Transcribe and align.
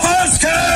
Polska! 0.00 0.69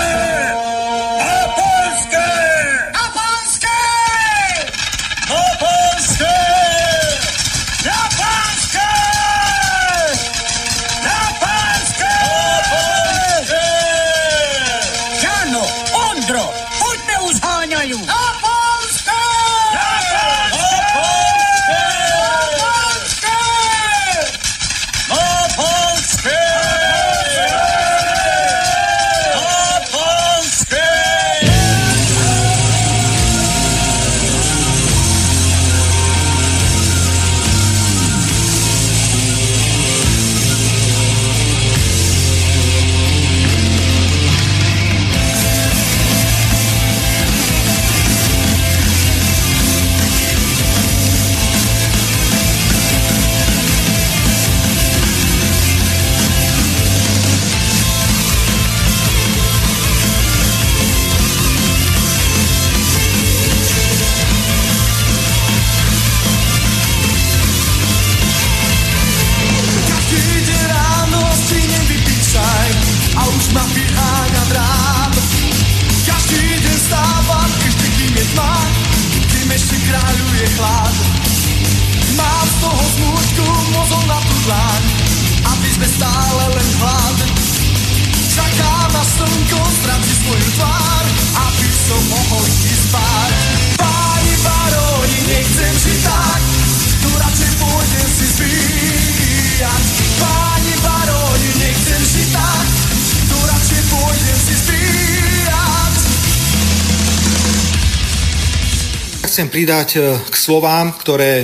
Chcem 109.34 109.50
pridať 109.50 109.98
e, 109.98 110.14
k 110.30 110.34
slovám, 110.38 110.94
ktoré 110.94 111.42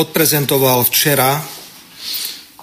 odprezentoval 0.00 0.80
včera 0.88 1.36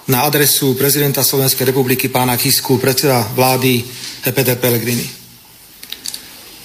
na 0.10 0.26
adresu 0.26 0.74
prezidenta 0.74 1.22
Slovenskej 1.22 1.70
republiky 1.70 2.10
pána 2.10 2.34
Kisku, 2.34 2.82
predseda 2.82 3.22
vlády 3.38 3.86
Peter 4.34 4.58
Pellegrini. 4.58 5.06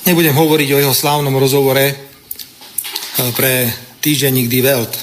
Nebudem 0.08 0.32
hovoriť 0.32 0.68
o 0.72 0.80
jeho 0.80 0.94
slávnom 0.96 1.36
rozhovore 1.36 1.92
e, 1.92 1.94
pre 3.36 3.68
týždenník 4.00 4.48
Die 4.48 4.64
Welt, 4.64 4.96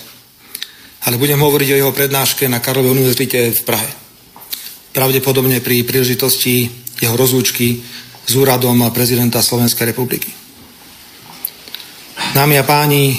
ale 1.05 1.21
budem 1.21 1.37
hovoriť 1.37 1.69
o 1.69 1.79
jeho 1.85 1.93
prednáške 1.93 2.49
na 2.49 2.57
Karlovej 2.57 2.97
univerzite 2.97 3.53
v 3.53 3.61
Prahe. 3.61 3.89
Pravdepodobne 4.89 5.61
pri 5.61 5.85
príležitosti 5.85 6.65
jeho 6.97 7.13
rozlúčky 7.13 7.77
s 8.25 8.33
úradom 8.33 8.89
prezidenta 8.89 9.37
Slovenskej 9.37 9.93
republiky. 9.93 10.48
Dámy 12.29 12.61
a 12.61 12.63
páni, 12.63 13.17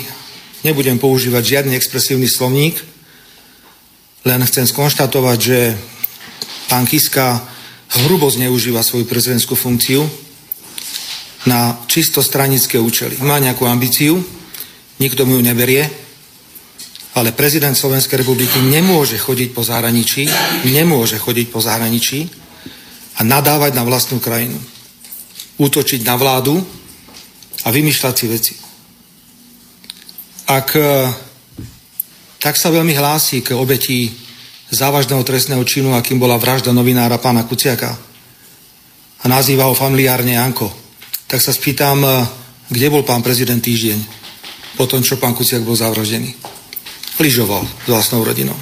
nebudem 0.62 0.94
používať 0.94 1.42
žiadny 1.42 1.74
expresívny 1.74 2.30
slovník, 2.30 2.78
len 4.22 4.38
chcem 4.46 4.70
skonštatovať, 4.70 5.38
že 5.42 5.74
pán 6.70 6.86
Kiska 6.86 7.42
hrubo 8.06 8.30
zneužíva 8.30 8.86
svoju 8.86 9.10
prezidentskú 9.10 9.58
funkciu 9.58 10.06
na 11.50 11.74
čisto 11.90 12.22
stranické 12.22 12.78
účely. 12.78 13.18
Má 13.26 13.42
nejakú 13.42 13.66
ambíciu, 13.66 14.14
nikto 15.02 15.26
mu 15.26 15.36
ju 15.36 15.42
neberie, 15.42 15.90
ale 17.18 17.34
prezident 17.34 17.74
Slovenskej 17.74 18.22
republiky 18.22 18.62
nemôže 18.62 19.18
chodiť 19.18 19.50
po 19.50 19.66
zahraničí, 19.66 20.30
nemôže 20.70 21.18
chodiť 21.18 21.50
po 21.50 21.58
zahraničí 21.58 22.30
a 23.18 23.26
nadávať 23.26 23.74
na 23.74 23.82
vlastnú 23.82 24.22
krajinu. 24.22 24.62
Útočiť 25.58 26.06
na 26.06 26.14
vládu 26.14 26.62
a 27.66 27.74
vymýšľať 27.74 28.14
si 28.14 28.26
veci. 28.30 28.69
Ak 30.50 30.74
e, 30.74 30.82
tak 32.42 32.58
sa 32.58 32.74
veľmi 32.74 32.90
hlási 32.98 33.38
k 33.38 33.54
obeti 33.54 34.10
závažného 34.74 35.22
trestného 35.22 35.62
činu, 35.62 35.94
akým 35.94 36.18
bola 36.18 36.34
vražda 36.42 36.74
novinára 36.74 37.22
pána 37.22 37.46
Kuciaka 37.46 37.94
a 39.22 39.24
nazýva 39.30 39.70
ho 39.70 39.78
familiárne 39.78 40.34
Janko, 40.34 40.66
tak 41.30 41.38
sa 41.38 41.54
spýtam, 41.54 42.02
e, 42.02 42.10
kde 42.66 42.90
bol 42.90 43.06
pán 43.06 43.22
prezident 43.22 43.62
týždeň 43.62 44.02
po 44.74 44.90
tom, 44.90 45.06
čo 45.06 45.22
pán 45.22 45.38
Kuciak 45.38 45.62
bol 45.62 45.78
zavraždený. 45.78 46.34
Lyžoval 47.22 47.62
s 47.62 47.86
vlastnou 47.86 48.26
rodinou. 48.26 48.58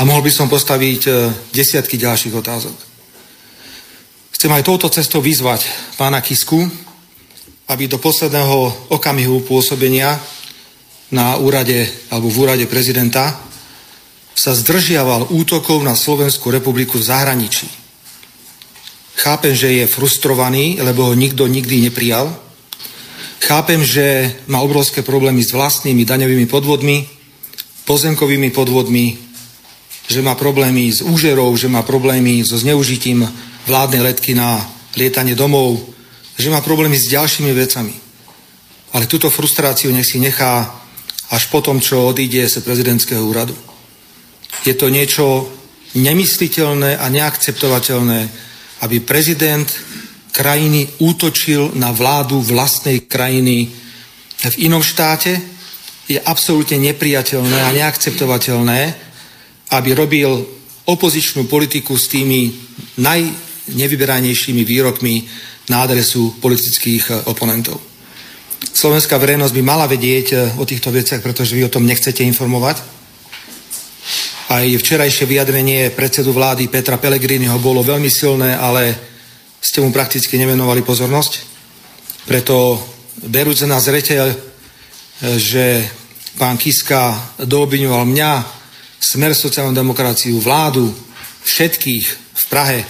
A 0.00 0.08
mohol 0.08 0.24
by 0.24 0.32
som 0.32 0.48
postaviť 0.48 1.00
e, 1.04 1.12
desiatky 1.52 2.00
ďalších 2.00 2.32
otázok. 2.32 2.76
Chcem 4.32 4.48
aj 4.48 4.64
touto 4.64 4.88
cestou 4.88 5.20
vyzvať 5.20 5.92
pána 6.00 6.24
Kisku, 6.24 6.64
aby 7.68 7.84
do 7.84 8.00
posledného 8.00 8.88
okamihu 8.88 9.44
pôsobenia 9.44 10.16
na 11.10 11.36
úrade 11.36 11.88
alebo 12.08 12.30
v 12.30 12.38
úrade 12.48 12.66
prezidenta 12.70 13.40
sa 14.34 14.52
zdržiaval 14.52 15.30
útokov 15.30 15.80
na 15.80 15.96
Slovenskú 15.96 16.50
republiku 16.50 16.98
v 16.98 17.08
zahraničí. 17.08 17.68
Chápem, 19.14 19.54
že 19.54 19.72
je 19.72 19.86
frustrovaný, 19.86 20.82
lebo 20.82 21.08
ho 21.08 21.14
nikto 21.14 21.46
nikdy 21.46 21.88
neprijal. 21.88 22.28
Chápem, 23.40 23.84
že 23.84 24.36
má 24.50 24.60
obrovské 24.60 25.00
problémy 25.00 25.44
s 25.44 25.54
vlastnými 25.54 26.04
daňovými 26.04 26.46
podvodmi, 26.50 27.08
pozemkovými 27.84 28.50
podvodmi, 28.50 29.16
že 30.08 30.20
má 30.20 30.34
problémy 30.34 30.92
s 30.92 31.00
úžerou, 31.00 31.56
že 31.56 31.68
má 31.68 31.80
problémy 31.80 32.44
so 32.44 32.58
zneužitím 32.58 33.24
vládnej 33.64 34.02
letky 34.12 34.36
na 34.36 34.60
lietanie 34.96 35.32
domov, 35.32 35.80
že 36.36 36.50
má 36.50 36.60
problémy 36.60 36.98
s 36.98 37.08
ďalšími 37.08 37.52
vecami. 37.54 37.94
Ale 38.92 39.08
túto 39.08 39.30
frustráciu 39.30 39.88
nech 39.94 40.06
si 40.06 40.20
nechá 40.20 40.83
až 41.34 41.50
po 41.50 41.58
tom, 41.58 41.82
čo 41.82 42.14
odíde 42.14 42.46
z 42.46 42.62
prezidentského 42.62 43.18
úradu. 43.18 43.58
Je 44.62 44.78
to 44.78 44.86
niečo 44.86 45.50
nemysliteľné 45.98 46.94
a 46.94 47.06
neakceptovateľné, 47.10 48.20
aby 48.86 49.02
prezident 49.02 49.66
krajiny 50.30 50.86
útočil 51.02 51.74
na 51.74 51.90
vládu 51.90 52.38
vlastnej 52.38 53.10
krajiny 53.10 53.70
v 54.44 54.56
inom 54.62 54.82
štáte. 54.82 55.34
Je 56.06 56.22
absolútne 56.22 56.78
nepriateľné 56.78 57.58
a 57.66 57.74
neakceptovateľné, 57.74 58.80
aby 59.74 59.90
robil 59.94 60.30
opozičnú 60.84 61.48
politiku 61.50 61.96
s 61.98 62.12
tými 62.12 62.52
najnevyberanejšími 63.00 64.62
výrokmi 64.62 65.14
na 65.72 65.82
adresu 65.82 66.36
politických 66.38 67.26
oponentov. 67.26 67.93
Slovenská 68.72 69.20
verejnosť 69.20 69.52
by 69.52 69.62
mala 69.64 69.84
vedieť 69.84 70.56
o 70.56 70.64
týchto 70.64 70.88
veciach, 70.88 71.20
pretože 71.20 71.52
vy 71.52 71.68
o 71.68 71.72
tom 71.72 71.84
nechcete 71.84 72.24
informovať. 72.24 72.80
Aj 74.54 74.64
včerajšie 74.64 75.24
vyjadrenie 75.26 75.92
predsedu 75.92 76.32
vlády 76.32 76.68
Petra 76.68 77.00
Pellegriniho 77.00 77.56
bolo 77.60 77.84
veľmi 77.84 78.08
silné, 78.08 78.54
ale 78.54 78.94
ste 79.60 79.80
mu 79.80 79.88
prakticky 79.88 80.36
nevenovali 80.36 80.84
pozornosť. 80.84 81.32
Preto 82.28 82.76
berúc 83.24 83.56
na 83.64 83.80
zreteľ, 83.80 84.32
že 85.40 85.84
pán 86.36 86.60
Kiska 86.60 87.36
doobviňoval 87.40 88.04
mňa, 88.04 88.32
smer 89.00 89.32
sociálnu 89.32 89.72
demokraciu, 89.72 90.40
vládu, 90.40 90.92
všetkých 91.44 92.06
v 92.34 92.44
Prahe, 92.48 92.80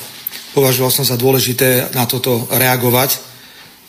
považoval 0.55 0.91
som 0.91 1.07
za 1.07 1.19
dôležité 1.19 1.91
na 1.95 2.07
toto 2.07 2.47
reagovať, 2.51 3.34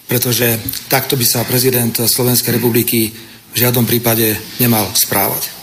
pretože 0.06 0.58
takto 0.88 1.18
by 1.18 1.26
sa 1.26 1.48
prezident 1.48 1.94
Slovenskej 1.94 2.58
republiky 2.58 3.12
v 3.56 3.58
žiadnom 3.58 3.88
prípade 3.88 4.36
nemal 4.60 4.92
správať. 4.94 5.56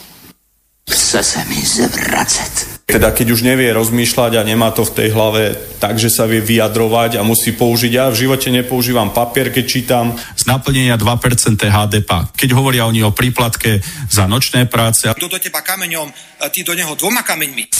Chce 0.89 1.23
se 1.23 1.41
mi 1.45 1.61
zvracet. 1.63 2.73
Teda 2.93 3.09
keď 3.15 3.33
už 3.33 3.47
nevie 3.47 3.73
rozmýšľať 3.73 4.37
a 4.37 4.43
nemá 4.45 4.69
to 4.75 4.85
v 4.85 4.93
tej 4.93 5.09
hlave 5.17 5.57
tak, 5.81 5.97
že 5.97 6.13
sa 6.13 6.29
vie 6.29 6.45
vyjadrovať 6.45 7.17
a 7.17 7.25
musí 7.25 7.57
použiť. 7.57 7.89
Ja 7.89 8.13
v 8.13 8.27
živote 8.27 8.53
nepoužívam 8.53 9.15
papier, 9.17 9.49
keď 9.49 9.65
čítam. 9.65 10.13
Z 10.37 10.45
naplnenia 10.45 11.01
2% 11.01 11.57
HDP. 11.57 12.11
Keď 12.37 12.51
hovoria 12.53 12.85
oni 12.85 13.01
o 13.01 13.15
príplatke 13.15 13.81
za 14.13 14.29
nočné 14.29 14.69
práce. 14.69 15.09
Kto 15.09 15.31
do 15.31 15.41
teba 15.41 15.65
kameňom, 15.65 16.13
a 16.43 16.53
ty 16.53 16.61
do 16.67 16.77
neho 16.77 16.93
dvoma 16.93 17.25
kameňmi. 17.25 17.73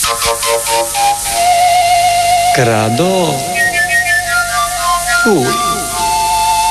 Kradol? 2.57 3.37
Fuj. 5.27 5.82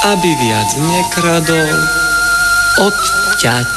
Aby 0.02 0.34
viac 0.34 0.66
nekradol, 0.82 1.78
odťať. 2.75 3.70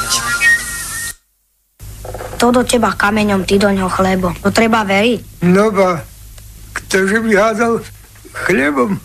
To 2.42 2.50
do 2.50 2.66
teba 2.66 2.90
kameňom, 2.98 3.46
ty 3.46 3.62
do 3.62 3.70
ňoho 3.70 3.86
chlebo. 3.86 4.34
To 4.42 4.50
treba 4.50 4.82
veriť. 4.82 5.46
No 5.46 5.70
ba, 5.70 6.02
ktože 6.74 7.22
by 7.22 7.30
hádal 7.30 7.78
chlebom, 8.42 8.98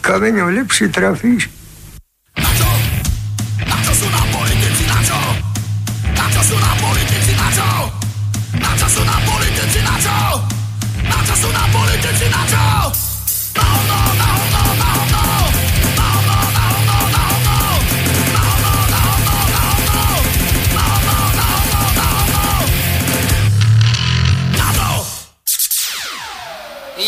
kameňom 0.00 0.56
lepšie 0.56 0.88
trafíš. 0.88 1.52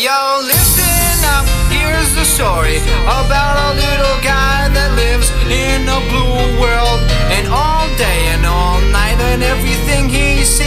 Yo, 0.07 0.39
listen 0.41 1.19
up, 1.35 1.45
here's 1.67 2.15
the 2.15 2.23
story 2.23 2.77
about 3.03 3.55
a 3.59 3.75
little 3.75 4.17
guy 4.23 4.69
that 4.71 4.95
lives 4.95 5.27
in 5.51 5.83
a 5.83 5.99
blue 6.07 6.61
world. 6.63 7.03
And 7.35 7.45
all 7.51 7.83
day 7.97 8.31
and 8.31 8.45
all 8.45 8.79
night, 8.87 9.19
and 9.19 9.43
everything 9.43 10.07
he 10.07 10.45
sees 10.45 10.66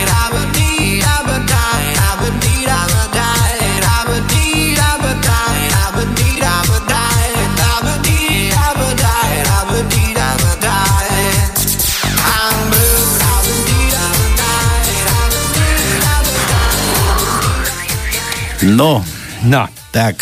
No, 18.61 19.01
no, 19.41 19.65
tak, 19.89 20.21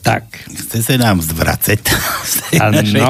tak, 0.00 0.24
chce 0.48 0.80
sa 0.80 0.96
nám 0.96 1.20
zvracať 1.20 1.84
z 2.24 2.34
tej 2.48 2.58
Áno. 2.64 2.80
našej 2.80 3.04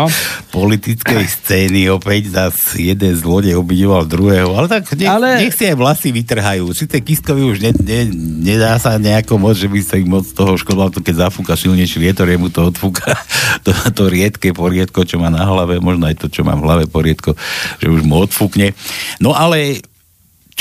politickej 0.51 1.23
scény 1.31 1.87
opäť 1.87 2.35
zas 2.35 2.75
jeden 2.75 3.15
zlodej 3.15 3.55
obviňoval 3.55 4.03
druhého, 4.11 4.51
ale 4.51 4.67
tak 4.67 4.99
nech, 4.99 5.07
ale... 5.07 5.47
nech 5.47 5.55
si 5.55 5.71
aj 5.71 5.79
vlasy 5.79 6.11
vytrhajú. 6.11 6.75
Sice 6.75 6.99
Kiskovi 6.99 7.55
už 7.55 7.63
ne, 7.63 7.71
ne, 7.87 8.11
nedá 8.43 8.75
sa 8.83 8.99
nejako 8.99 9.39
moc, 9.39 9.55
že 9.55 9.71
by 9.71 9.79
sa 9.79 9.95
im 9.95 10.11
moc 10.11 10.27
toho 10.27 10.59
škodoval, 10.59 10.91
to 10.91 11.07
keď 11.07 11.31
zafúka 11.31 11.55
silnejší 11.55 12.03
vietor, 12.03 12.27
jemu 12.27 12.51
to 12.51 12.67
odfúka 12.67 13.15
to, 13.65 13.71
to 13.95 14.11
riedke 14.11 14.51
poriedko, 14.51 15.07
čo 15.07 15.23
má 15.23 15.31
na 15.31 15.47
hlave, 15.47 15.79
možno 15.79 16.11
aj 16.11 16.19
to, 16.19 16.27
čo 16.27 16.43
má 16.43 16.59
v 16.59 16.67
hlave 16.67 16.85
poriedko, 16.91 17.39
že 17.79 17.87
už 17.87 18.03
mu 18.03 18.19
odfúkne. 18.19 18.75
No 19.23 19.39
ale 19.39 19.87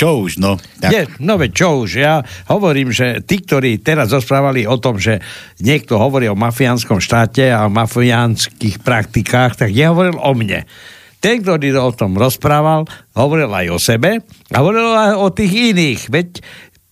čo 0.02 0.26
už, 0.26 0.42
no. 0.42 0.58
Tak. 0.82 0.90
Nie, 0.90 1.06
no 1.22 1.38
veď 1.38 1.50
čo 1.54 1.86
už, 1.86 1.90
ja 2.02 2.26
hovorím, 2.50 2.90
že 2.90 3.22
tí, 3.22 3.38
ktorí 3.38 3.78
teraz 3.86 4.10
rozprávali 4.10 4.66
o 4.66 4.74
tom, 4.74 4.98
že 4.98 5.22
niekto 5.62 5.94
hovorí 5.94 6.26
o 6.26 6.34
mafiánskom 6.34 6.98
štáte 6.98 7.54
a 7.54 7.70
o 7.70 7.70
mafiánskych 7.70 8.82
praktikách, 8.82 9.54
tak 9.54 9.70
nehovoril 9.70 10.18
o 10.18 10.32
mne. 10.34 10.66
Ten, 11.22 11.38
ktorý 11.38 11.78
o 11.78 11.94
tom 11.94 12.18
rozprával, 12.18 12.82
hovoril 13.14 13.46
aj 13.46 13.66
o 13.70 13.78
sebe 13.78 14.26
a 14.50 14.56
hovoril 14.58 14.90
aj 14.90 15.14
o 15.22 15.30
tých 15.30 15.70
iných. 15.70 16.00
Veď 16.10 16.28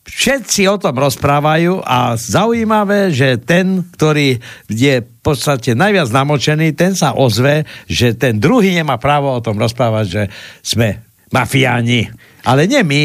všetci 0.06 0.70
o 0.70 0.78
tom 0.78 0.94
rozprávajú 0.94 1.82
a 1.82 2.14
zaujímavé, 2.14 3.10
že 3.10 3.42
ten, 3.42 3.82
ktorý 3.90 4.38
je 4.70 4.94
v 5.02 5.18
podstate 5.18 5.74
najviac 5.74 6.14
namočený, 6.14 6.78
ten 6.78 6.94
sa 6.94 7.18
ozve, 7.18 7.66
že 7.90 8.14
ten 8.14 8.38
druhý 8.38 8.70
nemá 8.70 9.02
právo 9.02 9.34
o 9.34 9.42
tom 9.42 9.58
rozprávať, 9.58 10.06
že 10.06 10.22
sme 10.62 11.02
mafiáni. 11.34 12.29
Ale 12.46 12.64
nie 12.70 12.82
my, 12.82 13.04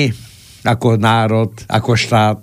ako 0.66 0.98
národ, 0.98 1.52
ako 1.70 1.92
štát, 1.94 2.42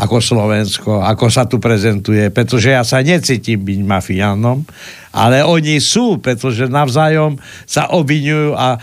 ako 0.00 0.16
Slovensko, 0.18 1.04
ako 1.04 1.26
sa 1.28 1.44
tu 1.44 1.60
prezentuje, 1.60 2.32
pretože 2.32 2.72
ja 2.72 2.80
sa 2.80 3.04
necítim 3.04 3.60
byť 3.60 3.80
mafiánom, 3.84 4.64
ale 5.12 5.44
oni 5.44 5.76
sú, 5.76 6.16
pretože 6.24 6.72
navzájom 6.72 7.36
sa 7.68 7.92
obvinujú 7.92 8.56
a 8.56 8.80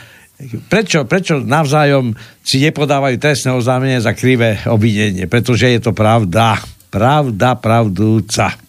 prečo, 0.69 1.09
prečo 1.09 1.41
navzájom 1.41 2.13
si 2.45 2.61
nepodávajú 2.61 3.17
trestné 3.17 3.49
oznámenie 3.57 3.97
za 3.97 4.13
krivé 4.13 4.61
obvinenie? 4.69 5.25
Pretože 5.25 5.73
je 5.73 5.81
to 5.81 5.91
pravda. 5.97 6.61
Pravda, 6.93 7.57
pravdúca. 7.57 8.66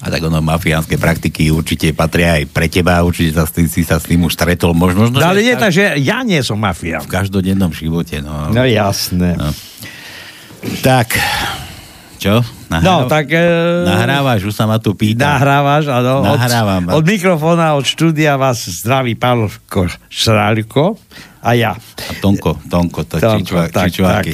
A 0.00 0.08
tak 0.08 0.24
ono, 0.24 0.40
mafiánske 0.40 0.96
praktiky 0.96 1.52
určite 1.52 1.92
patria 1.92 2.40
aj 2.40 2.48
pre 2.48 2.72
teba, 2.72 3.04
určite 3.04 3.36
sa 3.36 3.44
s 3.44 3.52
tým, 3.52 3.68
si 3.68 3.84
sa 3.84 4.00
s 4.00 4.08
tým 4.08 4.24
už 4.24 4.32
stretol. 4.32 4.72
Možno, 4.72 5.12
no, 5.12 5.20
ale 5.20 5.44
nie, 5.44 5.54
takže 5.54 6.00
ja 6.00 6.24
nie 6.24 6.40
som 6.40 6.56
mafián. 6.56 7.04
V 7.04 7.12
každodennom 7.12 7.70
živote, 7.70 8.24
no. 8.24 8.48
No 8.48 8.64
jasné. 8.64 9.36
No. 9.36 9.52
Tak, 10.80 11.16
čo? 12.20 12.44
Nahráv... 12.68 12.84
No, 12.84 12.94
tak... 13.08 13.32
E... 13.32 13.40
Nahrávaš, 13.88 14.44
už 14.44 14.52
sa 14.52 14.68
ma 14.68 14.76
tu 14.76 14.92
pýta. 14.92 15.40
Nahrávaš, 15.40 15.88
áno. 15.88 16.20
Nahrávam. 16.20 16.92
Od, 16.92 17.00
od 17.00 17.04
mikrofóna, 17.08 17.72
od 17.72 17.88
štúdia 17.88 18.36
vás 18.36 18.60
zdraví 18.68 19.16
Pavel 19.16 19.48
Šráľko 20.12 21.00
a 21.40 21.56
ja. 21.56 21.72
A 21.80 22.12
Tonko, 22.20 22.60
Tonko, 22.68 23.08
to 23.08 23.16
Tonko, 23.16 23.40
čičua, 23.40 23.72
tak. 23.72 23.88
Tak. 23.96 24.24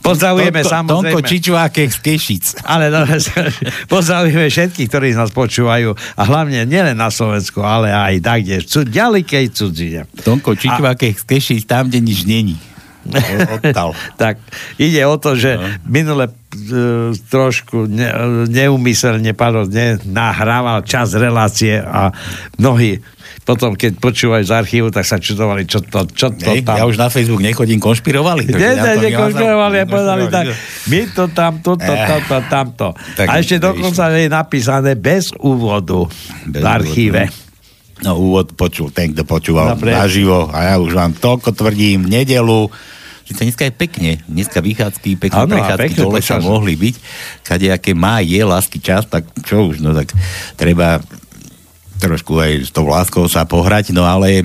Pozdravujeme 0.00 0.64
Tonko, 0.64 0.72
samozrejme. 0.72 1.12
Tonko 1.12 1.20
Čičuáke 1.28 1.82
z 1.92 1.98
Kešic. 2.00 2.44
Ale 2.64 2.88
no, 2.88 3.04
pozdravujeme 3.92 4.48
všetkých, 4.48 4.88
ktorí 4.88 5.12
nás 5.12 5.28
počúvajú 5.36 5.92
a 5.92 6.22
hlavne 6.24 6.64
nielen 6.64 6.96
na 6.96 7.12
Slovensku, 7.12 7.60
ale 7.60 7.92
aj 7.92 8.24
tak, 8.24 8.40
kde 8.48 8.56
sú 8.64 8.88
ďalekej 8.88 9.52
cudzine. 9.52 10.00
Tonko 10.24 10.56
Čičuáke 10.56 11.12
z 11.12 11.24
Kešic, 11.28 11.68
tam, 11.68 11.92
kde 11.92 12.00
nič 12.00 12.24
není. 12.24 12.56
tak 14.22 14.40
ide 14.76 15.02
o 15.06 15.16
to, 15.20 15.38
že 15.38 15.56
no. 15.56 15.66
minule 15.86 16.30
e, 16.30 16.32
trošku 17.16 17.86
ne, 17.86 18.08
neumyselne 18.50 19.32
pardon, 19.32 19.68
ne, 19.68 20.00
nahrával 20.04 20.82
čas 20.82 21.14
relácie 21.14 21.78
a 21.80 22.10
mnohí 22.58 23.00
potom, 23.46 23.78
keď 23.78 24.02
počúvajú 24.02 24.42
z 24.42 24.52
archívu, 24.58 24.90
tak 24.90 25.06
sa 25.06 25.22
čudovali, 25.22 25.70
čo 25.70 25.78
to, 25.78 26.02
čo 26.10 26.34
to 26.34 26.50
Nej, 26.50 26.66
tam. 26.66 26.82
Ja 26.82 26.90
už 26.90 26.98
na 26.98 27.06
Facebook 27.06 27.38
nechodím, 27.38 27.78
konšpirovali. 27.78 28.42
Nie, 28.50 28.74
nie, 28.74 29.06
nekonšpirovali 29.06 29.76
a 29.78 29.86
povedali 29.86 30.24
tak, 30.26 30.50
my 30.90 31.00
to 31.14 31.30
tam, 31.30 31.62
toto, 31.62 31.86
Eh, 31.86 32.10
toto, 32.10 32.42
tamto. 32.50 32.88
tak 33.14 33.30
A 33.30 33.38
ešte 33.38 33.62
dokonca 33.62 34.10
je 34.18 34.26
napísané 34.26 34.98
bez 34.98 35.30
úvodu 35.38 36.10
Bez 36.42 36.58
v 36.58 36.66
archíve. 36.66 37.22
No 38.02 38.18
úvod 38.18 38.52
počul 38.58 38.90
ten, 38.90 39.14
kto 39.14 39.22
počúval 39.22 39.78
Dobre. 39.78 39.94
naživo 39.94 40.50
a 40.50 40.74
ja 40.74 40.82
už 40.82 40.92
vám 40.92 41.14
toľko 41.14 41.54
tvrdím, 41.54 42.02
nedelu, 42.04 42.68
že 43.26 43.34
dneska 43.34 43.66
je 43.66 43.74
pekne, 43.74 44.10
dneska 44.24 44.62
vychádzky, 44.62 45.18
pekné 45.18 45.42
Áno, 45.42 45.50
a 45.50 45.56
prechádzky 45.58 45.82
pekné 45.90 46.00
dole 46.00 46.18
sa 46.18 46.38
prechádzky. 46.38 46.46
mohli 46.46 46.74
byť, 46.74 46.94
kadejaké 47.42 47.90
má, 47.92 48.22
je 48.22 48.38
lásky 48.38 48.78
čas, 48.78 49.02
tak 49.04 49.26
čo 49.42 49.66
už, 49.66 49.82
no 49.82 49.90
tak 49.90 50.14
treba 50.54 51.02
trošku 51.96 52.38
aj 52.38 52.52
s 52.62 52.70
tou 52.70 52.86
láskou 52.86 53.26
sa 53.26 53.42
pohrať, 53.42 53.90
no 53.90 54.04
ale 54.04 54.44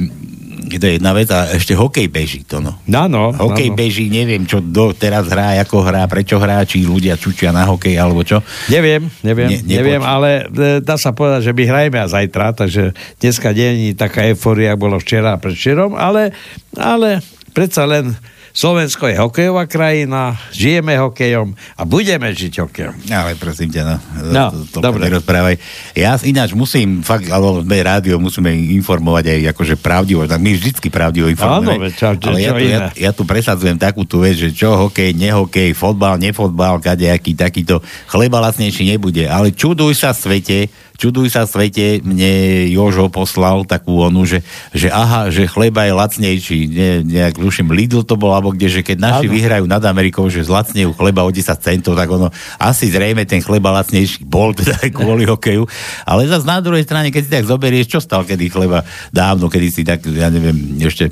to 0.72 0.88
je 0.88 1.04
jedna 1.04 1.12
vec 1.12 1.28
a 1.28 1.52
ešte 1.52 1.76
hokej 1.76 2.08
beží 2.08 2.48
to, 2.48 2.64
no. 2.64 2.80
Áno, 2.88 3.36
Hokej 3.36 3.70
áno. 3.70 3.78
beží, 3.78 4.08
neviem, 4.08 4.48
čo 4.48 4.64
do, 4.64 4.96
teraz 4.96 5.28
hrá, 5.28 5.60
ako 5.60 5.84
hrá, 5.84 6.08
prečo 6.08 6.40
hrá, 6.40 6.64
či 6.64 6.88
ľudia 6.88 7.20
čučia 7.20 7.52
na 7.52 7.68
hokej, 7.68 8.00
alebo 8.00 8.24
čo. 8.24 8.40
Neviem, 8.72 9.12
neviem, 9.20 9.52
Ne- 9.52 9.60
ne, 9.60 9.68
neviem, 9.68 10.00
ale 10.00 10.48
e, 10.48 10.80
dá 10.80 10.96
sa 10.96 11.12
povedať, 11.12 11.52
že 11.52 11.52
my 11.52 11.64
hrajeme 11.68 11.98
aj 12.00 12.10
zajtra, 12.16 12.46
takže 12.56 12.84
dneska 13.20 13.52
nie 13.52 13.92
je 13.92 14.00
taká 14.00 14.24
euforia, 14.26 14.80
bolo 14.80 14.96
včera 14.96 15.36
a 15.36 15.42
predvčerom, 15.44 15.92
ale, 15.92 16.32
ale 16.72 17.20
predsa 17.52 17.84
len 17.84 18.16
Slovensko 18.52 19.08
je 19.08 19.16
hokejová 19.16 19.64
krajina, 19.64 20.36
žijeme 20.52 21.00
hokejom 21.00 21.52
a 21.74 21.82
budeme 21.82 22.28
žiť 22.30 22.54
hokejom. 22.60 22.96
Ale 23.08 23.36
prosím 23.36 23.72
ťa, 23.72 23.82
no. 23.82 23.96
No, 24.28 24.46
to, 24.52 24.60
to, 24.70 24.78
dobre. 24.82 25.08
Nerozprávaj. 25.08 25.56
Ja 25.94 26.20
ináč 26.22 26.52
musím, 26.52 27.00
fakt, 27.00 27.26
alebo 27.26 27.60
sme 27.60 27.80
rádio, 27.80 28.16
musíme 28.18 28.52
informovať 28.52 29.26
aj 29.30 29.56
akože 29.56 29.76
pravdivo, 29.78 30.24
tak 30.26 30.38
my 30.38 30.52
vždycky 30.52 30.88
pravdivo 30.88 31.28
informujeme. 31.28 31.88
Áno, 31.88 31.90
čo- 31.90 32.14
čo- 32.14 32.28
ale 32.28 32.38
ja 32.38 32.52
čo 32.52 32.54
tu, 32.54 32.66
ja, 32.66 32.80
ja 32.94 33.12
tu 33.12 33.24
presadzujem 33.24 33.78
takú 33.78 34.04
tú 34.04 34.20
vec, 34.20 34.36
že 34.36 34.52
čo 34.52 34.76
hokej, 34.78 35.16
nehokej, 35.16 35.72
fotbal, 35.72 36.20
nefotbal, 36.20 36.78
kadejaký 36.78 37.34
takýto, 37.34 37.80
chleba 38.06 38.44
lacnejší 38.44 38.84
nebude. 38.86 39.26
Ale 39.26 39.52
čuduj 39.52 39.96
sa 39.96 40.12
svete, 40.12 40.68
čuduj 41.02 41.34
sa 41.34 41.50
svete, 41.50 42.06
mne 42.06 42.70
Jožo 42.70 43.10
poslal 43.10 43.66
takú 43.66 44.06
onu, 44.06 44.22
že, 44.30 44.46
že 44.70 44.94
aha, 44.94 45.34
že 45.34 45.50
chleba 45.50 45.90
je 45.90 45.98
lacnejší. 45.98 46.60
Ne, 46.70 46.90
nejak, 47.02 47.42
tuším, 47.42 47.74
Lidl 47.74 48.06
to 48.06 48.14
bol, 48.22 48.38
alebo 48.38 48.54
kde, 48.54 48.70
že 48.70 48.82
keď 48.86 49.02
naši 49.02 49.26
Áno. 49.26 49.34
vyhrajú 49.34 49.66
nad 49.66 49.82
Amerikou, 49.82 50.30
že 50.30 50.46
zlacnejú 50.46 50.94
chleba 50.94 51.26
o 51.26 51.34
10 51.34 51.42
centov, 51.58 51.98
tak 51.98 52.06
ono 52.06 52.30
asi 52.62 52.94
zrejme 52.94 53.26
ten 53.26 53.42
chleba 53.42 53.74
lacnejší 53.82 54.22
bol 54.22 54.54
teda 54.54 54.78
aj 54.78 54.94
kvôli 54.94 55.26
hokeju. 55.26 55.66
Ale 56.06 56.30
zase 56.30 56.46
na 56.46 56.62
druhej 56.62 56.86
strane, 56.86 57.10
keď 57.10 57.22
si 57.26 57.34
tak 57.34 57.50
zoberieš, 57.50 57.98
čo 57.98 58.00
stal 58.00 58.22
kedy 58.22 58.54
chleba 58.54 58.86
dávno, 59.10 59.50
kedy 59.50 59.68
si 59.74 59.82
tak, 59.82 60.06
ja 60.06 60.30
neviem, 60.30 60.78
ešte 60.86 61.10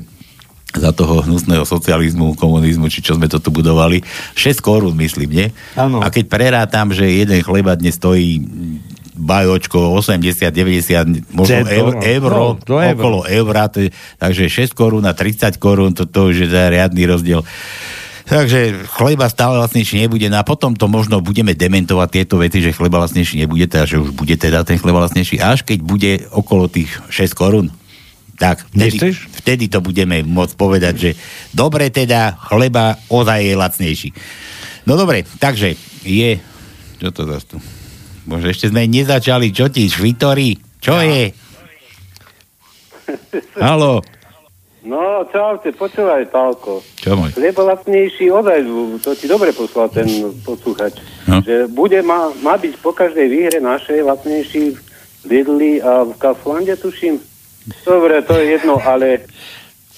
za 0.70 0.94
toho 0.94 1.26
hnusného 1.26 1.66
socializmu, 1.66 2.38
komunizmu, 2.38 2.86
či 2.86 3.02
čo 3.02 3.18
sme 3.18 3.26
to 3.26 3.42
tu 3.42 3.50
budovali. 3.50 4.06
6 4.38 4.62
korún, 4.62 4.94
myslím, 5.02 5.30
nie? 5.34 5.46
Áno. 5.74 5.98
A 5.98 6.14
keď 6.14 6.30
prerátam, 6.30 6.94
že 6.94 7.10
jeden 7.10 7.42
chleba 7.42 7.74
dnes 7.74 7.98
stojí 7.98 8.38
bajočko 9.20 9.92
80, 9.94 10.48
90, 10.48 11.36
možno 11.36 11.60
Cent, 11.60 11.68
eur, 11.68 11.92
no. 11.92 12.00
euro, 12.00 12.36
No, 12.36 12.46
to 12.56 12.74
euro. 12.80 12.96
okolo 12.96 13.18
eura, 13.28 13.68
to 13.68 13.84
takže 14.16 14.48
6 14.48 14.72
korún 14.72 15.04
a 15.04 15.12
30 15.12 15.60
korún, 15.60 15.92
to, 15.92 16.08
to 16.08 16.32
už 16.32 16.48
je 16.48 16.50
riadny 16.50 17.04
rozdiel. 17.04 17.44
Takže 18.24 18.86
chleba 18.94 19.26
stále 19.26 19.58
vlastnejší 19.58 20.06
nebude. 20.06 20.30
No 20.30 20.38
a 20.38 20.46
potom 20.46 20.70
to 20.78 20.86
možno 20.86 21.18
budeme 21.18 21.50
dementovať 21.50 22.08
tieto 22.14 22.38
veci, 22.38 22.62
že 22.62 22.70
chleba 22.70 23.02
vlastnejší 23.02 23.42
nebude, 23.42 23.66
teda, 23.66 23.90
že 23.90 23.98
už 23.98 24.14
bude 24.14 24.38
teda 24.38 24.62
ten 24.62 24.78
chleba 24.78 25.02
vlastnejší, 25.02 25.42
až 25.42 25.66
keď 25.66 25.78
bude 25.82 26.12
okolo 26.30 26.70
tých 26.70 26.94
6 27.10 27.34
korún. 27.34 27.74
Tak, 28.38 28.70
vtedy, 28.72 29.12
vtedy 29.42 29.64
to 29.68 29.82
budeme 29.82 30.22
môcť 30.24 30.54
povedať, 30.56 30.94
že 30.96 31.10
dobre 31.52 31.90
teda, 31.92 32.38
chleba 32.40 32.96
ozaj 33.10 33.40
je 33.44 33.52
lacnejší. 33.52 34.08
No 34.88 34.96
dobre, 34.96 35.26
takže 35.36 35.74
je... 36.06 36.40
Čo 36.96 37.10
to 37.12 37.28
zase 37.28 37.44
tu? 37.50 37.56
Bože, 38.30 38.54
ešte 38.54 38.70
sme 38.70 38.86
nezačali, 38.86 39.50
čo 39.50 39.66
ti, 39.66 39.90
švitorí? 39.90 40.54
Čo 40.78 41.02
je? 41.02 41.34
Halo, 43.58 43.98
No, 44.80 45.28
čaute, 45.28 45.76
počúvaj, 45.76 46.32
Pálko. 46.32 46.80
čo 46.96 47.12
môj? 47.12 47.36
Lebo 47.36 47.68
lacnejší 47.68 48.32
ozaj, 48.32 48.64
to 49.04 49.12
ti 49.12 49.28
dobre 49.28 49.52
poslal 49.52 49.92
ten 49.92 50.08
poslúchač, 50.40 50.96
No. 51.28 51.44
že 51.44 51.68
bude, 51.68 52.00
má, 52.00 52.32
má 52.40 52.56
byť 52.56 52.80
po 52.80 52.96
každej 52.96 53.28
výhre 53.28 53.58
našej 53.60 54.00
lacnejší 54.00 54.72
v 54.72 54.80
Lidli 55.28 55.84
a 55.84 56.08
v 56.08 56.16
Kauflande, 56.16 56.80
tuším. 56.80 57.20
Dobre, 57.84 58.24
to 58.24 58.32
je 58.34 58.56
jedno, 58.56 58.80
ale 58.80 59.28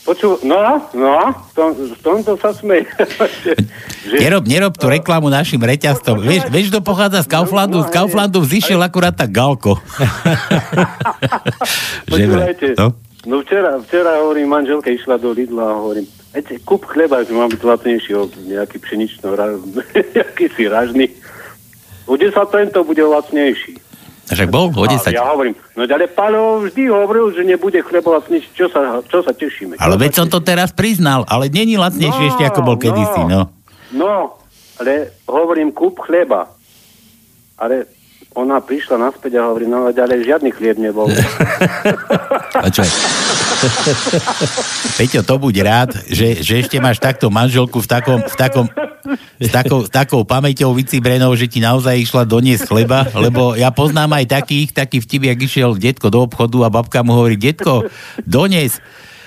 počú, 0.03 0.39
no, 0.43 0.59
no, 0.95 1.31
v, 1.31 1.51
tom, 1.55 1.71
v 1.75 1.99
tomto 2.03 2.33
sa 2.39 2.51
smej. 2.51 2.87
že, 4.11 4.17
Nerob, 4.19 4.45
nerob 4.47 4.75
tú 4.75 4.91
reklamu 4.91 5.31
našim 5.31 5.63
reťazcom. 5.63 6.19
Vieš, 6.19 6.51
vieš, 6.51 6.75
kto 6.75 6.83
pochádza 6.83 7.23
z 7.23 7.31
Kauflandu? 7.31 7.87
Z 7.87 7.91
Kauflandu 7.95 8.43
vzýšiel 8.43 8.83
akurát 8.83 9.15
tak 9.15 9.31
Galko. 9.31 9.79
Počúvajte, 12.11 12.75
to? 12.75 12.87
no 13.27 13.43
včera, 13.47 13.79
včera 13.79 14.19
hovorím, 14.19 14.51
manželka 14.51 14.91
išla 14.91 15.19
do 15.23 15.31
Lidla 15.31 15.71
a 15.71 15.79
hovorím, 15.79 16.07
viete, 16.35 16.59
kúp 16.67 16.83
chleba, 16.91 17.23
že 17.23 17.31
má 17.31 17.47
byť 17.47 17.63
lacnejší, 17.63 18.11
o 18.19 18.27
nejaký 18.27 18.83
pšenično, 18.83 19.39
ra- 19.39 19.63
nejaký 20.19 20.47
si 20.59 20.67
ražný. 20.67 21.07
O 22.11 22.19
10 22.19 22.35
centov 22.35 22.91
bude 22.91 23.03
lacnejší. 23.07 23.79
Však 24.31 24.49
bol 24.55 24.71
o 24.71 24.87
10. 24.87 25.03
A 25.03 25.11
ja 25.11 25.27
hovorím, 25.35 25.59
no 25.75 25.83
ale 25.83 26.07
Paľo 26.07 26.63
vždy 26.69 26.87
hovoril, 26.89 27.35
že 27.35 27.43
nebude 27.43 27.83
chleba 27.83 28.23
lacnejší, 28.23 28.55
čo 28.55 28.71
sa, 28.71 29.03
čo 29.03 29.19
sa 29.21 29.35
tešíme. 29.35 29.77
Ale 29.83 29.99
veď 29.99 30.23
som 30.23 30.27
to 30.31 30.39
teraz 30.39 30.71
priznal, 30.71 31.27
ale 31.27 31.51
není 31.51 31.75
lacnejší 31.75 32.23
No, 32.23 32.29
ešte 32.31 32.45
ako 32.47 32.61
bol 32.63 32.77
kedysi, 32.79 33.23
no. 33.27 33.51
No, 33.93 34.39
ale 34.79 35.13
hovorím, 35.27 35.75
kúp 35.75 35.99
chleba. 36.07 36.49
Ale 37.59 37.91
ona 38.33 38.65
prišla 38.65 38.97
naspäť 38.97 39.41
a 39.41 39.53
hovorí, 39.53 39.69
no 39.69 39.93
ale 39.93 40.25
žiadny 40.25 40.51
chlieb 40.57 40.81
nebol. 40.81 41.09
Čo? 42.77 42.85
Peťo, 44.99 45.21
to 45.23 45.35
buď 45.37 45.55
rád, 45.63 45.91
že, 46.09 46.41
že 46.41 46.65
ešte 46.65 46.81
máš 46.81 46.99
takto 46.99 47.29
manželku 47.29 47.79
v 47.79 47.89
takom, 47.89 48.19
v 48.25 48.37
takom, 48.37 48.67
s 49.37 49.49
takou, 49.53 49.81
takou 49.87 50.21
pamäťou 50.25 50.73
vycibrenou, 50.73 51.31
že 51.37 51.47
ti 51.47 51.61
naozaj 51.61 52.01
išla 52.01 52.25
doniesť 52.25 52.65
chleba, 52.67 53.07
lebo 53.13 53.53
ja 53.55 53.69
poznám 53.71 54.19
aj 54.19 54.41
takých, 54.41 54.69
taký 54.73 54.99
vtip, 55.05 55.23
jak 55.29 55.39
išiel 55.39 55.71
detko 55.77 56.09
do 56.09 56.25
obchodu 56.25 56.67
a 56.67 56.73
babka 56.73 57.05
mu 57.05 57.13
hovorí, 57.15 57.37
detko, 57.37 57.87
donies 58.25 58.81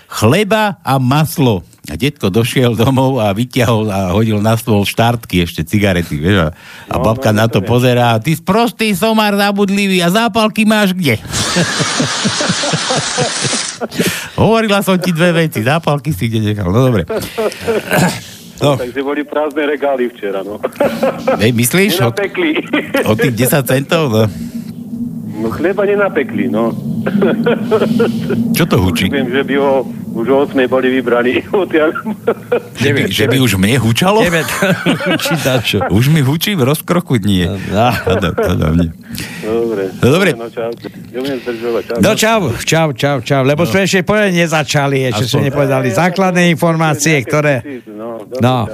chleba 0.10 0.82
a 0.82 0.98
maslo. 0.98 1.62
A 1.86 1.94
detko 1.94 2.34
došiel 2.34 2.74
domov 2.74 3.22
a 3.22 3.30
vyťahol 3.30 3.86
a 3.94 4.00
hodil 4.18 4.42
na 4.42 4.58
stôl 4.58 4.82
štártky, 4.90 5.46
ešte 5.46 5.62
cigarety, 5.62 6.18
vieš, 6.18 6.50
a, 6.50 6.58
a 6.90 6.96
babka 6.98 7.30
na 7.30 7.46
to 7.46 7.62
pozerá, 7.62 8.18
ty 8.18 8.34
sprostý 8.34 8.98
somár 8.98 9.38
zabudlivý 9.38 10.02
a 10.02 10.10
zápalky 10.10 10.66
máš 10.66 10.98
kde? 10.98 11.22
Hovorila 14.42 14.82
som 14.82 14.98
ti 14.98 15.14
dve 15.14 15.46
veci, 15.46 15.62
zápalky 15.62 16.10
si 16.10 16.26
kde 16.26 16.54
nechal, 16.54 16.74
no 16.74 16.90
dobre. 16.90 17.06
No. 18.56 18.80
Takže 18.80 19.04
boli 19.04 19.28
prázdne 19.28 19.68
regály 19.68 20.08
včera, 20.08 20.40
no. 20.40 20.56
Hej, 21.44 21.52
myslíš? 21.52 22.00
O, 22.08 22.16
o 23.12 23.14
tých 23.20 23.52
10 23.52 23.68
centov? 23.68 24.08
No. 24.08 24.32
No 25.36 25.52
chleba 25.52 25.84
nenapekli, 25.84 26.48
no. 26.48 26.72
Čo 28.56 28.64
to 28.64 28.80
hučí? 28.80 29.12
Viem, 29.12 29.28
že 29.28 29.44
by 29.44 29.56
ho 29.60 29.84
už 30.16 30.26
o 30.32 30.36
8 30.48 30.72
boli 30.72 30.88
vybraní 30.96 31.44
odtiaľ. 31.52 31.92
Že 32.80 32.90
by, 32.96 33.02
že 33.12 33.26
by 33.28 33.38
už 33.44 33.60
mne 33.60 33.76
hučalo? 33.84 34.24
Tebe 34.24 34.48
to. 34.48 34.56
Už 35.92 36.08
mi 36.08 36.24
hučí 36.24 36.56
v 36.56 36.64
rozkroku? 36.64 37.20
Nie. 37.20 37.52
No. 37.52 37.92
Teda 38.32 38.72
mne. 38.72 38.96
Dobre. 39.44 39.84
No 40.00 40.08
dobre. 40.08 40.30
No 40.36 40.48
čau. 40.48 40.72
No 42.00 42.12
čau, 42.16 42.42
čau, 42.64 42.88
čau, 42.96 43.18
čau, 43.20 43.42
lebo 43.44 43.68
sme 43.68 43.84
ešte 43.84 44.08
povedali, 44.08 44.40
nezačali, 44.40 44.98
ešte 45.12 45.26
sme 45.28 45.52
nepovedali 45.52 45.92
základné 45.92 46.48
informácie, 46.52 47.20
ktoré... 47.24 47.84
No, 47.92 48.24
dobre, 48.24 48.40
No, 48.42 48.68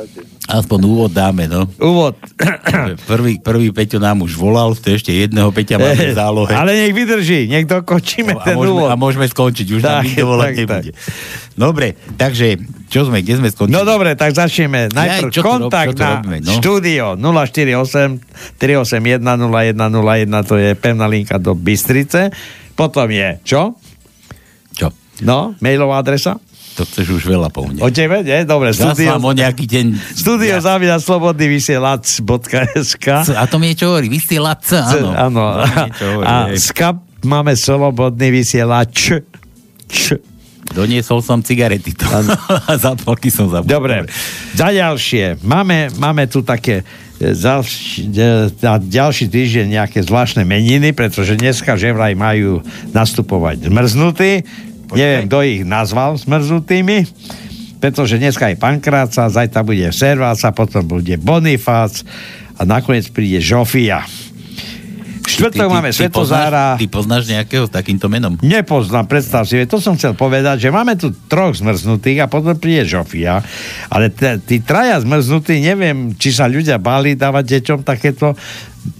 Aspoň 0.51 0.79
úvod 0.83 1.11
dáme, 1.15 1.47
no. 1.47 1.63
úvod. 1.79 2.19
Prvý, 3.07 3.39
prvý 3.39 3.71
Peťo 3.71 4.03
nám 4.03 4.25
už 4.25 4.35
volal, 4.35 4.75
to 4.75 4.91
ešte 4.91 5.13
jedného 5.13 5.47
Peťa 5.53 5.79
máme 5.79 6.11
v 6.11 6.17
zálohe. 6.17 6.51
Ale 6.59 6.75
nech 6.75 6.91
vydrží, 6.91 7.47
nech 7.47 7.63
dokončíme 7.69 8.35
a, 8.35 8.43
ten 8.43 8.59
môžeme, 8.59 8.75
úvod. 8.75 8.89
a 8.91 8.95
môžeme 8.99 9.25
skončiť, 9.31 9.67
už 9.71 9.81
nám 9.85 10.01
Tak, 10.01 10.03
nikto 10.03 10.25
volať 10.27 10.49
tak, 10.51 10.59
nebude. 10.59 10.91
Dobre, 11.55 11.93
takže, 12.17 12.57
čo 12.87 13.07
sme, 13.07 13.21
kde 13.21 13.39
sme 13.39 13.47
skončili? 13.51 13.75
No 13.75 13.83
dobre, 13.83 14.15
tak 14.15 14.33
začneme. 14.33 14.91
Najprv 14.91 15.29
čo 15.31 15.41
tu 15.41 15.45
rob- 15.45 15.67
kontakt 15.67 15.95
čo 15.95 16.03
robíme, 16.03 16.37
no? 16.41 16.51
štúdio 16.57 17.05
048 17.19 18.57
381 18.57 19.21
0101, 19.21 20.49
to 20.49 20.55
je 20.57 20.69
pevná 20.75 21.05
linka 21.05 21.37
do 21.37 21.53
Bystrice. 21.53 22.31
Potom 22.73 23.07
je, 23.11 23.37
čo? 23.43 23.75
Čo? 24.73 24.89
No, 25.21 25.53
mailová 25.61 26.01
adresa? 26.01 26.39
To 26.79 26.87
chceš 26.87 27.19
už 27.19 27.23
veľa 27.27 27.51
po 27.51 27.67
mne. 27.67 27.83
O 27.83 27.91
tebe, 27.91 28.23
nie? 28.23 28.47
Dobre, 28.47 28.71
studio, 28.71 29.19
o 29.19 29.31
nejaký 29.35 29.67
deň. 29.67 30.15
studio 30.15 30.55
ja. 30.55 30.63
zavia 30.63 30.95
slobodný 31.03 31.59
vysielač.sk 31.59 33.07
A 33.35 33.43
to 33.43 33.59
mi 33.59 33.75
niečo 33.75 33.91
hovorí, 33.91 34.07
vysielač, 34.07 34.71
áno. 34.79 35.11
Áno. 35.11 35.43
A 36.31 36.55
skap 36.55 37.03
máme 37.27 37.59
slobodný 37.59 38.31
vysielač. 38.31 39.19
Č. 39.91 40.30
Doniesol 40.71 41.19
som 41.19 41.43
cigarety 41.43 41.91
to. 41.91 42.07
a 42.71 42.73
zápalky 42.79 43.27
som 43.27 43.51
zabudol. 43.51 43.71
Dobre, 43.79 43.95
za 44.55 44.71
ďalšie. 44.71 45.43
Máme, 45.43 45.91
máme 45.99 46.25
tu 46.31 46.41
také 46.41 46.87
e, 47.19 47.31
e, 47.31 48.17
na 48.63 48.73
ďalší 48.79 49.27
týždeň 49.27 49.65
nejaké 49.81 49.99
zvláštne 50.01 50.47
meniny, 50.47 50.95
pretože 50.95 51.35
dneska 51.35 51.75
že 51.75 51.91
vraj 51.91 52.15
majú 52.15 52.63
nastupovať 52.95 53.67
zmrznutí. 53.67 54.31
Neviem, 54.91 55.23
kto 55.31 55.37
ich 55.47 55.61
nazval 55.63 56.19
zmrznutými, 56.19 57.07
pretože 57.79 58.19
dneska 58.19 58.51
je 58.51 58.59
Pankráca, 58.59 59.31
zajtra 59.31 59.63
bude 59.63 59.87
Serváca, 59.95 60.51
potom 60.51 60.83
bude 60.83 61.15
Bonifác 61.15 62.03
a 62.59 62.67
nakoniec 62.67 63.07
príde 63.07 63.39
Žofia. 63.39 64.03
Štvrtok 65.41 65.69
máme 65.73 65.89
Svetozára. 65.89 66.77
Ty 66.77 66.85
poznáš, 66.85 66.85
ty 66.85 66.85
poznáš 66.85 67.23
nejakého 67.33 67.65
s 67.65 67.71
takýmto 67.73 68.05
menom? 68.05 68.37
Nepoznám, 68.45 69.09
predstav 69.09 69.49
si, 69.49 69.57
to 69.65 69.81
som 69.81 69.97
chcel 69.97 70.13
povedať, 70.13 70.61
že 70.61 70.69
máme 70.69 70.93
tu 70.93 71.09
troch 71.25 71.57
zmrznutých 71.57 72.21
a 72.21 72.29
potom 72.29 72.53
príde 72.53 72.85
Žofia, 72.85 73.41
ale 73.89 74.13
t- 74.13 74.37
tí 74.45 74.61
traja 74.61 75.01
zmrznutí, 75.01 75.57
neviem, 75.57 76.13
či 76.13 76.29
sa 76.29 76.45
ľudia 76.45 76.77
báli 76.77 77.17
dávať 77.17 77.57
deťom 77.57 77.81
takéto 77.81 78.37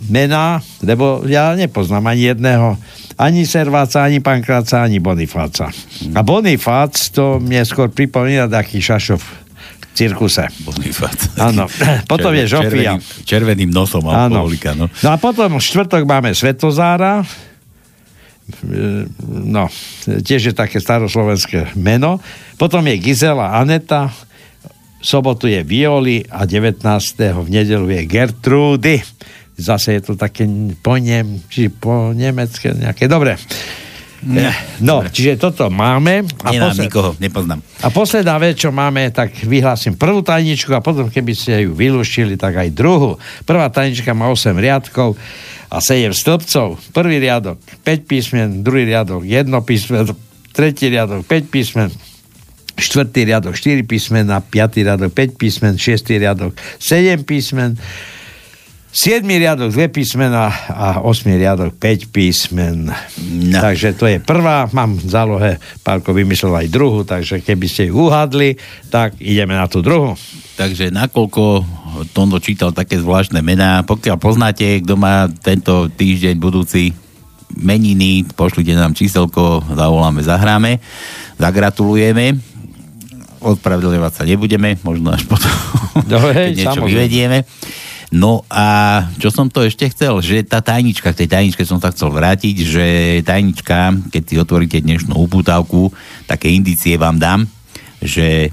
mená, 0.10 0.62
lebo 0.82 1.22
ja 1.30 1.54
nepoznám 1.54 2.10
ani 2.10 2.34
jedného, 2.34 2.78
ani 3.22 3.46
Serváca, 3.46 4.02
ani 4.02 4.18
Pankráca, 4.18 4.82
ani 4.82 4.98
Bonifáca. 4.98 5.70
A 6.18 6.20
Bonifác, 6.26 7.14
to 7.14 7.38
mne 7.38 7.62
skôr 7.70 7.94
pripomína 7.94 8.50
taký 8.50 8.82
Šašov 8.82 9.22
cirkuse. 9.92 10.48
Áno. 11.40 11.68
Potom 12.12 12.32
je 12.32 12.46
Žofia. 12.48 12.96
Červeným, 12.96 13.28
červeným 13.28 13.72
nosom 13.72 14.08
alkoholika, 14.08 14.72
no. 14.74 14.88
No 15.04 15.10
a 15.14 15.18
potom 15.20 15.60
v 15.60 15.64
štvrtok 15.64 16.08
máme 16.08 16.32
Svetozára, 16.32 17.24
E, 18.52 19.08
no, 19.24 19.72
tiež 20.06 20.52
je 20.52 20.56
také 20.56 20.84
staroslovenské 20.84 21.78
meno. 21.80 22.20
Potom 22.60 22.84
je 22.86 22.96
Gizela 23.00 23.58
Aneta, 23.58 24.12
v 25.02 25.06
sobotu 25.06 25.50
je 25.50 25.66
Violi 25.66 26.22
a 26.30 26.46
19. 26.46 26.86
v 27.42 27.48
nedelu 27.50 27.88
je 27.90 28.02
Gertrudy. 28.06 28.96
Zase 29.58 29.98
je 29.98 30.02
to 30.02 30.14
také 30.18 30.46
po, 30.82 30.98
nem, 30.98 31.42
či 31.50 31.70
po 31.70 32.14
nemecké 32.14 32.74
nejaké. 32.74 33.10
Dobre. 33.10 33.38
Ne. 34.22 34.54
No, 34.78 35.02
čiže 35.02 35.42
toto 35.42 35.74
máme. 35.74 36.22
A 36.46 36.54
Nemám 36.54 36.78
posled... 36.78 36.86
nikoho, 36.86 37.10
nepoznám. 37.18 37.60
A 37.82 37.90
posledná 37.90 38.38
vec, 38.38 38.62
čo 38.62 38.70
máme, 38.70 39.10
tak 39.10 39.34
vyhlásim 39.42 39.98
prvú 39.98 40.22
tajničku 40.22 40.70
a 40.78 40.86
potom, 40.86 41.10
keby 41.10 41.34
ste 41.34 41.66
ju 41.66 41.74
vylúštili, 41.74 42.38
tak 42.38 42.62
aj 42.62 42.70
druhú. 42.70 43.18
Prvá 43.50 43.66
tajnička 43.74 44.14
má 44.14 44.30
8 44.30 44.54
riadkov 44.54 45.18
a 45.74 45.82
7 45.82 46.14
stĺpcov. 46.14 46.94
Prvý 46.94 47.18
riadok 47.18 47.58
5 47.82 48.06
písmen, 48.06 48.48
druhý 48.62 48.86
riadok 48.86 49.26
1 49.26 49.50
písmen, 49.66 50.06
tretí 50.54 50.94
riadok 50.94 51.26
5 51.26 51.50
písmen, 51.50 51.90
štvrtý 52.78 53.26
riadok 53.26 53.58
4 53.58 53.82
písmena, 53.90 54.38
piatý 54.46 54.86
riadok 54.86 55.10
5 55.18 55.42
písmen, 55.42 55.74
šiestý 55.82 56.22
riadok 56.22 56.54
7 56.78 57.26
písmen, 57.26 57.74
7 58.92 59.24
riadok 59.24 59.72
2 59.72 59.88
písmena 59.88 60.52
a 60.68 61.00
8 61.00 61.24
riadok 61.40 61.72
5 61.80 62.12
písmen. 62.12 62.92
No. 63.24 63.60
Takže 63.64 63.96
to 63.96 64.04
je 64.04 64.20
prvá, 64.20 64.68
mám 64.76 65.00
v 65.00 65.08
zálohe, 65.08 65.52
Pálko 65.80 66.12
vymyslel 66.12 66.52
aj 66.52 66.68
druhú, 66.68 67.08
takže 67.08 67.40
keby 67.40 67.66
ste 67.72 67.88
ju 67.88 68.12
uhadli, 68.12 68.60
tak 68.92 69.16
ideme 69.24 69.56
na 69.56 69.72
tú 69.72 69.80
druhú. 69.80 70.20
Takže 70.60 70.92
nakoľko 70.92 71.64
Tondo 72.12 72.44
čítal 72.44 72.76
také 72.76 73.00
zvláštne 73.00 73.40
mená, 73.40 73.88
pokiaľ 73.88 74.18
poznáte, 74.20 74.84
kto 74.84 75.00
má 75.00 75.32
tento 75.40 75.88
týždeň 75.88 76.36
budúci 76.36 76.92
meniny, 77.56 78.28
pošlite 78.36 78.76
nám 78.76 78.92
číselko, 78.92 79.64
zavoláme, 79.72 80.20
zahráme, 80.20 80.84
zagratulujeme, 81.40 82.36
odpravedlňovať 83.40 84.12
sa 84.12 84.24
nebudeme, 84.28 84.76
možno 84.84 85.16
až 85.16 85.24
potom, 85.32 85.52
no, 86.12 86.20
hej, 86.36 86.52
keď 86.52 86.60
niečo 86.60 86.76
samozrejme. 86.76 86.92
vyvedieme. 86.92 87.38
No 88.12 88.44
a 88.52 89.08
čo 89.16 89.32
som 89.32 89.48
to 89.48 89.64
ešte 89.64 89.88
chcel, 89.88 90.20
že 90.20 90.44
tá 90.44 90.60
tajnička, 90.60 91.16
k 91.16 91.24
tej 91.24 91.30
tajničke 91.32 91.64
som 91.64 91.80
sa 91.80 91.96
chcel 91.96 92.12
vrátiť, 92.12 92.56
že 92.60 92.86
tajnička, 93.24 94.12
keď 94.12 94.24
si 94.28 94.36
otvoríte 94.36 94.84
dnešnú 94.84 95.16
upútavku, 95.16 95.96
také 96.28 96.52
indície 96.52 97.00
vám 97.00 97.16
dám, 97.16 97.48
že 98.04 98.52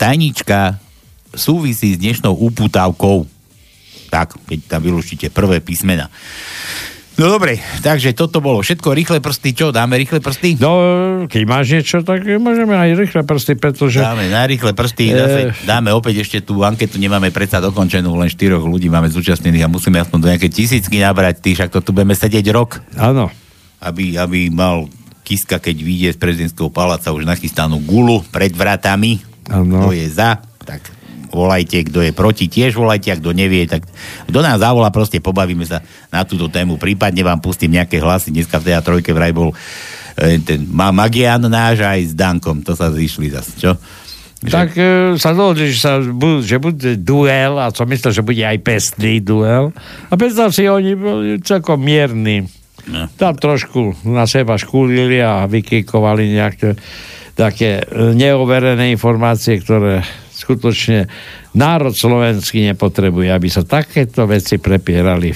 tajnička 0.00 0.80
súvisí 1.36 1.92
s 1.92 2.00
dnešnou 2.00 2.32
upútavkou. 2.32 3.28
Tak, 4.08 4.40
keď 4.48 4.58
tam 4.64 4.80
vylúčite 4.80 5.28
prvé 5.28 5.60
písmena. 5.60 6.08
No 7.14 7.30
dobre, 7.30 7.62
takže 7.78 8.10
toto 8.10 8.42
bolo 8.42 8.58
všetko. 8.58 8.90
Rýchle 8.90 9.22
prsty, 9.22 9.54
čo? 9.54 9.70
Dáme 9.70 9.94
rýchle 9.94 10.18
prsty? 10.18 10.58
No, 10.58 10.72
keď 11.30 11.42
máš 11.46 11.70
niečo, 11.70 12.02
tak 12.02 12.26
môžeme 12.26 12.74
aj 12.74 12.90
rýchle 12.98 13.22
prsty, 13.22 13.54
pretože... 13.54 14.02
Dáme 14.02 14.26
na 14.26 14.42
rýchle 14.42 14.74
prsty, 14.74 15.14
zase 15.14 15.40
dáme 15.62 15.94
opäť 15.94 16.26
ešte 16.26 16.42
tú 16.42 16.66
anketu, 16.66 16.98
nemáme 16.98 17.30
predsa 17.30 17.62
dokončenú, 17.62 18.18
len 18.18 18.26
štyroch 18.26 18.66
ľudí 18.66 18.90
máme 18.90 19.06
zúčastnených 19.14 19.62
a 19.62 19.70
musíme 19.70 20.02
aspoň 20.02 20.18
do 20.18 20.30
nejaké 20.34 20.50
tisícky 20.50 20.98
nabrať, 20.98 21.38
ty 21.38 21.54
však 21.54 21.70
to 21.70 21.86
tu 21.86 21.94
budeme 21.94 22.18
sedieť 22.18 22.50
rok. 22.50 22.82
Áno. 22.98 23.30
Aby, 23.78 24.18
aby 24.18 24.50
mal 24.50 24.90
Kiska, 25.22 25.62
keď 25.62 25.76
vyjde 25.86 26.08
z 26.14 26.18
prezidentského 26.18 26.68
paláca 26.74 27.14
už 27.14 27.30
nachystanú 27.30 27.78
gulu 27.78 28.26
pred 28.34 28.50
vratami. 28.50 29.22
Áno. 29.54 29.86
Kto 29.86 29.94
je 29.94 30.06
za, 30.10 30.42
tak 30.66 30.82
volajte, 31.34 31.82
kto 31.84 32.00
je 32.06 32.14
proti, 32.14 32.46
tiež 32.46 32.78
volajte, 32.78 33.10
a 33.10 33.18
kto 33.18 33.34
nevie, 33.34 33.66
tak 33.66 33.82
kto 34.30 34.38
nás 34.38 34.62
zavolá, 34.62 34.94
proste 34.94 35.18
pobavíme 35.18 35.66
sa 35.66 35.82
na 36.14 36.22
túto 36.22 36.46
tému, 36.46 36.78
prípadne 36.78 37.26
vám 37.26 37.42
pustím 37.42 37.74
nejaké 37.74 37.98
hlasy, 37.98 38.30
dneska 38.30 38.62
v 38.62 38.70
tej 38.70 38.78
trojke 38.80 39.10
vraj 39.10 39.34
bol 39.34 39.50
e, 40.16 40.38
ten 40.38 40.62
Magian 40.70 41.42
náš 41.50 41.82
aj 41.82 42.00
s 42.00 42.14
Dankom, 42.14 42.62
to 42.62 42.78
sa 42.78 42.94
zišli 42.94 43.34
zase, 43.34 43.52
čo? 43.58 43.74
Tak 44.44 44.76
e, 44.76 45.16
sa 45.16 45.32
dohodli, 45.32 45.72
že, 45.72 45.78
sa 45.80 45.92
že 46.44 46.56
bude 46.60 47.00
duel 47.00 47.56
a 47.56 47.72
som 47.72 47.88
myslel, 47.88 48.12
že 48.12 48.26
bude 48.26 48.44
aj 48.44 48.60
pestný 48.60 49.24
duel. 49.24 49.72
A 50.12 50.20
predstav 50.20 50.52
si, 50.52 50.68
oni 50.68 50.92
boli 50.92 51.40
celkom 51.40 51.80
mierni. 51.80 52.44
No. 52.84 53.08
Tam 53.16 53.32
trošku 53.32 54.04
na 54.04 54.28
seba 54.28 54.60
škúlili 54.60 55.16
a 55.24 55.48
vykikovali 55.48 56.36
nejaké 56.36 56.76
také 57.32 57.80
e, 57.80 58.12
neoverené 58.12 58.92
informácie, 58.92 59.64
ktoré 59.64 60.04
skutočne 60.44 61.08
národ 61.56 61.96
slovenský 61.96 62.68
nepotrebuje, 62.76 63.32
aby 63.32 63.48
sa 63.48 63.64
takéto 63.64 64.28
veci 64.28 64.60
prepierali. 64.60 65.32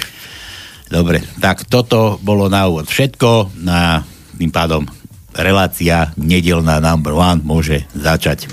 Dobre, 0.89 1.25
tak 1.41 1.65
toto 1.69 2.21
bolo 2.21 2.49
na 2.53 2.69
úvod 2.69 2.89
všetko. 2.89 3.57
Na 3.65 4.05
tým 4.37 4.53
pádom 4.53 4.85
relácia 5.33 6.13
nedelná 6.17 6.81
number 6.81 7.17
one 7.17 7.41
môže 7.45 7.89
začať. 7.97 8.49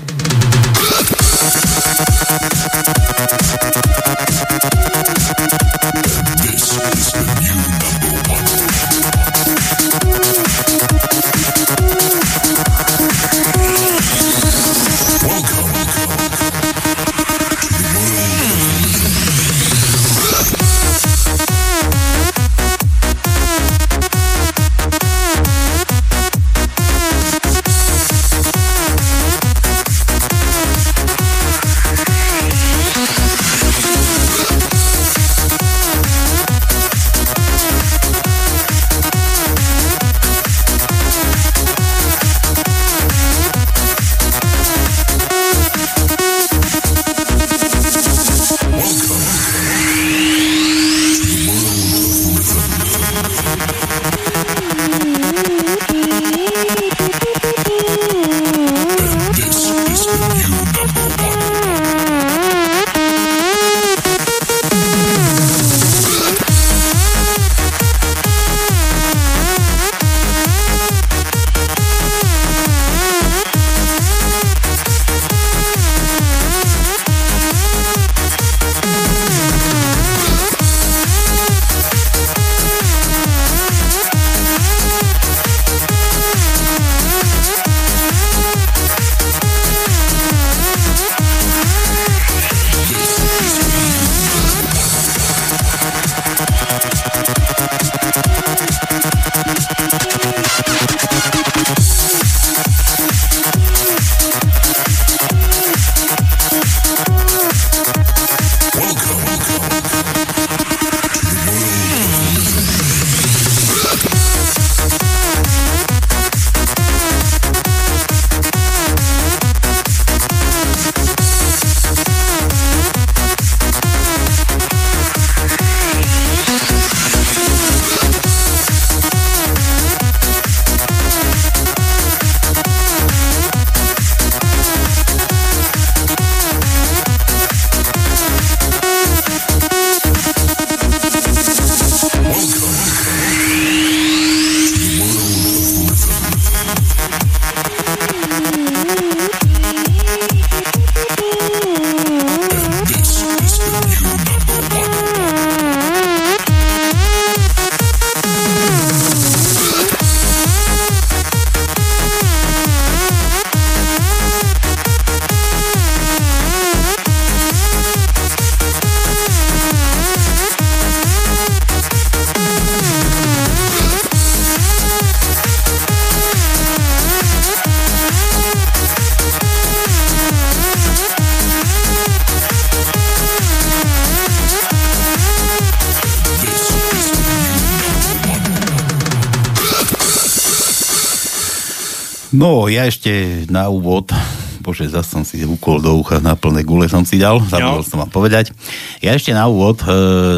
No, 192.36 192.68
ja 192.68 192.84
ešte 192.84 193.48
na 193.48 193.72
úvod, 193.72 194.12
bože, 194.60 194.92
zase 194.92 195.08
som 195.08 195.24
si 195.24 195.40
úkol 195.40 195.80
do 195.80 195.96
ucha 195.96 196.20
na 196.20 196.36
plné 196.36 196.68
gule 196.68 196.84
som 196.84 197.00
si 197.00 197.16
dal, 197.16 197.40
zabudol 197.40 197.80
som 197.80 198.04
vám 198.04 198.12
povedať. 198.12 198.52
Ja 199.00 199.16
ešte 199.16 199.32
na 199.32 199.48
úvod, 199.48 199.80
e, 199.80 199.88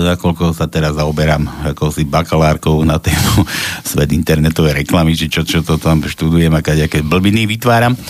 nakoľko 0.06 0.54
sa 0.54 0.70
teraz 0.70 0.94
zaoberám 0.94 1.42
ako 1.74 1.90
si 1.90 2.06
bakalárkou 2.06 2.86
na 2.86 3.02
tému 3.02 3.42
svet 3.90 4.14
internetovej 4.14 4.86
reklamy, 4.86 5.18
či 5.18 5.26
čo, 5.26 5.42
čo 5.42 5.66
to 5.66 5.74
tam 5.74 5.98
študujem, 5.98 6.54
aké 6.54 6.78
aké 6.78 7.02
blbiny 7.02 7.50
vytváram, 7.50 7.98
e, 7.98 8.00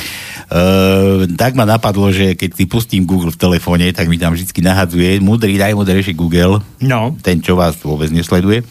tak 1.33 1.57
ma 1.57 1.64
napadlo, 1.64 2.12
že 2.12 2.37
keď 2.37 2.51
si 2.61 2.68
pustím 2.68 3.09
Google 3.09 3.33
v 3.33 3.40
telefóne, 3.40 3.88
tak 3.96 4.12
mi 4.12 4.20
tam 4.20 4.37
vždy 4.37 4.53
nahadzuje, 4.53 5.16
múdry, 5.24 5.57
najmúdrejší 5.57 6.12
Google, 6.12 6.61
no. 6.85 7.16
ten, 7.24 7.40
čo 7.40 7.57
vás 7.57 7.81
vôbec 7.81 8.12
nesleduje, 8.12 8.68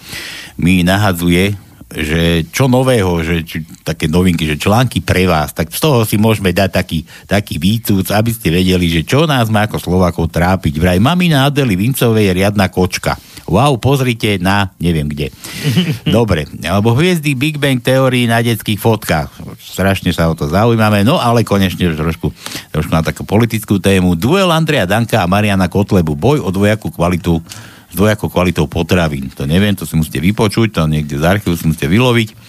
mi 0.61 0.85
nahadzuje 0.85 1.57
že 1.87 2.43
čo 2.51 2.67
nového, 2.67 3.23
že 3.23 3.47
či, 3.47 3.63
také 3.87 4.11
novinky, 4.11 4.43
že 4.43 4.59
články 4.59 4.99
pre 4.99 5.23
vás, 5.23 5.55
tak 5.55 5.71
z 5.71 5.79
toho 5.79 6.03
si 6.03 6.19
môžeme 6.19 6.51
dať 6.51 6.69
taký, 6.75 6.99
taký 7.23 7.55
výcúc, 7.55 8.11
aby 8.11 8.35
ste 8.35 8.51
vedeli, 8.51 8.91
že 8.91 9.07
čo 9.07 9.23
nás 9.23 9.47
má 9.47 9.63
ako 9.63 9.79
Slovakov 9.79 10.27
trápiť. 10.27 10.75
Vraj 10.75 10.99
mamina 10.99 11.47
Adely 11.47 11.79
Vincovej 11.79 12.27
je 12.27 12.37
riadna 12.43 12.67
kočka. 12.67 13.15
Wow, 13.47 13.79
pozrite 13.79 14.43
na 14.43 14.75
neviem 14.75 15.07
kde. 15.07 15.31
Dobre, 16.03 16.51
alebo 16.67 16.91
hviezdy 16.91 17.31
Big 17.31 17.55
Bang 17.55 17.79
teórii 17.79 18.27
na 18.27 18.43
detských 18.43 18.75
fotkách. 18.75 19.31
Strašne 19.55 20.11
sa 20.11 20.27
o 20.27 20.35
to 20.35 20.51
zaujímame, 20.51 21.07
no 21.07 21.15
ale 21.15 21.47
konečne 21.47 21.95
už 21.95 21.95
trošku, 21.95 22.35
trošku 22.75 22.91
na 22.91 22.99
takú 22.99 23.23
politickú 23.23 23.79
tému. 23.79 24.19
Duel 24.19 24.51
Andreja 24.51 24.83
Danka 24.83 25.23
a 25.23 25.31
Mariana 25.31 25.71
Kotlebu. 25.71 26.19
Boj 26.19 26.43
o 26.43 26.51
dvojakú 26.51 26.91
kvalitu 26.91 27.39
s 27.87 27.95
dvojakou 27.95 28.27
kvalitou 28.27 28.67
potravín. 28.67 29.31
To 29.39 29.47
neviem, 29.47 29.71
to 29.71 29.87
si 29.87 29.95
musíte 29.95 30.19
vypočuť, 30.19 30.75
to 30.75 30.91
niekde 30.91 31.15
z 31.15 31.23
archívu 31.23 31.55
si 31.55 31.71
musíte 31.71 31.87
vyloviť. 31.87 32.46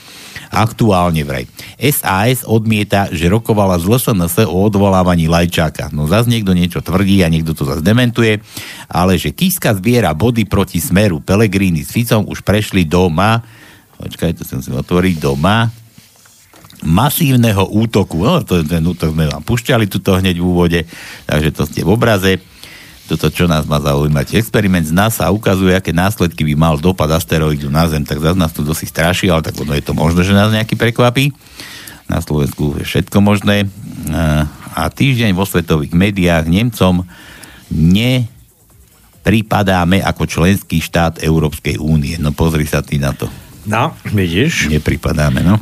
Aktuálne 0.48 1.22
vraj. 1.22 1.44
SAS 1.76 2.42
odmieta, 2.48 3.12
že 3.12 3.28
rokovala 3.28 3.76
z 3.76 3.84
LSNS 3.88 4.48
o 4.48 4.58
odvolávaní 4.64 5.28
Lajčáka. 5.28 5.92
No 5.92 6.08
zase 6.08 6.32
niekto 6.32 6.56
niečo 6.56 6.80
tvrdí 6.80 7.20
a 7.20 7.28
niekto 7.28 7.52
to 7.52 7.68
zase 7.68 7.84
dementuje, 7.84 8.40
ale 8.88 9.20
že 9.20 9.36
Kiska 9.36 9.76
zbiera 9.76 10.16
body 10.16 10.48
proti 10.48 10.80
smeru. 10.80 11.20
Pelegrini 11.20 11.84
s 11.84 11.92
Ficom 11.92 12.24
už 12.24 12.40
prešli 12.40 12.88
doma, 12.88 13.44
počkaj, 14.00 14.36
to 14.36 14.42
si 14.46 14.56
musím 14.56 14.80
otvoriť, 14.80 15.14
doma 15.20 15.68
masívneho 16.84 17.66
útoku. 17.74 18.22
No, 18.22 18.38
to, 18.46 18.62
ten 18.62 18.82
útok 18.86 19.10
sme 19.10 19.26
vám 19.26 19.42
pušťali 19.42 19.90
tuto 19.90 20.14
hneď 20.14 20.38
v 20.38 20.46
úvode, 20.46 20.80
takže 21.26 21.50
to 21.50 21.62
ste 21.66 21.82
v 21.82 21.90
obraze 21.90 22.38
toto, 23.08 23.32
čo 23.32 23.48
nás 23.48 23.64
má 23.64 23.80
zaujímať. 23.80 24.36
Experiment 24.36 24.84
z 24.84 24.92
NASA 24.92 25.32
ukazuje, 25.32 25.72
aké 25.72 25.96
následky 25.96 26.44
by 26.52 26.60
mal 26.60 26.76
dopad 26.76 27.08
asteroidu 27.08 27.72
na 27.72 27.88
Zem, 27.88 28.04
tak 28.04 28.20
zase 28.20 28.36
nás 28.36 28.52
tu 28.52 28.60
dosť 28.60 28.84
straší, 28.84 29.32
ale 29.32 29.40
tak 29.40 29.56
ono 29.56 29.72
je 29.72 29.80
to 29.80 29.96
možné, 29.96 30.28
že 30.28 30.36
nás 30.36 30.52
nejaký 30.52 30.76
prekvapí. 30.76 31.32
Na 32.04 32.20
Slovensku 32.20 32.76
je 32.76 32.84
všetko 32.84 33.24
možné. 33.24 33.64
A 34.76 34.92
týždeň 34.92 35.32
vo 35.32 35.48
svetových 35.48 35.96
médiách 35.96 36.44
Nemcom 36.44 37.08
nepripadáme 37.72 40.04
ako 40.04 40.28
členský 40.28 40.84
štát 40.84 41.24
Európskej 41.24 41.80
únie. 41.80 42.20
No 42.20 42.36
pozri 42.36 42.68
sa 42.68 42.84
ty 42.84 43.00
na 43.00 43.16
to. 43.16 43.32
No, 43.68 43.92
vidíš? 44.16 44.72
Nepripadáme, 44.72 45.44
no. 45.44 45.60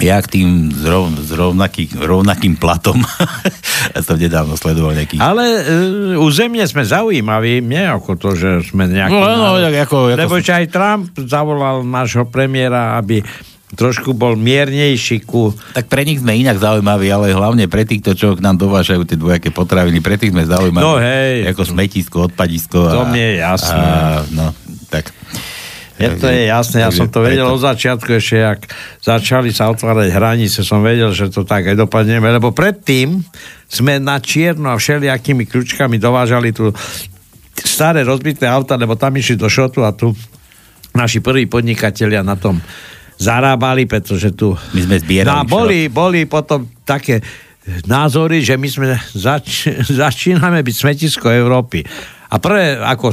Ja 0.00 0.16
k 0.24 0.40
tým 0.40 0.72
s, 0.72 0.80
rov, 0.88 1.12
s 1.12 1.28
rovnaký, 1.28 1.92
rovnakým 1.92 2.56
platom 2.56 3.04
ja 3.94 4.00
som 4.00 4.16
nedávno 4.16 4.56
sledoval 4.56 4.96
nejaký... 4.96 5.20
Ale 5.20 5.44
uh, 5.44 6.24
územne 6.24 6.64
sme 6.64 6.88
zaujímaví, 6.88 7.60
nie 7.60 7.84
ako 7.84 8.16
to, 8.16 8.32
že 8.32 8.72
sme 8.72 8.88
nejaký... 8.88 9.12
No, 9.12 9.28
no, 9.28 9.60
no, 9.60 9.68
ako, 9.68 10.16
ako... 10.16 10.16
Lebo 10.16 10.36
aj 10.40 10.66
Trump 10.72 11.12
zavolal 11.20 11.84
nášho 11.84 12.24
premiéra, 12.32 12.96
aby 12.96 13.20
trošku 13.76 14.16
bol 14.16 14.32
miernejší 14.32 15.28
ku... 15.28 15.52
Tak 15.76 15.92
pre 15.92 16.08
nich 16.08 16.24
sme 16.24 16.40
inak 16.40 16.56
zaujímaví, 16.56 17.12
ale 17.12 17.36
hlavne 17.36 17.68
pre 17.68 17.84
týchto, 17.84 18.16
čo 18.16 18.32
k 18.32 18.40
nám 18.40 18.56
dovážajú 18.56 19.04
tie 19.04 19.20
dvojaké 19.20 19.52
potraviny, 19.52 20.00
pre 20.00 20.16
tých 20.16 20.32
sme 20.32 20.48
zaujímaví. 20.48 20.80
No 20.80 20.96
hej. 20.96 21.44
Ako 21.52 21.68
smetisko, 21.68 22.32
odpadisko. 22.32 22.88
To 22.88 23.04
a, 23.04 23.08
mne 23.12 23.20
je 23.20 23.34
jasné. 23.44 23.84
A, 23.84 24.24
no, 24.32 24.46
tak... 24.88 25.12
Ja 25.98 26.14
to 26.14 26.30
je 26.30 26.46
jasné, 26.46 26.86
ja 26.86 26.94
som 26.94 27.10
to 27.10 27.26
vedel 27.26 27.50
od 27.50 27.58
začiatku 27.58 28.06
ešte, 28.22 28.38
ak 28.38 28.60
začali 29.02 29.50
sa 29.50 29.66
otvárať 29.66 30.14
hranice, 30.14 30.62
som 30.62 30.78
vedel, 30.78 31.10
že 31.10 31.26
to 31.26 31.42
tak 31.42 31.66
aj 31.66 31.74
dopadneme, 31.74 32.30
lebo 32.30 32.54
predtým 32.54 33.18
sme 33.66 33.98
na 33.98 34.22
čierno 34.22 34.70
a 34.70 34.78
všelijakými 34.78 35.50
kľúčkami 35.50 35.98
dovážali 35.98 36.54
tu 36.54 36.70
staré 37.58 38.06
rozbité 38.06 38.46
auta, 38.46 38.78
lebo 38.78 38.94
tam 38.94 39.18
išli 39.18 39.34
do 39.34 39.50
šotu 39.50 39.82
a 39.82 39.90
tu 39.90 40.14
naši 40.94 41.18
prví 41.18 41.50
podnikatelia 41.50 42.22
na 42.22 42.38
tom 42.38 42.62
zarábali, 43.18 43.90
pretože 43.90 44.30
tu... 44.38 44.54
My 44.72 44.80
sme 44.86 44.96
zbierali 45.02 45.34
no, 45.34 45.42
boli, 45.42 45.90
boli 45.90 46.30
potom 46.30 46.70
také 46.86 47.18
názory, 47.84 48.40
že 48.40 48.54
my 48.54 48.68
sme 48.70 48.86
zač- 49.12 49.68
začíname 50.02 50.62
byť 50.62 50.74
smetisko 50.74 51.26
Európy. 51.28 51.82
A 52.28 52.36
prvé, 52.36 52.76
ako 52.76 53.08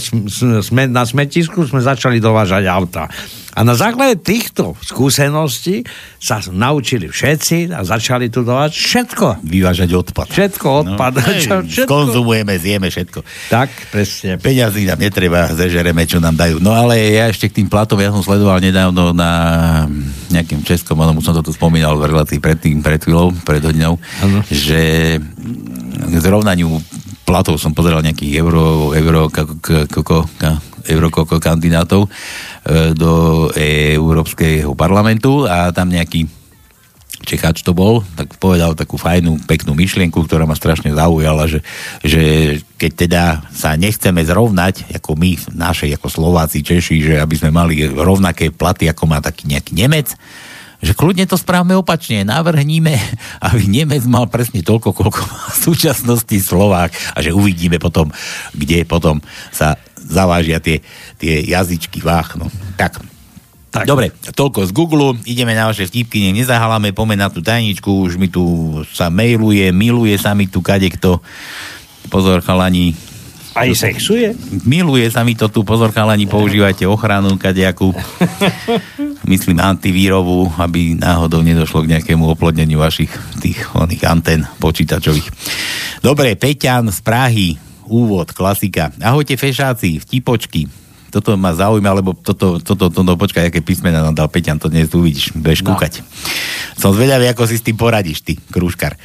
sme 0.60 0.92
na 0.92 1.08
smetisku, 1.08 1.64
sme 1.64 1.80
začali 1.80 2.20
dovážať 2.20 2.68
auta. 2.68 3.08
A 3.56 3.64
na 3.64 3.72
základe 3.72 4.20
týchto 4.20 4.76
skúseností 4.84 5.88
sa 6.20 6.44
naučili 6.52 7.08
všetci 7.08 7.72
a 7.72 7.88
začali 7.88 8.28
tu 8.28 8.44
dovážať 8.44 8.76
všetko. 8.76 9.26
Vyvážať 9.48 9.90
odpad. 9.96 10.28
Všetko 10.28 10.68
odpad. 10.84 11.14
No, 11.16 11.32
čo, 11.40 11.56
všetko. 11.64 11.88
Konzumujeme, 11.88 12.60
zjeme 12.60 12.92
všetko. 12.92 13.24
Tak, 13.48 13.72
presne. 13.96 14.36
Peňazí 14.44 14.84
nám 14.84 15.00
netreba, 15.00 15.48
zežereme, 15.56 16.04
čo 16.04 16.20
nám 16.20 16.36
dajú. 16.36 16.60
No 16.60 16.76
ale 16.76 17.00
ja 17.16 17.32
ešte 17.32 17.48
k 17.48 17.64
tým 17.64 17.72
platom, 17.72 17.96
ja 18.04 18.12
som 18.12 18.20
sledoval 18.20 18.60
nedávno 18.60 19.16
na 19.16 19.32
nejakým 20.36 20.60
českom, 20.68 21.00
ono 21.00 21.16
som 21.24 21.32
to 21.32 21.40
tu 21.40 21.56
spomínal 21.56 21.96
v 21.96 22.12
relácii 22.12 22.44
pred 22.44 22.60
tým, 22.60 22.84
pred 22.84 23.00
chvíľou, 23.00 23.32
pred 23.48 23.64
hodinou, 23.64 23.96
ano. 24.20 24.44
že 24.52 25.16
k 25.96 26.16
zrovnaniu 26.20 26.76
platov 27.26 27.58
som 27.58 27.74
pozeral 27.74 28.06
nejakých 28.06 28.38
euro, 28.40 28.94
euro, 28.94 29.28
koko, 29.90 30.30
euro 30.86 31.08
kandidátov 31.42 32.06
e, 32.06 32.10
do 32.94 33.50
Európskeho 33.98 34.72
parlamentu 34.78 35.50
a 35.50 35.74
tam 35.74 35.90
nejaký 35.90 36.46
Čecháč 37.26 37.66
to 37.66 37.74
bol, 37.74 38.06
tak 38.14 38.38
povedal 38.38 38.78
takú 38.78 39.02
fajnú, 39.02 39.50
peknú 39.50 39.74
myšlienku, 39.74 40.30
ktorá 40.30 40.46
ma 40.46 40.54
strašne 40.54 40.94
zaujala, 40.94 41.50
že, 41.50 41.66
že 42.06 42.22
keď 42.78 42.92
teda 42.94 43.24
sa 43.50 43.74
nechceme 43.74 44.22
zrovnať, 44.22 44.94
ako 44.94 45.18
my, 45.18 45.34
naše, 45.58 45.90
ako 45.90 46.06
Slováci, 46.06 46.62
Češi, 46.62 47.02
že 47.02 47.14
aby 47.18 47.34
sme 47.34 47.50
mali 47.50 47.82
rovnaké 47.82 48.54
platy, 48.54 48.86
ako 48.86 49.10
má 49.10 49.24
taký 49.26 49.50
nejaký 49.50 49.74
Nemec, 49.74 50.14
že 50.86 50.94
kľudne 50.94 51.26
to 51.26 51.34
správame 51.34 51.74
opačne, 51.74 52.22
navrhníme, 52.22 52.94
aby 53.50 53.66
Nemec 53.66 54.06
mal 54.06 54.30
presne 54.30 54.62
toľko, 54.62 54.94
koľko 54.94 55.22
má 55.26 55.44
v 55.50 55.58
súčasnosti 55.58 56.38
Slovák 56.38 56.94
a 57.18 57.18
že 57.26 57.34
uvidíme 57.34 57.82
potom, 57.82 58.14
kde 58.54 58.86
potom 58.86 59.18
sa 59.50 59.82
zavážia 59.98 60.62
tie, 60.62 60.86
tie 61.18 61.42
jazyčky 61.42 62.06
váh. 62.06 62.38
No. 62.38 62.54
Tak, 62.78 63.02
tak. 63.74 63.90
Dobre, 63.90 64.14
toľko 64.14 64.70
z 64.70 64.72
Google, 64.72 65.18
ideme 65.26 65.58
na 65.58 65.68
vaše 65.68 65.90
vtipky, 65.90 66.22
nech 66.30 66.46
nezahaláme, 66.46 66.94
pomeň 66.94 67.18
na 67.18 67.30
tú 67.34 67.42
tajničku, 67.42 68.06
už 68.06 68.22
mi 68.22 68.30
tu 68.30 68.72
sa 68.94 69.10
mailuje, 69.10 69.74
miluje 69.74 70.16
sa 70.22 70.38
mi 70.38 70.46
tu 70.46 70.62
kadekto. 70.62 71.20
Pozor, 72.08 72.46
chalani, 72.46 72.94
aj 73.56 73.70
sexuje? 73.72 74.36
Miluje 74.68 75.08
sa 75.08 75.24
mi 75.24 75.34
to 75.34 75.48
tu, 75.48 75.64
pozor 75.64 75.96
chalani, 75.96 76.28
používajte 76.28 76.84
ochranu 76.84 77.40
kadejakú, 77.40 77.96
myslím 79.24 79.64
antivírovú, 79.64 80.52
aby 80.60 81.00
náhodou 81.00 81.40
nedošlo 81.40 81.88
k 81.88 81.98
nejakému 81.98 82.28
oplodneniu 82.36 82.84
vašich 82.84 83.10
tých 83.40 83.64
oných 83.72 84.04
antén 84.06 84.44
počítačových. 84.60 85.32
Dobre, 86.04 86.36
Peťan 86.36 86.92
z 86.92 87.00
Prahy, 87.00 87.48
úvod, 87.88 88.36
klasika. 88.36 88.92
Ahojte 89.00 89.40
fešáci, 89.40 90.04
vtipočky. 90.04 90.85
Toto 91.16 91.40
ma 91.40 91.56
zaujíma, 91.56 91.96
lebo 91.96 92.12
toto, 92.12 92.60
toto, 92.60 92.92
toto, 92.92 92.92
toto 92.92 93.16
počkaj, 93.16 93.48
aké 93.48 93.64
písmena 93.64 94.04
nám 94.04 94.20
dal 94.20 94.28
Peťan, 94.28 94.60
to 94.60 94.68
dnes 94.68 94.92
uvidíš, 94.92 95.32
budeš 95.32 95.64
no. 95.64 95.72
kúkať. 95.72 96.04
Som 96.76 96.92
zvedavý, 96.92 97.32
ako 97.32 97.48
si 97.48 97.56
s 97.56 97.64
tým 97.64 97.80
poradíš, 97.80 98.20
ty, 98.20 98.36
krúškar. 98.36 99.00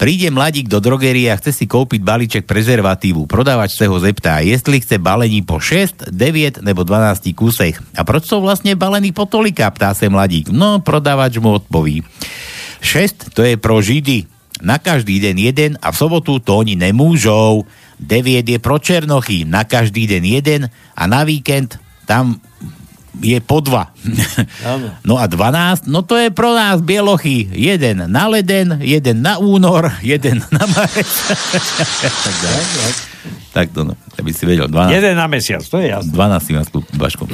Príde 0.00 0.32
mladík 0.32 0.72
do 0.72 0.80
drogerie 0.80 1.28
a 1.28 1.36
chce 1.36 1.52
si 1.52 1.68
kúpiť 1.68 2.00
balíček 2.00 2.48
prezervatívu. 2.48 3.28
Prodávač 3.28 3.76
sa 3.76 3.84
ho 3.84 4.00
zeptá, 4.00 4.40
jestli 4.40 4.80
chce 4.80 4.96
balení 4.96 5.44
po 5.44 5.60
6, 5.60 6.08
9 6.08 6.64
nebo 6.64 6.88
12 6.88 7.36
kusech. 7.36 7.76
A 7.92 8.00
proč 8.00 8.32
sú 8.32 8.40
vlastne 8.40 8.72
balení 8.72 9.12
po 9.12 9.28
tolika, 9.28 9.68
ptá 9.68 9.92
sa 9.92 10.08
mladík. 10.08 10.48
No, 10.48 10.80
prodávač 10.80 11.36
mu 11.36 11.52
odpoví. 11.52 12.00
6 12.80 13.36
to 13.36 13.44
je 13.44 13.60
pro 13.60 13.76
Židy. 13.76 14.24
Na 14.64 14.80
každý 14.80 15.20
deň 15.20 15.36
jeden 15.36 15.72
a 15.84 15.92
v 15.92 16.00
sobotu 16.00 16.40
to 16.40 16.64
oni 16.64 16.80
nemôžou. 16.80 17.68
9 18.02 18.48
je 18.48 18.58
pro 18.58 18.76
Černochy. 18.82 19.46
Na 19.46 19.62
každý 19.62 20.10
deň 20.10 20.22
jeden 20.26 20.60
a 20.98 21.02
na 21.06 21.22
víkend 21.22 21.78
tam 22.04 22.42
je 23.20 23.38
po 23.44 23.60
dva. 23.60 23.92
no 25.08 25.20
a 25.20 25.28
12, 25.28 25.86
no 25.86 26.02
to 26.02 26.16
je 26.16 26.32
pro 26.32 26.56
nás 26.56 26.80
bielochy. 26.80 27.52
Jeden 27.52 28.08
na 28.08 28.24
leden, 28.26 28.80
jeden 28.80 29.20
na 29.20 29.36
únor, 29.36 29.92
jeden 30.02 30.40
na 30.50 30.64
marec. 30.66 31.12
tak, 32.24 32.34
tak, 32.34 32.94
tak 33.52 33.66
to 33.70 33.84
no, 33.84 33.94
aby 34.16 34.32
si 34.32 34.48
vedel. 34.48 34.66
12, 34.66 34.96
jeden 34.96 35.14
na 35.14 35.26
mesiac, 35.28 35.62
to 35.62 35.76
je 35.78 35.92
jasné. 35.92 36.10
12 36.10 36.40
si 36.40 36.52
Baško. 36.96 37.24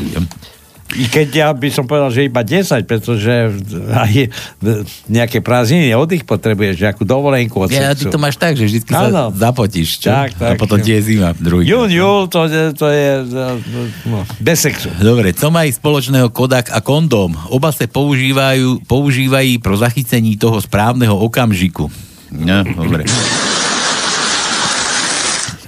I 0.88 1.04
keď 1.04 1.28
ja 1.28 1.48
by 1.52 1.68
som 1.68 1.84
povedal, 1.84 2.08
že 2.08 2.24
iba 2.24 2.40
10, 2.40 2.88
pretože 2.88 3.52
aj 3.92 4.12
nejaké 5.04 5.44
prázdniny, 5.44 5.92
oddych 5.92 6.24
potrebuješ, 6.24 6.80
nejakú 6.80 7.04
dovolenku 7.04 7.60
od 7.60 7.68
Ja, 7.68 7.92
ty 7.92 8.08
to 8.08 8.16
máš 8.16 8.40
tak, 8.40 8.56
že 8.56 8.64
vždy 8.64 8.88
sa 8.88 9.12
Áno. 9.12 9.28
zapotíš, 9.28 10.00
čo? 10.00 10.08
Tak, 10.08 10.40
tak. 10.40 10.56
A 10.56 10.60
potom 10.60 10.80
ti 10.80 10.96
je 10.96 11.00
zima. 11.04 11.36
Druhý. 11.36 11.68
Jún, 11.68 11.92
júl, 11.92 12.24
to, 12.32 12.48
to 12.72 12.86
je 12.88 13.08
no, 14.08 14.24
bez 14.40 14.64
sexu. 14.64 14.88
Dobre, 14.96 15.36
co 15.36 15.52
mají 15.52 15.76
spoločného 15.76 16.32
Kodak 16.32 16.72
a 16.72 16.80
kondóm? 16.80 17.36
Oba 17.52 17.68
sa 17.68 17.84
používajú, 17.84 18.80
používají 18.88 19.60
pro 19.60 19.76
zachycení 19.76 20.40
toho 20.40 20.56
správneho 20.56 21.12
okamžiku. 21.20 21.92
No, 22.32 22.64
dobre. 22.64 23.04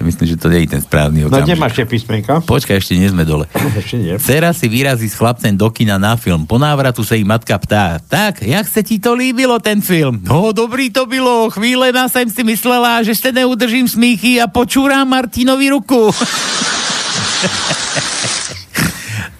Myslím, 0.01 0.25
že 0.25 0.35
to 0.35 0.47
nie 0.47 0.65
je 0.65 0.73
ten 0.73 0.81
správny 0.81 1.23
No 1.23 1.29
okamžik. 1.29 1.53
nemáš 1.53 1.73
tie 1.73 1.85
písmenka? 1.85 2.41
Počkaj, 2.41 2.75
ešte 2.77 2.93
nie 2.93 3.05
sme 3.05 3.21
dole. 3.21 3.45
Ešte 3.79 3.95
nie. 3.95 4.17
Cera 4.17 4.51
si 4.51 4.65
vyrazí 4.65 5.05
s 5.05 5.13
chlapcem 5.13 5.53
do 5.53 5.69
kina 5.69 5.95
na 5.95 6.13
film. 6.13 6.43
Po 6.43 6.57
návratu 6.57 7.01
sa 7.01 7.13
jej 7.13 7.23
matka 7.23 7.55
ptá, 7.55 7.97
tak, 7.99 8.41
jak 8.41 8.65
sa 8.65 8.79
ti 8.79 8.97
to 8.97 9.13
líbilo, 9.13 9.57
ten 9.57 9.79
film? 9.79 10.19
No, 10.21 10.49
dobrý 10.51 10.89
to 10.89 11.05
bylo. 11.05 11.49
Chvíle 11.49 11.89
na 11.89 12.05
sem 12.05 12.25
si 12.25 12.41
myslela, 12.41 13.01
že 13.01 13.13
ste 13.13 13.31
neudržím 13.31 13.85
smíchy 13.85 14.37
a 14.37 14.45
počúram 14.45 15.05
Martinovi 15.05 15.69
ruku. 15.69 16.09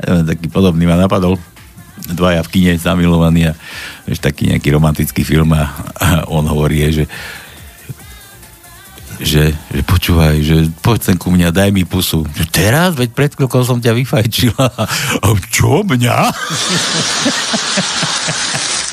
Taký 0.02 0.50
podobný 0.50 0.86
ma 0.86 0.98
napadol. 0.98 1.38
Dvaja 2.02 2.42
v 2.42 2.50
kine 2.50 2.74
zamilovaní 2.76 3.46
a 3.46 3.54
vieš, 4.04 4.20
taký 4.20 4.50
nejaký 4.50 4.74
romantický 4.74 5.22
film 5.22 5.54
a, 5.54 5.70
a 5.94 6.08
on 6.28 6.44
hovorí, 6.44 6.82
že 6.90 7.06
že, 9.22 9.54
že 9.54 9.82
počúvaj, 9.86 10.36
že 10.42 10.68
poď 10.82 11.00
sem 11.14 11.18
ku 11.18 11.30
mňa, 11.30 11.54
daj 11.54 11.70
mi 11.70 11.86
pusu. 11.86 12.26
Teraz? 12.50 12.98
Veď 12.98 13.10
pred 13.14 13.32
chvíľkou 13.38 13.62
som 13.62 13.78
ťa 13.78 13.94
vyfajčila. 13.94 14.68
A 15.22 15.28
čo, 15.54 15.86
mňa? 15.86 16.18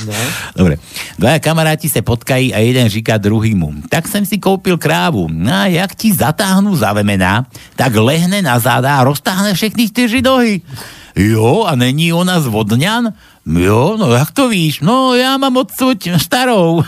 No. 0.06 0.14
Dobre. 0.54 0.78
Dvaja 1.18 1.42
kamaráti 1.42 1.90
sa 1.90 2.06
potkají 2.06 2.54
a 2.54 2.62
jeden 2.62 2.86
říká 2.86 3.18
druhýmu. 3.18 3.90
Tak 3.90 4.06
som 4.06 4.22
si 4.22 4.38
kúpil 4.38 4.78
krávu. 4.78 5.26
No 5.26 5.50
a 5.50 5.66
jak 5.66 5.90
ti 5.98 6.14
zatáhnu 6.14 6.70
za 6.78 6.94
vemená, 6.94 7.42
tak 7.74 7.98
lehne 7.98 8.38
na 8.38 8.62
záda 8.62 8.94
a 8.94 9.06
roztáhne 9.06 9.58
všechny 9.58 9.90
štyri 9.90 10.22
nohy. 10.22 10.62
Jo, 11.18 11.66
a 11.66 11.74
není 11.74 12.14
ona 12.14 12.38
z 12.38 12.46
Vodňan? 12.46 13.10
Jo, 13.42 13.98
no 13.98 14.14
jak 14.14 14.30
to 14.30 14.46
víš? 14.46 14.86
No, 14.86 15.18
ja 15.18 15.34
mám 15.34 15.58
odsud 15.58 15.98
starou. 16.20 16.86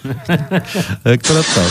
tak 1.06 1.18
proto. 1.22 1.62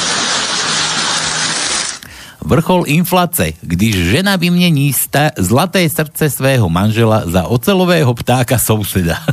Vrchol 2.42 2.84
inflace, 2.88 3.52
když 3.62 3.96
žena 3.96 4.36
vymění 4.36 4.94
sta- 4.94 5.32
zlaté 5.38 5.90
srdce 5.90 6.30
svého 6.30 6.70
manžela 6.70 7.24
za 7.26 7.44
ocelového 7.48 8.14
ptáka 8.14 8.58
souseda. 8.58 9.18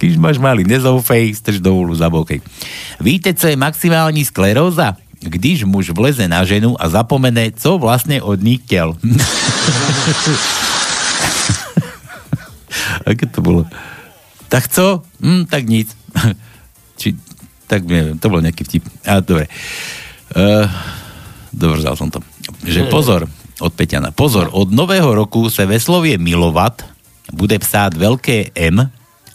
Když 0.00 0.16
máš 0.16 0.38
malý, 0.40 0.64
nezoufej, 0.64 1.34
strž 1.34 1.60
do 1.60 1.74
úlu, 1.76 1.94
zabokej. 1.94 2.40
Víte, 3.00 3.34
co 3.34 3.46
je 3.46 3.56
maximální 3.56 4.24
skleróza? 4.24 4.96
Když 5.20 5.64
muž 5.68 5.90
vleze 5.92 6.24
na 6.28 6.40
ženu 6.44 6.72
a 6.80 6.88
zapomene, 6.88 7.52
co 7.52 7.76
vlastne 7.76 8.22
od 8.24 8.40
nich 8.40 8.64
chtěl. 8.64 8.96
Aké 13.06 13.26
to 13.28 13.44
bolo? 13.44 13.68
Tak 14.48 14.68
co? 14.68 15.02
Hm, 15.20 15.44
tak 15.44 15.68
nic. 15.68 15.92
Či, 17.00 17.16
tak 17.68 17.84
neviem, 17.84 18.16
to 18.16 18.32
bol 18.32 18.40
nejaký 18.40 18.64
vtip. 18.64 18.84
A 19.04 19.20
dobre. 19.20 19.52
Uh, 20.30 20.66
Dovrzal 21.50 21.98
som 21.98 22.08
to. 22.08 22.22
Že 22.62 22.86
pozor, 22.86 23.26
od 23.58 23.72
Peťana. 23.74 24.14
Pozor, 24.14 24.48
od 24.54 24.70
nového 24.70 25.10
roku 25.10 25.50
sa 25.50 25.66
ve 25.66 25.82
slovie 25.82 26.14
milovat 26.14 26.86
bude 27.30 27.58
psát 27.58 27.90
veľké 27.90 28.54
M 28.54 28.86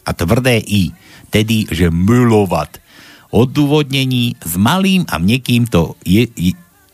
a 0.01 0.09
tvrdé 0.11 0.63
I. 0.63 0.95
Tedy, 1.27 1.67
že 1.67 1.91
milovat. 1.91 2.79
Odôvodnení 3.29 4.39
s 4.39 4.55
malým 4.55 5.03
a 5.11 5.19
niekým 5.19 5.67
to 5.67 5.99
je, 6.07 6.31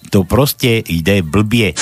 to 0.10 0.26
proste 0.26 0.82
ide 0.82 1.22
blbie. 1.22 1.72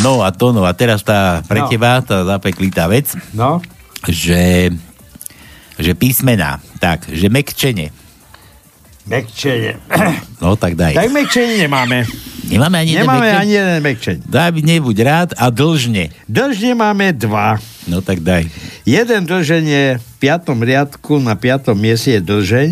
No 0.00 0.24
a 0.24 0.32
to, 0.32 0.56
no 0.56 0.64
a 0.64 0.72
teraz 0.72 1.04
tá 1.04 1.44
pre 1.44 1.60
No. 1.62 1.68
teba, 1.68 2.00
tá 2.00 2.24
zapeklitá 2.24 2.88
vec, 2.88 3.12
No. 3.36 3.60
že, 4.08 4.72
že 5.76 5.92
písmená, 5.92 6.58
tak, 6.80 7.06
že 7.12 7.28
mekčenie. 7.28 7.92
Mekčenie. 9.06 9.82
No 10.38 10.54
tak 10.54 10.78
daj. 10.78 10.94
Tak 10.94 11.10
mekčenie 11.10 11.66
nemáme. 11.66 12.06
Nemáme 12.46 12.82
ani 12.82 12.90
jeden 12.94 13.02
Nemáme 13.02 13.28
ani 13.34 13.54
jeden 13.58 13.78
mekčenie. 13.82 14.22
Daj, 14.26 14.50
nebuď 14.62 14.96
rád 15.02 15.30
a 15.34 15.50
dlžne. 15.50 16.14
Dlžne 16.30 16.78
máme 16.78 17.10
dva. 17.14 17.58
No 17.90 17.98
tak 17.98 18.22
daj. 18.22 18.46
Jeden 18.86 19.26
dlžeň 19.26 19.64
je 19.66 19.84
v 19.98 20.04
piatom 20.22 20.62
riadku 20.62 21.18
na 21.18 21.34
piatom 21.34 21.74
mieste 21.74 22.14
je 22.14 22.22
dlžeň 22.22 22.70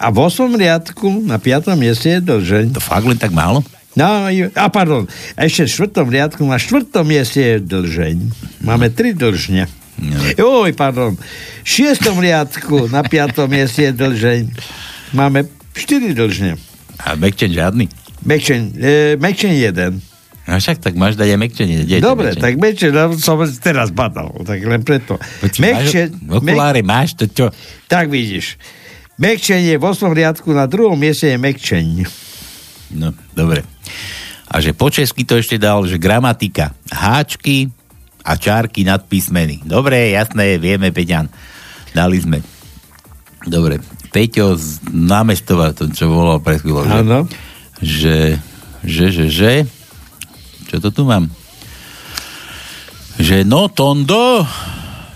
a 0.00 0.08
v 0.08 0.18
osmom 0.18 0.56
riadku 0.56 1.22
na 1.28 1.36
piatom 1.36 1.76
mieste 1.76 2.08
je 2.08 2.20
dlžeň. 2.24 2.74
To 2.74 2.80
fakt 2.80 3.04
len 3.06 3.20
tak 3.20 3.30
málo? 3.30 3.60
No, 3.98 4.30
a 4.30 4.66
pardon, 4.70 5.04
ešte 5.34 5.66
v 5.66 5.74
štvrtom 5.74 6.06
riadku 6.08 6.42
na 6.46 6.56
štvrtom 6.62 7.02
mieste 7.04 7.42
je 7.42 7.56
dlžeň. 7.58 8.16
Máme 8.62 8.88
tri 8.94 9.12
dlžne. 9.12 9.66
Oj, 10.40 10.70
pardon. 10.72 11.16
V 11.64 11.68
šiestom 11.68 12.20
riadku 12.20 12.88
na 12.88 13.04
piatom 13.04 13.50
mieste 13.50 13.88
je 13.88 13.92
dlžeň. 13.92 14.42
Máme 15.12 15.44
štyri 15.76 16.16
dlžne. 16.16 16.56
A 17.00 17.16
mekčen 17.16 17.52
žiadny? 17.52 17.88
Mekčeň, 18.24 18.60
e, 18.76 18.92
mekčeň 19.16 19.52
jeden. 19.56 19.92
A 20.50 20.58
však 20.58 20.82
tak 20.82 20.98
máš 20.98 21.14
dať 21.14 21.36
aj 21.36 21.40
mekčenie. 21.40 21.78
Dobre, 22.02 22.34
mekčenie? 22.34 22.42
tak 22.42 22.54
mekčeň, 22.58 22.90
no, 22.90 23.02
som 23.16 23.38
teraz 23.62 23.88
badal, 23.94 24.34
tak 24.42 24.60
len 24.66 24.82
preto. 24.82 25.16
Máš, 25.40 26.10
okuláre 26.26 26.82
máš, 26.82 27.14
to 27.14 27.24
čo? 27.30 27.46
Tak 27.86 28.10
vidíš. 28.10 28.58
Mekčenie 29.20 29.76
v 29.76 29.84
8. 29.84 30.10
riadku 30.10 30.50
na 30.50 30.64
druhom 30.64 30.96
mieste 30.96 31.28
je 31.28 31.38
mekčeň. 31.38 31.86
No, 32.96 33.12
dobre. 33.36 33.62
A 34.50 34.58
že 34.58 34.74
po 34.74 34.90
česky 34.90 35.22
to 35.22 35.38
ešte 35.38 35.60
dal, 35.60 35.86
že 35.86 36.00
gramatika. 36.00 36.74
Háčky 36.90 37.70
a 38.20 38.32
čárky 38.34 38.82
nad 38.82 39.02
písmeny. 39.02 39.60
Dobre, 39.60 40.10
jasné, 40.10 40.56
vieme, 40.56 40.88
Peťan. 40.88 41.28
Dali 41.90 42.16
sme. 42.16 42.38
Dobre. 43.42 43.80
Peťo 44.08 44.54
z 44.54 44.78
námestova, 44.86 45.72
to 45.72 45.88
čo 45.88 46.06
volal 46.06 46.38
pred 46.38 46.58
chvíľou. 46.58 46.84
že- 46.84 46.98
Áno. 46.98 47.18
Že, 47.80 48.18
že, 48.82 49.06
že, 49.08 49.26
že, 49.26 49.52
čo 50.66 50.76
to 50.78 50.90
tu 50.90 51.02
mám? 51.02 51.32
Že 53.16 53.44
no, 53.44 53.68
Tondo, 53.68 54.44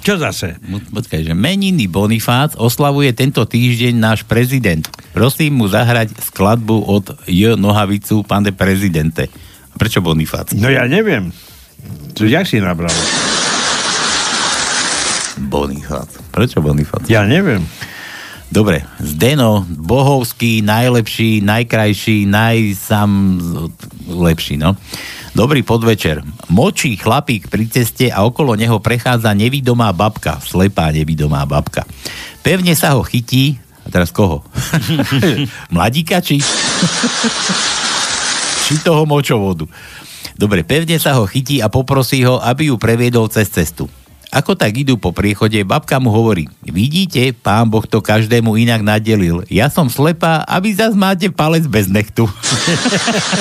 Čo 0.01 0.21
zase? 0.21 0.61
Počkaj, 0.91 1.25
že 1.25 1.33
meniny 1.33 1.89
Bonifác 1.89 2.53
oslavuje 2.55 3.09
tento 3.11 3.41
týždeň 3.41 3.95
náš 3.95 4.21
prezident. 4.23 4.85
Prosím 5.11 5.57
mu 5.57 5.65
zahrať 5.65 6.13
skladbu 6.21 6.77
od 6.85 7.05
J. 7.25 7.57
Nohavicu, 7.57 8.21
pane 8.21 8.53
prezidente. 8.53 9.33
Prečo 9.73 10.05
Bonifác? 10.05 10.53
No 10.53 10.69
ja 10.69 10.85
neviem. 10.85 11.33
Čo, 12.15 12.31
jak 12.31 12.47
si 12.47 12.63
nabral? 12.63 12.95
Bonifác. 15.51 16.07
Prečo 16.31 16.63
Bonifác? 16.63 17.11
Ja 17.11 17.27
neviem. 17.27 17.67
Dobre, 18.55 18.87
Zdeno, 19.03 19.67
Bohovský, 19.67 20.63
najlepší, 20.63 21.43
najkrajší, 21.43 22.23
najsam 22.31 23.11
lepší, 24.07 24.55
no. 24.63 24.79
Dobrý 25.35 25.67
podvečer. 25.67 26.23
Močí 26.55 26.95
chlapík 26.95 27.51
pri 27.51 27.67
ceste 27.67 28.15
a 28.15 28.23
okolo 28.23 28.55
neho 28.55 28.79
prechádza 28.79 29.35
nevidomá 29.35 29.91
babka, 29.91 30.39
slepá 30.39 30.95
nevidomá 30.95 31.43
babka. 31.43 31.83
Pevne 32.47 32.79
sa 32.79 32.95
ho 32.95 33.03
chytí, 33.03 33.59
a 33.83 33.91
teraz 33.91 34.15
koho? 34.15 34.47
Mladíka 35.75 36.23
či? 36.23 36.39
či 38.65 38.81
toho 38.81 39.03
močovodu. 39.05 39.69
Dobre, 40.35 40.67
pevne 40.67 40.99
sa 40.99 41.15
ho 41.15 41.25
chytí 41.31 41.63
a 41.63 41.71
poprosí 41.71 42.27
ho, 42.27 42.43
aby 42.43 42.71
ju 42.71 42.75
previedol 42.75 43.31
cez 43.31 43.47
cestu. 43.51 43.87
Ako 44.35 44.59
tak 44.59 44.75
idú 44.75 44.99
po 44.99 45.15
priechode, 45.15 45.63
babka 45.63 46.03
mu 46.03 46.11
hovorí, 46.11 46.51
vidíte, 46.67 47.31
pán 47.31 47.71
Boh 47.71 47.87
to 47.87 48.03
každému 48.03 48.59
inak 48.59 48.83
nadelil. 48.83 49.47
Ja 49.47 49.71
som 49.71 49.87
slepá 49.87 50.43
a 50.43 50.59
vy 50.59 50.75
zas 50.75 50.99
máte 50.99 51.31
palec 51.31 51.71
bez 51.71 51.87
nechtu. 51.87 52.27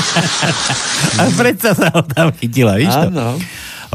a 1.17 1.33
predsa 1.33 1.73
sa 1.73 1.89
ho 1.97 2.05
tam 2.05 2.29
chytila, 2.37 2.77
víš 2.77 2.93
to? 2.93 3.09
Áno. 3.09 3.41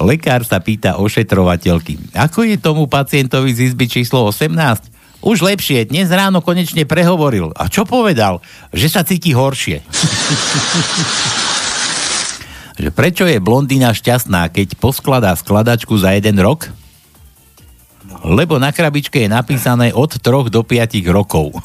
Lekár 0.02 0.42
sa 0.42 0.58
pýta 0.58 0.98
ošetrovateľky, 0.98 2.18
ako 2.18 2.50
je 2.50 2.58
tomu 2.58 2.90
pacientovi 2.90 3.54
z 3.54 3.70
izby 3.70 3.86
číslo 3.86 4.26
18? 4.26 4.98
Už 5.22 5.42
lepšie, 5.42 5.86
dnes 5.86 6.10
ráno 6.10 6.42
konečne 6.42 6.82
prehovoril. 6.82 7.54
A 7.54 7.70
čo 7.70 7.86
povedal? 7.86 8.42
Že 8.74 8.86
sa 8.90 9.02
cíti 9.06 9.34
horšie. 9.34 9.82
že 12.78 12.94
prečo 12.94 13.26
je 13.26 13.42
blondína 13.42 13.90
šťastná, 13.90 14.46
keď 14.54 14.78
poskladá 14.78 15.34
skladačku 15.34 15.98
za 15.98 16.14
jeden 16.14 16.38
rok? 16.38 16.70
Lebo 18.24 18.56
na 18.56 18.72
krabičke 18.72 19.26
je 19.26 19.28
napísané 19.28 19.92
od 19.92 20.16
3 20.16 20.48
do 20.48 20.64
5 20.64 20.96
rokov. 21.12 21.52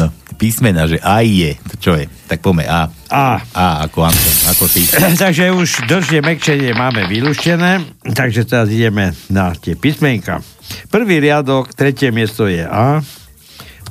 no, 0.00 0.10
písmena, 0.34 0.90
že 0.90 0.98
A 0.98 1.22
je. 1.22 1.54
To 1.70 1.74
čo 1.78 1.92
je? 1.94 2.10
Tak 2.26 2.42
poďme 2.42 2.66
A. 2.66 2.90
A. 3.12 3.38
A 3.54 3.86
ako 3.86 4.08
Anton, 4.08 4.36
ako 4.50 4.64
ty. 4.66 4.82
takže 5.22 5.54
už 5.54 5.86
dlžie 5.86 6.24
mekčenie 6.24 6.74
máme 6.74 7.06
vylúštené, 7.06 7.86
takže 8.02 8.48
teraz 8.48 8.66
ideme 8.72 9.14
na 9.30 9.54
tie 9.54 9.78
písmenka. 9.78 10.42
Prvý 10.90 11.20
riadok, 11.20 11.70
tretie 11.76 12.10
miesto 12.10 12.50
je 12.50 12.66
A. 12.66 13.04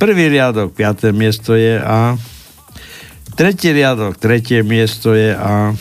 Prvý 0.02 0.28
riadok, 0.28 0.76
piaté 0.76 1.16
miesto 1.16 1.56
je 1.56 1.80
A. 1.80 2.20
Tretí 3.34 3.74
riadok, 3.74 4.18
tretie 4.18 4.62
miesto 4.62 5.18
je 5.18 5.34
A. 5.34 5.74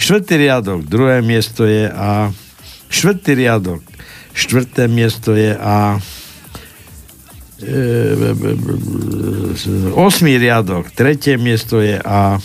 Štvrtý 0.00 0.40
riadok, 0.40 0.80
druhé 0.88 1.20
miesto 1.20 1.68
je 1.68 1.92
A. 1.92 2.32
Štvrtý 2.88 3.36
riadok, 3.36 3.84
štvrté 4.32 4.88
miesto 4.88 5.36
je 5.36 5.52
A. 5.60 6.00
E, 7.60 8.32
Osmý 9.92 10.40
riadok, 10.40 10.88
tretie 10.96 11.36
miesto 11.36 11.84
je 11.84 12.00
A. 12.00 12.40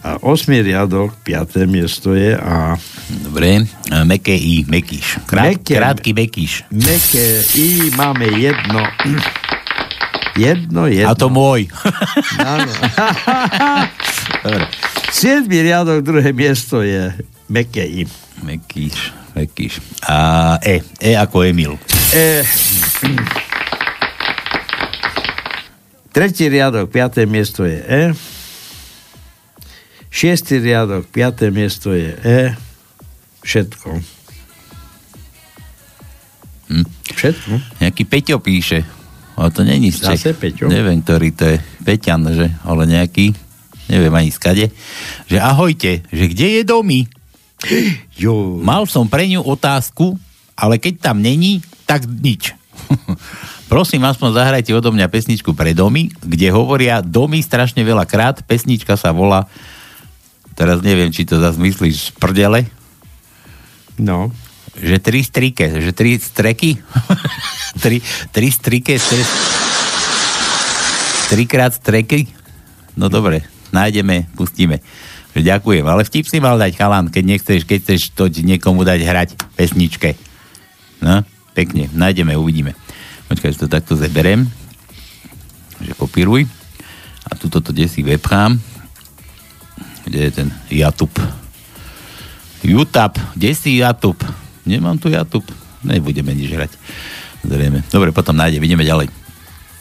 A 0.00 0.16
osmý 0.24 0.64
riadok, 0.64 1.12
piaté 1.20 1.66
miesto 1.68 2.16
je 2.16 2.32
A. 2.32 2.78
Dobre, 3.10 3.68
meké 4.08 4.32
I, 4.32 4.64
mekíš. 4.64 5.20
Krát, 5.28 5.60
Meké- 5.60 5.76
krátky 5.76 6.10
mekíš. 6.16 6.64
Meké 6.72 7.44
I 7.58 7.90
máme 7.98 8.24
jedno. 8.38 8.80
Jedno, 10.38 10.86
jedno. 10.86 11.10
A 11.10 11.18
to 11.18 11.26
môj. 11.26 11.66
Áno. 12.38 12.70
Dobre. 14.46 14.64
Siedmý 15.10 15.58
riadok, 15.66 16.06
druhé 16.06 16.30
miesto 16.30 16.86
je 16.86 17.10
meké 17.50 17.82
I. 17.82 18.02
Mekíš, 18.46 19.10
mekíš. 19.34 19.82
A 20.06 20.56
E, 20.62 20.80
E 21.02 21.18
ako 21.18 21.44
Emil. 21.44 21.74
E, 22.14 22.46
tretí 26.14 26.46
riadok, 26.46 26.88
piaté 26.88 27.26
miesto 27.26 27.66
je 27.66 27.78
E. 27.82 28.02
Šiestý 30.10 30.62
riadok, 30.62 31.06
piaté 31.10 31.50
miesto 31.50 31.90
je 31.90 32.14
E. 32.22 32.40
Všetko. 33.42 33.88
Hm. 36.70 36.86
Všetko. 37.18 37.52
Nejaký 37.82 38.02
Peťo 38.06 38.38
píše. 38.38 38.86
Ale 39.40 39.48
to 39.56 39.64
není 39.64 39.88
z 39.88 40.04
Čech. 40.04 40.36
Neviem, 40.68 41.00
ktorý 41.00 41.32
to 41.32 41.48
je. 41.48 41.56
Peťan, 41.80 42.28
že? 42.36 42.52
Ale 42.60 42.84
nejaký. 42.84 43.32
Neviem 43.88 44.12
ani 44.12 44.28
skade. 44.28 44.68
Že 45.32 45.38
ahojte, 45.40 46.04
že 46.12 46.24
kde 46.28 46.60
je 46.60 46.62
domy? 46.68 47.00
Jo. 48.20 48.60
Mal 48.60 48.84
som 48.84 49.08
pre 49.08 49.24
ňu 49.24 49.40
otázku, 49.40 50.12
ale 50.52 50.76
keď 50.76 51.08
tam 51.08 51.24
není, 51.24 51.64
tak 51.88 52.04
nič. 52.04 52.52
Prosím, 53.72 54.04
aspoň 54.04 54.36
zahrajte 54.36 54.76
odo 54.76 54.92
mňa 54.92 55.08
pesničku 55.08 55.56
pre 55.56 55.72
domy, 55.72 56.12
kde 56.20 56.52
hovoria 56.52 57.00
domy 57.00 57.40
strašne 57.40 57.80
veľa 57.80 58.04
krát. 58.04 58.44
Pesnička 58.44 58.92
sa 59.00 59.16
volá, 59.16 59.48
teraz 60.52 60.84
neviem, 60.84 61.08
či 61.08 61.24
to 61.24 61.40
zase 61.40 61.56
myslíš 61.56 61.96
z 61.96 62.08
prdele, 62.20 62.68
No. 64.00 64.32
Že 64.76 65.02
tri 65.02 65.20
strike, 65.26 65.66
že 65.82 65.90
tri 65.90 66.20
streky, 66.20 66.78
tri, 67.82 67.98
tri 68.30 68.48
strike, 68.50 68.94
tri, 68.98 69.22
trikrát 71.30 71.74
streky, 71.74 72.30
no 72.94 73.10
dobre, 73.10 73.42
nájdeme, 73.74 74.30
pustíme. 74.38 74.78
Ďakujem, 75.30 75.86
ale 75.86 76.02
vtip 76.02 76.26
si 76.26 76.42
mal 76.42 76.58
dať 76.58 76.74
chalan, 76.74 77.06
keď 77.06 77.24
nechceš, 77.24 77.62
keď 77.62 77.78
chceš 77.86 78.10
to 78.18 78.26
niekomu 78.26 78.82
dať 78.82 79.00
hrať 79.06 79.28
pesničke. 79.54 80.18
No, 80.98 81.22
pekne, 81.54 81.86
nájdeme, 81.94 82.34
uvidíme. 82.34 82.74
Počkaj, 83.30 83.54
že 83.54 83.62
to 83.62 83.70
takto 83.70 83.94
zeberem, 83.94 84.50
že 85.78 85.94
kopíruj 85.94 86.50
a 87.30 87.38
tuto 87.38 87.62
to 87.62 87.70
desi 87.70 88.02
vepchám. 88.02 88.58
Kde 90.02 90.18
je 90.18 90.32
ten 90.34 90.48
Jatub? 90.66 91.14
YouTube, 92.66 93.16
kde 93.38 93.50
si 93.54 93.78
YouTube? 93.78 94.20
Nemám 94.70 94.96
tu 94.96 95.08
YouTube. 95.08 95.46
Nebudeme 95.82 96.30
nič 96.30 96.48
hrať. 96.48 96.72
Zrejme. 97.42 97.82
Dobre, 97.88 98.10
potom 98.10 98.32
nájdem, 98.32 98.60
ideme 98.60 98.82
ďalej. 98.82 99.08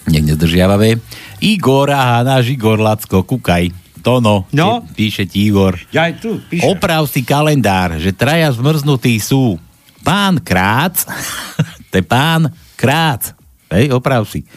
Nech 0.08 0.26
nezdržiavavé. 0.26 0.98
Igor, 1.40 1.88
aha, 1.88 2.24
náš 2.24 2.50
Igor 2.50 2.78
Lacko, 2.78 3.22
kúkaj. 3.22 3.70
Tono, 4.00 4.48
No? 4.50 4.82
píše 4.90 5.28
ti 5.28 5.46
Igor. 5.46 5.76
Ja 5.92 6.08
aj 6.08 6.18
tu 6.18 6.40
píšem. 6.42 6.66
Oprav 6.66 7.04
si 7.06 7.20
kalendár, 7.20 8.00
že 8.00 8.10
traja 8.10 8.48
zmrznutí 8.50 9.20
sú 9.20 9.60
pán 10.02 10.40
Krác, 10.40 11.04
to 11.92 12.00
je 12.00 12.06
pán 12.08 12.48
Krác. 12.74 13.36
Hej, 13.68 13.92
oprav 13.92 14.24
si. 14.24 14.48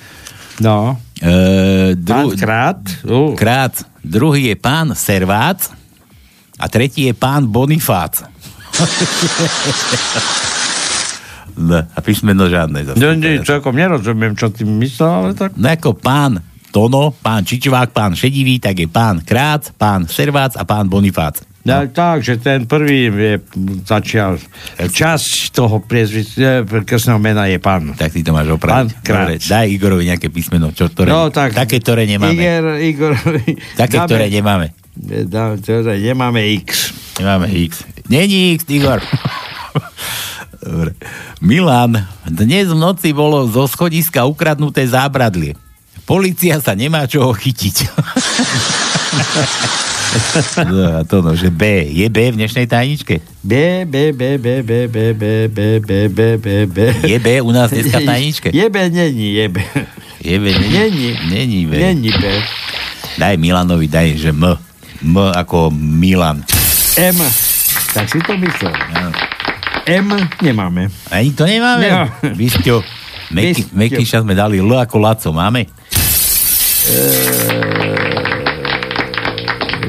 No. 0.56 0.94
E, 1.18 1.32
dru- 1.98 2.30
Pán 2.30 2.38
Krát. 2.38 2.80
Uh. 3.02 3.34
Krác. 3.34 3.82
Druhý 3.98 4.46
je 4.46 4.56
pán 4.56 4.94
Servác 4.94 5.74
a 6.54 6.66
tretí 6.66 7.06
je 7.06 7.14
pán 7.14 7.44
Bonifác. 7.44 8.22
No, 11.56 11.78
a 11.84 11.98
písmeno 12.00 12.48
žiadne. 12.48 12.84
Zase. 12.86 12.98
No, 12.98 13.12
nie, 13.14 13.40
celkom 13.44 13.76
nerozumiem, 13.76 14.32
čo 14.36 14.48
ty 14.48 14.64
myslel, 14.64 15.10
ale 15.10 15.30
tak... 15.36 15.52
No 15.56 15.68
ako 15.68 15.96
pán 15.96 16.40
Tono, 16.72 17.12
pán 17.12 17.44
Čičvák, 17.44 17.92
pán 17.92 18.16
Šedivý, 18.16 18.56
tak 18.56 18.80
je 18.80 18.88
pán 18.88 19.20
Krác, 19.20 19.76
pán 19.76 20.08
Servác 20.08 20.56
a 20.56 20.64
pán 20.64 20.88
Bonifác. 20.88 21.44
No. 21.62 21.78
Tak, 21.86 22.26
že 22.26 22.42
ten 22.42 22.66
prvý 22.66 23.06
je, 23.06 23.34
začal, 23.86 24.34
časť 24.82 25.54
toho 25.54 25.78
priezvis, 25.78 26.34
e, 26.34 26.66
krstného 26.66 27.22
mena 27.22 27.46
je 27.46 27.62
pán. 27.62 27.94
Tak 27.94 28.10
ty 28.10 28.26
to 28.26 28.34
máš 28.34 28.50
Pán 28.50 28.58
opraviť. 28.58 28.88
Krác. 28.98 29.06
Dobre, 29.06 29.34
daj 29.38 29.66
Igorovi 29.70 30.02
nejaké 30.10 30.26
písmeno, 30.26 30.74
čo, 30.74 30.90
ktoré, 30.90 31.14
No, 31.14 31.30
tak, 31.30 31.54
také, 31.54 31.78
ktoré 31.78 32.02
nemáme. 32.10 32.34
Igor, 32.34 32.64
Igor, 32.82 33.12
Také, 33.78 33.94
dáme- 34.02 34.08
ktoré 34.10 34.26
nemáme. 34.26 34.66
Dá, 35.30 35.54
teda 35.56 35.94
nemáme 35.96 36.42
X. 36.66 36.92
Nemáme 37.22 37.46
X. 37.70 37.86
Není 38.12 38.60
X, 38.60 38.68
Igor. 38.68 39.00
Dobre. 40.60 40.92
Milan, 41.40 41.96
dnes 42.28 42.68
v 42.68 42.76
noci 42.76 43.08
bolo 43.16 43.48
zo 43.48 43.64
schodiska 43.64 44.28
ukradnuté 44.28 44.84
zábradlie. 44.84 45.56
Polícia 46.04 46.60
sa 46.60 46.76
nemá 46.76 47.08
čoho 47.08 47.32
chytiť. 47.32 47.88
no, 50.68 51.00
a 51.00 51.08
to 51.08 51.24
no, 51.24 51.32
že 51.32 51.48
B. 51.48 51.88
Je 51.88 52.04
B 52.12 52.36
v 52.36 52.44
dnešnej 52.44 52.68
tajničke? 52.68 53.24
B, 53.40 53.88
B, 53.88 54.12
B, 54.12 54.36
B, 54.36 54.60
B, 54.60 54.84
B, 54.84 55.16
B, 55.16 55.24
B, 55.48 55.58
B, 55.80 55.90
B, 56.12 56.20
B, 56.36 56.48
B. 56.68 56.78
Je 57.08 57.16
B 57.16 57.40
u 57.40 57.48
nás 57.48 57.72
dneska 57.72 57.96
v 57.96 58.12
tajničke? 58.12 58.48
Je 58.52 58.68
B, 58.68 58.92
není, 58.92 59.40
je 59.40 59.46
B. 59.48 59.56
Je 60.20 60.36
B, 60.36 60.52
není? 60.52 60.76
Není. 60.76 61.08
Není 61.32 61.60
B. 61.64 61.72
Není 61.80 62.12
B. 62.12 62.24
Daj 63.16 63.40
Milanovi, 63.40 63.88
daj, 63.88 64.20
že 64.20 64.36
M. 64.36 64.52
M 65.00 65.16
ako 65.16 65.72
Milan. 65.72 66.44
M. 67.00 67.16
Tak 67.92 68.06
si 68.08 68.18
to 68.20 68.32
myslel. 68.36 68.72
M 69.82 70.08
nemáme. 70.40 70.88
Ani 71.10 71.32
to 71.32 71.44
nemáme? 71.44 71.86
No. 71.90 72.02
Vysťo. 72.32 72.80
Mekyša 73.72 74.22
sme 74.22 74.32
dali 74.32 74.60
L 74.60 74.70
ako 74.72 74.96
Laco. 74.96 75.28
Máme? 75.32 75.66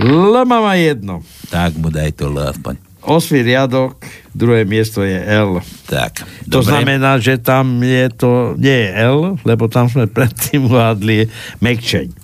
L 0.03 0.33
má 0.43 0.73
jedno. 0.75 1.21
Tak 1.47 1.77
mu 1.77 1.87
daj 1.87 2.11
to 2.17 2.27
L 2.27 2.37
aspoň. 2.41 2.75
Osmý 3.03 3.43
riadok, 3.43 3.99
druhé 4.31 4.63
miesto 4.63 5.03
je 5.03 5.19
L. 5.19 5.59
Tak, 5.91 6.23
To 6.47 6.63
dobre. 6.63 6.71
znamená, 6.71 7.19
že 7.19 7.35
tam 7.35 7.83
je 7.83 8.07
to, 8.09 8.55
nie 8.55 8.71
je 8.71 8.89
L, 9.03 9.19
lebo 9.43 9.67
tam 9.67 9.91
sme 9.91 10.07
predtým 10.07 10.71
uhádli 10.71 11.27
Mekčeň. 11.59 12.22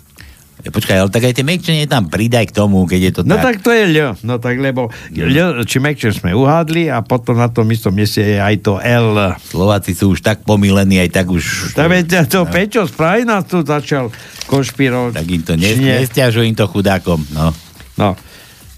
Počkaj, 0.59 0.97
ale 0.99 1.07
tak 1.07 1.23
aj 1.23 1.39
tie 1.39 1.47
mekčenie 1.47 1.87
tam 1.87 2.11
pridaj 2.11 2.51
k 2.51 2.53
tomu, 2.53 2.83
keď 2.83 2.99
je 2.99 3.11
to 3.15 3.21
No 3.23 3.39
tak. 3.39 3.43
tak 3.47 3.55
to 3.63 3.71
je 3.71 3.83
L. 3.95 4.11
No 4.27 4.43
tak 4.43 4.59
lebo 4.59 4.91
L, 5.15 5.63
či 5.63 5.79
Mekčeň 5.79 6.11
sme 6.19 6.35
uhádli 6.35 6.91
a 6.91 6.99
potom 6.99 7.39
na 7.39 7.47
tom 7.47 7.63
istom 7.71 7.95
mieste 7.95 8.19
je 8.19 8.35
aj 8.35 8.55
to 8.59 8.75
L. 8.83 9.15
Slováci 9.39 9.95
sú 9.95 10.11
už 10.11 10.19
tak 10.19 10.43
pomilení, 10.43 10.99
aj 10.99 11.15
tak 11.15 11.31
už... 11.31 11.71
Tak 11.79 11.87
veď 11.87 12.27
to 12.27 12.43
Peťo 12.43 12.83
spraví 12.91 13.23
nás 13.23 13.47
tu 13.47 13.63
začal 13.63 14.11
konšpirovať. 14.51 15.15
Tak 15.15 15.27
im 15.31 15.43
to 15.47 15.53
ne, 15.55 15.71
nestiažuj 16.03 16.43
im 16.43 16.55
to 16.59 16.67
chudákom. 16.67 17.23
No. 17.31 17.55
No. 17.95 18.19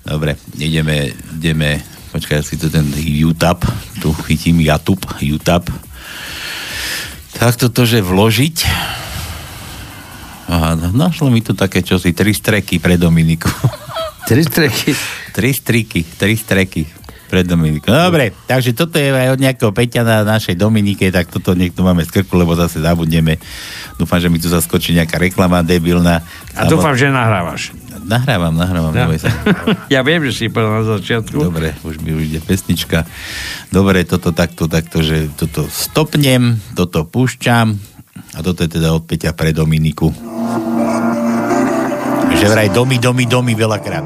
Dobre, 0.05 0.37
ideme, 0.61 1.09
ideme, 1.33 1.81
počkaj, 2.13 2.41
ja 2.41 2.43
si 2.45 2.61
to 2.61 2.69
ten 2.69 2.85
YouTube, 2.93 3.65
tu 4.01 4.13
chytím 4.29 4.61
YouTube, 4.61 5.01
YouTube. 5.17 5.69
Tak 7.37 7.57
toto, 7.57 7.89
že 7.89 8.05
vložiť. 8.05 8.57
Aha, 10.49 10.77
našlo 10.93 11.29
mi 11.29 11.43
tu 11.45 11.53
také 11.53 11.85
čosi, 11.85 12.15
tri 12.15 12.33
streky 12.33 12.81
pre 12.81 12.97
Dominiku. 12.97 13.49
Tri 14.21 14.47
streky? 14.47 14.93
tri 15.31 15.55
striky, 15.55 16.03
tri 16.19 16.35
streky 16.35 16.83
pre 17.31 17.47
Dominiku. 17.47 17.87
No, 17.87 18.11
dobre, 18.11 18.35
takže 18.43 18.75
toto 18.75 18.99
je 18.99 19.07
aj 19.07 19.31
od 19.31 19.39
nejakého 19.39 19.71
Peťa 19.71 20.03
na 20.03 20.27
našej 20.27 20.59
Dominike, 20.59 21.07
tak 21.15 21.31
toto 21.31 21.55
niekto 21.55 21.79
máme 21.79 22.03
z 22.03 22.11
krku, 22.11 22.35
lebo 22.35 22.51
zase 22.59 22.83
zabudneme. 22.83 23.39
Dúfam, 23.95 24.19
že 24.19 24.27
mi 24.27 24.35
tu 24.35 24.51
zaskočí 24.51 24.91
nejaká 24.91 25.15
reklama 25.15 25.63
debilná. 25.63 26.19
A 26.59 26.67
dúfam, 26.67 26.91
že 26.91 27.07
nahrávaš. 27.07 27.71
Nahrávam, 28.03 28.51
nahrávam. 28.51 28.91
Ja. 28.91 29.07
ja 29.95 30.01
viem, 30.03 30.27
že 30.27 30.31
si 30.35 30.45
povedal 30.51 30.83
na 30.83 30.99
začiatku. 30.99 31.39
Dobre, 31.39 31.71
už 31.87 32.03
mi 32.03 32.11
už 32.11 32.27
ide 32.27 32.43
pesnička. 32.43 33.07
Dobre, 33.71 34.03
toto 34.03 34.35
takto, 34.35 34.67
takto, 34.67 34.99
že 34.99 35.31
toto 35.31 35.71
stopnem, 35.71 36.59
toto 36.75 37.07
púšťam 37.07 37.79
a 38.11 38.39
toto 38.43 38.63
je 38.63 38.69
teda 38.71 38.91
od 38.95 39.03
Peťa 39.07 39.31
pre 39.35 39.55
Dominiku. 39.55 40.11
Že 42.31 42.47
vraj 42.47 42.69
domy, 42.71 42.97
domy, 42.97 43.23
domy 43.27 43.53
veľakrát. 43.55 44.05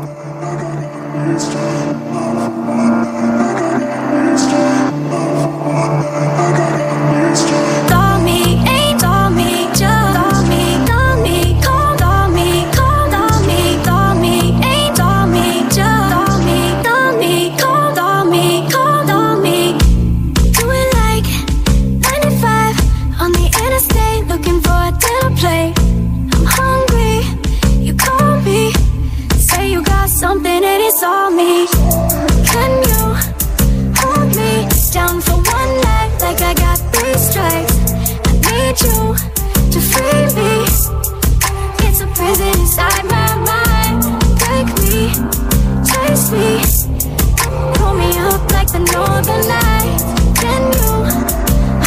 The 49.25 49.37
lights. 49.51 50.03
Can 50.41 50.63
you 50.77 50.91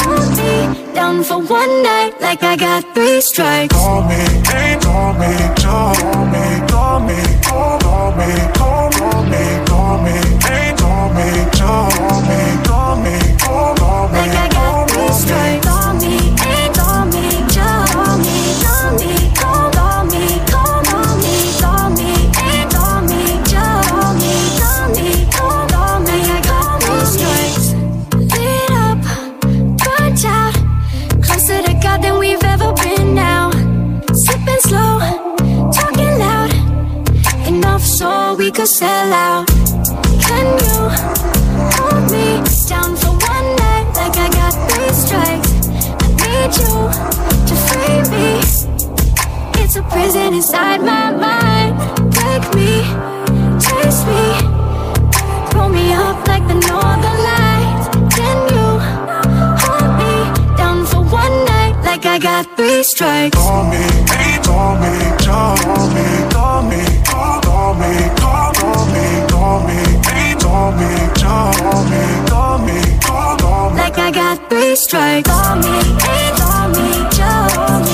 hold 0.01 0.31
me 0.39 0.95
down 0.95 1.23
for 1.23 1.39
one 1.39 1.83
night 1.83 2.13
like 2.21 2.43
I 2.43 2.57
got 2.57 2.83
three 2.95 3.21
strikes? 3.21 3.75
Call 3.75 4.03
me, 4.03 4.21
hey, 4.51 4.79
call 4.81 5.13
me, 5.15 5.33
call 5.63 5.95
me, 6.35 6.45
call 6.69 7.01
me, 7.09 7.19
call, 7.47 7.79
call 7.81 8.11
me, 8.19 8.31
call, 8.59 8.91
call 8.91 9.23
me, 9.33 9.45
call 9.71 9.97
me, 10.05 10.17
hey, 10.47 10.75
call 10.83 11.09
me, 11.19 11.29
call 11.59 12.21
me, 12.29 12.41
call 12.69 12.97
me, 13.05 13.17
call, 13.39 13.75
call 13.77 14.09
me, 14.09 14.19
Like 14.19 14.37
I 14.37 14.49
got 14.49 14.91
three 14.91 15.13
strikes. 15.13 15.48
Prison 49.91 50.35
inside 50.35 50.81
my 50.81 51.11
mind. 51.13 51.77
Break 52.15 52.45
me, 52.55 52.73
chase 53.65 54.03
me, 54.11 54.25
pull 55.51 55.69
me 55.69 55.93
up 55.93 56.19
like 56.29 56.47
the 56.47 56.59
northern 56.69 57.19
lights. 57.31 57.87
Can 58.15 58.39
you 58.55 58.69
hold 59.63 59.91
me 60.01 60.15
down 60.57 60.87
for 60.87 61.03
one 61.03 61.37
night 61.53 61.75
like 61.85 62.05
I 62.07 62.19
got 62.19 62.45
three 62.57 62.83
strikes? 62.83 63.37
Call 63.37 63.65
me, 63.71 63.85
call 64.43 64.77
me, 64.83 64.95
call 65.25 65.57
me, 65.97 66.07
call 66.33 66.63
me, 66.63 66.83
call, 67.05 67.41
call 67.41 67.75
me, 67.75 67.93
call, 68.21 68.53
call 68.61 68.87
me, 68.95 69.07
call 69.33 69.59
me, 69.69 69.81
call 70.45 70.73
me, 70.73 70.91
call 71.21 71.85
me, 71.91 72.03
call 72.31 72.59
me, 72.59 72.79
call, 73.01 73.37
call 73.39 73.71
me. 73.71 73.77
Like 73.77 73.99
I 73.99 74.11
got 74.11 74.51
three 74.51 74.77
strikes. 74.77 75.29
Call 75.29 75.57
me, 75.57 75.77
call 76.39 76.69
me, 76.77 76.89
call 77.17 77.81
me, 77.81 77.88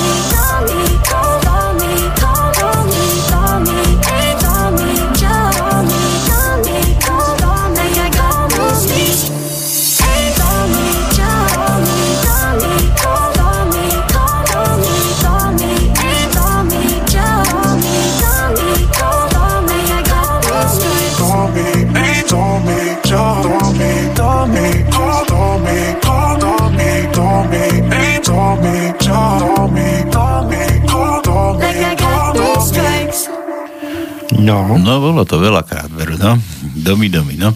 No. 34.75 34.99
No, 34.99 34.99
bolo 34.99 35.23
to 35.23 35.39
veľakrát, 35.39 35.87
veru, 35.91 36.19
no. 36.19 36.35
Domy, 36.75 37.07
domy, 37.07 37.39
no. 37.39 37.55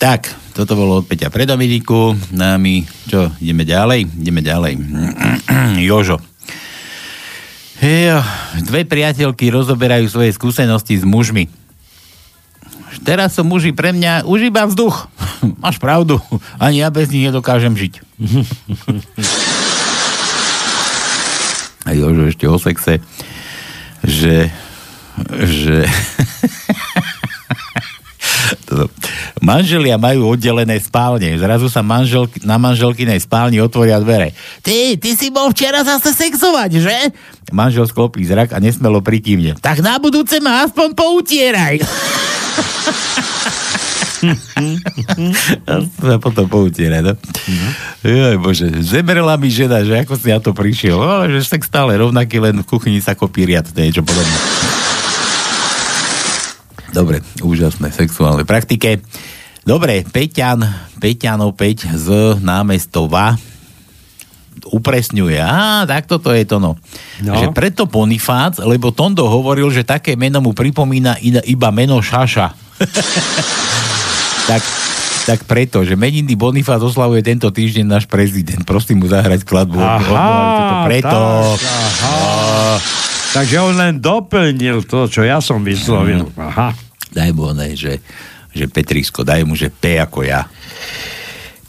Tak, 0.00 0.30
toto 0.56 0.78
bolo 0.78 1.02
od 1.02 1.06
Peťa 1.06 1.28
pre 1.28 1.44
Dominiku. 1.44 2.16
Nami, 2.32 2.86
čo, 3.10 3.28
ideme 3.42 3.68
ďalej? 3.68 4.08
Ideme 4.08 4.40
ďalej. 4.40 4.72
Jožo. 5.88 6.22
Hejo, 7.80 8.20
dve 8.64 8.84
priateľky 8.84 9.48
rozoberajú 9.48 10.04
svoje 10.12 10.36
skúsenosti 10.36 11.00
s 11.00 11.04
mužmi. 11.04 11.48
Teraz 13.00 13.38
sú 13.38 13.46
muži 13.46 13.70
pre 13.72 13.96
mňa 13.96 14.28
už 14.28 14.52
iba 14.52 14.68
vzduch. 14.68 15.08
Máš 15.64 15.80
pravdu, 15.80 16.20
ani 16.60 16.84
ja 16.84 16.92
bez 16.92 17.08
nich 17.08 17.24
nedokážem 17.24 17.72
žiť. 17.72 18.04
A 21.88 21.96
Jožo 21.96 22.28
ešte 22.28 22.44
o 22.44 22.60
sexe, 22.60 23.00
že, 24.04 24.52
že 25.28 25.84
manželia 29.42 29.98
majú 29.98 30.36
oddelené 30.36 30.78
spálne. 30.78 31.34
Zrazu 31.38 31.66
sa 31.72 31.82
manžel, 31.82 32.28
na 32.46 32.56
manželkinej 32.60 33.20
spálni 33.20 33.58
otvoria 33.60 33.98
dvere. 33.98 34.32
Ty, 34.62 34.96
ty 35.00 35.10
si 35.16 35.32
bol 35.32 35.50
včera 35.50 35.82
zase 35.82 36.12
sexovať, 36.14 36.70
že? 36.78 36.96
Manžel 37.50 37.88
sklopí 37.88 38.22
zrak 38.22 38.54
a 38.54 38.62
nesmelo 38.62 39.02
prikývne. 39.02 39.58
Tak 39.58 39.82
na 39.82 39.98
budúce 39.98 40.38
ma 40.38 40.64
aspoň 40.68 40.94
poutieraj. 40.94 41.82
a 45.64 46.20
potom 46.20 46.44
poutiera, 46.44 47.00
no. 47.00 47.16
Joj, 48.04 48.36
bože, 48.36 48.68
zemerela 48.84 49.40
mi 49.40 49.48
žena, 49.48 49.80
že 49.80 49.96
ako 50.04 50.14
si 50.20 50.28
na 50.28 50.38
to 50.38 50.52
prišiel. 50.52 51.00
No, 51.00 51.24
že 51.24 51.40
sex 51.40 51.66
stále 51.66 51.96
rovnaký, 51.96 52.36
len 52.36 52.60
v 52.60 52.68
kuchyni 52.68 53.00
sa 53.00 53.16
kopí 53.16 53.48
riad, 53.48 53.64
to 53.64 53.80
je 53.80 53.88
niečo 53.88 54.04
podobné. 54.04 54.36
Dobre, 56.90 57.22
úžasné 57.42 57.94
sexuálne 57.94 58.42
praktike. 58.42 58.98
Dobre, 59.62 60.02
Peťan, 60.02 60.66
Peťan 60.98 61.40
opäť 61.46 61.86
z 61.92 62.36
námestova 62.42 63.38
upresňuje. 64.68 65.38
Á, 65.40 65.88
tak 65.88 66.10
toto 66.10 66.34
je 66.34 66.44
to 66.44 66.60
no. 66.60 66.76
No. 67.24 67.32
Že 67.38 67.54
preto 67.56 67.88
Bonifác, 67.88 68.60
lebo 68.60 68.92
Tondo 68.92 69.24
hovoril, 69.24 69.70
že 69.72 69.86
také 69.86 70.18
meno 70.18 70.42
mu 70.44 70.52
pripomína 70.52 71.16
iba 71.46 71.68
meno 71.72 72.02
Šaša. 72.02 72.48
tak, 74.50 74.62
tak 75.24 75.40
preto, 75.48 75.86
že 75.86 75.96
meniny 75.96 76.36
Bonifác 76.36 76.82
oslavuje 76.82 77.24
tento 77.24 77.48
týždeň 77.48 77.86
náš 77.86 78.04
prezident. 78.04 78.60
Prosím 78.66 79.04
mu 79.04 79.06
zahrať 79.08 79.46
skladbu. 79.46 79.78
Aha, 79.80 80.84
preto. 80.90 81.20
tak, 81.56 81.64
aha. 81.64 82.99
Takže 83.30 83.56
on 83.62 83.78
len 83.78 84.02
doplnil 84.02 84.82
to, 84.90 85.06
čo 85.06 85.22
ja 85.22 85.38
som 85.38 85.62
vyslovil. 85.62 86.26
Aha. 86.34 86.74
Daj 87.14 87.30
mu 87.30 87.54
oné, 87.54 87.78
že, 87.78 88.02
že 88.50 88.66
Petrisko, 88.66 89.22
daj 89.22 89.46
mu, 89.46 89.54
že 89.54 89.70
P 89.70 90.02
ako 90.02 90.26
ja. 90.26 90.50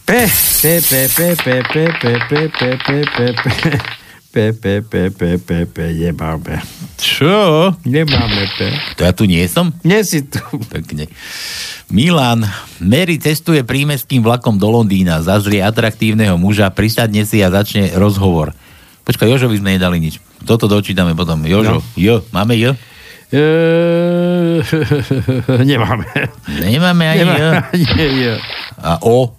P, 0.01 0.26
P, 0.26 0.82
P, 0.82 0.91
P, 1.05 1.20
P, 1.38 1.49
P, 1.70 1.76
P, 1.93 2.03
P, 2.26 2.32
P, 2.49 2.59
P, 2.82 2.89
P, 3.05 3.26
P, 3.38 3.53
P, 4.32 4.41
P, 4.57 4.66
P, 4.82 4.93
P, 5.12 5.22
P, 5.38 5.49
P, 5.70 5.78
nemáme. 5.93 6.66
Čo? 6.97 7.72
Nemáme 7.86 8.43
P. 8.57 8.74
To 8.97 9.05
ja 9.05 9.14
tu 9.14 9.30
nie 9.30 9.45
som? 9.45 9.70
Nie 9.86 10.01
si 10.01 10.26
tu. 10.26 10.41
Pekne. 10.72 11.12
Milan, 11.93 12.41
Mary 12.82 13.22
cestuje 13.22 13.62
prímeským 13.62 14.24
vlakom 14.26 14.57
do 14.57 14.72
Londýna, 14.72 15.22
zazrie 15.22 15.62
atraktívneho 15.62 16.39
muža, 16.39 16.74
prisadne 16.74 17.22
si 17.28 17.43
a 17.43 17.53
začne 17.53 17.93
rozhovor. 17.99 18.55
Počkaj, 19.05 19.30
Jožovi 19.30 19.59
sme 19.59 19.76
nedali 19.76 19.99
nič. 19.99 20.30
Toto 20.41 20.65
dočítame 20.65 21.13
potom. 21.13 21.41
Jožo, 21.43 21.73
No. 21.73 21.83
jo, 21.95 22.25
máme 22.31 22.57
jo? 22.57 22.73
Eee, 23.31 24.59
nemáme. 25.69 26.05
Nemáme 26.59 27.03
ani 27.07 27.21
jo? 27.21 27.25
Nemáme 27.25 27.63
ani 27.99 28.21
jo. 28.21 28.35
A 28.77 28.91
O? 29.01 29.31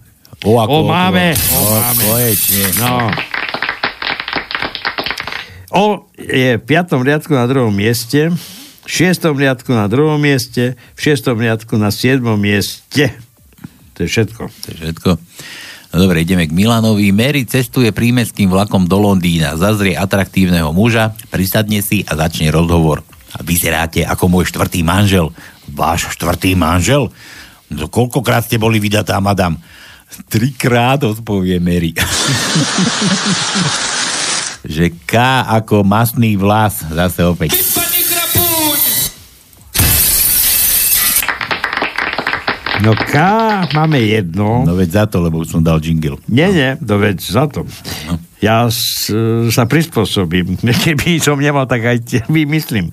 O 0.42 0.50
ako 0.59 0.72
O 0.72 0.86
máme. 0.86 1.34
O, 1.53 1.61
O 1.61 1.70
máme. 1.72 2.03
konečne. 2.03 2.64
No. 2.78 3.11
O 5.70 5.84
je 6.16 6.57
v 6.57 6.62
piatom 6.62 7.00
riadku 7.00 7.32
na 7.32 7.46
druhom 7.46 7.70
mieste 7.70 8.32
v 8.82 8.90
šiestom 8.90 9.38
riadku 9.38 9.70
na 9.70 9.86
druhom 9.86 10.18
mieste, 10.18 10.74
v 10.74 11.00
šiestom 11.00 11.38
riadku 11.38 11.78
na 11.78 11.88
siedmom 11.88 12.34
mieste. 12.34 13.14
To 13.94 14.03
je 14.03 14.09
všetko. 14.11 14.42
To 14.50 14.66
je 14.68 14.76
všetko. 14.76 15.11
No 15.93 16.09
dobre, 16.09 16.24
ideme 16.24 16.49
k 16.49 16.57
Milanovi. 16.57 17.12
Mary 17.12 17.45
cestuje 17.45 17.93
prímeským 17.93 18.49
vlakom 18.49 18.88
do 18.88 18.97
Londýna. 18.97 19.61
Zazrie 19.61 19.93
atraktívneho 19.93 20.72
muža, 20.72 21.12
prisadne 21.28 21.84
si 21.84 22.01
a 22.09 22.16
začne 22.16 22.49
rozhovor. 22.49 23.05
A 23.36 23.45
vyzeráte 23.45 24.01
ako 24.09 24.32
môj 24.32 24.49
štvrtý 24.49 24.80
manžel. 24.80 25.28
Váš 25.68 26.16
štvrtý 26.16 26.57
manžel? 26.57 27.12
No 27.68 27.93
koľkokrát 27.93 28.49
ste 28.49 28.57
boli 28.57 28.80
vydatá, 28.80 29.20
madam? 29.20 29.61
Trikrát, 30.32 31.05
odpovie 31.05 31.61
Mary. 31.61 31.93
že 34.62 34.93
K 35.05 35.45
ako 35.45 35.84
masný 35.84 36.40
vlas, 36.40 36.84
zase 36.88 37.24
opäť. 37.24 37.53
No 42.83 42.99
K 42.99 43.14
máme 43.78 44.03
jedno. 44.03 44.66
No 44.66 44.74
veď 44.74 44.91
za 44.91 45.05
to, 45.07 45.22
lebo 45.22 45.39
už 45.39 45.55
som 45.55 45.62
dal 45.62 45.78
jingle. 45.78 46.18
Nie, 46.26 46.51
nie, 46.51 46.74
no 46.83 46.99
veď 46.99 47.22
za 47.22 47.47
to. 47.47 47.62
No. 48.11 48.18
Ja 48.43 48.66
s, 48.66 49.07
sa 49.55 49.70
prispôsobím. 49.70 50.59
Keby 50.85 51.22
som 51.22 51.39
nemal, 51.39 51.70
tak 51.70 51.87
aj 51.87 52.26
vymyslím. 52.26 52.91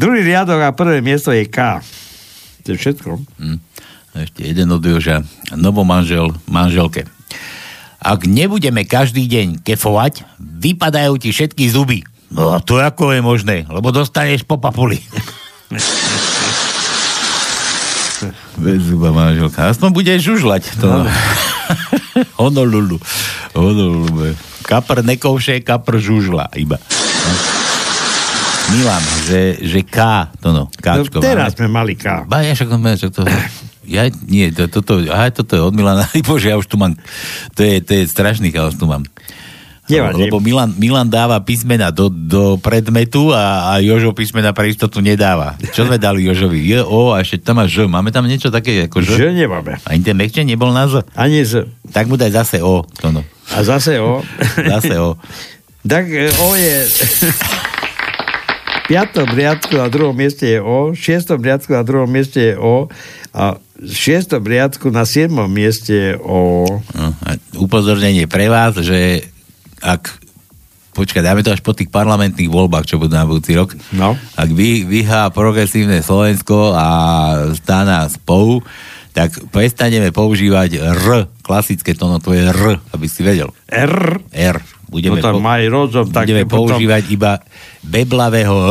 Druhý 0.00 0.24
riadok 0.24 0.64
a 0.64 0.72
prvé 0.72 1.04
miesto 1.04 1.36
je 1.36 1.44
K. 1.44 1.84
To 2.64 2.72
je 2.72 2.80
všetko. 2.80 3.20
Hm. 3.36 3.60
Ešte 4.16 4.40
jeden 4.40 4.72
od 4.72 4.80
Joža. 4.80 5.20
Novomanžel 5.52 6.32
manželke. 6.48 7.04
Ak 8.00 8.24
nebudeme 8.24 8.88
každý 8.88 9.28
deň 9.28 9.60
kefovať, 9.60 10.24
vypadajú 10.40 11.20
ti 11.20 11.36
všetky 11.36 11.68
zuby. 11.68 12.00
No 12.32 12.56
a 12.56 12.64
to 12.64 12.80
ako 12.80 13.12
je 13.12 13.20
možné? 13.20 13.56
Lebo 13.68 13.92
dostaneš 13.92 14.48
po 14.48 14.56
papuli. 14.56 14.96
Bez 18.60 18.92
zuba 18.92 19.08
manželka. 19.10 19.72
Aspoň 19.72 19.88
budeš 19.90 20.20
žužlať. 20.20 20.76
To. 20.84 20.86
No. 20.86 21.08
Honolulu. 22.40 23.00
Honolulu. 23.56 24.36
Kapr 24.68 25.00
nekovše, 25.00 25.64
kapr 25.64 25.96
žužla 25.96 26.52
iba. 26.54 26.76
No. 26.76 27.32
Milan, 28.70 29.02
že, 29.26 29.58
že 29.66 29.82
K, 29.82 30.30
to 30.38 30.54
no, 30.54 30.70
No, 30.70 31.02
Kčko. 31.02 31.18
teraz 31.18 31.50
máme. 31.50 31.58
sme 31.58 31.68
mali 31.68 31.94
K. 31.98 32.22
Ba, 32.30 32.46
ja 32.46 32.54
však, 32.54 32.70
však 32.70 33.10
to... 33.10 33.26
Ja, 33.90 34.06
nie, 34.30 34.54
to, 34.54 34.70
toto, 34.70 35.02
aha, 35.10 35.34
toto 35.34 35.58
je 35.58 35.62
od 35.66 35.74
Milana. 35.74 36.06
Bože, 36.28 36.54
ja 36.54 36.54
už 36.54 36.70
tu 36.70 36.78
mám, 36.78 36.94
to 37.58 37.66
je, 37.66 37.82
to 37.82 37.98
je 37.98 38.02
strašný 38.06 38.54
chaos, 38.54 38.78
tu 38.78 38.86
mám. 38.86 39.02
Nevadí. 39.90 40.22
Lebo 40.30 40.38
Milan, 40.38 40.70
Milan 40.78 41.10
dáva 41.10 41.42
písmena 41.42 41.90
do, 41.90 42.06
do 42.06 42.54
predmetu 42.62 43.34
a, 43.34 43.74
a 43.74 43.82
Jožo 43.82 44.14
písmena 44.14 44.54
pre 44.54 44.70
istotu 44.70 45.02
nedáva. 45.02 45.58
Čo 45.74 45.90
sme 45.90 45.98
dali 45.98 46.24
Jožovi? 46.24 46.62
J, 46.62 46.86
O 46.86 47.10
a 47.10 47.20
ešte 47.20 47.42
tam 47.42 47.58
má 47.58 47.66
Ž. 47.66 47.90
Máme 47.90 48.14
tam 48.14 48.24
niečo 48.24 48.54
také 48.54 48.86
ako 48.86 49.02
Ž? 49.02 49.08
Že 49.18 49.34
nemáme. 49.34 49.82
A 49.82 49.90
ten 49.98 50.14
mekče 50.14 50.46
nebol 50.46 50.70
na 50.70 50.86
Z? 50.86 51.02
Ani 51.18 51.42
Z. 51.42 51.66
Tak 51.90 52.06
mu 52.06 52.14
daj 52.14 52.30
zase 52.30 52.62
O. 52.62 52.86
To 53.02 53.10
no. 53.10 53.26
A 53.50 53.66
zase 53.66 53.98
O. 53.98 54.22
Zase 54.56 54.94
O. 55.02 55.18
Tak 55.82 56.04
e, 56.06 56.30
O 56.38 56.54
je... 56.54 56.76
V 58.90 58.98
piatom 58.98 59.30
riadku 59.30 59.78
na 59.78 59.86
druhom 59.86 60.10
mieste 60.10 60.50
je 60.50 60.58
O, 60.58 60.90
v 60.90 60.98
šiestom 60.98 61.38
riadku 61.38 61.70
na 61.70 61.86
druhom 61.86 62.10
mieste 62.10 62.42
je 62.42 62.54
O 62.58 62.90
a 63.30 63.54
v 63.78 63.94
šiestom 63.94 64.42
riadku 64.42 64.90
na 64.90 65.06
siedmom 65.06 65.46
mieste 65.46 65.94
je 65.94 66.12
O. 66.18 66.66
A 66.98 67.38
upozornenie 67.54 68.26
pre 68.26 68.50
vás, 68.50 68.74
že 68.82 69.30
ak 69.80 70.20
počkaj, 70.90 71.22
dáme 71.22 71.40
to 71.40 71.54
až 71.54 71.62
po 71.64 71.72
tých 71.72 71.88
parlamentných 71.88 72.50
voľbách, 72.50 72.84
čo 72.84 73.00
budú 73.00 73.14
na 73.16 73.24
budúci 73.24 73.56
rok. 73.56 73.72
No. 73.94 74.18
Ak 74.36 74.50
vy, 74.50 74.84
vyhá 74.84 75.30
progresívne 75.32 76.02
Slovensko 76.04 76.74
a 76.76 76.86
stána 77.56 78.04
spolu, 78.10 78.60
tak 79.16 79.34
prestaneme 79.50 80.14
používať 80.14 80.70
R, 80.78 81.06
klasické 81.42 81.96
tóno, 81.98 82.22
to 82.22 82.30
je 82.36 82.46
R, 82.46 82.78
aby 82.94 83.06
si 83.10 83.24
vedel. 83.26 83.50
R? 83.66 84.22
R. 84.30 84.56
Budeme, 84.90 85.22
No 85.22 85.38
rozum, 85.70 86.10
tak 86.10 86.26
budeme 86.26 86.44
potom- 86.46 86.74
používať 86.74 87.02
iba 87.14 87.38
beblavého 87.86 88.54
H. 88.58 88.70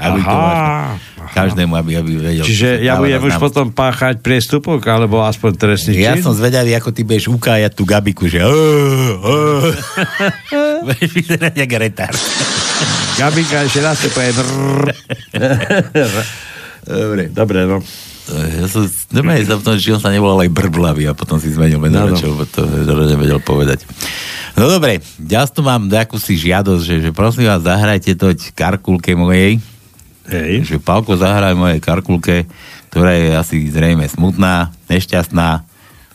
Aby 0.00 0.20
to 0.20 0.32
Aha. 0.32 0.40
máš 0.40 0.56
každému, 1.30 1.72
aby, 1.76 1.90
aby 1.94 2.10
vedel. 2.16 2.42
Čiže 2.42 2.80
ja 2.80 2.96
budem 2.96 3.20
už 3.20 3.36
potom 3.36 3.68
páchať 3.70 4.18
priestupok, 4.18 4.80
alebo 4.82 5.20
aspoň 5.22 5.50
trestný 5.54 6.00
Ja 6.00 6.16
čin? 6.16 6.24
som 6.24 6.32
zvedavý, 6.32 6.72
ako 6.74 6.90
ty 6.90 7.04
budeš 7.04 7.28
ukájať 7.28 7.72
tú 7.76 7.84
gabiku, 7.84 8.24
že 8.26 8.40
budeš 10.86 11.10
vyzerať 11.12 11.54
jak 11.54 11.70
retard. 11.76 12.18
Gabika, 13.14 13.62
ešte 13.62 13.80
raz 13.84 14.00
to 14.00 14.08
poviem. 14.10 14.34
Dobre. 16.80 17.22
Dobre, 17.30 17.58
no. 17.68 17.78
Ja 18.30 18.66
som, 18.70 18.86
normálne 19.10 19.42
som 19.42 19.58
v 19.58 19.64
tom, 19.66 19.74
či 19.74 19.90
on 19.90 19.98
sa 19.98 20.14
nevolal 20.14 20.46
aj 20.46 20.54
Brblavý 20.54 21.10
a 21.10 21.18
potom 21.18 21.42
si 21.42 21.50
zmenil 21.50 21.82
meno, 21.82 21.98
No, 21.98 22.04
no. 22.06 22.14
no, 22.14 22.16
čo, 22.16 22.30
to, 22.46 22.62
to 22.62 22.92
nevedel 23.10 23.42
povedať. 23.42 23.82
No 24.54 24.70
dobre, 24.70 25.02
ja 25.26 25.42
tu 25.50 25.66
mám 25.66 25.90
nejakú 25.90 26.14
si 26.14 26.38
žiadosť, 26.38 26.82
že, 26.82 26.94
že 27.02 27.10
prosím 27.10 27.50
vás, 27.50 27.58
zahrajte 27.60 28.14
to 28.14 28.30
karkulke 28.54 29.18
mojej. 29.18 29.58
Hej. 30.30 30.52
Že 30.66 30.76
Pálko 30.78 31.18
zahraj 31.18 31.58
mojej 31.58 31.82
karkulke, 31.82 32.46
ktorá 32.88 33.12
je 33.12 33.28
asi 33.34 33.56
zrejme 33.66 34.06
smutná, 34.06 34.70
nešťastná. 34.86 35.48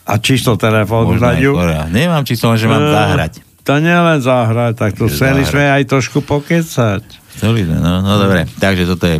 A 0.06 0.12
číslo 0.22 0.54
telefónu 0.56 1.18
dajú? 1.18 1.56
chorá. 1.58 1.86
Nemám 1.86 2.22
číslo, 2.22 2.54
že 2.54 2.70
mám 2.70 2.82
Eh, 2.82 2.92
zahrať. 2.94 3.32
To 3.66 3.82
nielen 3.82 4.22
zahrať, 4.22 4.72
tak 4.78 4.94
to 4.94 5.10
chceli 5.10 5.42
sme 5.42 5.66
aj 5.66 5.90
trošku 5.90 6.22
pokecať. 6.22 7.02
Chceli 7.34 7.66
sme, 7.66 7.82
no, 7.82 7.98
no 7.98 8.14
dobre. 8.16 8.46
Takže 8.46 8.86
toto 8.86 9.10
je 9.10 9.18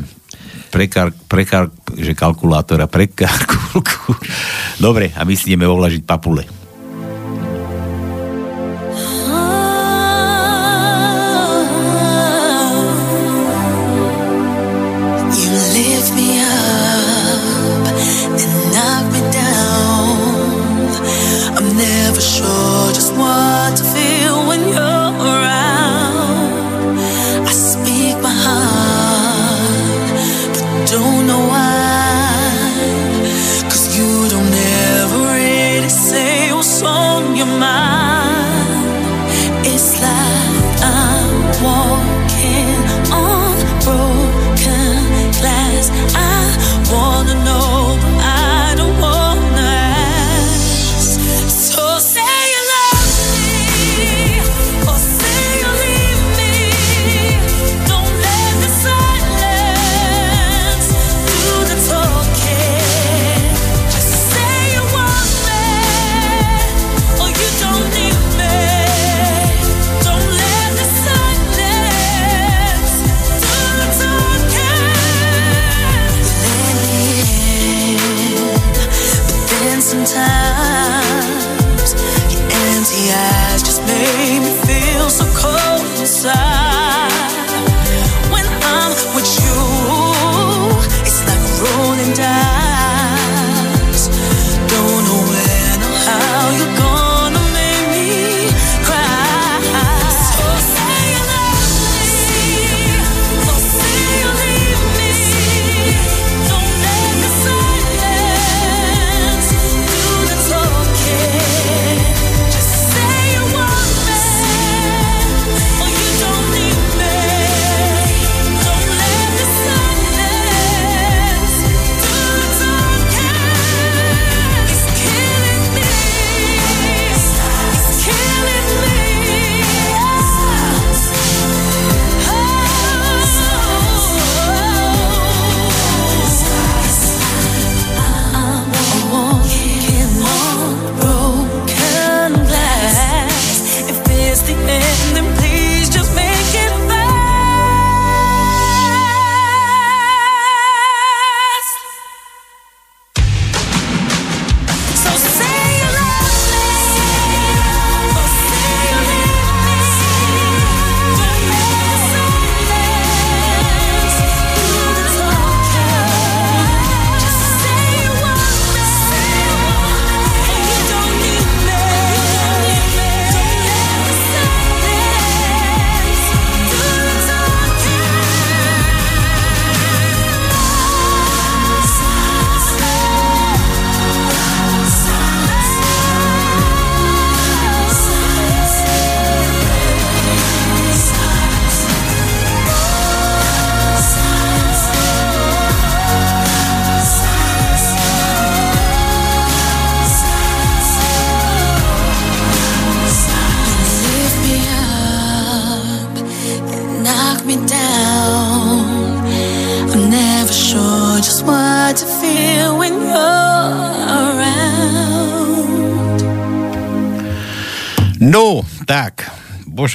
prekar, 0.70 1.10
prekar, 1.26 1.66
že 1.98 2.14
kalkulátora, 2.14 2.86
pre 2.86 3.10
kalkulku. 3.10 4.14
Dobre, 4.86 5.08
a 5.16 5.24
my 5.24 5.32
si 5.32 5.48
ideme 5.50 5.64
ovlažiť 5.64 6.04
papule. 6.04 6.44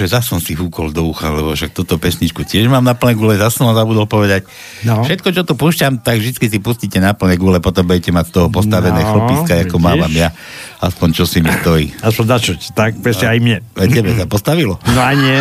Bože, 0.01 0.17
zas 0.17 0.25
som 0.25 0.41
si 0.41 0.57
húkol 0.57 0.89
do 0.89 1.05
ucha, 1.05 1.29
lebo 1.29 1.53
však 1.53 1.77
túto 1.77 2.01
pesničku 2.01 2.41
tiež 2.41 2.65
mám 2.65 2.81
na 2.81 2.97
plné 2.97 3.13
gule, 3.13 3.37
zas 3.37 3.53
som 3.53 3.69
zabudol 3.69 4.09
povedať. 4.09 4.49
No. 4.81 5.05
Všetko, 5.05 5.29
čo 5.29 5.45
tu 5.45 5.53
púšťam, 5.53 6.01
tak 6.01 6.17
vždy 6.17 6.41
si 6.41 6.57
pustíte 6.57 6.97
na 6.97 7.13
plné 7.13 7.37
gule, 7.37 7.61
potom 7.61 7.85
budete 7.85 8.09
mať 8.09 8.25
z 8.25 8.31
toho 8.33 8.47
postavené 8.49 8.97
No, 8.97 9.09
chlpiska, 9.13 9.61
ako 9.61 9.77
vidíš? 9.77 9.85
mávam 9.85 10.09
ja. 10.09 10.33
Aspoň 10.81 11.07
čo 11.13 11.29
si 11.29 11.45
mi 11.45 11.53
stojí. 11.53 11.93
Aspoň 12.01 12.25
na 12.25 12.37
čo, 12.41 12.57
tak 12.73 12.97
presne 12.97 13.29
aj 13.29 13.37
mne. 13.45 13.57
A 13.77 13.85
tebe 13.85 14.09
sa 14.17 14.25
postavilo? 14.25 14.81
No 14.89 15.01
a 15.05 15.13
nie. 15.13 15.37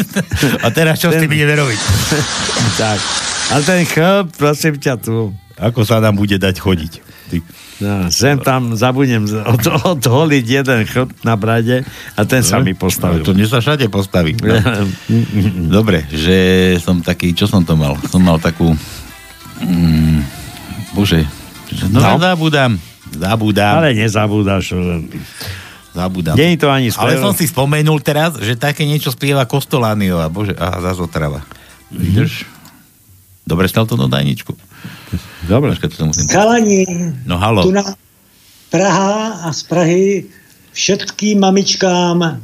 A 0.64 0.66
teraz 0.72 0.96
čo 0.96 1.12
s 1.12 1.20
tým 1.20 1.28
ideme 1.28 1.52
robiť? 1.52 1.80
tak. 2.80 2.98
A 3.52 3.60
ten 3.60 3.84
chlp, 3.84 4.32
prosím 4.32 4.80
ťa 4.80 4.96
tu. 4.96 5.36
Ako 5.60 5.84
sa 5.84 6.00
nám 6.00 6.16
bude 6.16 6.40
dať 6.40 6.56
chodiť? 6.56 6.92
Ty. 7.28 7.36
No, 7.80 8.12
sem 8.12 8.36
tam 8.36 8.76
zabudnem 8.76 9.24
od, 9.24 9.64
odholiť 9.96 10.44
jeden 10.44 10.84
chlp 10.84 11.16
na 11.20 11.32
brade 11.32 11.80
a 12.12 12.20
ten 12.22 12.44
sa 12.44 12.60
mi 12.60 12.72
postavil. 12.72 13.20
No, 13.20 13.26
to 13.26 13.48
sa 13.48 13.58
všade 13.58 13.88
postaví. 13.88 14.36
No. 14.36 14.52
Dobre, 15.76 16.04
že 16.06 16.36
som 16.76 17.00
taký, 17.00 17.32
čo 17.32 17.44
som 17.44 17.64
to 17.64 17.74
mal? 17.74 17.96
Som 18.06 18.20
mal 18.20 18.36
takú... 18.36 18.76
Mm, 19.58 20.20
bože, 20.92 21.24
že- 21.68 21.88
no, 21.88 21.98
No. 21.98 22.14
no. 22.14 22.20
zabudám. 22.20 22.76
Zabudám. 23.10 23.74
Ale 23.80 23.96
nezabúdaš. 23.96 24.76
Zabudám. 25.90 26.36
Nie 26.36 26.54
je 26.54 26.60
to 26.60 26.68
ani 26.68 26.92
Ale 26.92 27.16
spev. 27.16 27.22
som 27.22 27.32
si 27.32 27.44
spomenul 27.44 27.98
teraz, 27.98 28.38
že 28.38 28.54
také 28.54 28.84
niečo 28.84 29.10
spieva 29.10 29.42
Kostolánio 29.42 30.16
a 30.16 30.28
bože, 30.28 30.54
aha, 30.54 30.84
zás 30.84 30.96
otrava. 30.96 31.42
Vidíš? 31.90 32.46
Dobre 33.42 33.66
stal 33.66 33.82
to 33.82 33.96
do 33.96 34.06
dajničku. 34.06 34.54
Dobre. 35.44 35.74
Počkaj, 35.74 35.88
to 35.90 36.06
musím... 36.06 36.28
Kalani, 36.30 36.86
No 37.26 37.36
halo. 37.36 37.66
tu 37.66 37.74
na 37.74 37.82
Praha 38.70 39.44
a 39.44 39.48
z 39.50 39.62
Prahy 39.66 40.06
všetkým 40.70 41.42
mamičkám 41.42 42.38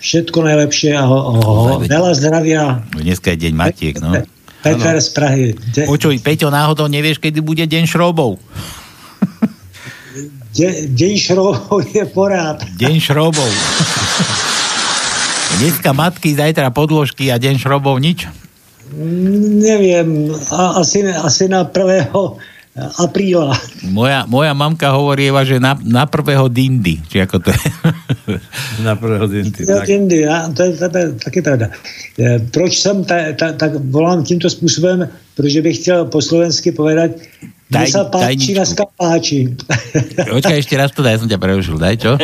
všetko 0.00 0.38
najlepšie 0.44 0.92
a 0.92 1.04
ho, 1.08 1.18
ho, 1.40 1.52
veľa 1.80 2.12
zdravia. 2.16 2.84
Dneska 2.92 3.32
je 3.32 3.48
deň 3.48 3.52
Matiek, 3.56 3.96
no. 4.00 4.12
Peter 4.60 5.00
z 5.00 5.08
Prahy. 5.16 5.46
De, 5.72 5.88
Počuj, 5.88 6.20
Peťo, 6.20 6.52
náhodou 6.52 6.84
nevieš, 6.84 7.16
kedy 7.16 7.40
bude 7.40 7.64
deň 7.64 7.88
šrobov? 7.88 8.36
de, 10.52 10.68
deň 10.92 11.14
šrobov 11.16 11.80
je 11.88 12.04
porád. 12.12 12.60
Deň 12.76 12.96
šrobov. 13.00 13.48
Dneska 15.60 15.90
matky, 15.96 16.36
zajtra 16.36 16.68
podložky 16.70 17.32
a 17.32 17.40
deň 17.40 17.56
šrobov 17.56 17.96
nič. 17.98 18.28
Neviem, 19.60 20.34
asi, 20.50 21.06
asi 21.06 21.46
na 21.46 21.62
1. 21.62 22.10
apríla. 22.98 23.54
Moja, 23.90 24.26
moja 24.26 24.54
mamka 24.54 24.94
hovorieva, 24.94 25.42
že 25.42 25.58
na, 25.58 25.74
na 25.82 26.06
prvého 26.06 26.46
dindy. 26.46 27.02
Či 27.10 27.26
ako 27.26 27.36
to 27.42 27.50
je? 27.50 27.66
Na 28.86 28.94
prvého 28.94 29.26
dindy. 29.26 29.66
Tak. 29.66 29.84
Indy, 29.90 30.22
a 30.24 30.48
to 30.54 30.62
je, 30.62 30.78
to, 30.78 30.86
to 30.88 30.98
je 30.98 31.06
taky 31.18 31.42
pravda. 31.42 31.66
E, 32.16 32.38
Proč 32.38 32.78
jsem 32.78 33.04
ta, 33.04 33.34
ta, 33.36 33.52
tak 33.52 33.74
volám 33.90 34.24
tímto 34.24 34.50
způsobem, 34.50 35.08
protože 35.34 35.62
bych 35.62 35.76
chtěl 35.78 36.04
po 36.04 36.22
slovensky 36.22 36.72
povedať, 36.72 37.10
Taj- 37.70 37.94
sa 37.94 38.02
páči 38.10 38.50
na 38.50 38.66
skapáči. 38.66 39.54
Počkaj, 40.34 40.58
ešte 40.58 40.74
raz 40.74 40.90
to 40.90 41.06
daj, 41.06 41.14
ja 41.14 41.22
som 41.22 41.30
ťa 41.30 41.38
preušil. 41.38 41.78
Daj, 41.78 41.96
čo? 42.02 42.18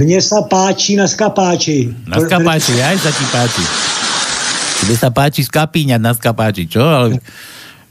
Mne 0.00 0.18
sa 0.24 0.40
páči 0.48 0.96
na 0.96 1.04
skapáči. 1.04 1.92
Na 2.08 2.24
skapáči, 2.24 2.72
aj 2.80 3.04
sa 3.04 3.12
ti 3.12 3.24
páči. 3.28 3.93
Tebe 4.80 4.94
sa 4.94 5.08
páči 5.08 5.42
skapíňať 5.42 6.00
na 6.00 6.12
skapáči, 6.12 6.66
čo? 6.66 6.82
Ale 6.82 7.20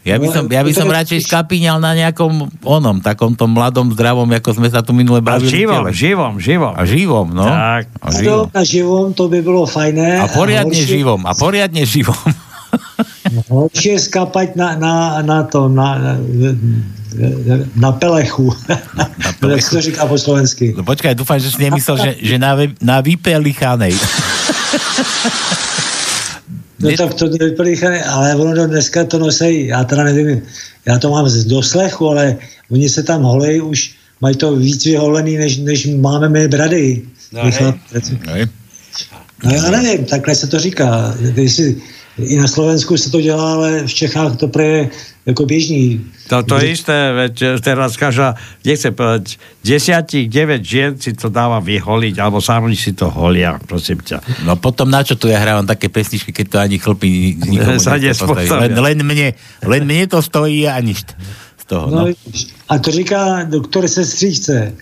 ja 0.03 0.19
by 0.19 0.27
som, 0.27 0.43
ja 0.51 0.59
by 0.59 0.71
som 0.75 0.91
radšej 0.91 1.23
skapíňal 1.23 1.79
na 1.79 1.95
nejakom 1.95 2.51
onom, 2.59 2.99
takom 2.99 3.31
tom 3.33 3.55
mladom, 3.55 3.87
zdravom, 3.89 4.27
ako 4.27 4.51
sme 4.53 4.67
sa 4.67 4.83
tu 4.83 4.91
minule 4.91 5.19
A 5.19 5.25
bavili. 5.25 5.63
živom, 5.63 5.87
tele. 5.87 5.95
živom, 5.95 6.33
živom. 6.37 6.73
A 6.75 6.81
živom, 6.83 7.27
no. 7.31 7.47
Tak. 7.47 7.83
A 8.03 8.07
živom. 8.11 8.45
Na 8.51 8.63
živom 8.67 9.07
to 9.11 9.31
by 9.31 9.39
bylo 9.39 9.63
fajné. 9.63 10.19
A 10.19 10.27
poriadne 10.27 10.75
horšie- 10.75 10.91
živom, 10.91 11.21
a 11.23 11.31
poriadne 11.31 11.83
živom. 11.87 12.19
Horšie 13.49 13.97
skapať 13.97 14.53
na, 14.53 14.75
na, 14.75 14.93
na 15.21 15.41
to, 15.45 15.65
na, 15.65 15.97
na, 15.97 16.11
na 17.73 17.89
pelechu. 17.93 18.49
Na 18.93 19.31
pelechu. 19.41 19.71
To 19.71 19.81
říká 19.81 20.05
po 20.05 20.17
slovensky. 20.17 20.73
No 20.73 20.83
počkaj, 20.83 21.15
dúfam, 21.15 21.37
že 21.37 21.49
si 21.49 21.61
nemyslel, 21.61 21.97
že, 21.97 22.11
že 22.19 22.35
na, 22.37 22.53
na 22.77 22.99
vypelichanej. 22.99 23.93
No 26.83 26.97
tak 26.97 27.13
to 27.13 27.29
nevypelichané, 27.29 28.03
ale 28.03 28.35
ono 28.35 28.55
to 28.55 28.67
dneska 28.67 29.03
to 29.03 29.19
nosej, 29.19 29.67
já 29.67 29.83
teda 29.83 30.03
nevím, 30.03 30.41
já 30.85 30.99
to 30.99 31.09
mám 31.09 31.29
z 31.29 31.45
doslechu, 31.45 32.07
ale 32.07 32.37
oni 32.71 32.89
se 32.89 33.03
tam 33.03 33.23
holej 33.23 33.61
už 33.61 33.95
mají 34.21 34.35
to 34.35 34.55
víc 34.55 34.85
vyholený, 34.85 35.37
než, 35.37 35.57
než 35.57 35.85
máme 35.85 36.29
my 36.29 36.47
brady. 36.47 37.01
No, 37.31 37.43
hej. 37.43 37.51
chlapci. 37.51 38.19
Hej. 38.27 38.47
No 39.43 39.51
já 39.51 39.71
nevím, 39.71 40.05
takhle 40.05 40.35
se 40.35 40.47
to 40.47 40.59
říká. 40.59 41.15
Jestli, 41.35 41.75
I 42.17 42.35
na 42.37 42.47
Slovensku 42.47 42.97
se 42.97 43.09
to 43.09 43.21
dělá, 43.21 43.53
ale 43.53 43.87
v 43.87 43.93
Čechách 43.93 44.37
to 44.37 44.47
pre 44.47 44.89
jako 45.25 45.45
běžný. 45.45 46.01
To, 46.27 46.43
to 46.43 46.59
isté, 46.63 47.13
veď 47.13 47.63
teraz 47.63 47.97
každá, 47.97 48.35
nechcem 48.65 48.93
povedať, 48.93 49.39
desiatich, 49.63 50.27
9 50.29 50.61
žien 50.63 50.91
si 50.99 51.15
to 51.15 51.31
dáva 51.31 51.59
vyholiť, 51.63 52.19
alebo 52.19 52.43
sami 52.43 52.75
si 52.75 52.91
to 52.93 53.07
holia, 53.09 53.55
prosím 53.67 54.03
ťa. 54.03 54.19
No 54.43 54.55
potom 54.59 54.91
na 54.91 55.03
čo 55.03 55.15
tu 55.15 55.31
ja 55.31 55.39
hrávam 55.39 55.63
také 55.67 55.87
pesničky, 55.87 56.31
keď 56.35 56.45
to 56.47 56.57
ani 56.59 56.77
chlpy 56.79 57.07
ni- 57.07 57.35
nikomu 57.55 57.79
Sa 57.79 57.95
len, 57.95 58.75
len, 58.75 58.97
mne, 58.99 59.27
len 59.63 59.81
mne 59.87 60.05
to 60.11 60.19
stojí 60.21 60.67
a 60.67 60.75
nič 60.83 61.07
z 61.59 61.65
toho. 61.65 61.87
No, 61.87 62.07
No. 62.07 62.13
a 62.69 62.73
to 62.79 62.91
říká 62.91 63.43
doktor 63.47 63.87
sestříčce. 63.87 64.75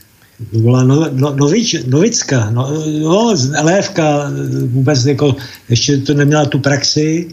To 0.50 0.58
byla 0.58 0.84
no, 0.84 1.08
no, 1.12 1.36
novič, 1.36 1.76
novická, 1.86 2.50
no, 2.50 2.74
no, 3.02 3.36
lévka, 3.62 4.32
vůbec 4.66 5.06
jako, 5.06 5.36
ještě 5.70 5.98
to 5.98 6.14
neměla 6.14 6.46
tu 6.46 6.60
praxi, 6.60 7.30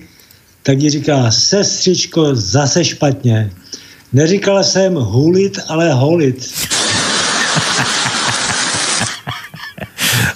tak 0.62 0.82
jí 0.82 0.90
říká, 0.90 1.30
sestřičko, 1.30 2.34
zase 2.34 2.84
špatně. 2.84 3.50
Neříkala 4.12 4.62
jsem 4.62 4.94
hulit, 4.94 5.58
ale 5.68 5.92
holit. 5.92 6.52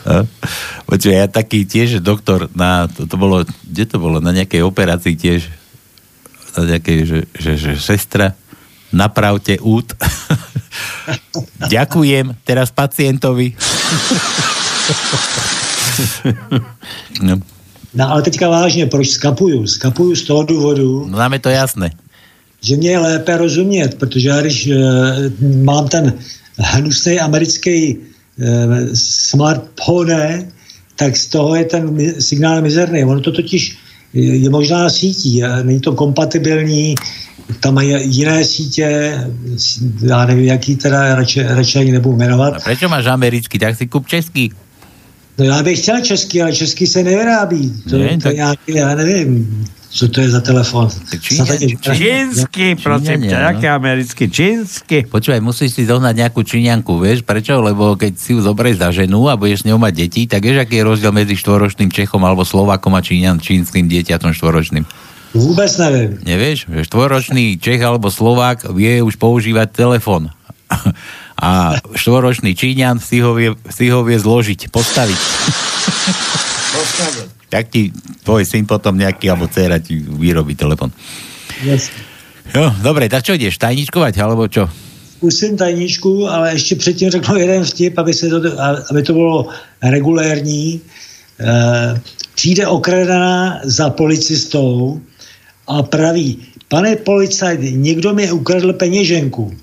No. 0.02 0.26
Počuj, 0.92 1.14
ja 1.14 1.30
taký 1.30 1.64
tiež 1.64 2.02
doktor 2.04 2.50
na, 2.52 2.90
to, 2.90 3.06
to 3.06 3.16
bolo, 3.16 3.46
kde 3.64 3.84
to 3.86 3.96
bolo, 4.02 4.18
na 4.20 4.34
nejakej 4.34 4.60
operácii 4.66 5.14
tiež, 5.16 5.48
na 6.58 6.76
nejakej, 6.76 6.98
že, 7.06 7.18
že, 7.32 7.52
že 7.56 7.70
sestra, 7.78 8.36
napravte 8.93 9.59
út. 9.59 9.93
Ďakujem 11.72 12.36
teraz 12.45 12.70
pacientovi. 12.70 13.53
no, 17.22 17.40
No 17.95 18.09
ale 18.09 18.22
teďka 18.22 18.49
vážně, 18.49 18.86
proč 18.86 19.09
skapuju? 19.09 19.66
Skapuju 19.66 20.16
z 20.16 20.22
toho 20.22 20.43
důvodu, 20.43 21.05
no 21.09 21.18
nám 21.18 21.32
je 21.32 21.38
to 21.38 21.49
jasné. 21.49 21.90
že 22.62 22.76
mě 22.76 22.90
je 22.90 22.99
lépe 22.99 23.36
rozumět, 23.36 23.95
protože 23.99 24.28
já 24.28 24.40
když 24.40 24.66
e, 24.66 24.76
mám 25.64 25.88
ten 25.88 26.14
hnusný 26.59 27.20
americký 27.20 27.74
e, 27.74 27.97
smartphone, 28.95 30.49
tak 30.97 31.16
z 31.16 31.26
toho 31.26 31.55
je 31.55 31.64
ten 31.64 31.82
signál 32.22 32.62
mizerný. 32.62 33.05
Ono 33.05 33.20
to 33.20 33.32
totiž 33.32 33.76
je, 34.14 34.51
možná 34.51 34.90
sítí, 34.90 35.43
není 35.62 35.80
to 35.80 35.93
kompatibilní, 35.93 36.95
tam 37.61 37.74
mají 37.74 37.94
jiné 38.16 38.44
sítě, 38.44 39.18
já 40.03 40.26
nevím, 40.26 40.44
jaký 40.44 40.76
teda 40.76 41.14
radši, 41.14 41.42
radši 41.42 41.78
ani 41.78 41.92
nebudu 41.92 42.16
jmenovat. 42.16 42.55
A 42.57 42.61
prečo 42.61 42.88
máš 42.88 43.07
americký, 43.07 43.59
tak 43.59 43.76
si 43.76 43.86
kúp 43.86 44.07
český. 44.07 44.53
No 45.38 45.44
já 45.44 45.62
bych 45.62 45.78
chtěl 45.80 46.00
český, 46.00 46.42
ale 46.42 46.53
český 46.53 46.86
se 46.86 47.03
nevyrábí. 47.03 47.72
To, 47.90 47.98
Ne, 47.98 48.16
to 48.16 48.22
tak- 48.22 48.34
nějaký, 48.36 48.74
já 48.74 48.94
nevím, 48.94 49.64
co 49.90 50.09
to 50.09 50.20
je 50.20 50.30
za 50.30 50.40
telefon. 50.40 50.88
Číňani- 51.20 51.76
Čínsky, 51.96 52.76
prosím 52.76 53.28
ťa, 53.28 53.38
no. 53.38 53.44
jaký 53.44 53.66
americký, 53.68 54.24
čínsky. 54.30 55.05
Počúvaj, 55.11 55.40
musíš 55.40 55.72
si 55.76 55.84
zohnať 55.88 56.16
nejakú 56.16 56.40
číňanku, 56.44 56.96
vieš, 57.00 57.24
prečo? 57.24 57.61
Lebo 57.61 57.96
keď 57.96 58.12
si 58.16 58.32
ju 58.32 58.40
zoberieš 58.40 58.80
za 58.80 58.88
ženu 58.92 59.28
a 59.28 59.36
budeš 59.36 59.64
s 59.64 59.68
ňou 59.68 59.76
mať 59.80 59.94
deti, 60.05 60.24
tak 60.28 60.44
vieš, 60.44 60.64
aký 60.64 60.80
je 60.80 60.84
rozdiel 60.84 61.12
medzi 61.12 61.36
štvoročným 61.36 61.92
Čechom 61.92 62.20
alebo 62.24 62.44
Slovákom 62.44 62.92
a 62.96 63.00
Číňan, 63.05 63.40
čínskym 63.40 63.84
dieťatom 63.88 64.32
štvoročným. 64.32 64.84
Vůbec 65.34 65.78
nevím. 65.78 66.18
Nevieš, 66.24 66.68
že 66.68 66.84
štvoročný 66.84 67.56
Čech 67.56 67.80
alebo 67.80 68.12
Slovák 68.12 68.68
vie 68.76 69.00
už 69.00 69.16
používať 69.16 69.72
telefon. 69.72 70.28
A 71.42 71.74
štvoročný 71.96 72.54
Číňan 72.54 73.00
si 73.02 73.18
ho 73.18 73.34
vie, 73.34 73.50
si 73.72 73.90
ho 73.90 74.04
vie 74.04 74.14
zložiť, 74.14 74.70
postaviť. 74.70 75.20
Tak 77.52 77.68
ti 77.68 77.92
tvoj 78.24 78.46
syn 78.46 78.64
potom 78.64 78.96
nejaký, 78.96 79.28
alebo 79.28 79.50
dcera 79.50 79.76
ti 79.82 80.00
vyrobí 80.00 80.54
telefon. 80.54 80.88
Yes. 81.60 81.90
Jo, 82.52 82.72
dobre, 82.80 83.08
tak 83.08 83.24
čo 83.24 83.36
ideš, 83.36 83.58
tajničkovať, 83.58 84.14
alebo 84.20 84.48
čo? 84.48 84.68
Zkusím 85.16 85.56
tajničku, 85.56 86.28
ale 86.28 86.52
ještě 86.52 86.76
předtím 86.76 87.10
řeknu 87.10 87.36
jeden 87.36 87.64
vtip, 87.64 87.98
aby, 87.98 88.14
se 88.14 88.28
to, 88.28 88.40
aby 88.90 89.02
to 89.02 89.12
bylo 89.12 89.48
regulérní. 89.82 90.80
E, 90.80 92.00
přijde 92.34 92.66
okradená 92.66 93.60
za 93.64 93.90
policistou 93.90 95.00
a 95.78 95.82
praví, 95.82 96.38
pane 96.68 96.96
policajt, 96.96 97.60
někdo 97.62 98.14
mi 98.14 98.32
ukradl 98.32 98.72
peněženku. 98.72 99.54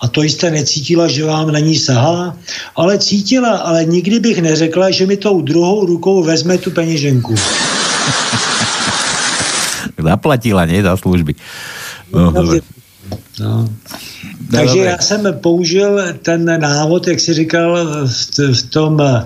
A 0.00 0.08
to 0.08 0.22
jste 0.22 0.50
necítila, 0.50 1.08
že 1.08 1.24
vám 1.24 1.52
na 1.52 1.58
ní 1.58 1.78
sahá? 1.78 2.36
Ale 2.76 2.98
cítila, 2.98 3.56
ale 3.56 3.84
nikdy 3.84 4.20
bych 4.20 4.42
neřekla, 4.42 4.90
že 4.90 5.06
mi 5.06 5.16
tou 5.16 5.40
druhou 5.40 5.86
rukou 5.86 6.22
vezme 6.22 6.58
tu 6.58 6.70
peněženku. 6.70 7.34
Zaplatila, 10.02 10.66
nie? 10.66 10.82
Za 10.82 10.96
služby. 10.96 11.34
No, 12.12 12.30
dobre. 12.30 12.60
No. 13.40 13.68
Takže 14.50 14.78
já 14.78 14.98
jsem 14.98 15.20
použil 15.40 16.14
ten 16.22 16.60
návod, 16.60 17.08
jak 17.08 17.20
jsi 17.20 17.34
říkal, 17.34 17.86
v, 18.06 18.38
v 18.38 18.62
tom, 18.70 19.00
uh, 19.00 19.22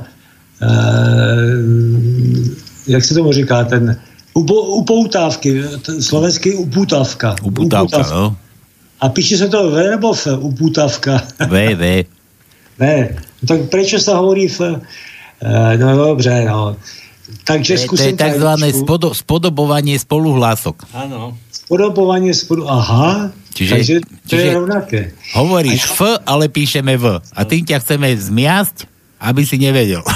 jak 2.86 3.04
se 3.04 3.14
tomu 3.14 3.32
říká, 3.32 3.64
ten 3.64 4.00
upo, 4.34 4.54
upoutávky, 4.84 5.62
slovenský 6.00 6.54
upoutávka. 6.54 7.36
Uputávka, 7.42 8.02
no. 8.10 8.36
A 9.00 9.08
píše 9.08 9.36
se 9.38 9.48
to 9.48 9.70
V 9.70 9.90
nebo 9.90 10.12
F, 10.14 10.26
upoutávka? 10.38 11.22
V, 11.48 11.74
V. 11.74 11.84
Ne, 12.80 13.12
tak 13.44 13.68
prečo 13.68 14.00
sa 14.00 14.16
hovorí 14.16 14.48
F? 14.48 14.64
Uh, 14.64 14.78
no 15.76 15.96
dobře, 15.96 16.44
no. 16.48 16.76
Takže 17.44 17.74
To 17.76 17.80
je, 17.80 17.88
to 17.88 18.02
je 18.02 18.16
takzvané 18.16 18.72
spodo, 18.72 19.12
spodobovanie 19.12 20.00
spoluhlások. 20.00 20.88
Áno. 20.96 21.36
Spodobovanie 21.52 22.32
spodu, 22.32 22.64
aha, 22.72 23.36
Čiže- 23.54 23.72
takže 23.76 23.94
to 24.26 24.32
je 24.36 24.44
čiže- 24.48 24.56
rovnaké. 24.56 25.00
Hovoríš 25.36 25.92
F, 25.92 26.00
ale 26.24 26.48
píšeme 26.48 26.96
V. 26.96 27.20
A 27.20 27.40
tým 27.44 27.68
ťa 27.68 27.84
chceme 27.84 28.08
zmiasť, 28.16 28.88
aby 29.20 29.44
si 29.44 29.60
nevedel. 29.60 30.00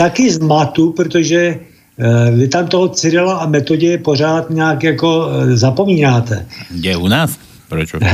Taky 0.00 0.32
z 0.32 0.38
matu, 0.40 0.92
protože 0.96 1.60
eh, 2.00 2.30
vy 2.30 2.48
tam 2.48 2.66
toho 2.72 2.88
Cyrila 2.88 3.44
a 3.44 3.46
metodě 3.46 3.98
pořád 3.98 4.50
nějak 4.50 4.82
jako 4.82 5.28
eh, 5.28 5.56
zapomínáte. 5.56 6.46
Kde 6.70 6.96
u 6.96 7.08
nás? 7.08 7.36
Prečo? 7.68 7.98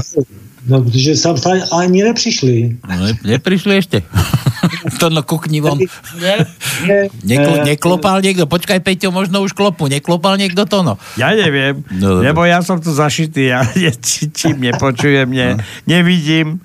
No, 0.67 0.83
protože 0.83 1.17
sam 1.17 1.37
ani 1.73 2.03
nepřišli. 2.03 2.77
No, 2.91 3.07
ne, 3.07 3.15
neprišli 3.23 3.79
ešte. 3.79 4.03
to 4.99 5.15
no 5.15 5.23
kukni 5.23 5.63
von. 5.63 5.79
Ne, 6.19 7.07
Neklo, 7.23 7.55
eh, 7.63 7.65
neklopal 7.71 8.19
niekto? 8.19 8.51
Počkaj, 8.51 8.83
Peťo, 8.83 9.15
možno 9.15 9.47
už 9.47 9.55
klopu. 9.55 9.87
Neklopal 9.87 10.35
niekto 10.35 10.67
to, 10.67 10.83
no? 10.83 10.99
Ja 11.15 11.31
neviem, 11.39 11.87
No, 11.95 12.19
lebo 12.19 12.43
ja 12.43 12.67
som 12.67 12.83
tu 12.83 12.91
zašitý, 12.91 13.55
ja 13.55 13.63
či, 14.07 14.27
čím 14.35 14.59
nepočujem, 14.67 15.31
ne, 15.31 15.49
No. 15.55 15.63
nevidím. 15.87 16.59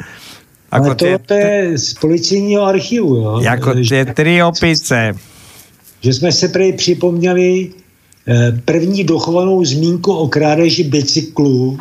Ale 0.72 0.88
Ako 0.88 0.96
to, 0.96 1.06
tie, 1.06 1.18
to 1.20 1.34
je 1.34 1.78
z 1.78 1.94
policijního 1.94 2.64
archivu, 2.64 3.16
jo. 3.16 3.42
ako 3.44 3.74
tie 3.84 4.06
tri 4.16 4.44
opice. 4.44 5.14
že 6.02 6.14
jsme 6.14 6.32
se 6.32 6.48
prej 6.48 6.74
připomněli 6.74 7.70
eh, 8.28 8.62
první 8.66 9.04
dochovanou 9.04 9.66
zmínku 9.66 10.14
o 10.14 10.28
krádeži 10.28 10.84
bicyklu, 10.84 11.78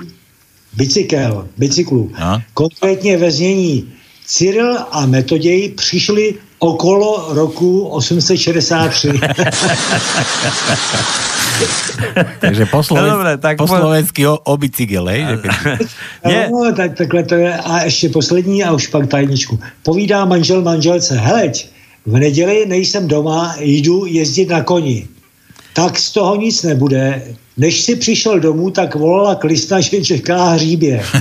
bicykel, 0.76 1.48
bicyklu. 1.56 2.10
A? 2.14 2.38
Konkrétně 2.54 3.16
ve 3.16 3.30
znění 3.30 3.88
Cyril 4.26 4.78
a 4.90 5.06
Metoděj 5.06 5.68
přišli 5.68 6.34
okolo 6.60 7.34
roku 7.34 7.88
863. 7.88 9.10
Takže 12.40 12.66
po, 12.66 12.82
sloven, 12.82 13.04
No 13.04 13.10
dobre, 13.10 13.36
tak 13.38 13.56
po 13.56 13.66
po- 13.66 13.76
slovensky 13.76 14.26
o, 14.26 14.38
o 14.38 14.56
bicykel, 14.56 15.06
hej? 15.06 15.26
No, 16.52 16.72
tak, 16.76 16.96
takhle 16.96 17.22
to 17.22 17.34
je. 17.34 17.54
A 17.56 17.82
ještě 17.82 18.08
poslední 18.08 18.64
a 18.64 18.72
už 18.72 18.86
pak 18.86 19.08
tajničku. 19.08 19.60
Povídá 19.82 20.24
manžel 20.24 20.62
manželce, 20.62 21.16
heleď, 21.18 21.68
v 22.06 22.12
neděli 22.12 22.66
nejsem 22.66 23.08
doma, 23.08 23.54
jdu 23.60 24.06
jezdit 24.06 24.48
na 24.48 24.62
koni. 24.62 25.08
Tak 25.72 25.98
z 25.98 26.12
toho 26.12 26.36
nic 26.36 26.62
nebude. 26.62 27.22
Než 27.56 27.80
si 27.80 27.96
přišel 27.96 28.40
domů, 28.40 28.70
tak 28.70 28.94
volala 28.94 29.34
klista, 29.34 29.80
že 29.80 30.04
čeká 30.04 30.44
hříbě. 30.44 31.04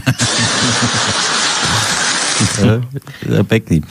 To 3.27 3.35
je 3.35 3.43
pekný. 3.43 3.81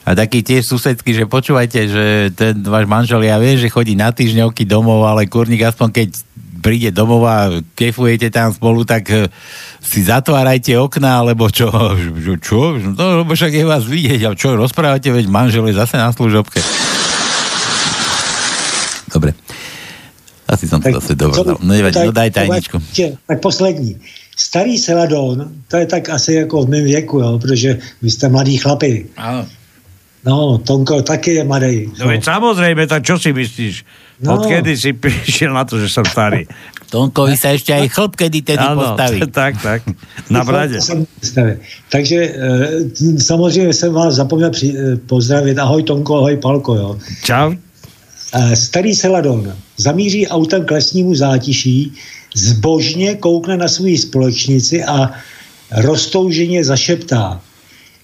A 0.00 0.16
taký 0.16 0.40
tiež 0.40 0.64
susedský, 0.64 1.12
že 1.12 1.28
počúvajte, 1.28 1.78
že 1.86 2.04
ten 2.32 2.56
váš 2.64 2.88
manžel, 2.88 3.20
ja 3.20 3.36
viem, 3.36 3.60
že 3.60 3.68
chodí 3.68 3.92
na 3.92 4.10
týždňovky 4.10 4.64
domov, 4.64 5.04
ale 5.04 5.28
kurník 5.28 5.60
aspoň 5.60 5.88
keď 5.92 6.08
príde 6.60 6.92
domov 6.92 7.24
a 7.24 7.64
kefujete 7.72 8.28
tam 8.28 8.52
spolu, 8.52 8.84
tak 8.84 9.08
eh, 9.10 9.26
si 9.80 10.04
zatvárajte 10.04 10.76
okna, 10.76 11.24
alebo 11.24 11.48
čo? 11.48 11.72
Že 11.96 12.34
Čo? 12.40 12.76
No, 12.76 13.24
lebo 13.24 13.32
však 13.32 13.52
je 13.56 13.64
vás 13.64 13.84
vidieť. 13.88 14.20
A 14.28 14.36
čo 14.36 14.54
rozprávate, 14.54 15.08
veď 15.08 15.26
manžel 15.26 15.64
je 15.72 15.80
zase 15.80 15.96
na 15.96 16.12
služobke. 16.12 16.60
Dobre. 19.10 19.32
Asi 20.50 20.66
som 20.66 20.82
to 20.82 20.90
zase 20.90 21.14
dobre. 21.14 21.46
No 21.46 21.72
nevadí, 21.72 22.02
no 22.02 22.12
daj 22.12 22.30
tajničku. 22.34 22.76
Tak 23.26 23.38
poslední. 23.40 23.96
Starý 24.36 24.78
Seladon, 24.78 25.52
to 25.68 25.76
je 25.76 25.86
tak 25.86 26.08
asi 26.08 26.34
jako 26.34 26.64
v 26.64 26.68
mém 26.68 26.84
věku, 26.84 27.18
jo, 27.18 27.38
protože 27.38 27.78
vy 28.02 28.10
jste 28.10 28.28
mladý 28.28 28.56
chlapi. 28.56 29.06
Áno. 29.16 29.46
No, 30.24 30.60
Tonko 30.60 31.02
taky 31.02 31.40
je 31.40 31.44
mladý. 31.44 31.88
No 31.96 32.12
veď 32.12 32.20
samozrejme, 32.24 32.84
tak 32.84 33.08
čo 33.08 33.16
si 33.16 33.32
myslíš? 33.32 33.74
No. 34.20 34.36
Odkedy 34.36 34.76
si 34.76 34.92
prišiel 35.04 35.56
na 35.56 35.64
to, 35.64 35.80
že 35.80 35.88
som 35.88 36.04
starý? 36.04 36.44
Tonkovi 36.90 37.38
sa 37.38 37.54
ešte 37.54 37.70
aj 37.70 37.86
chlp 37.88 38.12
kedy 38.18 38.38
tedy 38.42 38.60
Áno, 38.60 38.82
postaví. 38.82 39.22
tak, 39.40 39.62
tak. 39.62 39.80
Na 40.28 40.42
brade. 40.44 40.82
Takže 41.94 42.18
e, 42.18 42.32
samozřejmě 43.18 43.72
jsem 43.72 43.92
vás 43.92 44.14
zapomněl 44.14 44.50
při, 44.50 44.74
e, 44.76 44.96
pozdravit. 44.96 45.58
Ahoj 45.58 45.82
Tonko, 45.82 46.16
ahoj 46.16 46.36
Palko. 46.36 46.74
Jo. 46.74 46.98
Čau. 47.24 47.54
E, 48.34 48.56
starý 48.56 48.94
Seladon 48.94 49.54
zamíří 49.76 50.28
autem 50.28 50.64
k 50.64 50.70
lesnímu 50.70 51.14
zátiší, 51.14 51.92
zbožně 52.34 53.14
koukne 53.14 53.56
na 53.56 53.68
svou 53.68 53.96
společnici 53.96 54.84
a 54.84 55.10
roztouženě 55.70 56.64
zašeptá. 56.64 57.40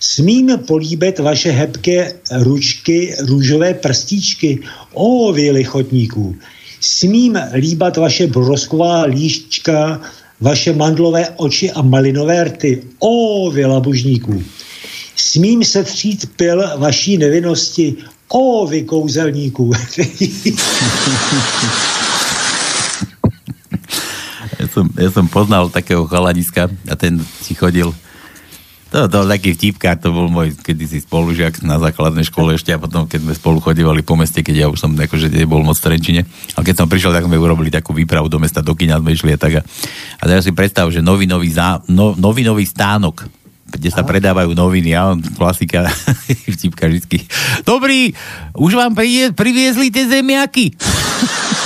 Smím 0.00 0.58
políbit 0.66 1.18
vaše 1.18 1.50
hebké 1.50 2.12
ručky, 2.32 3.16
růžové 3.18 3.74
prstíčky, 3.74 4.60
o 4.92 5.32
vy 5.32 5.50
lichotníků. 5.50 6.36
Smím 6.80 7.38
líbat 7.54 7.96
vaše 7.96 8.26
brosková 8.26 9.02
líščka, 9.02 10.00
vaše 10.40 10.72
mandlové 10.72 11.28
oči 11.36 11.70
a 11.70 11.82
malinové 11.82 12.44
rty, 12.44 12.82
o 12.98 13.50
vy 13.50 13.64
labužníků. 13.64 14.42
Smím 15.16 15.64
se 15.64 15.84
třít 15.84 16.30
pil 16.36 16.64
vaší 16.76 17.18
nevinnosti, 17.18 17.96
o 18.28 18.66
vy 18.66 18.82
kouzelníků. 18.82 19.72
Ja 24.56 24.66
som, 24.72 24.88
ja 24.96 25.10
som 25.12 25.28
poznal 25.28 25.68
takého 25.68 26.08
chalaniska 26.08 26.68
a 26.88 26.94
ten 26.96 27.20
si 27.44 27.54
chodil 27.54 27.92
to, 28.96 29.12
to 29.12 29.28
taký 29.28 29.52
vtipkár, 29.52 30.00
to 30.00 30.08
bol 30.08 30.32
môj 30.32 30.56
kedysi 30.56 31.04
spolužiak 31.04 31.60
na 31.60 31.76
základnej 31.76 32.24
škole 32.24 32.56
ešte 32.56 32.72
a 32.72 32.80
potom, 32.80 33.04
keď 33.04 33.28
sme 33.28 33.34
spolu 33.36 33.58
chodívali 33.60 34.00
po 34.00 34.16
meste, 34.16 34.40
keď 34.40 34.56
ja 34.56 34.66
už 34.72 34.80
som 34.80 34.96
akože 34.96 35.28
nebol 35.28 35.60
moc 35.60 35.76
v 35.76 35.84
Trenčine, 35.92 36.24
ale 36.56 36.64
keď 36.64 36.74
som 36.80 36.88
prišiel, 36.88 37.12
tak 37.12 37.28
sme 37.28 37.36
urobili 37.36 37.68
takú 37.68 37.92
výpravu 37.92 38.32
do 38.32 38.40
mesta, 38.40 38.64
do 38.64 38.72
kina 38.72 38.96
sme 38.96 39.12
išli 39.12 39.36
a 39.36 39.38
tak. 39.38 39.60
A, 39.60 39.62
a 40.16 40.22
teraz 40.24 40.48
si 40.48 40.56
predstav, 40.56 40.88
že 40.88 41.04
novinový, 41.04 41.52
zá, 41.52 41.84
no, 41.92 42.16
novinový 42.16 42.64
stánok, 42.64 43.28
kde 43.68 43.92
sa 43.92 44.00
predávajú 44.00 44.56
noviny 44.56 44.96
a 44.96 45.12
on, 45.12 45.20
klasika, 45.20 45.84
vtipka 46.56 46.88
vždy. 46.88 47.28
Dobrý, 47.68 48.16
už 48.56 48.72
vám 48.80 48.96
priviezli 49.36 49.92
tie 49.92 50.08
zemiaky? 50.08 50.72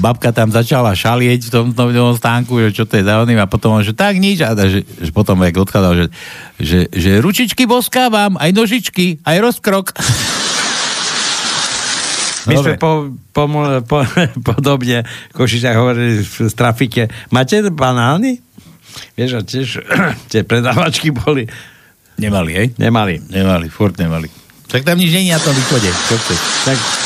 babka 0.00 0.32
tam 0.32 0.48
začala 0.48 0.96
šalieť 0.96 1.46
v 1.46 1.50
tom 1.52 1.66
novom 1.76 2.16
stánku, 2.16 2.56
že 2.56 2.82
čo 2.82 2.84
to 2.88 2.96
je 2.96 3.04
za 3.04 3.20
oným 3.20 3.36
a 3.36 3.46
potom 3.46 3.76
on, 3.76 3.84
že 3.84 3.92
tak 3.92 4.16
nič 4.16 4.40
a 4.40 4.56
že, 4.56 4.82
že 4.82 5.10
potom 5.12 5.36
jak 5.44 5.60
odchádzal, 5.60 5.92
že, 5.94 6.06
že, 6.56 6.80
že 6.88 7.10
ručičky 7.20 7.68
boskávam, 7.68 8.40
aj 8.40 8.50
nožičky, 8.56 9.20
aj 9.22 9.36
rozkrok. 9.44 9.92
My 12.48 12.56
Dobre. 12.56 12.64
sme 12.64 12.74
po, 12.80 12.92
po, 13.36 13.44
po, 13.84 13.98
podobne 14.40 15.04
Košiciach 15.36 15.76
hovorili 15.76 16.24
v 16.24 16.48
trafike. 16.56 17.12
Máte 17.28 17.60
banány? 17.68 18.40
Vieš, 19.14 19.30
a 19.36 19.40
tiež 19.44 19.68
tie 20.32 20.40
predávačky 20.42 21.12
boli. 21.12 21.44
Nemali, 22.16 22.50
hej? 22.56 22.66
Nemali. 22.80 23.20
Nemali, 23.28 23.68
furt 23.68 24.00
nemali. 24.00 24.32
Tak 24.70 24.88
tam 24.88 24.96
nič 24.96 25.12
není 25.12 25.30
na 25.34 25.42
tom 25.42 25.52
východe. 25.52 25.90
Tak 26.64 26.99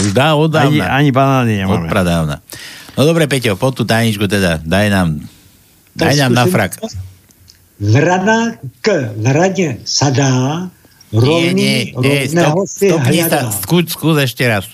už 0.00 0.12
dá 0.12 0.34
od 0.34 0.54
ani, 0.54 0.78
dávna. 0.78 0.94
ani 0.96 1.10
banány 1.12 1.52
Od 1.52 1.58
nemáme. 1.58 1.88
pradávna. 1.88 2.36
No 2.98 3.06
dobre, 3.06 3.26
Peťo, 3.30 3.54
pod 3.54 3.78
tú 3.78 3.84
tajničku 3.86 4.26
teda, 4.26 4.58
daj 4.64 4.86
nám, 4.90 5.08
daj 5.94 6.14
nám 6.18 6.32
na 6.34 6.44
frak. 6.46 6.78
Vrana 7.78 8.58
k 8.82 9.14
vraně 9.16 9.78
sadá, 9.86 10.66
rovný 11.14 11.94
rovného 11.94 12.66
si 12.66 12.90
stopni 12.90 13.22
sa, 13.22 13.38
hľadá. 13.38 13.50
skús, 13.62 13.84
skús 13.94 14.16
ešte 14.18 14.42
raz. 14.50 14.66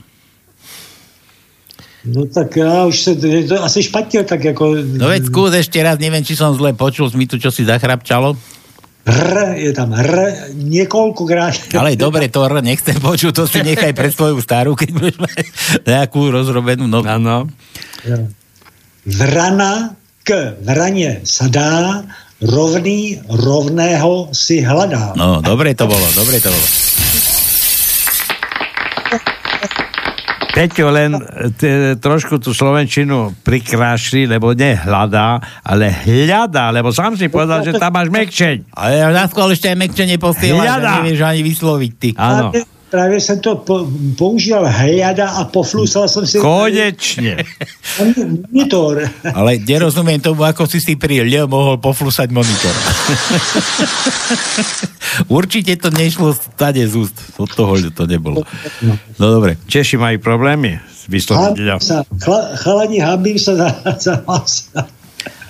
No 2.04 2.26
tak 2.26 2.56
já 2.56 2.84
už 2.84 3.00
se, 3.00 3.10
je 3.10 3.44
to 3.44 3.64
asi 3.64 3.82
špatně, 3.82 4.24
tak 4.24 4.44
jako... 4.44 4.74
No 5.00 5.08
veď 5.08 5.24
skús 5.24 5.52
ešte 5.56 5.80
raz, 5.80 5.96
neviem, 6.00 6.20
či 6.24 6.36
som 6.36 6.52
zle 6.52 6.76
počul, 6.76 7.08
mi 7.16 7.24
tu 7.24 7.40
čo 7.40 7.48
si 7.48 7.64
zachrapčalo. 7.64 8.36
R 9.04 9.60
je 9.60 9.70
tam 9.76 9.92
R 9.92 10.12
niekoľkokrát. 10.56 11.76
Ale 11.76 11.92
dobre, 11.92 12.32
to 12.32 12.40
R 12.40 12.64
nechcem 12.64 12.96
počuť, 12.96 13.32
to 13.36 13.44
si 13.44 13.60
nechaj 13.60 13.92
pre 13.92 14.08
svoju 14.08 14.40
starú, 14.40 14.72
keď 14.72 14.88
budeš 14.96 15.16
mať 15.20 15.44
nejakú 15.84 16.32
rozrobenú. 16.32 16.88
No. 16.88 17.04
Áno. 17.04 17.52
Vrana 19.04 19.92
k 20.24 20.56
vraně 20.64 21.20
sadá, 21.24 22.04
rovný 22.40 23.20
rovného 23.28 24.32
si 24.32 24.64
hledá. 24.64 25.12
No, 25.16 25.44
dobre 25.44 25.76
to 25.76 25.84
bolo, 25.84 26.08
dobre 26.16 26.40
to 26.40 26.48
bolo. 26.48 26.66
Peťo 30.54 30.86
len 30.94 31.18
t- 31.58 31.98
trošku 31.98 32.38
tú 32.38 32.54
Slovenčinu 32.54 33.34
prikrášli, 33.42 34.30
lebo 34.30 34.54
nehľadá, 34.54 35.42
ale 35.66 35.90
hľadá, 35.90 36.70
lebo 36.70 36.94
sám 36.94 37.18
si 37.18 37.26
povedal, 37.26 37.66
že 37.66 37.74
tam 37.74 37.90
máš 37.90 38.14
mekčeň. 38.14 38.70
Ale 38.70 39.10
na 39.10 39.26
skôr 39.26 39.50
ešte 39.50 39.66
aj 39.66 39.78
mekčenie 39.82 40.14
že 40.78 40.90
nevieš 41.02 41.20
ani 41.26 41.42
vysloviť 41.42 41.92
ty. 41.98 42.10
Áno. 42.14 42.54
Právě, 42.94 43.04
právě 43.14 43.20
jsem 43.20 43.40
to 43.40 43.56
po, 43.56 43.86
používal 44.18 44.70
hľada 44.70 45.28
a 45.28 45.44
poflusal 45.44 46.08
jsem 46.08 46.26
si... 46.26 46.38
Konečne. 46.38 47.42
Monitor. 48.52 49.10
Ale 49.34 49.58
nerozumiem 49.58 50.22
tomu, 50.22 50.46
ako 50.46 50.70
si 50.70 50.78
si 50.78 50.94
pri 50.94 51.26
L 51.26 51.50
mohol 51.50 51.82
poflusať 51.82 52.30
monitor. 52.30 52.70
Určite 55.38 55.74
to 55.74 55.90
nešlo 55.90 56.38
stade 56.38 56.86
z 56.86 56.94
úst. 56.94 57.18
Od 57.34 57.50
toho 57.50 57.74
to 57.90 58.06
nebolo. 58.06 58.46
No 59.18 59.26
dobre. 59.26 59.58
Češi 59.66 59.98
majú 59.98 60.22
problémy 60.22 60.78
s 60.78 61.10
vyslovením. 61.10 61.74
Hambím 61.74 61.82
sa, 61.82 62.06
chla, 62.22 62.40
chalani, 62.62 62.98
hambím 63.02 63.38
sa 63.42 63.58
za, 63.58 63.68
za 63.98 64.14
vás. 64.22 64.70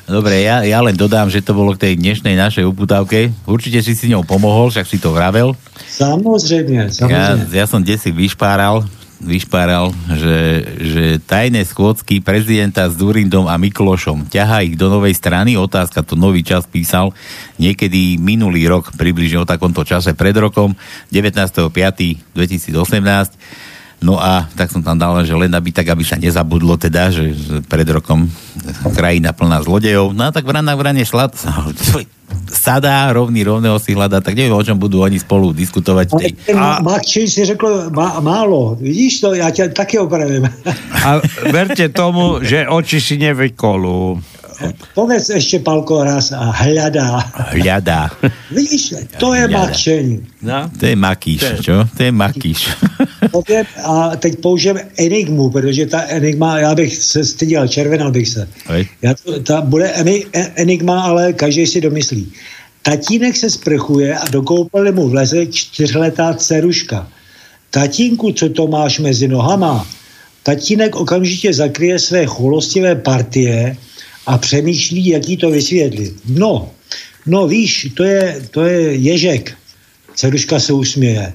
Dobre, 0.04 0.44
ja, 0.44 0.60
ja 0.60 0.84
len 0.84 0.92
dodám, 0.92 1.32
že 1.32 1.40
to 1.40 1.56
bolo 1.56 1.72
k 1.72 1.88
tej 1.88 1.96
dnešnej 1.96 2.36
našej 2.36 2.68
uputávke. 2.68 3.32
Určite 3.48 3.80
si 3.80 3.96
si 3.96 4.12
ňou 4.12 4.20
pomohol, 4.20 4.68
však 4.68 4.84
si 4.84 5.00
to 5.00 5.16
vravel. 5.16 5.56
Samozrejme, 5.88 6.76
Ja, 6.76 6.92
samozrejme. 6.92 7.48
ja 7.48 7.64
som 7.64 7.80
desi 7.80 8.12
vyšpáral, 8.12 8.84
vyšpáral, 9.24 9.96
že, 10.12 10.36
že 10.76 11.04
tajné 11.24 11.64
schôdzky 11.64 12.20
prezidenta 12.20 12.84
s 12.84 13.00
Durindom 13.00 13.48
a 13.48 13.56
Miklošom 13.56 14.28
ťahá 14.28 14.60
ich 14.60 14.76
do 14.76 14.92
novej 14.92 15.16
strany. 15.16 15.56
Otázka 15.56 16.04
to 16.04 16.20
nový 16.20 16.44
čas 16.44 16.68
písal 16.68 17.16
niekedy 17.56 18.20
minulý 18.20 18.68
rok, 18.68 18.92
približne 18.92 19.40
o 19.40 19.48
takomto 19.48 19.88
čase 19.88 20.12
pred 20.12 20.36
rokom, 20.36 20.76
19.5.2018. 21.08 23.64
No 24.02 24.18
a 24.18 24.48
tak 24.56 24.72
som 24.72 24.82
tam 24.82 24.98
dal, 24.98 25.22
že 25.24 25.32
len 25.36 25.52
aby 25.52 25.70
tak, 25.70 25.88
aby 25.88 26.04
sa 26.04 26.18
nezabudlo 26.18 26.76
teda, 26.76 27.12
že 27.14 27.34
pred 27.68 27.86
rokom 27.88 28.28
krajina 28.96 29.32
plná 29.32 29.62
zlodejov. 29.64 30.12
No 30.12 30.28
a 30.28 30.30
tak 30.34 30.44
vrana 30.44 30.74
vrane 30.76 31.04
šla, 31.06 31.30
sadá, 32.48 33.12
rovný 33.12 33.44
rovného 33.44 33.76
si 33.76 33.92
hľadá, 33.92 34.20
tak 34.24 34.38
neviem, 34.38 34.54
o 34.54 34.64
čom 34.64 34.78
budú 34.78 35.04
oni 35.04 35.20
spolu 35.20 35.52
diskutovať. 35.52 36.14
Ale 36.14 36.32
ten 36.32 36.56
a... 36.56 36.80
Makčej 36.80 37.26
si 37.28 37.44
řekl 37.44 37.90
má, 37.90 38.20
málo. 38.20 38.76
Vidíš 38.80 39.20
to? 39.20 39.34
Já 39.34 39.50
tě 39.50 39.68
taky 39.68 39.98
opravím. 39.98 40.48
A 41.04 41.20
verte 41.52 41.88
tomu, 41.88 42.38
že 42.40 42.68
oči 42.68 43.00
si 43.00 43.18
nevykolú. 43.18 44.22
Povedz 44.94 45.28
ještě 45.30 45.58
Palko 45.58 46.04
raz 46.04 46.32
a 46.32 46.50
hľadá. 46.50 47.24
Hľadá. 47.50 48.10
Vidíš, 48.50 48.94
to 49.18 49.34
je 49.34 49.40
Hľadá. 49.48 49.58
makčení. 49.58 50.26
No. 50.42 50.70
To 50.80 50.86
je 50.86 50.96
makíš, 50.96 51.42
čo? 51.62 51.88
To 51.96 52.02
je 52.02 52.12
makíš. 52.12 52.68
A 53.84 54.16
teď 54.16 54.38
použijem 54.38 54.78
enigmu, 54.98 55.50
protože 55.50 55.86
ta 55.86 56.02
enigma, 56.02 56.58
já 56.58 56.74
bych 56.74 56.96
se 56.96 57.24
styděl, 57.24 57.68
červenal 57.68 58.10
bych 58.10 58.28
se. 58.28 58.48
Hej. 58.66 58.88
Já 59.02 59.14
ta 59.42 59.60
bude 59.60 59.92
e- 59.94 60.50
enigma, 60.54 61.02
ale 61.02 61.32
každý 61.32 61.66
si 61.66 61.80
domyslí. 61.80 62.32
Tatínek 62.82 63.36
se 63.36 63.50
sprchuje 63.50 64.18
a 64.18 64.28
do 64.28 64.42
koupele 64.42 64.92
mu 64.92 65.08
vleze 65.08 65.46
čtyřletá 65.46 66.34
dceruška. 66.34 67.08
Tatínku, 67.70 68.32
co 68.32 68.48
to 68.48 68.66
máš 68.66 68.98
mezi 68.98 69.28
nohama? 69.28 69.86
Tatínek 70.42 70.96
okamžitě 70.96 71.52
zakryje 71.52 71.98
své 71.98 72.26
cholostivé 72.26 72.94
partie 72.94 73.76
a 74.26 74.38
přemýšlí, 74.38 75.06
jak 75.06 75.28
jí 75.28 75.36
to 75.36 75.50
vysvětlit. 75.50 76.14
No, 76.28 76.70
no 77.26 77.46
víš, 77.46 77.88
to 77.94 78.04
je, 78.04 78.48
to 78.50 78.64
je 78.64 78.94
ježek. 78.94 79.54
Dceruška 80.14 80.60
se 80.60 80.72
usměje. 80.72 81.32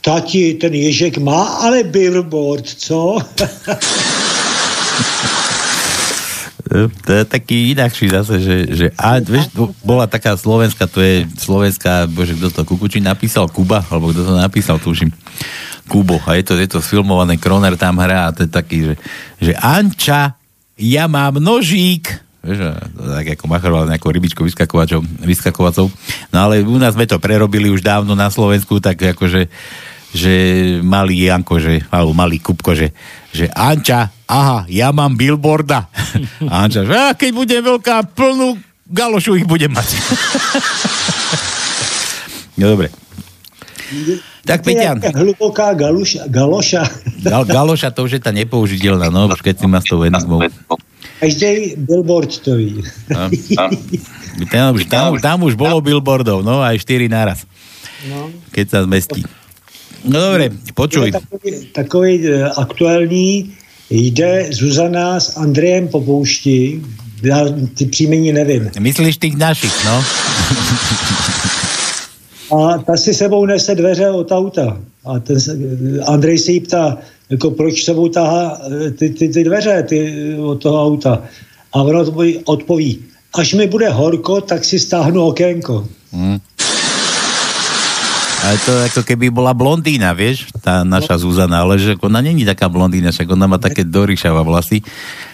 Tati, 0.00 0.54
ten 0.54 0.74
ježek 0.74 1.18
má 1.18 1.44
ale 1.44 1.82
billboard, 1.82 2.66
co? 2.66 3.18
To 7.04 7.12
je 7.12 7.24
taký 7.24 7.72
inakší 7.72 8.12
zase, 8.12 8.40
že, 8.44 8.56
že 8.68 8.86
a, 9.00 9.24
vieš, 9.24 9.48
bo- 9.56 9.72
bola 9.80 10.04
taká 10.04 10.36
slovenská, 10.36 10.84
to 10.84 11.00
je 11.00 11.24
slovenská, 11.40 12.04
bože, 12.12 12.36
kto 12.36 12.52
to 12.52 12.62
Kukučín 12.68 13.08
napísal, 13.08 13.48
Kuba, 13.48 13.80
alebo 13.88 14.12
kto 14.12 14.28
to 14.28 14.34
napísal, 14.36 14.76
tuším, 14.76 15.08
Kubo, 15.88 16.20
a 16.28 16.36
je 16.36 16.44
to, 16.44 16.60
je 16.60 16.68
to 16.68 16.84
sfilmované, 16.84 17.40
Kroner 17.40 17.72
tam 17.80 17.96
hrá 17.96 18.28
a 18.28 18.34
to 18.36 18.44
je 18.44 18.52
taký, 18.52 18.78
že, 18.84 18.94
že 19.40 19.52
Anča, 19.56 20.36
ja 20.76 21.08
mám 21.08 21.40
nožík, 21.40 22.27
vieš, 22.42 22.78
tak 22.96 23.26
ako 23.38 23.44
machoval 23.50 23.90
nejakou 23.90 24.10
rybičkou 24.14 24.44
vyskakovačou, 24.46 25.02
vyskakovacou, 25.22 25.90
no 26.32 26.36
ale 26.38 26.62
u 26.62 26.78
nás 26.78 26.94
sme 26.94 27.08
to 27.08 27.18
prerobili 27.18 27.68
už 27.70 27.82
dávno 27.82 28.14
na 28.14 28.30
Slovensku, 28.30 28.78
tak 28.78 28.98
akože 28.98 29.50
že 30.08 30.34
malý 30.80 31.28
Janko, 31.28 31.60
že, 31.60 31.84
alebo 31.92 32.16
malý 32.16 32.40
Kupko, 32.40 32.72
že, 32.72 32.96
že 33.28 33.44
Anča, 33.52 34.08
aha, 34.24 34.64
ja 34.64 34.88
mám 34.88 35.12
billboarda. 35.20 35.84
A 36.52 36.64
Anča, 36.64 36.88
že 36.88 36.96
a 36.96 37.12
keď 37.12 37.30
bude 37.36 37.56
veľká, 37.60 38.16
plnú 38.16 38.56
galošu 38.88 39.36
ich 39.36 39.44
budem 39.44 39.68
mať. 39.68 39.88
no 42.56 42.72
dobre. 42.72 42.88
Tak 44.48 44.64
Peťan, 44.64 45.00
Hluboká 45.12 45.76
galuša, 45.76 46.24
galoša. 46.28 46.88
gal, 47.20 47.44
galoša 47.44 47.92
to 47.92 48.08
už 48.08 48.16
je 48.16 48.22
tá 48.24 48.32
nepoužiteľná, 48.32 49.12
no, 49.12 49.28
už 49.28 49.44
keď 49.44 49.60
si 49.60 49.66
má 49.68 49.80
s 49.84 49.92
tou 49.92 50.00
enigmou. 50.08 50.40
Každý 51.20 51.74
billboard 51.76 52.38
to 52.38 52.54
ví. 52.56 52.82
No. 53.10 53.30
Tam, 54.52 54.74
už, 54.74 54.84
tam, 54.86 55.18
tam 55.18 55.42
už 55.42 55.54
bolo 55.58 55.80
billboardov, 55.82 56.46
no, 56.46 56.62
aj 56.62 56.78
4 56.78 57.10
naraz, 57.10 57.42
No. 58.06 58.30
keď 58.54 58.66
sa 58.70 58.78
zmestí. 58.86 59.26
No 60.06 60.22
dobre, 60.22 60.54
počuj. 60.78 61.10
Je 61.10 61.18
takový, 61.18 61.50
takový 61.74 62.12
eh, 62.22 62.46
aktuální, 62.54 63.50
jde 63.90 64.46
Zuzana 64.54 65.18
s 65.20 65.34
Andrejem 65.34 65.88
po 65.88 66.00
poušti, 66.00 66.82
já 67.22 67.44
ty 67.74 67.86
příjmení 67.86 68.32
nevím. 68.32 68.70
Myslíš 68.78 69.16
tých 69.18 69.36
našich, 69.36 69.74
no? 69.84 70.04
A 72.48 72.78
ta 72.78 72.96
si 72.96 73.14
sebou 73.14 73.46
nese 73.46 73.74
dveře 73.74 74.10
od 74.10 74.32
auta. 74.32 74.80
A 75.04 75.18
ten, 75.18 75.36
Andrej 76.06 76.38
se 76.38 76.52
jí 76.52 76.60
ptá, 76.60 76.98
jako 77.30 77.50
proč 77.50 77.84
sebou 77.84 78.08
tahá 78.08 78.60
eh, 78.86 78.90
ty, 78.90 79.10
ty, 79.10 79.28
ty 79.28 79.44
dveře 79.44 79.82
ty, 79.82 79.98
eh, 80.34 80.40
od 80.40 80.62
toho 80.62 80.84
auta. 80.84 81.22
A 81.72 81.82
ona 81.82 82.00
odpoví, 82.44 82.98
až 83.34 83.54
mi 83.54 83.66
bude 83.66 83.88
horko, 83.90 84.40
tak 84.40 84.64
si 84.64 84.78
stáhnu 84.78 85.22
okénko. 85.22 85.84
Mm. 86.12 86.40
Ale 88.38 88.56
to 88.64 88.72
ako 88.86 89.02
keby 89.02 89.34
bola 89.34 89.50
blondína, 89.50 90.14
vieš, 90.14 90.48
tá 90.62 90.86
naša 90.86 91.18
Zuzana, 91.18 91.66
ale 91.66 91.74
že 91.76 91.98
ona 91.98 92.22
není 92.22 92.46
taká 92.46 92.70
blondína, 92.70 93.10
však 93.10 93.28
ona 93.34 93.50
má 93.50 93.58
také 93.58 93.82
doryšava 93.82 94.46
vlasy. 94.46 94.80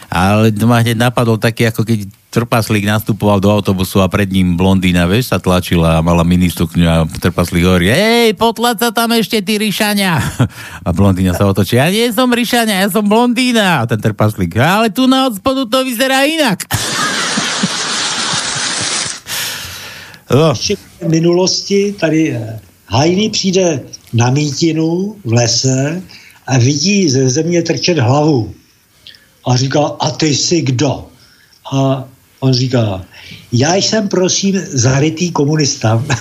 Ale 0.08 0.50
ma 0.64 0.80
hneď 0.80 0.96
napadol 0.96 1.36
taký, 1.36 1.68
ako 1.68 1.84
keď 1.84 2.08
trpaslík 2.34 2.82
nastupoval 2.82 3.38
do 3.38 3.46
autobusu 3.54 4.02
a 4.02 4.10
pred 4.10 4.26
ním 4.26 4.58
blondína, 4.58 5.06
vieš, 5.06 5.30
sa 5.30 5.38
tlačila 5.38 5.98
a 5.98 6.04
mala 6.04 6.26
ministukňu 6.26 6.84
a 6.84 7.06
trpaslík 7.06 7.62
hovorí, 7.62 7.94
hej, 7.94 8.34
potlač 8.34 8.82
sa 8.82 8.90
tam 8.90 9.14
ešte, 9.14 9.38
ty 9.38 9.54
ryšania. 9.62 10.18
A 10.86 10.90
blondína 10.90 11.32
sa 11.32 11.46
otočí, 11.46 11.78
ja 11.78 11.88
nie 11.88 12.10
som 12.10 12.28
ryšania, 12.28 12.84
ja 12.84 12.88
som 12.90 13.06
blondína. 13.06 13.80
A 13.80 13.88
ten 13.88 14.02
trpaslík, 14.02 14.58
ale 14.58 14.90
tu 14.90 15.06
na 15.06 15.30
od 15.30 15.38
spodu 15.38 15.64
to 15.70 15.86
vyzerá 15.86 16.26
inak. 16.26 16.66
No. 20.24 20.50
V 20.56 21.08
minulosti 21.08 21.94
tady 22.00 22.32
eh, 22.32 22.58
Hajný 22.86 23.30
přijde 23.30 23.80
na 24.12 24.30
mítinu 24.30 25.16
v 25.24 25.32
lese 25.32 26.02
a 26.46 26.58
vidí 26.58 27.10
ze 27.10 27.30
země 27.30 27.62
trčet 27.62 27.98
hlavu. 27.98 28.54
A 29.46 29.56
říká, 29.56 29.80
a 30.00 30.10
ty 30.10 30.34
jsi 30.34 30.62
kdo? 30.62 31.06
A 31.72 32.04
on 32.44 32.52
říká, 32.52 33.00
já 33.52 33.74
jsem 33.74 34.08
prosím 34.08 34.60
zarytý 34.72 35.32
komunista. 35.32 36.04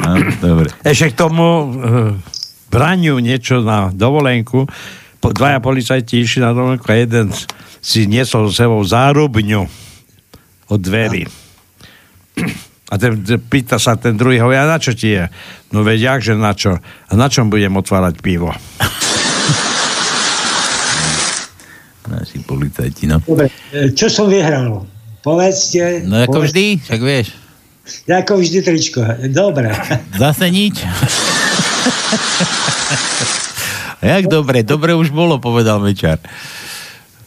No, 0.00 0.16
dobre. 0.40 0.72
Ešte 0.80 1.12
k 1.12 1.28
tomu 1.28 1.44
uh, 1.44 2.16
braniu 2.72 3.20
niečo 3.20 3.60
na 3.60 3.92
dovolenku. 3.92 4.64
Po, 5.20 5.28
dvaja 5.28 5.60
policajti 5.60 6.24
išli 6.24 6.40
na 6.40 6.56
dovolenku 6.56 6.88
a 6.88 6.96
jeden 6.96 7.28
si 7.84 8.08
niesol 8.08 8.48
s 8.48 8.56
sebou 8.56 8.80
zárubňu 8.80 9.68
od 10.72 10.80
dverí. 10.80 11.28
A 12.88 12.94
ten, 12.96 13.20
ten, 13.20 13.36
pýta 13.44 13.76
sa 13.76 14.00
ten 14.00 14.16
druhý, 14.16 14.40
hovorí, 14.40 14.56
a 14.56 14.64
na 14.64 14.80
čo 14.80 14.96
ti 14.96 15.20
je? 15.20 15.28
No 15.68 15.84
veď 15.84 16.16
jak, 16.16 16.20
že 16.24 16.32
na 16.32 16.56
čo? 16.56 16.80
A 16.80 17.12
na 17.12 17.28
čom 17.28 17.52
budem 17.52 17.76
otvárať 17.76 18.24
pivo? 18.24 18.56
Naši 22.10 22.42
policajti, 22.42 23.06
no. 23.06 23.22
Dobre, 23.22 23.46
čo 23.94 24.10
som 24.10 24.26
vyhral? 24.26 24.82
Povedzte. 25.20 26.02
No 26.02 26.18
ako 26.18 26.32
povedz- 26.36 26.50
vždy, 26.50 26.64
však 26.82 27.00
vieš. 27.00 27.26
Ako 28.06 28.32
vždy 28.36 28.58
tričko. 28.60 29.00
Dobre. 29.30 29.70
Zase 30.14 30.46
nič. 30.48 30.78
Jak 34.00 34.26
dobre, 34.26 34.62
dobre 34.62 34.94
už 34.94 35.10
bolo, 35.10 35.36
povedal 35.36 35.76
Mečar. 35.78 36.16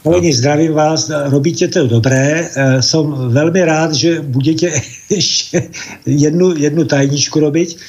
Koleni, 0.04 0.36
zdravím 0.36 0.74
vás, 0.74 1.08
robíte 1.30 1.68
to 1.68 1.88
dobré. 1.88 2.44
Eh, 2.44 2.82
Som 2.82 3.32
veľmi 3.32 3.62
rád, 3.64 3.96
že 3.96 4.20
budete 4.20 4.68
ešte 5.10 5.72
jednu, 6.04 6.52
jednu 6.54 6.84
tajničku 6.84 7.40
robiť. 7.40 7.70
Eh, 7.72 7.80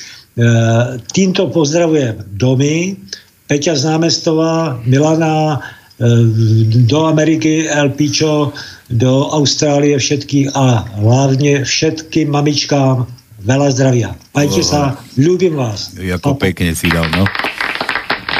Týmto 1.10 1.50
pozdravujem 1.50 2.22
domy, 2.30 2.94
Peťa 3.44 3.76
z 3.76 3.82
námestova, 3.86 4.78
Milana, 4.84 5.58
do 6.88 6.98
Ameriky, 7.06 7.70
El 7.70 7.94
Pičo, 7.94 8.50
do 8.90 9.30
Austrálie 9.30 9.94
všetkých 9.94 10.52
a 10.52 10.82
hlavne 10.98 11.62
všetkým 11.62 12.34
mamičkám 12.34 13.06
veľa 13.44 13.68
zdravia. 13.70 14.08
Majte 14.34 14.66
sa, 14.66 14.98
ľúbim 15.14 15.54
vás. 15.54 15.94
Ako 15.94 16.34
pekne 16.34 16.74
si 16.74 16.90
dal, 16.90 17.06
no. 17.14 17.24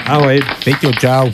Ahoj. 0.04 0.42
Peťo, 0.60 0.92
čau. 1.00 1.32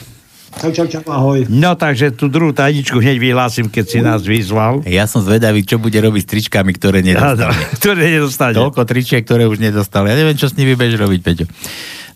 Čau, 0.51 0.71
čau, 0.75 0.87
čau, 0.91 1.03
ahoj. 1.07 1.47
No 1.47 1.79
takže 1.79 2.11
tú 2.11 2.27
druhú 2.27 2.51
tajničku 2.51 2.99
hneď 2.99 3.23
vyhlásim, 3.23 3.71
keď 3.71 3.85
si 3.87 3.99
nás 4.03 4.27
vyzval. 4.27 4.83
Ja 4.83 5.07
som 5.07 5.23
zvedavý, 5.23 5.63
čo 5.63 5.79
bude 5.79 5.95
robiť 5.97 6.27
s 6.27 6.29
tričkami, 6.29 6.75
ktoré 6.75 7.07
nedostane. 7.07 7.55
ktoré 7.79 8.03
nedostane. 8.19 8.59
Toľko 8.59 8.83
tričiek, 8.83 9.23
ktoré 9.23 9.47
už 9.47 9.63
nedostal. 9.63 10.11
Ja 10.11 10.19
neviem, 10.19 10.35
čo 10.35 10.51
s 10.51 10.59
nimi 10.59 10.75
budeš 10.75 10.99
robiť, 10.99 11.21
Peťo. 11.23 11.47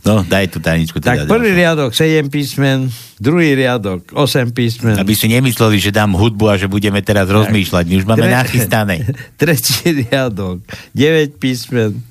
No, 0.04 0.20
daj 0.20 0.52
tú 0.52 0.60
tajničku. 0.60 1.00
Tak 1.00 1.24
Teda 1.24 1.32
prvý 1.32 1.56
riadok 1.56 1.96
7 1.96 2.28
písmen, 2.28 2.92
druhý 3.16 3.56
riadok 3.56 4.12
8 4.12 4.52
písmen. 4.52 5.00
Aby 5.00 5.16
si 5.16 5.32
nemysleli, 5.32 5.80
že 5.80 5.88
dám 5.88 6.12
hudbu 6.12 6.44
a 6.52 6.60
že 6.60 6.68
budeme 6.68 7.00
teraz 7.00 7.24
rozmýšľať. 7.32 7.84
My 7.88 7.94
už 7.96 8.04
máme 8.04 8.28
Tre- 8.28 8.36
nachystané. 8.36 8.96
Tretí 9.40 10.04
riadok 10.04 10.60
9 10.92 11.40
písmen 11.40 12.04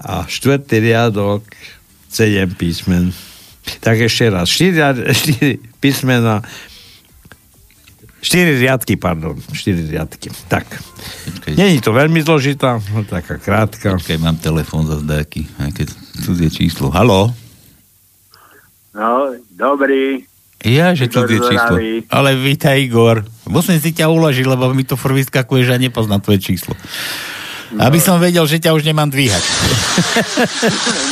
a 0.00 0.24
štvrtý 0.24 0.80
riadok 0.80 1.44
7 2.08 2.48
písmen. 2.56 3.12
Tak 3.84 4.08
ešte 4.08 4.32
raz. 4.32 4.48
4, 4.48 5.12
4 5.12 5.60
písmena 5.84 6.40
4 8.22 8.56
riadky, 8.62 8.94
pardon. 8.96 9.34
4 9.50 9.90
riadky. 9.90 10.30
Tak. 10.46 10.64
Není 11.44 11.82
to 11.82 11.90
veľmi 11.90 12.22
zložitá, 12.22 12.78
no, 12.94 13.02
taká 13.02 13.36
krátka. 13.36 13.98
Počkaj, 13.98 14.18
mám 14.22 14.38
telefón 14.38 14.86
zase 14.86 15.02
nejaký, 15.02 15.42
nejaké 15.58 15.90
cudzie 16.20 16.50
číslo. 16.52 16.92
Haló? 16.92 17.32
No, 18.92 19.32
dobrý. 19.56 20.28
Ja, 20.62 20.92
že 20.92 21.08
cudzie 21.08 21.40
číslo. 21.40 21.76
Ale 22.12 22.36
vítaj, 22.36 22.78
Igor. 22.84 23.24
Musím 23.48 23.80
si 23.80 23.90
ťa 23.96 24.12
uložiť, 24.12 24.46
lebo 24.46 24.70
mi 24.76 24.84
to 24.84 25.00
furt 25.00 25.16
vyskakuje, 25.16 25.66
že 25.66 25.74
ja 25.74 25.80
nepoznám 25.80 26.22
tvoje 26.22 26.44
číslo. 26.44 26.76
No. 27.72 27.88
Aby 27.88 28.04
som 28.04 28.20
vedel, 28.20 28.44
že 28.44 28.60
ťa 28.60 28.76
už 28.76 28.84
nemám 28.84 29.08
dvíhať. 29.08 29.44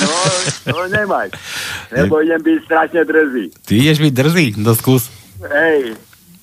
No, 0.01 0.17
no 0.73 0.81
nemáš. 0.89 1.37
Lebo 1.93 2.25
idem 2.25 2.41
byť 2.41 2.59
strašne 2.65 3.05
drzý. 3.05 3.45
Ty 3.65 3.73
ideš 3.77 3.99
byť 4.01 4.13
drzý? 4.13 4.47
No 4.57 4.73
skús. 4.73 5.13
Hej. 5.41 5.97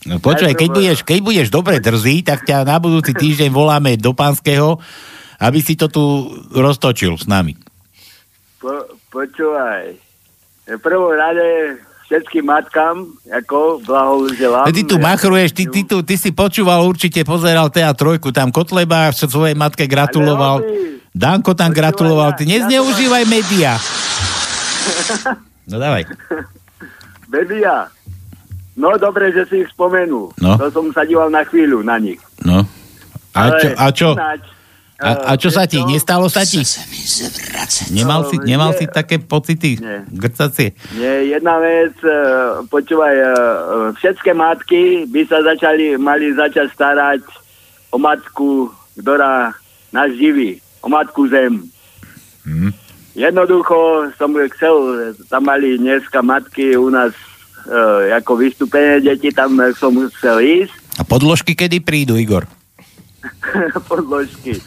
No 0.05 0.22
počkaj, 0.22 0.53
keď 0.53 0.70
budeš, 0.70 0.97
keď 1.01 1.20
budeš 1.26 1.47
dobre 1.49 1.82
drzý, 1.82 2.22
tak 2.22 2.45
ťa 2.45 2.64
na 2.64 2.78
budúci 2.78 3.18
týždeň 3.18 3.49
voláme 3.49 3.97
do 3.97 4.14
pánskeho, 4.14 4.78
aby 5.41 5.60
si 5.62 5.74
to 5.74 5.89
tu 5.89 6.03
roztočil 6.53 7.18
s 7.18 7.26
nami. 7.26 7.58
Po, 8.58 8.74
počúvaj. 9.14 9.97
V 10.68 10.80
prvom 10.82 11.14
rade 11.14 11.80
všetkým 12.08 12.47
matkám, 12.47 13.08
ako 13.28 13.84
blahoželám. 13.84 14.72
Ty 14.72 14.84
tu 14.88 14.95
machruješ, 14.97 15.51
ty, 15.51 15.64
ty, 15.68 15.84
tu, 15.84 16.01
ty 16.01 16.16
si 16.16 16.32
počúval 16.32 16.88
určite, 16.88 17.22
pozeral 17.28 17.68
TA 17.68 17.91
trojku, 17.91 18.32
tam 18.32 18.49
Kotleba 18.49 19.12
svojej 19.12 19.53
matke 19.53 19.86
gratuloval. 19.86 20.64
Danko 21.12 21.51
tam 21.53 21.76
gratuloval, 21.76 22.34
ty 22.39 22.47
nezneužívaj 22.47 23.24
média. 23.28 23.76
No 25.68 25.84
dávaj. 25.84 26.08
Bedia. 27.28 27.91
No 28.80 28.95
dobre, 28.95 29.36
že 29.36 29.43
si 29.51 29.68
ich 29.68 29.70
spomenul. 29.76 30.32
No. 30.39 30.55
To 30.55 30.72
som 30.72 30.95
sa 30.95 31.03
díval 31.03 31.28
na 31.28 31.43
chvíľu 31.43 31.84
na 31.84 31.99
nich. 31.99 32.24
No. 32.39 32.64
A 33.36 33.51
Ale 33.51 33.60
čo? 33.60 33.68
A 33.76 33.86
čo? 33.91 34.10
ináč, 34.16 34.47
A, 34.97 35.29
a 35.29 35.31
čo 35.37 35.53
sa 35.53 35.69
ti? 35.69 35.77
Nestalo 35.85 36.25
sa 36.25 36.41
ti? 36.41 36.65
Nemal 37.93 38.25
si, 38.33 38.41
nemal 38.41 38.73
nie. 38.73 38.77
si 38.81 38.85
také 38.89 39.21
pocity? 39.21 39.77
Nie. 39.77 40.01
Grcacie? 40.09 40.73
Nie, 40.97 41.37
jedna 41.37 41.61
vec, 41.61 41.93
e, 42.01 42.17
počúvaj, 42.65 43.13
e, 43.13 43.21
e, 43.21 43.33
všetké 44.01 44.33
matky 44.33 45.05
by 45.05 45.21
sa 45.29 45.45
začali, 45.45 46.01
mali 46.01 46.33
začať 46.33 46.73
starať 46.73 47.21
o 47.93 48.01
matku, 48.01 48.73
ktorá 48.97 49.53
nás 49.93 50.09
živí, 50.17 50.57
o 50.81 50.89
matku 50.89 51.29
zem. 51.29 51.69
Hm. 52.49 52.73
Jednoducho 53.13 54.09
som 54.17 54.33
chcel, 54.33 55.13
tam 55.29 55.45
mali 55.45 55.77
dneska 55.77 56.25
matky 56.25 56.73
u 56.73 56.89
nás 56.89 57.13
e, 57.69 58.17
ako 58.17 58.33
vystúpenie 58.41 59.05
deti, 59.05 59.29
tam 59.29 59.61
som 59.77 59.93
chcel 60.09 60.41
ísť, 60.41 60.73
A 60.97 61.05
podložky 61.05 61.53
kedy 61.53 61.85
prídu, 61.85 62.17
Igor? 62.17 62.49
podložky. 63.89 64.57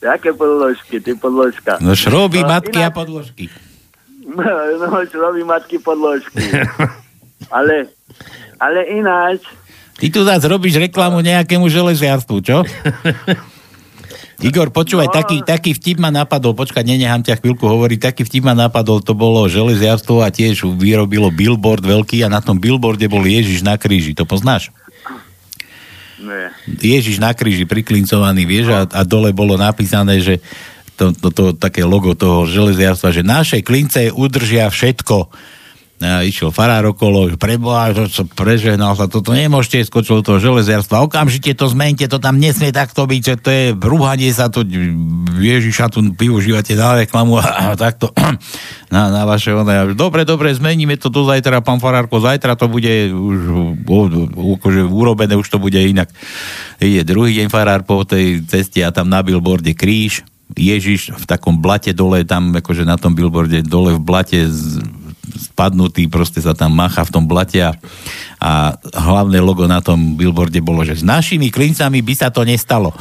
Jaké 0.00 0.30
podložky, 0.30 1.00
ty 1.00 1.14
podložka? 1.14 1.82
No 1.82 1.90
šroby, 1.92 2.42
No, 2.42 2.48
matky 2.48 2.78
a 2.78 2.86
ináč- 2.86 2.94
podložky. 2.94 3.44
No, 4.28 4.44
šroby 5.04 5.42
matky 5.42 5.76
podložky. 5.78 6.44
ale, 7.48 7.88
ale 8.56 8.80
ináč, 8.92 9.40
Ty 9.98 10.06
tu 10.08 10.22
zás 10.22 10.44
robíš 10.44 10.78
reklamu 10.78 11.18
nejakému 11.18 11.66
železiarstvu, 11.66 12.36
čo? 12.38 12.62
Igor, 14.38 14.70
počúvaj, 14.70 15.10
No. 15.10 15.14
taký, 15.16 15.42
taký 15.42 15.74
vtip 15.74 15.98
ma 15.98 16.14
napadol, 16.14 16.54
počkaj, 16.54 16.86
nenechám 16.86 17.26
ťa 17.26 17.42
chvíľku 17.42 17.66
hovoriť, 17.66 17.98
taký 17.98 18.22
vtip 18.22 18.46
ma 18.46 18.54
napadol, 18.54 19.02
to 19.02 19.10
bolo 19.10 19.50
železiarstvo 19.50 20.22
a 20.22 20.30
tiež 20.30 20.62
vyrobilo 20.70 21.34
billboard 21.34 21.82
veľký 21.82 22.22
a 22.22 22.30
na 22.30 22.38
tom 22.38 22.54
billboarde 22.54 23.10
bol 23.10 23.26
Ježiš 23.26 23.66
na 23.66 23.74
kríži, 23.74 24.14
to 24.14 24.22
poznáš? 24.22 24.70
Ježiš 26.66 27.22
na 27.22 27.30
kríži 27.32 27.64
priklincovaný, 27.64 28.42
vieš, 28.42 28.74
a, 28.74 28.80
a 28.90 29.00
dole 29.06 29.30
bolo 29.30 29.54
napísané, 29.54 30.18
že 30.18 30.42
to, 30.98 31.14
to, 31.14 31.28
to, 31.30 31.44
také 31.54 31.86
logo 31.86 32.18
toho 32.18 32.42
železiarstva, 32.42 33.14
že 33.14 33.22
naše 33.22 33.62
klince 33.62 34.10
udržia 34.10 34.66
všetko. 34.66 35.30
A 35.98 36.22
išiel 36.22 36.54
farár 36.54 36.86
okolo, 36.94 37.34
preboha, 37.34 37.90
prežehnal 38.38 38.94
sa, 38.94 39.10
toto 39.10 39.34
nemôžete 39.34 39.82
skočil 39.90 40.22
do 40.22 40.30
toho 40.30 40.38
železiarstva, 40.38 41.02
okamžite 41.02 41.58
to 41.58 41.66
zmente, 41.66 42.06
to 42.06 42.22
tam 42.22 42.38
nesmie 42.38 42.70
takto 42.70 43.02
byť, 43.02 43.22
že 43.22 43.34
to 43.34 43.48
je 43.50 43.64
brúhanie 43.74 44.30
sa, 44.30 44.46
to 44.46 44.62
Ježiša 45.42 45.90
tu 45.90 46.06
využívate 46.14 46.78
na 46.78 47.02
reklamu 47.02 47.42
a, 47.42 47.42
a 47.42 47.62
takto 47.74 48.14
na, 48.94 49.10
na 49.10 49.26
vaše 49.26 49.50
one. 49.50 49.98
Dobre, 49.98 50.22
dobre, 50.22 50.54
zmeníme 50.54 50.94
to 51.02 51.10
do 51.10 51.26
zajtra, 51.26 51.66
pán 51.66 51.82
farárko, 51.82 52.22
zajtra 52.22 52.54
to 52.54 52.70
bude 52.70 53.10
už 53.10 53.38
akože 54.62 54.86
urobené, 54.86 55.34
už 55.34 55.50
to 55.50 55.58
bude 55.58 55.82
inak. 55.82 56.14
Ide 56.78 57.02
druhý 57.02 57.42
deň 57.42 57.50
farár 57.50 57.82
po 57.82 58.06
tej 58.06 58.46
ceste 58.46 58.86
a 58.86 58.94
tam 58.94 59.10
na 59.10 59.18
billboarde 59.26 59.74
kríž, 59.74 60.22
Ježiš 60.54 61.12
v 61.12 61.24
takom 61.28 61.58
blate 61.58 61.92
dole, 61.92 62.22
tam 62.22 62.54
akože 62.54 62.86
na 62.86 62.96
tom 62.96 63.12
billboarde 63.18 63.66
dole 63.66 63.98
v 63.98 64.00
blate 64.00 64.46
spadnutý, 65.30 66.06
proste 66.06 66.38
sa 66.38 66.52
tam 66.52 66.72
macha 66.72 67.00
v 67.00 67.10
tom 67.10 67.24
blate 67.24 67.60
a, 67.60 67.72
hlavné 68.94 69.38
logo 69.38 69.64
na 69.64 69.78
tom 69.78 70.14
billboarde 70.14 70.58
bolo, 70.58 70.82
že 70.82 70.94
s 70.94 71.04
našimi 71.04 71.48
klincami 71.48 72.00
by 72.00 72.14
sa 72.14 72.28
to 72.28 72.42
nestalo. 72.42 72.94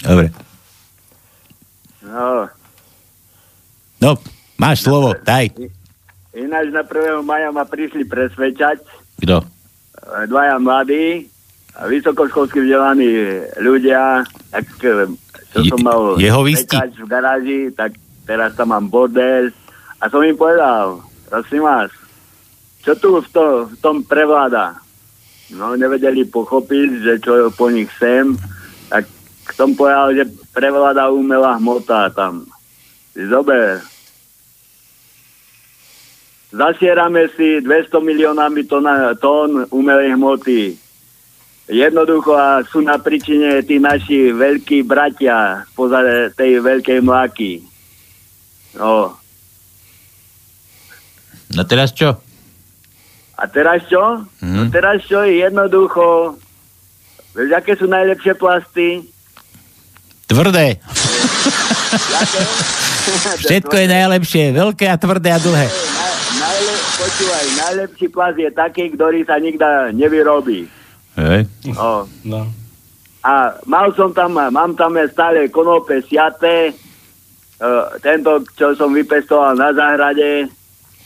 Dobre. 0.00 0.28
No, 2.04 2.48
No, 3.96 4.20
máš 4.54 4.84
slovo, 4.84 5.16
daj. 5.16 5.48
ináč 6.30 6.68
na 6.68 6.82
1. 6.82 6.92
maja 7.22 7.48
ma 7.48 7.64
prišli 7.64 8.04
presvedčať 8.04 8.84
Kto? 9.16 9.40
e, 9.40 9.46
dvaja 10.28 10.58
mladí, 10.58 11.24
vysokoškolsky 11.80 12.60
vzdelaní 12.60 13.08
ľudia, 13.56 14.20
tak 14.50 14.66
e, 14.78 15.08
čo 15.48 15.58
Je- 15.58 15.70
som 15.72 15.80
mal 15.80 16.20
pekač 16.20 16.92
v 16.92 17.06
garáži, 17.06 17.60
tak 17.72 17.96
teraz 18.24 18.56
tam 18.56 18.72
mám 18.72 18.88
bordel 18.88 19.52
a 20.00 20.08
som 20.12 20.20
im 20.20 20.36
povedal, 20.36 21.00
prosím 21.32 21.64
vás, 21.64 21.88
čo 22.84 22.92
tu 23.00 23.16
v, 23.16 23.28
to, 23.32 23.44
v 23.72 23.74
tom 23.80 24.04
prevláda? 24.04 24.76
No, 25.56 25.72
nevedeli 25.72 26.28
pochopiť, 26.28 26.88
že 27.00 27.12
čo 27.20 27.48
po 27.56 27.72
nich 27.72 27.88
sem, 27.96 28.36
tak 28.92 29.08
som 29.56 29.72
povedal, 29.72 30.12
že 30.12 30.24
prevláda 30.52 31.08
umelá 31.08 31.56
hmota 31.56 32.12
tam. 32.12 32.44
Zober. 33.16 33.80
Zasierame 36.54 37.32
si 37.34 37.64
200 37.64 37.98
miliónami 37.98 38.62
tón, 38.68 38.86
tón 39.18 39.66
umelej 39.72 40.14
hmoty. 40.14 40.62
Jednoducho 41.64 42.36
a 42.36 42.60
sú 42.68 42.84
na 42.84 43.00
príčine 43.00 43.64
tí 43.64 43.80
naši 43.80 44.36
veľkí 44.36 44.84
bratia 44.84 45.64
spoza 45.72 46.28
tej 46.36 46.60
veľkej 46.60 47.00
mláky. 47.00 47.64
No. 48.78 49.14
No 51.54 51.62
teraz 51.66 51.94
čo? 51.94 52.18
A 53.34 53.44
teraz 53.50 53.86
čo? 53.86 54.26
Mhm. 54.42 54.56
No 54.56 54.62
teraz 54.70 55.02
čo? 55.06 55.22
Jednoducho. 55.22 56.38
Vieš, 57.34 57.50
aké 57.50 57.74
sú 57.74 57.90
najlepšie 57.90 58.34
plasty? 58.38 59.02
Tvrdé. 60.30 60.78
Všetko 63.44 63.74
je 63.74 63.86
najlepšie, 63.90 64.44
veľké 64.54 64.86
a 64.88 64.96
tvrdé 64.96 65.28
a 65.34 65.38
dlhé. 65.38 65.66
Najle, 66.40 66.74
počúvaj, 66.96 67.44
najlepší 67.68 68.06
plast 68.08 68.38
je 68.40 68.50
taký, 68.54 68.84
ktorý 68.96 69.26
sa 69.28 69.36
nikda 69.36 69.92
nevyrobí. 69.92 70.64
Hej. 71.18 71.46
O. 71.76 72.08
No. 72.24 72.48
A 73.24 73.56
mal 73.68 73.92
som 73.96 74.12
tam, 74.12 74.36
mám 74.36 74.72
tam 74.76 74.96
stále 75.08 75.48
konope 75.48 76.00
siaté, 76.04 76.72
tento, 78.00 78.30
čo 78.54 78.74
som 78.74 78.90
vypestoval 78.90 79.54
na 79.54 79.70
záhrade, 79.70 80.50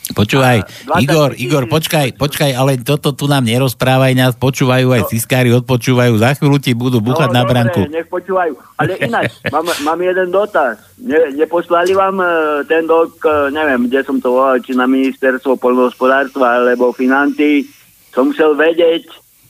Počúvaj, 0.08 0.64
24 0.88 1.04
Igor, 1.04 1.30
Igor, 1.36 1.64
počkaj, 1.68 2.16
počkaj, 2.16 2.56
ale 2.56 2.80
toto 2.80 3.12
tu 3.12 3.28
nám 3.28 3.44
nerozprávaj, 3.44 4.16
nás 4.16 4.32
počúvajú 4.40 4.88
aj 4.88 5.12
ciskári, 5.12 5.52
odpočúvajú, 5.52 6.16
za 6.16 6.32
chvíľu 6.32 6.56
ti 6.56 6.72
budú 6.72 7.04
buchať 7.04 7.28
na 7.28 7.44
No. 7.44 7.44
dobre, 7.44 7.52
branku. 7.52 7.80
nech 7.86 8.08
počúvajú. 8.08 8.56
Ale 8.80 8.96
ináč, 9.04 9.36
mám, 9.52 9.68
mám 9.84 10.00
jeden 10.00 10.32
dotaz. 10.32 10.80
Ne, 10.96 11.36
neposlali 11.36 11.92
vám 11.92 12.16
e, 12.18 12.28
ten 12.64 12.88
dok, 12.88 13.20
e, 13.20 13.52
neviem, 13.52 13.84
kde 13.84 14.00
som 14.00 14.16
to 14.16 14.32
volal, 14.32 14.56
či 14.58 14.72
na 14.72 14.88
ministerstvo 14.88 15.60
poľnohospodárstva 15.60 16.64
alebo 16.64 16.96
financí, 16.96 17.68
som 18.10 18.32
chcel 18.32 18.56
vedieť, 18.56 19.04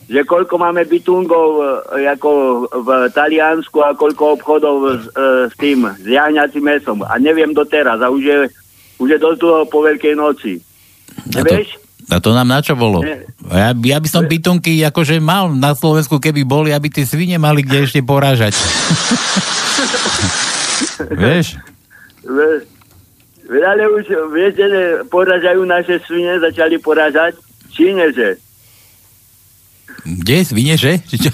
že 0.08 0.24
koľko 0.24 0.56
máme 0.56 0.88
bytungov 0.88 1.48
e, 2.00 2.08
ako 2.08 2.30
v 2.72 2.88
Taliansku 3.12 3.76
a 3.84 3.92
koľko 3.92 4.40
obchodov 4.40 4.76
s, 4.96 5.04
e, 5.12 5.52
s 5.52 5.54
tým, 5.60 5.84
s 5.84 6.04
jahňacím 6.08 6.64
mesom. 6.64 7.04
A 7.04 7.20
neviem 7.20 7.52
doteraz. 7.52 8.00
A 8.00 8.08
už 8.08 8.22
je, 8.24 8.36
už 8.96 9.08
je 9.12 9.18
dosť 9.20 9.38
dlho 9.38 9.62
po 9.68 9.84
Veľkej 9.84 10.16
noci. 10.16 10.64
Nevieš? 11.36 11.76
A 12.08 12.24
to 12.24 12.32
nám 12.32 12.48
na 12.48 12.64
čo 12.64 12.72
bolo? 12.72 13.04
Ja, 13.52 13.76
ja 13.76 13.98
by 14.00 14.08
som 14.08 14.24
bytunky 14.24 14.80
akože 14.80 15.20
mal 15.20 15.52
na 15.52 15.76
Slovensku, 15.76 16.16
keby 16.16 16.40
boli, 16.40 16.72
aby 16.72 16.88
tie 16.88 17.04
svine 17.04 17.36
mali 17.36 17.60
kde 17.60 17.84
ešte 17.84 18.00
porážať. 18.00 18.56
Vieš? 21.20 21.60
Ve- 22.24 22.64
ve- 23.44 23.66
Ale 23.68 23.92
už 23.92 24.08
viete, 24.32 24.64
že 24.64 24.82
poražajú 25.12 25.68
naše 25.68 26.00
svine, 26.08 26.40
začali 26.40 26.80
poražať 26.80 27.36
v 27.36 27.68
Číne, 27.76 28.08
že? 28.16 28.40
Kde 30.00 30.36
svine, 30.42 30.74
že? 30.74 30.98
V 30.98 31.08
Číne. 31.08 31.32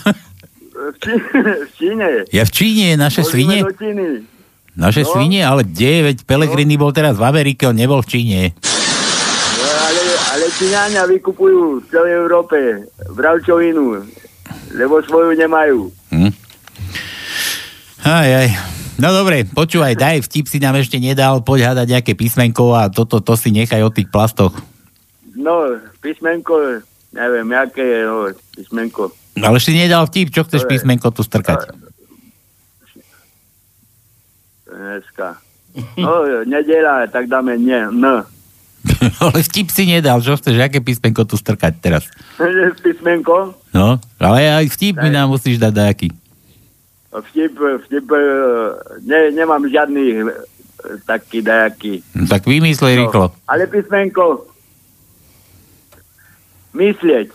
V 1.65 1.71
Číne. 1.75 2.07
Ja 2.29 2.45
v 2.45 2.53
Číne 2.53 2.85
je 2.93 2.97
naše 2.97 3.23
Vozíme 3.23 3.63
svine? 3.63 4.09
Naše 4.75 5.03
No. 5.03 5.09
svine? 5.09 5.41
Ale 5.41 5.63
kde? 5.63 5.93
Veď 6.05 6.17
Pelegrini 6.25 6.75
bol 6.75 6.91
teraz 6.91 7.15
v 7.15 7.25
Amerike, 7.25 7.65
on 7.65 7.75
nebol 7.75 7.99
v 7.99 8.11
Číne. 8.11 8.41
No, 9.55 9.69
ale, 9.71 10.03
ale 10.31 10.45
Číňania 10.51 11.03
vykupujú 11.07 11.61
v 11.79 11.87
celej 11.89 12.13
Európe 12.19 12.57
bravčovinu, 13.09 14.03
lebo 14.73 14.95
svoju 15.01 15.33
nemajú. 15.33 15.89
Hm? 16.11 16.33
Aj, 18.03 18.29
aj. 18.29 18.49
No 18.95 19.11
dobre, 19.11 19.43
počúvaj, 19.45 19.95
daj, 19.95 20.23
vtip 20.23 20.47
si 20.47 20.59
nám 20.59 20.77
ešte 20.77 20.99
nedal, 20.99 21.41
poď 21.41 21.73
hádať 21.73 21.87
nejaké 21.91 22.13
písmenko 22.13 22.75
a 22.75 22.87
toto 22.87 23.19
to 23.19 23.35
si 23.35 23.51
nechaj 23.51 23.81
o 23.81 23.91
tých 23.91 24.07
plastoch. 24.07 24.55
No, 25.35 25.67
písmenko, 25.99 26.83
neviem, 27.15 27.47
aké 27.55 27.83
je 27.83 28.01
no, 28.03 28.17
písmenko. 28.59 29.15
Ale 29.39 29.59
ešte 29.59 29.73
nedal 29.75 30.07
vtip, 30.11 30.35
čo 30.35 30.43
chceš 30.43 30.67
písmenko 30.67 31.15
tu 31.15 31.23
strkať? 31.23 31.71
Dneska. 34.67 35.39
No, 35.99 36.27
nedela, 36.51 37.07
tak 37.07 37.31
dáme 37.31 37.55
nie, 37.59 37.79
n. 37.79 38.05
Ale 39.23 39.39
vtip 39.41 39.71
si 39.71 39.89
nedal, 39.89 40.21
čo 40.21 40.37
chceš, 40.37 40.61
aké 40.61 40.83
písmenko 40.83 41.25
tu 41.25 41.39
strkať 41.39 41.73
teraz? 41.81 42.05
písmenko, 42.85 43.55
No, 43.75 43.99
ale 44.23 44.55
aj 44.55 44.71
vtip 44.71 45.03
mi 45.03 45.11
nám 45.11 45.35
musíš 45.35 45.59
dať 45.59 45.73
nejaký. 45.75 46.09
vtip, 47.11 47.59
vtip, 47.59 48.07
e, 48.07 48.23
ne, 49.03 49.35
nemám 49.35 49.67
žiadny 49.67 50.23
e, 50.23 50.31
taký 51.03 51.43
dajaký. 51.43 52.07
No, 52.15 52.31
tak 52.31 52.47
vymyslej 52.47 53.03
rýchlo. 53.03 53.35
Ale 53.51 53.67
písmenko, 53.67 54.47
myslieť, 56.75 57.27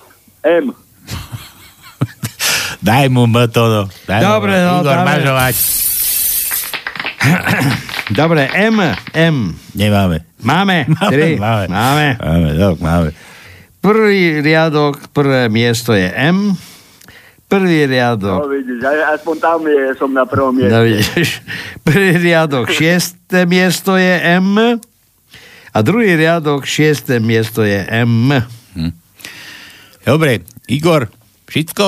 M. 0.44 0.72
Daj 2.82 3.07
mu 3.07 3.26
M 3.26 3.48
to, 3.48 3.64
no. 3.66 3.82
Daj 4.06 4.20
mu 4.20 4.26
Dobre, 4.26 4.53
M. 4.53 4.64
no, 4.64 4.74
Igor 4.78 4.95
dáme. 4.95 5.07
Mažovať. 5.10 5.56
Dobre, 8.11 8.41
M, 8.49 8.76
M. 9.14 9.36
Nemáme. 9.74 10.18
Máme? 10.40 10.88
Máme, 10.95 11.11
Tri? 11.11 11.36
máme. 11.36 11.66
Máme. 11.68 12.07
Máme, 12.18 12.49
dok, 12.56 12.76
máme. 12.80 13.10
Prvý 13.80 14.40
riadok, 14.40 15.11
prvé 15.11 15.48
miesto 15.48 15.91
je 15.91 16.07
M. 16.10 16.56
Prvý 17.45 17.82
No, 17.82 17.90
riadok, 17.90 18.45
vidíš, 18.45 18.78
aj- 18.80 19.07
aspoň 19.18 19.36
tam 19.40 19.60
je, 19.66 19.82
som 19.98 20.10
na 20.10 20.22
prvom 20.22 20.53
mieste. 20.53 20.70
no 20.70 20.86
vidíš, 20.86 21.41
prvý 21.88 22.14
riadok, 22.16 22.70
šiesté 22.70 23.44
miesto 23.44 23.98
je 23.98 24.14
M. 24.38 24.78
A 25.70 25.78
druhý 25.82 26.14
riadok, 26.14 26.61
šiesté 26.64 27.18
miesto 27.18 27.66
je 27.66 27.82
M. 27.90 28.38
Dobre, 30.10 30.41
Igor, 30.65 31.06
všetko? 31.45 31.86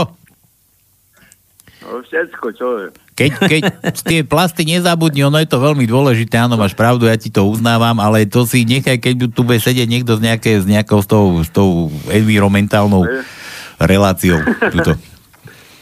No, 1.81 2.06
všetko, 2.06 2.45
čo 2.53 2.68
je. 2.77 2.88
Keď, 3.18 3.31
keď 3.41 3.61
tie 3.98 4.22
plasty 4.22 4.61
nezabudni, 4.61 5.26
ono 5.26 5.41
je 5.41 5.49
to 5.49 5.57
veľmi 5.57 5.89
dôležité, 5.89 6.38
áno, 6.38 6.53
máš 6.53 6.77
pravdu, 6.77 7.10
ja 7.10 7.18
ti 7.18 7.34
to 7.34 7.49
uznávam, 7.49 7.98
ale 7.98 8.30
to 8.30 8.45
si 8.45 8.61
nechaj, 8.61 9.02
keď 9.02 9.34
tu 9.34 9.41
bude 9.41 9.57
sedieť 9.57 9.89
niekto 9.89 10.14
s, 10.14 10.22
nejaké, 10.22 10.61
s 10.61 10.69
nejakou 10.69 11.02
s 11.02 11.07
tou, 11.10 11.41
s 11.41 11.49
tou 11.49 11.89
environmentálnou 12.07 13.10
reláciou. 13.81 14.38
Tuto. 14.69 14.93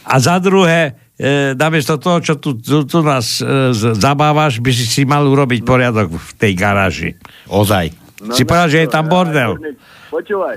A 0.02 0.16
za 0.16 0.40
druhé, 0.40 0.96
e, 1.14 1.52
namiesto 1.52 2.00
toho, 2.00 2.24
čo 2.24 2.40
tu, 2.40 2.56
tu, 2.56 2.88
tu 2.88 2.98
nás 3.04 3.36
e, 3.38 3.70
z- 3.76 4.00
zabávaš, 4.00 4.58
by 4.58 4.72
si 4.72 4.88
si 4.88 5.02
mal 5.04 5.22
urobiť 5.22 5.60
poriadok 5.60 6.16
v 6.16 6.30
tej 6.40 6.52
garáži. 6.56 7.10
Ozaj. 7.46 7.92
No, 8.24 8.32
si 8.32 8.48
povedal, 8.48 8.68
že 8.68 8.78
je 8.84 8.88
tam 8.88 9.04
bordel. 9.06 9.60
Počúvaj, 10.08 10.56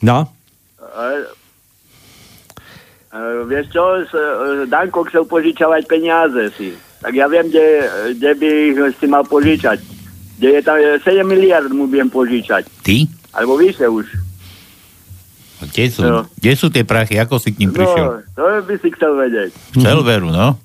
No? 0.00 0.28
E, 0.96 1.08
e, 3.12 3.18
vieš 3.44 3.66
čo, 3.70 3.84
s, 4.02 4.12
e, 4.12 4.24
Danko 4.66 5.04
chcel 5.04 5.24
požičavať 5.24 5.82
peniaze 5.84 6.50
si. 6.54 6.72
Tak 6.96 7.12
ja 7.12 7.28
viem, 7.28 7.46
kde, 7.46 7.66
kde 8.16 8.30
by 8.34 8.48
ich 8.66 8.78
si 8.96 9.06
mal 9.06 9.22
požičať. 9.22 9.78
Kde 10.36 10.48
je 10.50 10.62
tam 10.64 10.76
e, 10.76 10.96
7 11.00 11.22
miliard 11.22 11.68
mu 11.68 11.84
viem 11.86 12.08
požičať. 12.08 12.64
Ty? 12.82 12.96
Alebo 13.32 13.56
vyše 13.56 13.84
už. 13.84 14.06
A 15.56 15.64
Kde 15.64 15.84
sú, 15.88 16.00
No. 16.04 16.28
kde 16.36 16.52
sú 16.52 16.68
tie 16.68 16.84
prachy? 16.84 17.16
Ako 17.16 17.40
si 17.40 17.52
k 17.52 17.64
ním 17.64 17.72
prišiel? 17.72 18.20
No, 18.20 18.20
to 18.36 18.42
by 18.64 18.74
si 18.76 18.88
chcel 18.92 19.16
vedieť. 19.16 19.50
Chcel 19.72 20.04
veru, 20.04 20.28
no. 20.28 20.56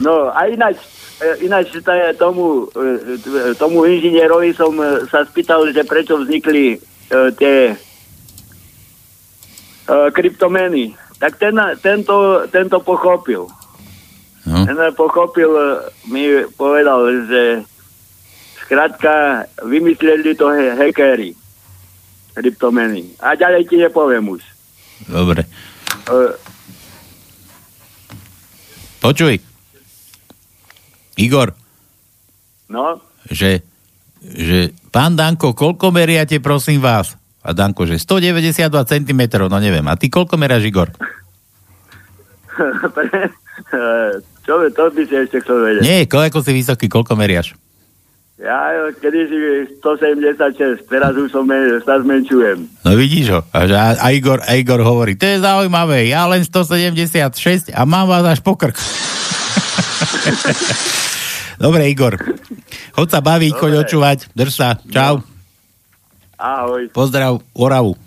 No 0.00 0.32
a 0.32 0.48
ináč, 0.48 0.80
e, 1.22 1.46
ináč 1.46 1.70
tomu, 2.16 2.66
e, 2.72 3.54
tomu 3.54 3.84
inžinierovi 3.84 4.50
som 4.50 4.74
e, 4.74 5.06
sa 5.06 5.22
spýtal, 5.22 5.70
že 5.70 5.86
prečo 5.86 6.18
vznikli 6.18 6.74
e, 6.74 6.76
tie 7.38 7.54
e, 7.70 7.74
kryptomeny. 10.10 10.94
Tak 11.18 11.36
ten, 11.36 11.56
tento, 11.82 12.46
tento 12.48 12.80
pochopil. 12.80 13.46
No. 14.48 14.64
Ten 14.64 14.78
pochopil, 14.96 15.52
e, 15.52 15.64
mi 16.08 16.24
povedal, 16.56 17.28
že 17.28 17.42
skrátka 18.64 19.44
vymysleli 19.60 20.32
to 20.32 20.48
he- 20.48 20.74
hackery. 20.74 21.36
Kryptomeny. 22.34 23.18
A 23.20 23.36
ďalej 23.36 23.68
ti 23.68 23.76
nepoviem 23.76 24.24
už. 24.24 24.40
Dobre. 25.10 25.44
E, 26.08 26.50
Počuj. 29.00 29.40
Igor, 31.20 31.52
no, 32.72 33.00
že, 33.28 33.60
že 34.24 34.72
pán 34.88 35.16
Danko, 35.16 35.52
koľko 35.52 35.92
meriate, 35.92 36.40
prosím 36.40 36.80
vás? 36.80 37.19
A 37.40 37.56
Danko, 37.56 37.88
že 37.88 37.96
192 37.96 38.68
cm, 38.68 39.20
no 39.48 39.56
neviem. 39.56 39.88
A 39.88 39.96
ty 39.96 40.12
koľko 40.12 40.36
meráš, 40.36 40.68
Igor? 40.68 40.92
Čo, 44.44 44.52
to 44.74 44.90
by 44.90 45.02
si 45.06 45.14
ešte 45.14 45.40
chcel 45.44 45.58
vedieť. 45.62 45.82
Nie, 45.84 46.06
ko- 46.10 46.20
ako 46.20 46.42
si 46.42 46.52
vysoký, 46.52 46.88
koľko 46.90 47.14
meriaš? 47.16 47.54
Ja 48.40 48.72
kedy 48.96 49.20
si 49.28 49.36
176, 49.84 50.88
teraz 50.88 51.12
už 51.12 51.28
som, 51.28 51.44
sa 51.84 52.00
zmenšujem. 52.00 52.72
No 52.88 52.96
vidíš 52.96 53.26
ho. 53.36 53.40
A, 53.52 53.68
a, 54.00 54.08
Igor, 54.16 54.40
a 54.40 54.56
Igor 54.56 54.80
hovorí, 54.80 55.12
to 55.12 55.28
je 55.28 55.44
zaujímavé, 55.44 56.08
ja 56.08 56.24
len 56.24 56.40
176 56.40 57.68
a 57.68 57.84
mám 57.84 58.08
vás 58.08 58.24
až 58.24 58.40
pokrk. 58.40 58.72
Dobre, 61.60 61.92
Igor. 61.92 62.16
Choď 62.96 63.08
sa 63.12 63.20
baviť, 63.20 63.52
choď 63.52 63.72
Dobre. 63.76 63.84
očúvať. 63.84 64.18
Drž 64.32 64.52
sa. 64.56 64.80
Čau. 64.88 65.20
Ahoj. 66.40 66.88
Pozdrav 66.96 67.44
Oravu. 67.52 68.00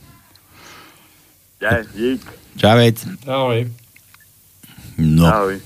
Ja, 1.61 1.85
dík. 1.85 2.26
Čavec. 2.57 2.97
Ahoj. 3.30 3.69
No. 4.97 5.30
Ahoj. 5.30 5.61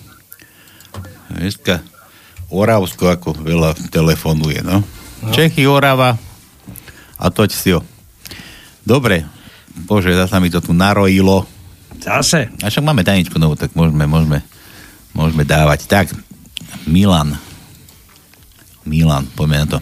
Dneska 1.31 1.79
Oravsko 2.51 3.07
ako 3.07 3.39
veľa 3.39 3.71
telefonuje, 3.87 4.59
no. 4.67 4.83
no. 4.83 5.31
Čechy, 5.31 5.63
Orava 5.63 6.19
a 7.15 7.25
toť 7.31 7.49
si 7.55 7.71
ho. 7.71 7.79
Dobre. 8.83 9.23
Bože, 9.87 10.11
zasa 10.11 10.43
mi 10.43 10.51
to 10.51 10.59
tu 10.59 10.75
narojilo. 10.75 11.47
Zase? 12.03 12.51
A 12.59 12.67
však 12.67 12.83
máme 12.83 13.07
tajničku 13.07 13.39
novú, 13.39 13.55
tak 13.55 13.71
môžeme, 13.79 14.03
môžeme, 14.11 14.43
môžeme 15.15 15.47
dávať. 15.47 15.87
Tak, 15.87 16.11
Milan. 16.83 17.39
Milan, 18.83 19.23
poďme 19.35 19.55
na 19.63 19.67
to. 19.71 19.79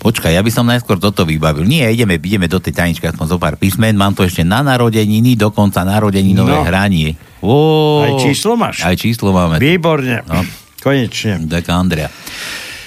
Počkaj, 0.00 0.32
ja 0.32 0.40
by 0.40 0.48
som 0.48 0.64
najskôr 0.64 0.96
toto 0.96 1.22
vybavil. 1.22 1.62
Nie, 1.62 1.92
ideme, 1.92 2.16
ideme 2.16 2.48
do 2.48 2.56
tej 2.56 2.72
tajničky, 2.72 3.04
aspoň 3.04 3.26
zo 3.26 3.36
pár 3.36 3.54
písmen. 3.54 3.92
Mám 3.94 4.16
to 4.16 4.24
ešte 4.24 4.40
na 4.40 4.60
narodeniny, 4.60 5.36
dokonca 5.36 5.84
narodeninové 5.84 6.56
No. 6.56 6.64
hranie. 6.64 7.20
Ó, 7.40 7.56
Aj 8.02 8.12
číslo 8.18 8.56
máš? 8.56 8.80
Aj 8.80 8.96
číslo 8.96 9.30
máme. 9.30 9.60
Výborne. 9.60 10.24
No. 10.24 10.40
Konečne. 10.80 11.44
Tak 11.44 11.68
Andrea. 11.68 12.08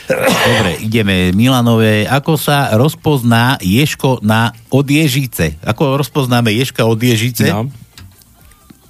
Dobre, 0.09 0.81
ideme 0.81 1.31
Milanové. 1.31 2.03
Ako 2.03 2.35
sa 2.35 2.73
rozpozná 2.73 3.55
ješko 3.61 4.19
na 4.19 4.51
od 4.67 4.83
ježice? 4.83 5.55
Ako 5.61 5.95
rozpoznáme 5.95 6.51
ješka 6.51 6.83
od 6.83 6.97
ježice? 6.97 7.47
No. 7.47 7.69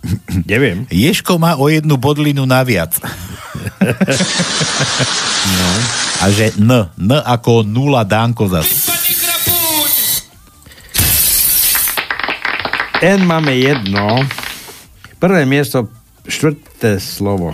Neviem. 0.51 0.85
Ješko 0.91 1.39
má 1.39 1.55
o 1.55 1.69
jednu 1.71 1.97
bodlinu 1.97 2.45
naviac. 2.45 2.99
no. 5.57 5.69
A 6.23 6.31
že 6.31 6.55
N, 6.59 6.88
N 6.99 7.11
ako 7.23 7.63
nula 7.63 8.03
Dánko 8.03 8.47
zas. 8.47 8.91
N 13.03 13.27
máme 13.27 13.51
jedno. 13.59 14.23
Prvé 15.19 15.43
miesto, 15.43 15.91
štvrté 16.23 17.03
slovo. 17.03 17.51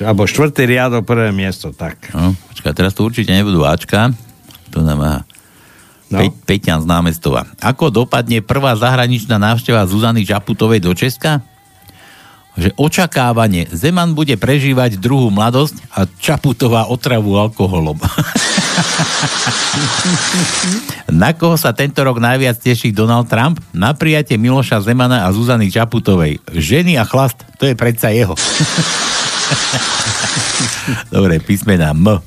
Alebo 0.00 0.24
štvrtý 0.24 0.64
riadok, 0.64 1.04
prvé 1.04 1.34
miesto, 1.34 1.74
tak. 1.74 2.14
No, 2.14 2.32
počkaj, 2.54 2.72
teraz 2.72 2.94
to 2.94 3.04
určite 3.04 3.34
nebudú 3.34 3.66
Ačka. 3.66 4.14
To 4.70 4.80
nám 4.80 4.98
má 5.02 5.14
No. 6.10 6.18
Pe- 6.18 6.58
Peťan 6.58 6.82
z 6.82 6.90
námestova. 6.90 7.46
Ako 7.62 7.94
dopadne 7.94 8.42
prvá 8.42 8.74
zahraničná 8.74 9.38
návšteva 9.38 9.86
Zuzany 9.86 10.26
Čaputovej 10.26 10.82
do 10.82 10.90
Česka? 10.90 11.46
Že 12.58 12.74
očakávanie. 12.74 13.70
Zeman 13.70 14.18
bude 14.18 14.34
prežívať 14.34 14.98
druhú 14.98 15.30
mladosť 15.30 15.78
a 15.94 16.10
Čaputová 16.18 16.90
otravu 16.90 17.38
alkoholom. 17.38 18.02
Na 21.10 21.30
koho 21.30 21.54
sa 21.54 21.70
tento 21.70 22.02
rok 22.02 22.18
najviac 22.18 22.58
teší 22.58 22.90
Donald 22.90 23.30
Trump? 23.30 23.62
Na 23.70 23.94
prijatie 23.94 24.34
Miloša 24.34 24.82
Zemana 24.82 25.26
a 25.26 25.28
Zuzany 25.30 25.70
Čaputovej. 25.70 26.42
Ženy 26.50 26.98
a 26.98 27.06
chlast, 27.06 27.38
to 27.62 27.70
je 27.70 27.78
predsa 27.78 28.10
jeho. 28.10 28.34
Dobre, 31.14 31.38
písmená 31.38 31.94
M. 31.94 32.18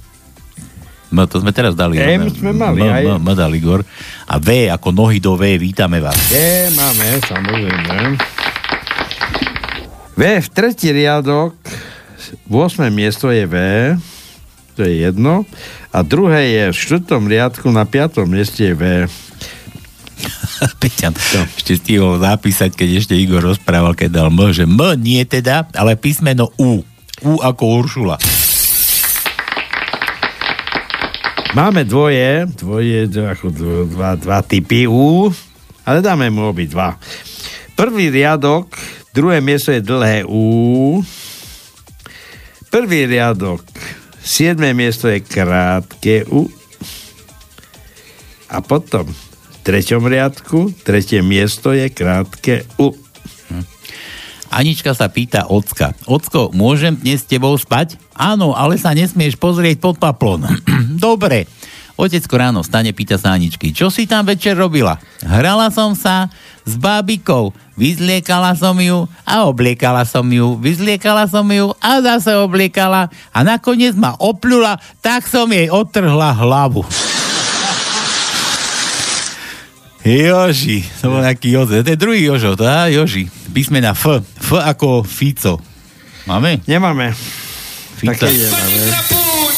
M, 1.13 1.29
to 1.29 1.37
sme 1.37 1.53
teraz 1.53 1.77
dali. 1.77 2.01
M 2.01 2.25
sme 2.33 2.57
mali, 2.57 2.81
M, 2.81 2.89
aj. 2.89 3.03
M, 3.05 3.21
M 3.21 3.29
dal 3.37 3.53
Igor. 3.53 3.85
A 4.25 4.41
V 4.41 4.65
ako 4.73 4.89
nohy 4.89 5.21
do 5.21 5.37
V, 5.37 5.61
vítame 5.61 6.01
vás. 6.01 6.17
Je, 6.33 6.73
máme, 6.73 7.21
samozrejme. 7.21 8.17
V, 10.17 10.21
v 10.41 10.47
tretí 10.49 10.89
riadok, 10.89 11.53
8. 12.49 12.89
miesto 12.89 13.29
je 13.29 13.45
V, 13.45 13.55
to 14.73 14.81
je 14.81 15.05
jedno. 15.05 15.45
A 15.93 16.01
druhé 16.01 16.49
je 16.49 16.63
v 16.73 16.77
štvrtom 16.81 17.29
riadku, 17.29 17.69
na 17.69 17.85
piatom 17.85 18.25
mieste 18.25 18.73
je 18.73 18.73
V. 18.73 18.83
Peťan, 20.81 21.13
ešte 21.53 21.77
stihol 21.77 22.17
zapísať, 22.17 22.73
keď 22.73 22.89
ešte 23.05 23.13
Igor 23.13 23.45
rozprával, 23.45 23.93
keď 23.93 24.09
dal 24.09 24.29
M, 24.33 24.49
že 24.49 24.65
M 24.65 24.81
nie 24.97 25.21
teda, 25.29 25.69
ale 25.77 25.93
písmeno 25.93 26.49
U. 26.57 26.81
U 27.21 27.33
ako 27.39 27.63
Uršula. 27.85 28.17
Máme 31.53 31.85
dvoje, 31.85 32.49
dvoje, 32.57 33.05
ako 33.13 33.53
dva, 33.85 34.17
dva 34.17 34.41
typy 34.41 34.89
U, 34.89 35.29
ale 35.85 36.01
dáme 36.01 36.33
mu 36.33 36.49
obi 36.49 36.65
dva. 36.65 36.97
Prvý 37.77 38.09
riadok, 38.09 38.73
druhé 39.13 39.37
miesto 39.37 39.69
je 39.69 39.85
dlhé 39.85 40.25
U. 40.25 40.97
Prvý 42.73 43.05
riadok, 43.05 43.61
siedme 44.17 44.73
miesto 44.73 45.05
je 45.05 45.21
krátke 45.21 46.25
U. 46.33 46.49
A 48.49 48.57
potom 48.65 49.05
v 49.13 49.55
treťom 49.61 50.09
riadku, 50.09 50.73
tretie 50.81 51.21
miesto 51.21 51.69
je 51.69 51.85
krátke 51.93 52.65
U. 52.81 52.97
Anička 54.53 54.93
sa 54.93 55.09
pýta 55.09 55.49
Ocka. 55.49 55.97
Ocko, 56.05 56.53
môžem 56.53 56.93
dnes 56.93 57.25
s 57.25 57.29
tebou 57.29 57.57
spať? 57.57 57.97
Áno, 58.13 58.53
ale 58.53 58.77
sa 58.77 58.93
nesmieš 58.93 59.33
pozrieť 59.41 59.81
pod 59.81 59.97
paplon. 59.97 60.45
Dobre. 61.01 61.49
Otecko 61.93 62.41
ráno 62.41 62.65
stane, 62.65 62.89
pýta 62.89 63.21
sa 63.21 63.37
Aničky. 63.37 63.69
Čo 63.69 63.93
si 63.93 64.09
tam 64.09 64.25
večer 64.25 64.57
robila? 64.57 64.97
Hrala 65.21 65.69
som 65.69 65.93
sa 65.93 66.25
s 66.65 66.73
bábikou. 66.73 67.53
Vyzliekala 67.77 68.57
som 68.57 68.77
ju 68.81 69.05
a 69.25 69.45
obliekala 69.45 70.01
som 70.01 70.25
ju. 70.25 70.57
Vyzliekala 70.57 71.29
som 71.29 71.45
ju 71.45 71.73
a 71.77 72.01
zase 72.01 72.33
obliekala. 72.37 73.13
A 73.29 73.39
nakoniec 73.45 73.93
ma 73.93 74.17
opľula, 74.17 74.81
tak 75.05 75.29
som 75.29 75.45
jej 75.53 75.69
odtrhla 75.69 76.33
hlavu. 76.33 77.12
Joži, 80.03 80.83
to 80.99 81.07
bol 81.07 81.23
nejaký 81.23 81.47
Joze. 81.47 81.79
To 81.79 81.89
je 81.89 81.95
druhý 81.95 82.27
Jožo, 82.27 82.59
to 82.59 82.67
je 82.67 82.99
Joži. 82.99 83.23
Písmena 83.55 83.95
F. 83.95 84.19
F 84.19 84.49
ako 84.53 85.07
Fico. 85.07 85.63
Máme? 86.27 86.59
Nemáme. 86.67 87.15
Fico. 87.95 88.11
Také 88.11 88.35
nemáme. 88.35 88.79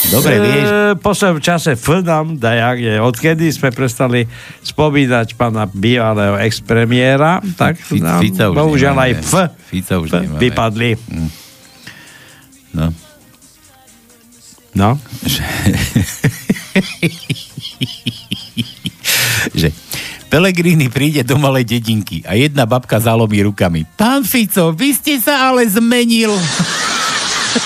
Dobre, 0.06 0.38
vieš. 0.38 0.68
E, 0.70 0.74
v 0.94 1.02
poslednom 1.02 1.42
čase 1.42 1.74
F 1.74 2.06
nám 2.06 2.38
dajak 2.38 2.78
je. 2.78 2.94
Odkedy 3.02 3.50
sme 3.50 3.74
prestali 3.74 4.30
spomínať 4.62 5.34
pána 5.34 5.66
bývalého 5.66 6.38
ex-premiéra, 6.38 7.42
tak 7.58 7.82
Fi- 7.82 8.06
nám 8.06 8.22
Fica 8.22 8.54
už 8.54 8.56
bohužiaľ 8.56 8.96
aj. 9.02 9.12
F, 9.26 9.34
Fica 9.66 9.98
už 9.98 10.14
F 10.14 10.30
nemáme. 10.30 10.38
vypadli. 10.38 10.90
No. 12.70 12.94
No. 14.78 14.90
že 19.56 19.74
Pelegrini 20.36 20.92
príde 20.92 21.24
do 21.24 21.40
malej 21.40 21.64
dedinky 21.64 22.20
a 22.28 22.36
jedna 22.36 22.68
babka 22.68 23.00
zalomí 23.00 23.40
rukami. 23.48 23.88
Pán 23.96 24.28
Fico, 24.28 24.76
vy 24.76 24.92
ste 24.92 25.16
sa 25.16 25.48
ale 25.48 25.64
zmenil. 25.64 26.36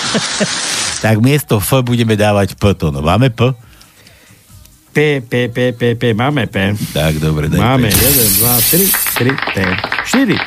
tak 1.02 1.18
miesto 1.18 1.58
F 1.58 1.82
budeme 1.82 2.14
dávať 2.14 2.54
P. 2.54 2.70
To, 2.78 2.94
no 2.94 3.02
máme 3.02 3.34
P? 3.34 3.50
P, 4.94 5.18
P, 5.18 5.50
P, 5.50 5.74
P, 5.74 5.98
P, 5.98 6.14
máme 6.14 6.46
P. 6.46 6.78
Tak, 6.94 7.18
dobre, 7.18 7.50
daj 7.50 7.58
Máme 7.58 7.90
P. 7.90 7.98
1, 7.98 8.38
2, 8.38 8.54
3, 8.62 8.86
3, 9.18 9.34
P, 9.34 9.56
4. 10.30 10.38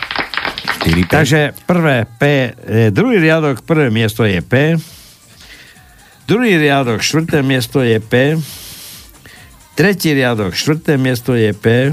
4 0.80 1.04
P. 1.04 1.12
Takže 1.12 1.52
prvé 1.68 2.08
P, 2.08 2.56
druhý 2.96 3.20
riadok, 3.20 3.68
prvé 3.68 3.92
miesto 3.92 4.24
je 4.24 4.40
P. 4.40 4.80
Druhý 6.24 6.56
riadok, 6.56 7.04
štvrté 7.04 7.44
miesto 7.44 7.84
je 7.84 8.00
P. 8.00 8.40
Tretí 9.74 10.14
riadok, 10.14 10.54
štvrté 10.54 11.02
miesto 11.02 11.34
je 11.34 11.50
P. 11.50 11.90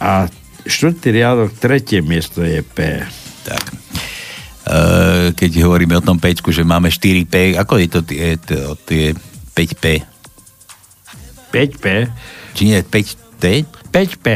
A 0.00 0.28
štvrtý 0.64 1.12
riadok, 1.12 1.52
tretie 1.52 2.00
miesto 2.00 2.40
je 2.40 2.64
P. 2.64 3.04
Tak. 3.44 3.64
Uh, 4.66 5.30
keď 5.36 5.62
hovoríme 5.62 5.94
o 5.94 6.02
tom 6.02 6.18
pečku, 6.18 6.50
že 6.50 6.66
máme 6.66 6.88
4P, 6.88 7.54
ako 7.54 7.74
je 7.78 7.88
to 7.92 8.00
tie, 8.02 8.34
to, 8.40 8.74
tie 8.88 9.12
5P? 9.54 10.02
5P. 11.52 11.86
Či 12.56 12.62
nie, 12.72 12.80
5T? 12.80 13.44
5P. 13.92 14.26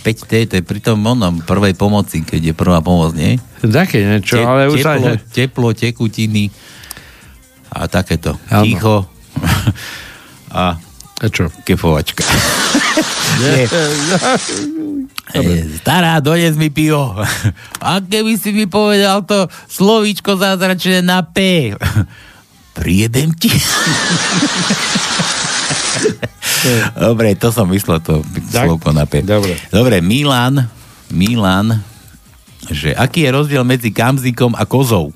5T, 0.00 0.32
to 0.48 0.54
je 0.60 0.64
pri 0.64 0.80
tom 0.80 1.04
onom 1.04 1.44
prvej 1.44 1.76
pomoci, 1.76 2.24
keď 2.24 2.52
je 2.52 2.54
prvá 2.56 2.80
pomoc, 2.80 3.12
nie? 3.12 3.36
Také 3.60 4.00
niečo, 4.04 4.40
Te- 4.40 4.46
ale 4.48 4.72
už 4.72 4.80
sa... 4.80 4.96
teplo, 4.96 5.12
teplo, 5.32 5.68
tekutiny 5.76 6.48
a 7.68 7.84
takéto. 7.88 8.40
Áno. 8.48 8.64
Ticho 8.64 8.96
a, 10.60 10.80
a 11.20 11.26
čo? 11.28 11.52
kefovačka. 11.62 12.24
Nie. 13.40 13.64
E, 15.30 15.62
Stará, 15.78 16.18
dones 16.18 16.58
mi 16.58 16.74
pivo. 16.74 17.14
A 17.78 18.02
keby 18.02 18.34
si 18.34 18.50
mi 18.50 18.66
povedal 18.66 19.22
to 19.22 19.46
slovíčko 19.70 20.34
zázračné 20.34 21.06
na 21.06 21.22
P. 21.22 21.70
Priedem 22.74 23.30
ti. 23.38 23.46
Dobre, 26.98 27.38
to 27.38 27.54
som 27.54 27.70
myslel, 27.70 28.02
to 28.02 28.26
Tak, 28.50 28.74
slovko 28.74 28.90
na 28.90 29.06
P. 29.06 29.22
dobre. 29.22 29.54
Dobre, 29.70 30.02
Milan, 30.02 30.66
Milan, 31.14 31.78
že 32.66 32.90
aký 32.92 33.22
je 33.22 33.30
rozdiel 33.30 33.62
medzi 33.62 33.94
kamzikom 33.94 34.58
a 34.58 34.66
kozou? 34.66 35.14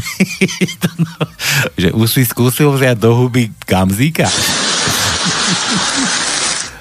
že 1.80 1.88
už 1.92 2.08
si 2.08 2.22
skúsil 2.26 2.72
vziať 2.74 2.96
do 2.98 3.14
huby 3.14 3.52
kamzíka? 3.64 4.26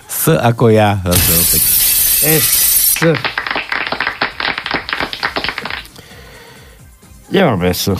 S 0.09 0.31
ako 0.35 0.71
ja. 0.71 0.99
Zase 1.03 1.31
opäť. 1.35 1.63
S. 2.19 2.47
Nemáme 7.29 7.69
S. 7.71 7.93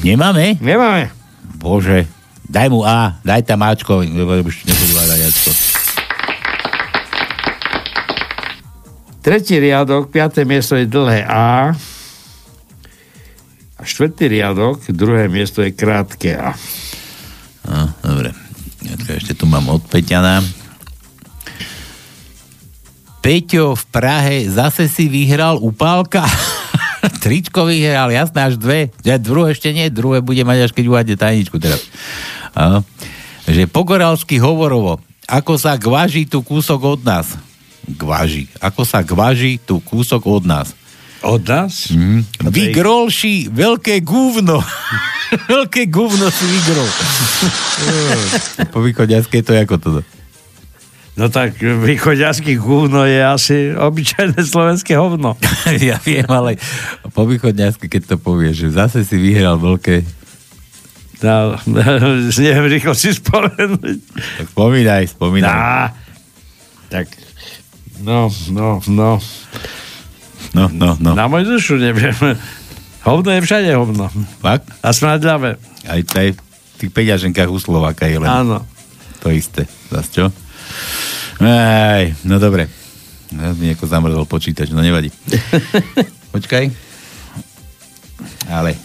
Nemáme? 0.00 0.56
Nemáme. 0.62 1.10
Bože, 1.58 2.06
daj 2.44 2.68
mu 2.68 2.84
A, 2.84 3.18
daj 3.24 3.42
tam 3.44 3.64
Ačko, 3.64 4.04
už 4.04 4.56
nebudú 4.68 4.92
hľadať 4.94 5.20
Ačko. 5.26 5.50
Tretí 9.24 9.56
riadok, 9.56 10.12
piaté 10.12 10.44
miesto 10.44 10.76
je 10.76 10.84
dlhé 10.84 11.24
A. 11.24 11.72
A 13.84 13.88
štvrtý 13.92 14.32
riadok, 14.32 14.80
druhé 14.96 15.28
miesto 15.28 15.60
je 15.60 15.68
krátke 15.68 16.32
A. 16.32 16.56
mám 19.44 19.76
od 19.76 19.84
Peťana. 19.84 20.40
Peťo 23.20 23.76
v 23.76 23.84
Prahe 23.92 24.48
zase 24.48 24.88
si 24.88 25.04
vyhral 25.04 25.60
u 25.60 25.68
Pálka. 25.68 26.24
Tričko 27.24 27.68
vyhral, 27.68 28.08
jasné, 28.08 28.48
až 28.48 28.56
dve. 28.56 28.88
Ja, 29.04 29.20
druhé 29.20 29.52
ešte 29.52 29.68
nie, 29.68 29.92
druhé 29.92 30.24
bude 30.24 30.40
mať 30.48 30.64
až 30.64 30.72
keď 30.72 30.84
uvádne 30.88 31.20
tajničku 31.20 31.60
teraz. 31.60 31.84
Áno. 32.56 32.88
Že 33.44 33.68
pogoralsky 33.68 34.40
hovorovo, 34.40 34.96
ako 35.28 35.60
sa 35.60 35.76
gvaží 35.76 36.24
tu 36.24 36.40
kúsok 36.40 36.80
od 36.96 37.00
nás. 37.04 37.36
Gvaží. 37.84 38.48
Ako 38.64 38.88
sa 38.88 39.04
gvaží 39.04 39.60
tu 39.60 39.76
kúsok 39.84 40.24
od 40.24 40.48
nás. 40.48 40.72
Od 41.24 41.42
nás? 41.48 41.88
Mm. 41.88 42.20
Vygrolší 42.52 43.48
veľké 43.48 44.04
gúvno. 44.04 44.60
veľké 45.54 45.88
gúvno 45.88 46.28
si 46.28 46.44
vygrol. 46.44 46.88
po 48.74 48.84
východňarskej 48.84 49.40
to 49.40 49.50
je 49.56 49.60
ako 49.64 49.76
toto. 49.80 50.00
No 51.14 51.30
tak 51.30 51.62
východňarský 51.62 52.58
gúvno 52.58 53.06
je 53.06 53.22
asi 53.22 53.56
obyčajné 53.70 54.34
slovenské 54.42 54.98
hovno. 54.98 55.38
ja 55.88 55.96
viem, 56.02 56.26
ale 56.26 56.58
po 57.14 57.24
východňarsky, 57.24 57.86
keď 57.86 58.14
to 58.14 58.16
povieš, 58.18 58.68
že 58.68 58.68
zase 58.74 58.98
si 59.06 59.16
vyhral 59.16 59.56
veľké... 59.56 60.02
No, 61.24 61.56
neviem 62.36 62.68
rýchlo 62.68 62.92
si 62.92 63.14
spomenúť. 63.16 63.98
Tak 64.12 64.46
spomínaj, 64.52 65.08
spomínaj. 65.16 65.56
Á, 65.56 65.94
tak, 66.92 67.08
no, 68.02 68.28
no, 68.52 68.82
no. 68.90 69.22
No, 70.54 70.70
no, 70.70 70.94
no. 71.02 71.12
Na 71.18 71.26
moju 71.26 71.58
dušu 71.58 71.76
neviem. 71.76 72.14
Hovno 73.02 73.30
je 73.34 73.42
všade 73.42 73.74
hovno. 73.74 74.06
Fakt? 74.40 74.70
A 74.80 74.94
smradľavé. 74.94 75.58
Aj, 75.84 76.00
aj 76.00 76.28
v 76.32 76.40
tých 76.78 76.92
peňaženkách 76.94 77.50
u 77.50 77.58
Slováka 77.58 78.06
je 78.06 78.16
len 78.16 78.30
Áno. 78.30 78.62
to 79.20 79.28
isté. 79.28 79.66
Zas 79.90 80.08
čo? 80.08 80.30
Aj, 81.42 82.04
no 82.22 82.38
dobre. 82.38 82.70
Ja 83.34 83.50
mi 83.52 83.74
ako 83.74 83.84
zamrzol 83.90 84.24
počítač, 84.24 84.70
no 84.70 84.78
nevadí. 84.80 85.10
Počkaj. 86.34 86.70
Ale. 88.46 88.78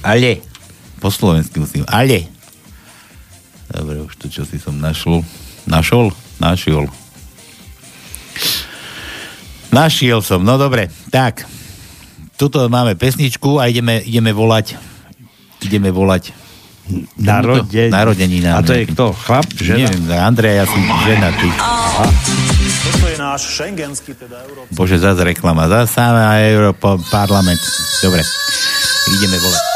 Ale. 0.00 0.40
Po 0.98 1.12
slovensky 1.12 1.60
musím. 1.60 1.84
Ale. 1.86 2.24
Dobre, 3.68 4.00
už 4.00 4.16
to, 4.16 4.26
čo 4.32 4.48
si 4.48 4.56
som 4.56 4.74
našol. 4.80 5.20
Našol? 5.68 6.08
Našiel. 6.40 6.88
Našiel 9.74 10.22
som, 10.22 10.46
no 10.46 10.54
dobre. 10.54 10.86
Tak. 11.10 11.42
Tuto 12.38 12.70
máme 12.70 12.94
pesničku 12.94 13.58
a 13.58 13.66
ideme, 13.66 13.98
ideme 14.02 14.30
volať 14.30 14.94
ideme 15.64 15.88
volať 15.88 16.44
Narodeniny. 17.16 17.88
Narodenina. 17.88 18.50
A 18.50 18.60
to 18.60 18.76
je 18.76 18.84
kto? 18.84 19.16
Chlap? 19.16 19.48
Žena? 19.56 19.88
Neviem, 19.88 20.04
Andrej, 20.20 20.60
ja 20.60 20.64
som 20.68 20.80
žena, 21.08 21.32
ty. 21.32 21.48
Toto 22.84 23.06
je 23.08 23.16
náš 23.16 23.42
šengenský, 23.56 24.12
teda 24.12 24.44
Európsky. 24.44 24.76
Bože, 24.76 25.00
zás 25.00 25.16
reklama, 25.16 25.64
zás 25.64 25.96
samá 25.96 26.44
Európa, 26.44 27.00
parlament. 27.08 27.60
Dobre, 28.04 28.20
ideme 29.16 29.40
volať. 29.40 29.73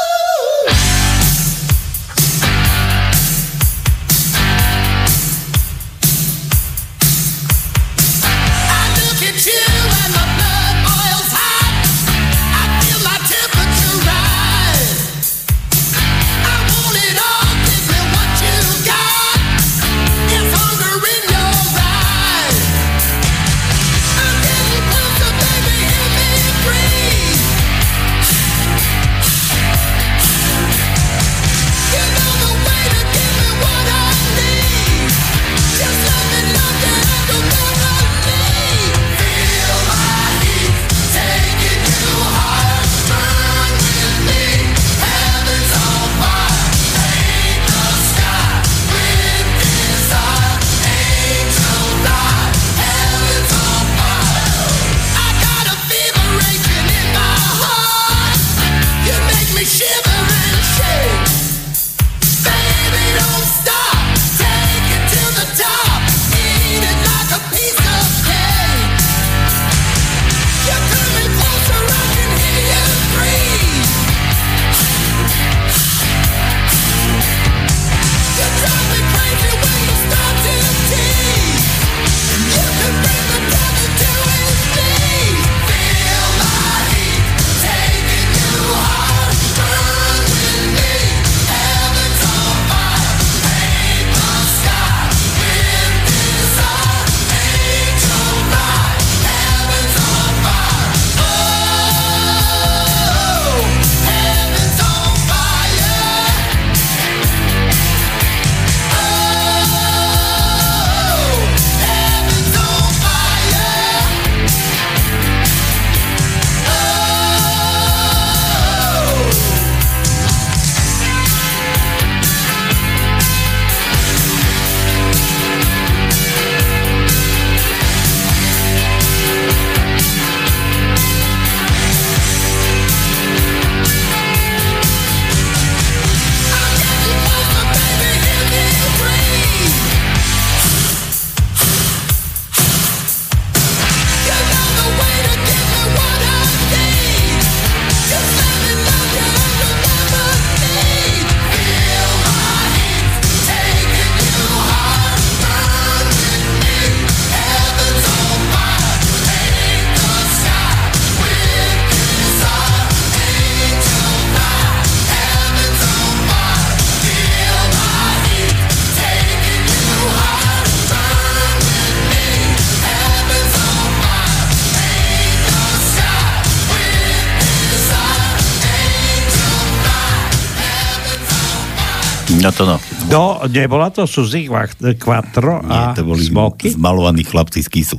No, 183.38 183.46
nebola 183.46 183.94
to 183.94 184.02
Suzy 184.10 184.50
Quattro 184.98 185.62
Nie, 185.62 185.94
a 185.94 185.94
to 185.94 186.02
boli 186.02 186.26
Smoky? 186.26 186.74
zmalovaní 186.74 187.22
chlapci 187.22 187.62
z 187.62 187.70
Kisu. 187.70 187.98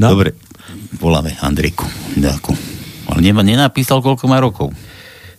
No. 0.00 0.16
Dobre, 0.16 0.32
voláme 0.96 1.36
Andrejku. 1.44 1.84
Nejakú. 2.16 2.56
Ale 3.12 3.20
nema, 3.20 3.44
nenapísal, 3.44 4.00
koľko 4.00 4.24
má 4.32 4.40
rokov. 4.40 4.72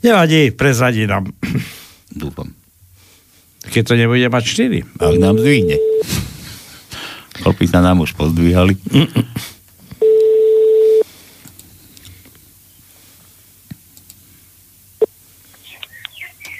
Nevadí, 0.05 0.53
prezradí 0.53 1.09
nám. 1.09 1.33
Dúfam. 2.13 2.53
Keď 3.65 3.83
to 3.89 3.93
nebude 3.97 4.29
mať 4.29 4.43
4. 4.93 5.01
Ak 5.01 5.15
nám 5.17 5.41
zdvihne. 5.41 5.81
Chlpy 7.41 7.65
sa 7.65 7.81
nám 7.81 8.05
už 8.05 8.13
pozdvíhali. 8.13 8.77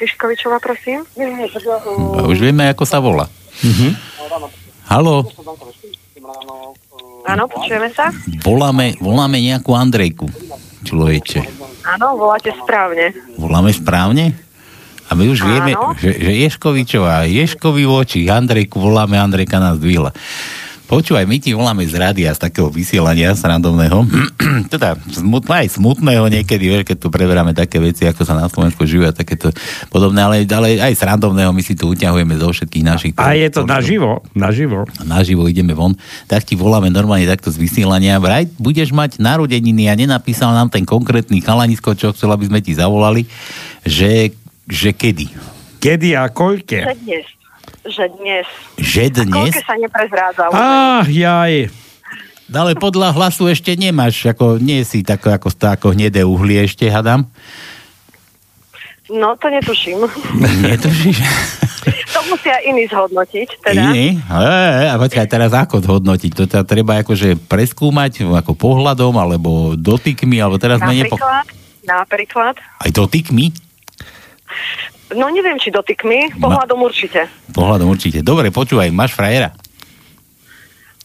Piškovičová, 0.03 0.59
prosím. 0.59 1.07
A 2.13 2.27
už 2.27 2.43
vieme, 2.43 2.67
ako 2.67 2.83
sa 2.83 2.99
volá. 2.99 3.31
Halo, 4.83 5.23
Áno, 7.23 7.47
počujeme 7.47 7.87
sa? 7.95 8.11
voláme, 8.43 8.99
voláme 8.99 9.39
nejakú 9.39 9.71
Andrejku. 9.71 10.27
Človeče. 10.83 11.39
Áno, 11.87 12.19
voláte 12.19 12.51
správne. 12.51 13.15
Voláme 13.39 13.71
správne? 13.71 14.35
A 15.07 15.15
my 15.15 15.31
už 15.31 15.39
Áno. 15.39 15.47
vieme, 15.47 15.71
že, 16.03 16.19
že 16.19 16.31
Ješkovičová, 16.43 17.23
Ješkovi 17.23 17.87
voči, 17.87 18.27
Andrejku 18.27 18.75
voláme, 18.75 19.15
Andrejka 19.15 19.55
nás 19.55 19.79
dvihla. 19.79 20.11
Počúvaj, 20.83 21.23
my 21.23 21.39
ti 21.39 21.55
voláme 21.55 21.87
z 21.87 21.95
rádia, 21.95 22.35
z 22.35 22.43
takého 22.43 22.67
vysielania 22.67 23.31
srandovného, 23.31 24.03
teda 24.73 24.99
smut, 25.15 25.47
aj 25.47 25.79
smutného 25.79 26.27
niekedy, 26.27 26.67
vieš, 26.67 26.83
keď 26.83 26.97
tu 26.99 27.07
preberáme 27.07 27.55
také 27.55 27.79
veci, 27.79 28.03
ako 28.03 28.27
sa 28.27 28.35
na 28.35 28.51
Slovensku 28.51 28.83
žijú 28.83 29.07
a 29.07 29.15
takéto 29.15 29.55
podobné, 29.87 30.19
ale, 30.19 30.35
ale 30.51 30.83
aj 30.83 30.99
srandovného 30.99 31.55
my 31.55 31.63
si 31.63 31.79
tu 31.79 31.87
uťahujeme 31.87 32.35
zo 32.35 32.51
všetkých 32.51 32.83
našich... 32.83 33.11
A 33.15 33.31
je 33.31 33.47
to 33.47 33.63
naživo, 33.63 34.27
naživo. 34.35 34.83
Naživo 35.07 35.47
ideme 35.47 35.71
von, 35.71 35.95
tak 36.27 36.43
ti 36.43 36.59
voláme 36.59 36.91
normálne 36.91 37.31
takto 37.31 37.47
z 37.47 37.63
vysielania. 37.63 38.19
Vraj, 38.19 38.51
budeš 38.59 38.91
mať 38.91 39.23
narodeniny 39.23 39.87
a 39.87 39.95
nenapísal 39.95 40.51
nám 40.51 40.67
ten 40.67 40.83
konkrétny 40.83 41.39
chalanisko, 41.39 41.95
čo 41.95 42.11
chcel, 42.11 42.35
aby 42.35 42.51
sme 42.51 42.59
ti 42.59 42.75
zavolali, 42.75 43.23
že, 43.87 44.35
že 44.67 44.91
kedy. 44.91 45.31
Kedy 45.79 46.15
a 46.19 46.27
koľke? 46.27 46.83
Dnes. 47.07 47.42
Že 47.83 48.05
dnes. 48.19 48.47
Že 48.79 49.03
A 49.03 49.09
dnes? 49.23 49.51
koľke 49.51 49.61
sa 49.63 49.75
neprezrádza. 49.75 50.43
Ach, 50.55 51.07
jaj. 51.07 51.67
No 52.47 52.67
ale 52.67 52.75
podľa 52.75 53.15
hlasu 53.15 53.47
ešte 53.47 53.75
nemáš, 53.75 54.23
ako 54.27 54.59
nie 54.59 54.83
si 54.83 55.01
tak, 55.01 55.23
ako, 55.23 55.51
ako 55.51 55.95
hnedé 55.95 56.27
uhlie 56.27 56.63
ešte, 56.63 56.87
hadám. 56.87 57.27
No, 59.11 59.35
to 59.35 59.51
netuším. 59.51 59.99
Netušíš? 60.63 61.17
to 62.15 62.19
musia 62.31 62.55
iní 62.63 62.87
zhodnotiť, 62.87 63.49
teda. 63.59 63.91
Iný? 63.91 64.15
E, 64.21 64.85
a 64.87 64.95
počkaj, 64.95 65.27
teraz 65.27 65.51
ako 65.51 65.83
zhodnotiť? 65.83 66.31
To 66.39 66.43
teda 66.47 66.63
treba 66.63 67.03
akože 67.03 67.35
preskúmať 67.35 68.23
ako 68.23 68.55
pohľadom, 68.55 69.11
alebo 69.19 69.75
dotykmi, 69.75 70.39
alebo 70.39 70.55
teraz 70.55 70.79
sme 70.79 71.03
nepo... 71.03 71.19
Napríklad, 71.19 71.45
napríklad, 71.83 72.55
Aj 72.57 72.89
dotykmi? 72.93 73.51
No 75.13 75.29
neviem, 75.29 75.57
či 75.57 75.69
dotykmi, 75.69 76.37
Ma- 76.37 76.39
pohľadom 76.41 76.79
určite. 76.81 77.29
Pohľadom 77.53 77.87
určite. 77.89 78.19
Dobre, 78.21 78.49
počúvaj, 78.49 78.89
máš 78.89 79.13
frajera? 79.13 79.53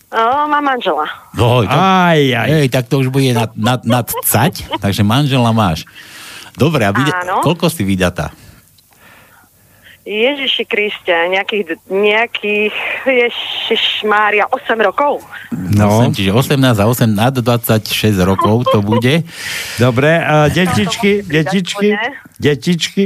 O, 0.08 0.48
mám 0.48 0.64
manžela. 0.64 1.04
No, 1.36 1.60
to, 1.60 1.68
aj, 1.68 2.16
aj. 2.32 2.48
Ej, 2.64 2.68
tak 2.72 2.88
to 2.88 3.04
už 3.04 3.12
bude 3.12 3.28
nad, 3.36 3.52
nad, 3.52 3.84
nad 3.84 4.08
cať, 4.08 4.64
takže 4.80 5.04
manžela 5.04 5.52
máš. 5.52 5.84
Dobre, 6.56 6.88
a 6.88 6.96
vyda- 6.96 7.28
Áno. 7.28 7.44
koľko 7.44 7.68
si 7.68 7.84
vydatá? 7.84 8.32
Ježiši 10.08 10.64
Kriste, 10.64 11.12
nejakých, 11.12 11.84
nejakých, 11.92 12.72
Ježiš 13.04 14.08
Mária, 14.08 14.48
8 14.48 14.80
rokov. 14.80 15.20
No. 15.52 16.08
8, 16.08 16.16
čiže 16.16 16.32
18 16.32 16.56
a 16.80 16.84
8 16.88 17.04
nad 17.12 17.36
26 17.36 18.16
rokov 18.24 18.64
to 18.72 18.80
bude. 18.80 19.28
Dobre, 19.76 20.16
a 20.16 20.48
detičky, 20.48 21.20
detičky, 21.20 21.92
detičky. 21.92 22.32
Detičky 22.40 23.04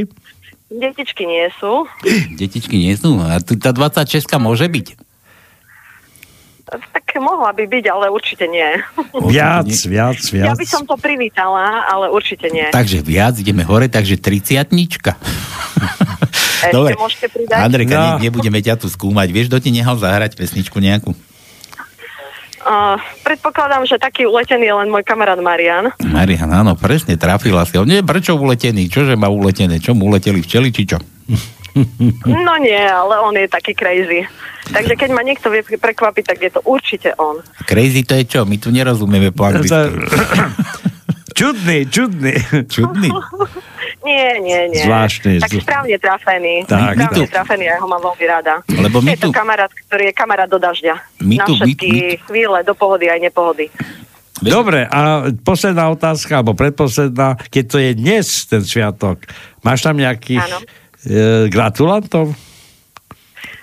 nie 1.22 1.46
sú. 1.56 1.84
Detičky 2.40 2.76
nie 2.76 2.94
sú. 2.94 3.18
A 3.18 3.38
tu 3.38 3.54
tá 3.54 3.70
26 3.70 4.08
môže 4.38 4.64
byť. 4.64 4.86
Tak 6.72 7.20
mohla 7.20 7.52
by 7.52 7.68
byť, 7.68 7.84
ale 7.86 8.08
určite 8.08 8.48
nie. 8.48 8.64
Viac, 9.28 9.68
viac, 9.84 10.16
Ja 10.32 10.48
viac. 10.48 10.56
by 10.56 10.64
som 10.64 10.82
to 10.88 10.96
privítala, 10.96 11.84
ale 11.84 12.08
určite 12.08 12.48
nie. 12.48 12.64
Takže 12.72 13.04
viac, 13.04 13.36
ideme 13.36 13.60
hore, 13.60 13.92
takže 13.92 14.16
30 14.16 14.72
Ešte 16.62 16.72
Dobre. 16.72 16.94
Andrejka, 17.52 17.92
No. 17.92 18.04
ne, 18.16 18.24
nebudeme 18.24 18.62
ťa 18.62 18.78
tu 18.78 18.88
skúmať. 18.88 19.28
Vieš, 19.28 19.46
kto 19.50 19.58
ti 19.58 19.68
nehal 19.68 19.98
zahrať 19.98 20.32
pesničku 20.32 20.78
nejakú? 20.78 21.12
Uh, 22.62 22.94
predpokladám, 23.26 23.82
že 23.90 23.98
taký 23.98 24.22
uletený 24.22 24.70
je 24.70 24.74
len 24.74 24.86
môj 24.86 25.02
kamarát 25.02 25.38
Marian. 25.42 25.90
Marian, 25.98 26.46
áno, 26.46 26.78
presne, 26.78 27.18
trafila 27.18 27.66
si 27.66 27.74
ho. 27.74 27.82
Nie, 27.82 28.06
prečo 28.06 28.38
uletený? 28.38 28.86
Čože 28.86 29.18
má 29.18 29.26
uletené? 29.26 29.82
Čo 29.82 29.98
mu 29.98 30.06
uleteli 30.06 30.38
včeli, 30.38 30.70
či 30.70 30.86
čo? 30.86 31.02
No 32.28 32.54
nie, 32.60 32.84
ale 32.84 33.18
on 33.24 33.32
je 33.32 33.48
taký 33.48 33.72
crazy. 33.72 34.28
Takže 34.70 34.94
keď 34.94 35.10
ma 35.10 35.24
niekto 35.24 35.48
vie 35.48 35.64
prekvapiť, 35.64 36.24
tak 36.28 36.38
je 36.38 36.50
to 36.52 36.60
určite 36.68 37.16
on. 37.18 37.40
Crazy 37.66 38.06
to 38.06 38.14
je 38.14 38.24
čo? 38.28 38.40
My 38.46 38.60
tu 38.60 38.70
nerozumieme 38.70 39.34
po 39.34 39.48
anglicky. 39.48 39.72
Čudný, 41.32 41.88
čudný. 41.88 42.36
Čudný? 42.68 43.08
Nie, 44.02 44.42
nie, 44.42 44.60
nie. 44.68 44.82
Zvláštne. 44.82 45.38
Tak 45.38 45.50
správne 45.62 45.96
trafený. 45.96 46.54
Tak, 46.66 46.98
správne 46.98 46.98
my 46.98 47.06
tu- 47.14 47.30
trafený, 47.30 47.64
ja 47.70 47.76
ho 47.78 47.86
mám 47.86 48.02
veľmi 48.02 48.26
rada. 48.26 48.54
Lebo 48.66 48.98
my 48.98 49.14
je 49.14 49.18
to 49.22 49.28
tu- 49.30 49.34
kamarát, 49.34 49.70
ktorý 49.70 50.10
je 50.10 50.14
kamarát 50.14 50.50
do 50.50 50.58
dažďa. 50.58 50.94
My 51.22 51.36
Na 51.38 51.44
tu- 51.46 51.54
my- 51.54 51.62
všetky 51.62 51.88
my 51.88 52.02
chvíle, 52.26 52.58
do 52.66 52.74
pohody 52.74 53.06
aj 53.06 53.18
nepohody. 53.22 53.70
Dobre, 54.42 54.90
a 54.90 55.30
posledná 55.46 55.86
otázka, 55.86 56.42
alebo 56.42 56.58
predposledná, 56.58 57.38
keď 57.46 57.64
to 57.70 57.76
je 57.78 57.90
dnes 57.94 58.26
ten 58.50 58.62
sviatok, 58.66 59.22
máš 59.62 59.86
tam 59.86 59.94
nejakých 59.94 60.42
e, 61.06 61.46
gratulantov? 61.46 62.34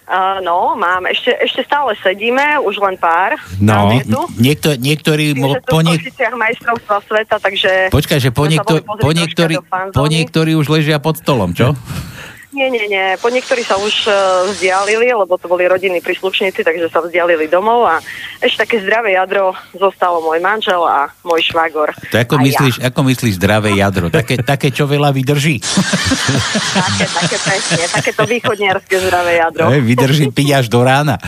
Uh, 0.09 0.41
no, 0.41 0.73
mám. 0.73 1.05
Ešte, 1.05 1.37
ešte 1.37 1.61
stále 1.61 1.93
sedíme, 2.01 2.57
už 2.65 2.81
len 2.81 2.97
pár. 2.97 3.37
No, 3.61 3.93
Je 3.93 4.09
tu. 4.09 4.25
niekto, 4.41 4.73
niektorí, 4.73 5.37
mo, 5.37 5.53
po, 5.61 5.85
niek- 5.85 6.09
majstrovstva 6.33 6.97
sveta, 7.05 7.37
takže... 7.37 7.93
počkaj, 7.93 8.17
že 8.17 8.33
po, 8.33 8.49
niekto, 8.49 8.81
po, 8.81 9.11
niektorí, 9.13 9.61
po 9.93 10.05
niektorí 10.09 10.57
už 10.57 10.65
ležia 10.65 10.97
pod 10.97 11.21
stolom, 11.21 11.53
čo? 11.53 11.77
Nie, 12.49 12.65
nie, 12.73 12.89
nie. 12.89 13.13
Po 13.21 13.29
niektorí 13.29 13.61
sa 13.61 13.77
už 13.77 14.09
uh, 14.09 14.13
vzdialili, 14.49 15.13
lebo 15.13 15.37
to 15.37 15.45
boli 15.45 15.69
rodinní 15.69 16.01
príslušníci, 16.01 16.65
takže 16.65 16.89
sa 16.89 17.05
vzdialili 17.05 17.45
domov 17.45 17.85
a 17.85 18.01
ešte 18.41 18.65
také 18.65 18.75
zdravé 18.81 19.13
jadro 19.13 19.53
zostalo 19.77 20.17
môj 20.25 20.41
manžel 20.41 20.81
a 20.81 21.13
môj 21.21 21.45
švagor. 21.45 21.93
To 22.09 22.17
ako 22.17 22.41
A 22.41 22.43
myslíš, 22.49 22.75
ako 22.81 22.99
myslíš 23.05 23.37
zdravé 23.37 23.77
jadro? 23.77 24.09
Také, 24.09 24.41
také, 24.41 24.73
čo 24.73 24.89
veľa 24.89 25.13
vydrží? 25.13 25.61
Ja. 25.61 26.81
Také, 26.89 27.05
také 27.05 27.37
presne, 27.37 27.83
takéto 27.91 28.23
východniarské 28.25 28.95
zdravé 28.97 29.31
jadro. 29.45 29.69
Hej, 29.69 29.81
vydrží 29.85 30.25
piť 30.33 30.49
až 30.57 30.65
do 30.73 30.81
rána. 30.81 31.21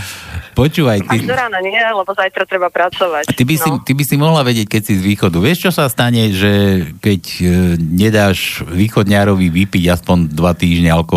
Počúvaj, 0.51 1.07
Až 1.07 1.23
ty, 1.23 1.27
do 1.27 1.35
rána 1.35 1.63
nie, 1.63 1.79
lebo 1.79 2.11
zajtra 2.11 2.43
treba 2.43 2.67
pracovať. 2.67 3.31
ty, 3.31 3.43
by 3.47 3.55
si, 3.55 3.69
no. 3.71 3.79
ty 3.79 3.95
by 3.95 4.03
si 4.03 4.15
mohla 4.19 4.43
vedieť, 4.43 4.67
keď 4.67 4.81
si 4.83 4.93
z 4.99 5.03
východu. 5.07 5.37
Vieš, 5.39 5.57
čo 5.67 5.71
sa 5.71 5.87
stane, 5.87 6.27
že 6.35 6.83
keď 6.99 7.21
e, 7.39 7.43
nedáš 7.79 8.59
východňárovi 8.67 9.47
vypiť 9.47 9.83
aspoň 9.95 10.17
dva 10.35 10.51
týždne 10.51 10.91
alkohol? 10.91 11.10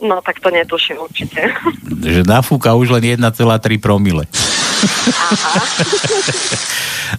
No, 0.00 0.20
tak 0.24 0.40
to 0.40 0.48
netuším 0.50 0.96
určite. 1.00 1.52
Že 1.84 2.24
nafúka 2.24 2.72
už 2.76 2.90
len 2.96 3.16
1,3 3.16 3.80
promile. 3.80 4.24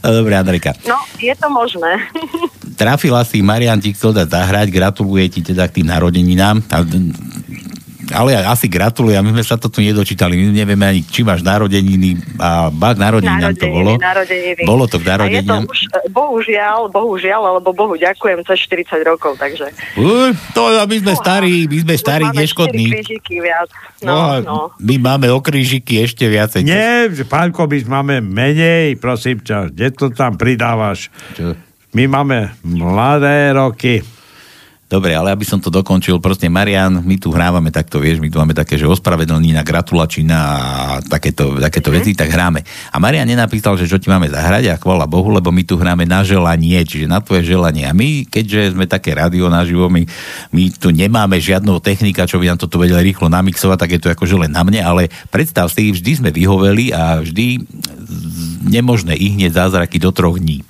Dobre, 0.03 0.33
Andrejka. 0.37 0.77
No, 0.85 0.97
je 1.17 1.33
to 1.33 1.47
možné. 1.49 1.97
Trafila 2.77 3.25
si, 3.25 3.41
Marian 3.41 3.81
ti 3.81 3.93
chcel 3.97 4.13
dať 4.13 4.27
zahrať, 4.29 4.67
gratuluje 4.69 5.25
ti 5.33 5.41
teda 5.41 5.65
k 5.65 5.81
tým 5.81 5.87
narodeninám. 5.89 6.61
Ale 8.09 8.39
asi 8.39 8.65
gratuluje, 8.65 9.13
a 9.13 9.21
my 9.21 9.35
sme 9.35 9.43
sa 9.43 9.55
to 9.55 9.67
tu 9.67 9.79
nedočítali, 9.79 10.33
my 10.33 10.55
nevieme 10.55 10.85
ani, 10.85 11.01
či 11.03 11.21
máš 11.21 11.43
narodeniny 11.43 12.39
a 12.39 12.71
bak 12.71 12.95
narodeninám 12.95 13.53
to 13.53 13.67
bolo. 13.67 13.99
narodeniny. 13.99 14.63
Bolo 14.63 14.87
to 14.87 14.97
k 14.97 15.05
A 15.11 15.27
je 15.27 15.43
to 15.43 15.51
narodeninám. 15.51 15.63
už, 15.67 15.79
e, 15.87 15.99
bohužiaľ, 16.07 16.79
bohužiaľ, 16.87 17.41
alebo 17.55 17.69
Bohu 17.71 17.95
ďakujem, 17.95 18.43
cez 18.43 18.57
40 18.63 19.03
rokov, 19.03 19.35
takže... 19.35 19.71
Uj, 19.95 20.31
to 20.55 20.61
my 20.87 20.97
sme 20.99 21.13
starí, 21.13 21.67
my 21.67 21.77
sme 21.83 21.95
starí, 21.95 22.25
neškodní. 22.31 22.85
4 22.89 22.95
krížiky 22.95 23.35
viac. 23.39 23.69
No, 24.01 24.15
No, 24.17 24.41
no. 24.41 24.57
My 24.77 24.95
máme 24.97 25.27
okrížiky 25.27 25.99
ešte 25.99 26.27
viacej. 26.27 26.63
Nie, 26.63 27.09
pánko, 27.25 27.65
my 27.65 27.77
máme 27.87 28.15
menej, 28.19 28.95
prosím 28.95 29.41
ťa, 29.41 29.69
kde 29.69 29.87
to 29.91 30.05
tam 30.09 30.37
pridávaš? 30.37 31.09
Čo? 31.33 31.57
My 31.91 32.05
máme 32.05 32.53
mladé 32.61 33.51
roky. 33.51 34.05
Dobre, 34.87 35.11
ale 35.11 35.35
aby 35.35 35.43
som 35.43 35.59
to 35.59 35.67
dokončil, 35.67 36.23
proste 36.23 36.47
Marian, 36.47 37.03
my 37.03 37.19
tu 37.19 37.27
hrávame 37.35 37.75
takto, 37.75 37.99
vieš, 37.99 38.23
my 38.23 38.31
tu 38.31 38.39
máme 38.39 38.55
také, 38.55 38.79
že 38.79 38.87
ospravedlnina, 38.87 39.59
gratulačina 39.59 40.37
a 40.39 40.59
takéto, 41.03 41.59
takéto 41.59 41.91
veci, 41.91 42.15
tak 42.15 42.31
hráme. 42.31 42.63
A 42.63 42.95
Marian 42.95 43.27
nenapísal, 43.27 43.75
že 43.75 43.83
čo 43.83 43.99
ti 43.99 44.07
máme 44.07 44.31
zahrať 44.31 44.71
a 44.71 44.79
chvala 44.79 45.03
Bohu, 45.03 45.27
lebo 45.27 45.51
my 45.51 45.67
tu 45.67 45.75
hráme 45.75 46.07
na 46.07 46.23
želanie, 46.23 46.79
čiže 46.87 47.11
na 47.11 47.19
tvoje 47.19 47.43
želanie. 47.43 47.83
A 47.83 47.91
my, 47.91 48.31
keďže 48.31 48.79
sme 48.79 48.87
také 48.87 49.11
rádio 49.11 49.51
naživo, 49.51 49.91
my, 49.91 50.07
my 50.55 50.63
tu 50.71 50.95
nemáme 50.95 51.35
žiadneho 51.35 51.83
technika, 51.83 52.23
čo 52.23 52.39
by 52.39 52.55
nám 52.55 52.63
toto 52.63 52.79
vedel 52.79 53.03
rýchlo 53.03 53.27
namixovať, 53.27 53.77
tak 53.83 53.91
je 53.91 53.99
to 53.99 54.07
akože 54.15 54.39
len 54.39 54.55
na 54.55 54.63
mne, 54.63 54.87
ale 54.87 55.11
predstav 55.27 55.67
si, 55.67 55.91
vždy 55.91 56.23
sme 56.23 56.29
vyhoveli 56.31 56.95
a 56.95 57.19
vždy 57.19 57.59
nemožné 58.71 59.19
ich 59.19 59.35
hneď 59.35 59.51
zázraky 59.51 59.99
do 59.99 60.15
troch 60.15 60.39
dní. 60.39 60.63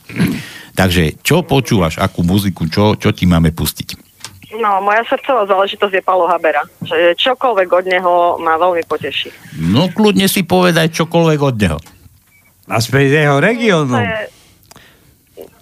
Takže 0.74 1.22
čo 1.22 1.46
počúvaš, 1.46 2.02
akú 2.02 2.26
muziku, 2.26 2.66
čo, 2.66 2.98
čo 2.98 3.14
ti 3.14 3.30
máme 3.30 3.54
pustiť? 3.54 4.07
No, 4.56 4.80
moja 4.80 5.04
srdcová 5.04 5.44
záležitosť 5.44 6.00
je 6.00 6.04
Palo 6.08 6.24
Habera. 6.32 6.64
Že 6.80 7.20
čokoľvek 7.20 7.68
od 7.68 7.86
neho 7.92 8.14
ma 8.40 8.56
veľmi 8.56 8.88
poteší. 8.88 9.28
No 9.60 9.92
kľudne 9.92 10.32
si 10.32 10.48
povedať 10.48 11.04
čokoľvek 11.04 11.40
od 11.44 11.56
neho. 11.60 11.80
Aspoň 12.68 13.00
z 13.12 13.14
jeho 13.28 13.38
regiónu. 13.44 13.96
To 13.96 14.04
je, 14.04 14.24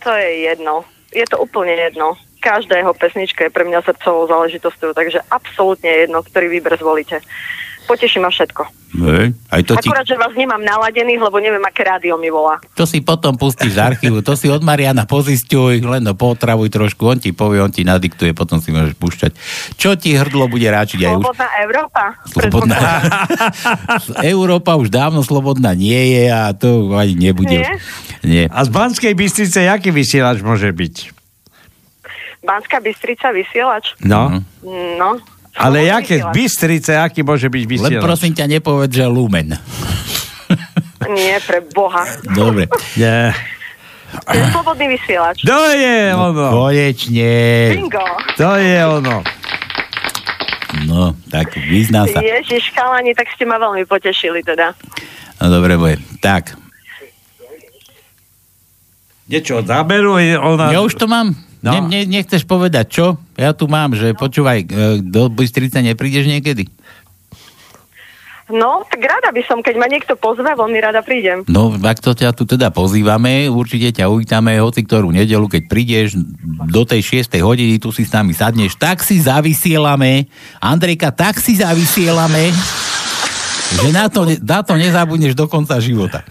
to 0.05 0.11
je 0.13 0.29
jedno. 0.53 0.75
Je 1.09 1.25
to 1.25 1.37
úplne 1.41 1.73
jedno. 1.73 2.13
Každá 2.41 2.77
jeho 2.77 2.93
pesnička 2.93 3.49
je 3.49 3.53
pre 3.53 3.65
mňa 3.65 3.81
srdcovou 3.81 4.29
záležitosťou, 4.29 4.93
takže 4.93 5.25
absolútne 5.33 5.89
jedno, 5.89 6.21
ktorý 6.21 6.45
výber 6.53 6.77
zvolíte. 6.77 7.25
Poteší 7.85 8.17
ma 8.17 8.33
všetko. 8.33 8.65
Hej, 8.95 9.35
aj 9.51 9.61
to 9.67 9.75
ti, 9.83 9.91
Akurát, 9.91 10.07
že 10.07 10.15
vás 10.15 10.31
nemám 10.39 10.63
naladených, 10.63 11.19
lebo 11.19 11.35
neviem, 11.43 11.59
aké 11.67 11.83
rádio 11.83 12.15
mi 12.15 12.31
volá. 12.31 12.63
to 12.79 12.87
si 12.87 13.03
potom 13.03 13.35
pustíš 13.35 13.75
z 13.75 13.83
archívu, 13.83 14.23
to 14.23 14.39
si 14.39 14.47
od 14.47 14.63
Mariana 14.63 15.03
pozistuj, 15.03 15.83
len 15.83 16.07
ho 16.07 16.15
potravuj 16.15 16.71
trošku, 16.71 17.03
on 17.03 17.19
ti 17.19 17.35
povie, 17.35 17.59
on 17.59 17.75
ti 17.75 17.83
nadiktuje, 17.83 18.31
potom 18.31 18.63
si 18.63 18.71
môžeš 18.71 18.95
púšťať. 18.95 19.31
Čo 19.75 19.99
ti 19.99 20.15
hrdlo 20.15 20.47
bude 20.47 20.63
ráčiť 20.71 21.11
aj 21.11 21.11
už? 21.11 21.23
Slobodná 21.27 21.49
Európa. 21.59 22.03
Slobodná. 22.23 22.79
Európa 24.33 24.71
už 24.79 24.87
dávno 24.87 25.27
slobodná 25.27 25.75
nie 25.75 26.15
je 26.15 26.23
a 26.31 26.55
to 26.55 26.95
ani 26.95 27.19
nebude. 27.19 27.51
Nie? 27.51 27.75
Nie. 28.23 28.43
A 28.47 28.63
z 28.63 28.71
Banskej 28.71 29.11
Bystrice 29.11 29.67
jaký 29.67 29.91
vysielač 29.91 30.39
môže 30.39 30.71
byť? 30.71 31.11
Banská 32.45 32.79
Bystrica 32.79 33.33
vysielač? 33.33 33.97
No. 34.05 34.39
No. 34.95 35.19
Ale 35.55 35.87
jaké 35.87 36.19
z. 36.19 36.27
Bystrice, 36.35 36.91
aký 36.99 37.23
môže 37.23 37.47
byť 37.47 37.63
Len 37.63 37.71
vysielač? 37.71 38.03
prosím 38.03 38.33
ťa 38.35 38.45
nepovedz, 38.59 38.91
že 38.91 39.05
Lumen. 39.07 39.55
Nie, 41.05 41.39
pre 41.41 41.63
Boha. 41.71 42.03
Dobre. 42.33 42.67
Nie. 42.99 43.31
Slobodný 44.51 44.95
vysielač. 44.95 45.43
To 45.43 45.59
je 45.75 46.11
ono. 46.11 46.47
Konečne. 46.51 47.35
Bingo. 47.77 48.05
To 48.35 48.51
je 48.57 48.77
ono. 48.83 49.23
No, 50.85 51.15
tak 51.31 51.55
vyzná 51.55 52.03
sa. 52.09 52.19
Ježiš, 52.19 52.75
chalani, 52.75 53.15
tak 53.15 53.31
ste 53.31 53.47
ma 53.47 53.55
veľmi 53.55 53.87
potešili 53.87 54.43
teda. 54.43 54.75
No 55.39 55.47
dobre, 55.47 55.79
bude. 55.79 55.97
Tak. 56.19 56.55
Niečo 59.25 59.63
zaberú? 59.65 60.19
Ona... 60.19 60.69
Ja 60.69 60.83
už 60.85 60.99
to 60.99 61.07
mám. 61.09 61.33
No. 61.65 61.73
Ne, 61.73 61.79
ne, 61.89 62.01
nechceš 62.05 62.45
povedať 62.45 62.85
čo? 62.93 63.17
Ja 63.33 63.57
tu 63.57 63.65
mám, 63.65 63.97
že 63.97 64.13
počúvaj, 64.13 64.57
e, 64.61 64.65
do 65.01 65.33
Bystrice 65.33 65.81
neprídeš 65.81 66.29
niekedy? 66.29 66.69
No, 68.45 68.85
tak 68.85 69.01
rada 69.01 69.33
by 69.33 69.41
som, 69.49 69.65
keď 69.65 69.73
ma 69.73 69.89
niekto 69.89 70.13
pozve, 70.13 70.45
veľmi 70.45 70.77
rada 70.77 71.01
prídem. 71.01 71.41
No, 71.49 71.73
ak 71.73 71.97
to 71.97 72.13
ťa 72.13 72.29
tu 72.37 72.45
teda 72.45 72.69
pozývame, 72.69 73.49
určite 73.49 73.97
ťa 73.97 74.05
uvítame 74.05 74.61
hoci 74.61 74.85
ktorú 74.85 75.09
nedelu, 75.09 75.49
keď 75.49 75.65
prídeš 75.65 76.13
do 76.69 76.85
tej 76.85 77.25
6. 77.25 77.41
hodiny, 77.41 77.81
tu 77.81 77.89
si 77.89 78.05
s 78.05 78.13
nami 78.13 78.37
sadneš, 78.37 78.77
tak 78.77 79.01
si 79.01 79.17
zavysielame, 79.17 80.29
Andrejka, 80.61 81.09
tak 81.09 81.41
si 81.41 81.57
zavysielame, 81.57 82.53
že 83.81 83.89
na 83.89 84.05
to, 84.05 84.29
na 84.45 84.61
to 84.61 84.77
nezabudneš 84.77 85.33
do 85.33 85.49
konca 85.49 85.81
života. 85.81 86.21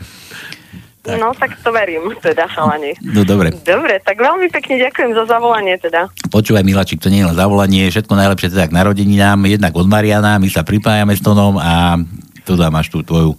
Tak. 1.04 1.20
No, 1.20 1.36
tak 1.36 1.60
to 1.60 1.68
verím, 1.68 2.16
teda, 2.16 2.48
chalani. 2.48 2.96
No 3.04 3.28
dobre. 3.28 3.52
Dobre, 3.52 4.00
tak 4.00 4.16
veľmi 4.16 4.48
pekne 4.48 4.80
ďakujem 4.88 5.12
za 5.12 5.28
zavolanie, 5.28 5.76
teda. 5.76 6.08
Počúvaj, 6.32 6.64
Milačik, 6.64 6.96
to 7.04 7.12
nie 7.12 7.20
je 7.20 7.28
len 7.28 7.36
zavolanie, 7.36 7.92
všetko 7.92 8.16
najlepšie 8.16 8.48
teda 8.48 8.72
k 8.72 8.76
narodeninám, 8.80 9.36
jednak 9.44 9.76
od 9.76 9.84
Mariana, 9.84 10.40
my 10.40 10.48
sa 10.48 10.64
pripájame 10.64 11.12
s 11.12 11.20
Tonom 11.20 11.60
a 11.60 12.00
tu 12.48 12.56
máš 12.56 12.88
tú 12.88 13.04
tvoju 13.04 13.36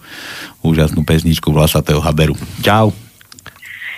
úžasnú 0.62 1.02
pesničku 1.02 1.50
Vlasatého 1.50 2.02
Haberu. 2.06 2.38
Čau. 2.62 2.94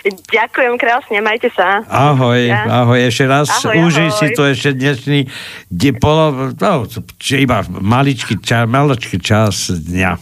Ďakujem 0.08 0.80
krásne, 0.80 1.20
majte 1.20 1.52
sa. 1.52 1.84
Ahoj, 1.84 2.48
Ja. 2.48 2.86
ahoj, 2.86 2.96
ešte 3.04 3.28
raz. 3.28 3.52
Ahoj, 3.52 3.84
Užij 3.84 4.08
ahoj. 4.08 4.16
si 4.16 4.26
to 4.32 4.42
ešte 4.48 4.70
dnešný 4.72 5.20
de, 5.68 5.90
polo, 5.92 6.54
no, 6.56 6.88
iba 7.36 7.60
maličký 7.68 8.40
čas, 8.40 8.64
maličký 8.64 9.20
čas 9.20 9.68
dňa. 9.68 10.12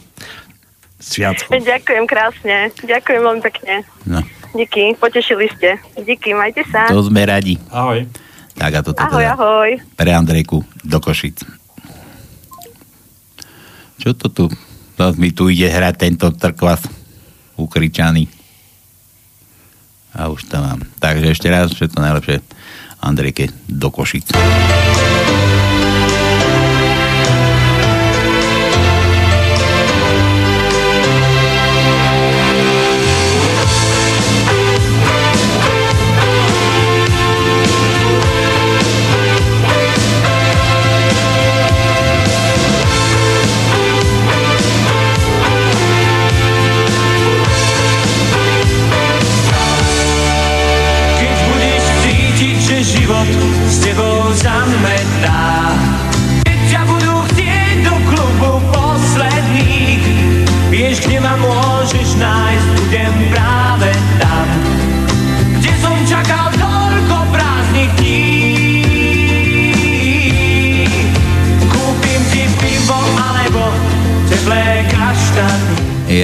Sviatku. 1.06 1.54
Ďakujem 1.54 2.04
krásne, 2.04 2.56
ďakujem 2.82 3.20
veľmi 3.22 3.42
pekne. 3.46 3.86
No. 4.02 4.20
Díky, 4.50 4.98
potešili 4.98 5.46
ste. 5.54 5.78
Díky, 5.94 6.34
majte 6.34 6.66
sa. 6.66 6.90
To 6.90 7.04
sme 7.04 7.22
radi. 7.22 7.60
Ahoj. 7.70 8.08
Tak 8.56 8.72
a 8.72 8.80
toto 8.80 8.98
Ahoj, 8.98 9.20
teda 9.20 9.32
ahoj. 9.36 9.70
pre 9.94 10.10
Andrejku 10.10 10.64
do 10.82 10.98
Košic. 10.98 11.44
Čo 14.00 14.16
to 14.16 14.26
tu? 14.28 14.44
Zas 14.96 15.14
mi 15.20 15.28
tu 15.30 15.46
ide 15.46 15.68
hrať 15.68 15.94
tento 16.00 16.32
trkvas 16.32 16.80
ukričaný. 17.54 18.32
A 20.16 20.32
už 20.32 20.48
to 20.48 20.56
mám. 20.56 20.80
Takže 20.96 21.36
ešte 21.36 21.52
raz 21.52 21.68
všetko 21.68 22.00
najlepšie 22.00 22.40
Andrejke 23.04 23.52
do 23.68 23.92
Košic. 23.92 24.32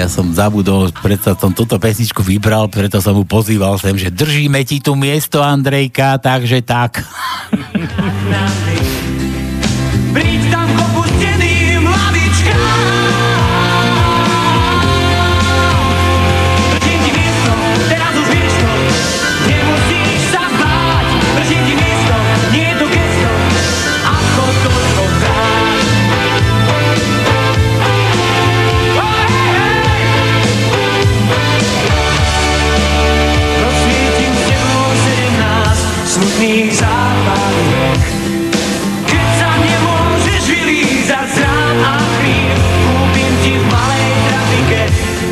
Ja 0.02 0.10
som 0.10 0.34
zabudol, 0.34 0.90
preto 0.90 1.30
som 1.38 1.54
túto 1.54 1.78
pesničku 1.78 2.26
vybral, 2.26 2.66
preto 2.66 2.98
som 2.98 3.14
mu 3.14 3.22
pozýval 3.22 3.78
sem, 3.78 3.94
že 3.94 4.10
držíme 4.10 4.58
ti 4.66 4.82
tu 4.82 4.98
miesto, 4.98 5.38
Andrejka, 5.38 6.18
takže 6.18 6.58
tak. 6.66 7.06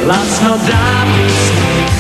Lots 0.06 0.40
no 0.42 0.56
diamonds. 0.66 1.99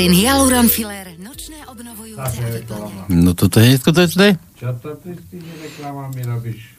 Eucerin 0.00 0.16
Hyaluron 0.16 0.68
Filler. 0.72 1.12
Nočné 1.20 1.60
obnovujúce. 1.68 2.40
No 3.12 3.36
toto 3.36 3.60
je 3.60 3.76
neskutočné? 3.76 4.40
Čo 4.56 4.72
to 4.80 4.96
ty 4.96 5.12
s 5.12 5.20
tými 5.28 5.52
reklamami 5.60 6.24
robíš? 6.24 6.72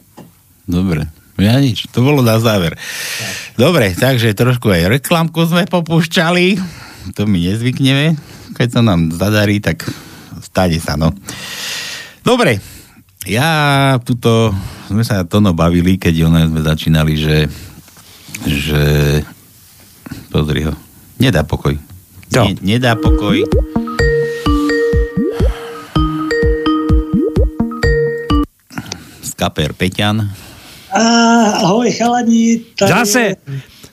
Dobre. 0.66 1.06
Ja 1.38 1.62
nič, 1.62 1.86
to 1.94 2.02
bolo 2.02 2.26
na 2.26 2.42
záver. 2.42 2.82
Dobre, 3.62 3.94
takže 3.94 4.34
trošku 4.34 4.74
aj 4.74 4.98
reklamku 4.98 5.38
sme 5.46 5.70
popúšťali. 5.70 6.58
To 7.14 7.30
my 7.30 7.38
nezvykneme. 7.38 8.18
Keď 8.58 8.68
sa 8.74 8.82
nám 8.82 9.14
zadarí, 9.14 9.62
tak 9.62 9.86
stane 10.42 10.82
sa, 10.82 10.98
no. 10.98 11.14
Dobre, 12.26 12.58
ja 13.30 14.02
tuto, 14.02 14.50
sme 14.90 15.06
sa 15.06 15.30
tono 15.30 15.54
bavili, 15.54 16.02
keď 16.02 16.26
ono 16.26 16.42
sme 16.50 16.66
začínali, 16.66 17.14
že 17.22 17.38
že 18.50 18.82
pozri 20.34 20.66
ho, 20.66 20.74
nedá 21.22 21.46
pokoj. 21.46 21.91
Jo. 22.32 22.48
Ne, 22.48 22.56
nedá 22.64 22.96
pokoj. 22.96 23.44
Skaper 29.20 29.76
Peťan. 29.76 30.32
A, 30.96 31.04
ahoj 31.68 31.92
chalani, 31.92 32.64
tady 32.80 32.92
Zase? 32.92 33.36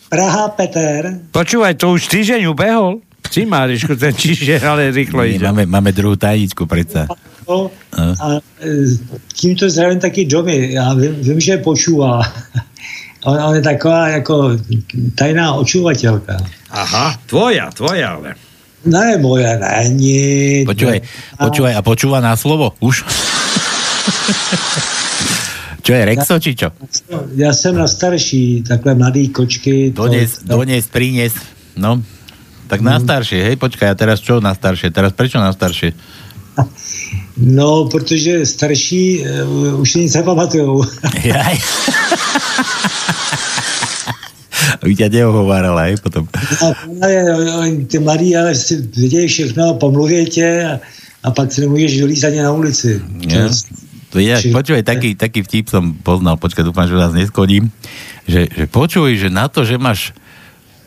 Praha 0.06 0.48
Peter. 0.54 1.18
Počúvaj, 1.34 1.74
to 1.74 1.98
už 1.98 2.06
týždeň 2.06 2.46
ubehol. 2.46 3.02
Si 3.28 3.42
Márišku, 3.44 3.98
ten 3.98 4.14
čiže, 4.14 4.62
ale 4.62 4.94
rýchlo 4.94 5.20
ide. 5.26 5.42
máme, 5.44 5.66
máme 5.68 5.90
druhú 5.92 6.16
tajničku, 6.16 6.64
predsa. 6.64 7.10
No, 7.44 7.68
a 7.98 8.38
e, 8.62 8.96
tímto 9.34 9.68
zdravím 9.68 10.00
taky 10.00 10.24
Domy. 10.24 10.72
Já 10.72 10.94
vím, 10.94 11.14
vím 11.20 11.40
že 11.40 11.58
počúvá. 11.58 12.22
On, 13.24 13.42
on 13.42 13.54
je 13.54 13.62
taková 13.62 14.08
jako 14.08 14.50
tajná 15.14 15.52
očuvatelka. 15.54 16.36
Aha, 16.70 17.18
tvoja, 17.26 17.70
tvoja, 17.74 18.08
ale. 18.14 18.34
Ne, 18.86 19.18
moje 19.18 19.58
není. 19.58 20.62
Počúvaj, 20.66 21.00
počúvaj, 21.38 21.74
a 21.74 21.82
počúva 21.82 22.18
na 22.22 22.36
slovo, 22.38 22.74
už? 22.78 23.02
čo 25.84 25.90
je, 25.92 26.04
Rexo, 26.04 26.38
či 26.38 26.54
čo? 26.54 26.70
Já 27.34 27.52
jsem 27.52 27.74
na 27.74 27.88
starší, 27.88 28.62
takhle 28.62 28.94
mladý 28.94 29.28
kočky. 29.28 29.90
to- 29.90 30.02
Dones, 30.06 30.38
dones, 30.44 30.86
prines. 30.86 31.32
No, 31.76 32.02
tak 32.68 32.80
na 32.80 33.00
staršie, 33.00 33.44
hej, 33.48 33.56
počkaj, 33.56 33.88
a 33.90 33.94
teraz 33.98 34.20
čo 34.20 34.40
na 34.44 34.52
staršie? 34.54 34.90
Teraz 34.94 35.12
prečo 35.16 35.40
na 35.40 35.50
staršie? 35.54 35.92
No, 37.36 37.84
protože 37.84 38.46
starší 38.46 39.22
uh, 39.22 39.80
už 39.80 39.94
nic 39.94 40.14
nepamatujou. 40.14 40.82
Jaj. 41.24 41.58
By 44.82 44.94
ťa 44.94 45.08
neohovárala, 45.08 45.90
hej, 45.90 45.96
potom. 46.02 46.26
Oni, 47.58 47.86
ty 47.86 47.98
mladí 47.98 48.36
ale 48.36 48.54
si 48.54 48.76
vědějí 48.96 49.28
všechno, 49.28 49.74
pomluví 49.74 50.26
tě 50.26 50.64
a, 50.66 50.80
a 51.22 51.30
pak 51.30 51.52
si 51.52 51.60
nemůžeš 51.60 51.98
vylízt 51.98 52.24
ani 52.24 52.42
na 52.42 52.52
ulici. 52.52 53.02
Ja. 53.26 53.48
To 54.08 54.16
je, 54.16 54.40
počúvaj, 54.56 54.88
taký, 54.88 55.20
taký 55.20 55.44
vtip 55.44 55.68
som 55.68 55.92
poznal, 56.00 56.40
počkaj, 56.40 56.64
dúfam, 56.64 56.88
že 56.88 56.96
vás 56.96 57.12
neskodím, 57.12 57.68
že, 58.24 58.48
že 58.48 58.64
počuj, 58.64 59.20
že 59.20 59.28
na 59.28 59.52
to, 59.52 59.68
že 59.68 59.76
máš 59.76 60.16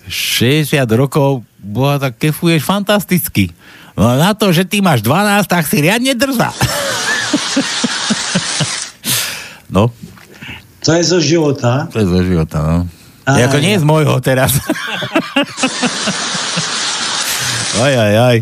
60 0.10 0.82
rokov, 0.98 1.46
boha, 1.62 2.02
tak 2.02 2.18
kefuješ 2.18 2.66
fantasticky. 2.66 3.54
No 3.98 4.08
a 4.08 4.16
na 4.18 4.32
to, 4.34 4.52
že 4.54 4.64
ty 4.66 4.82
máš 4.82 5.02
12, 5.04 5.48
tak 5.48 5.68
si 5.68 5.82
riadne 5.82 6.16
drza. 6.16 6.54
no, 9.76 9.92
To 10.82 10.94
je 10.98 11.04
zo 11.04 11.20
života. 11.22 11.88
to 11.94 12.00
je 12.02 12.08
zo 12.10 12.22
života, 12.26 12.58
no. 12.64 12.78
Aj, 13.28 13.38
Jako 13.46 13.58
nie 13.62 13.78
z 13.78 13.86
môjho 13.86 14.18
teraz. 14.18 14.58
aj, 17.82 17.94
aj, 17.94 18.14
aj. 18.18 18.38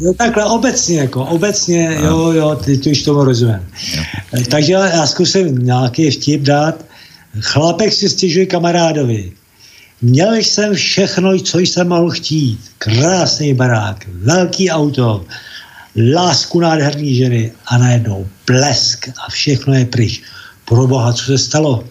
No 0.00 0.14
takhle 0.14 0.44
obecně, 0.44 0.98
jako 0.98 1.24
obecně, 1.24 1.98
jo, 2.02 2.30
jo, 2.32 2.56
ty, 2.56 2.78
ty 2.78 2.90
už 2.90 3.02
tomu 3.02 3.24
rozumím. 3.24 3.62
Eh, 4.34 4.44
Takže 4.50 4.72
já 4.72 5.06
zkusím 5.06 5.58
nějaký 5.58 6.10
vtip 6.10 6.42
dát. 6.42 6.74
Chlapek 7.40 7.92
si 7.92 8.08
stěžuje 8.08 8.46
kamarádovi. 8.46 9.32
Měl 10.02 10.34
jsem 10.34 10.74
všechno, 10.74 11.38
co 11.38 11.58
jsem 11.58 11.88
mohl 11.88 12.10
chtít. 12.10 12.60
Krásný 12.78 13.54
barák, 13.54 14.06
velký 14.08 14.70
auto, 14.70 15.24
lásku 16.14 16.60
nádherný 16.60 17.14
ženy 17.14 17.52
a 17.66 17.78
najednou 17.78 18.26
blesk 18.46 19.08
a 19.08 19.30
všechno 19.30 19.74
je 19.74 19.84
pryč. 19.84 20.22
Pro 20.64 20.86
boha, 20.86 21.12
co 21.12 21.24
se 21.24 21.38
stalo? 21.38 21.84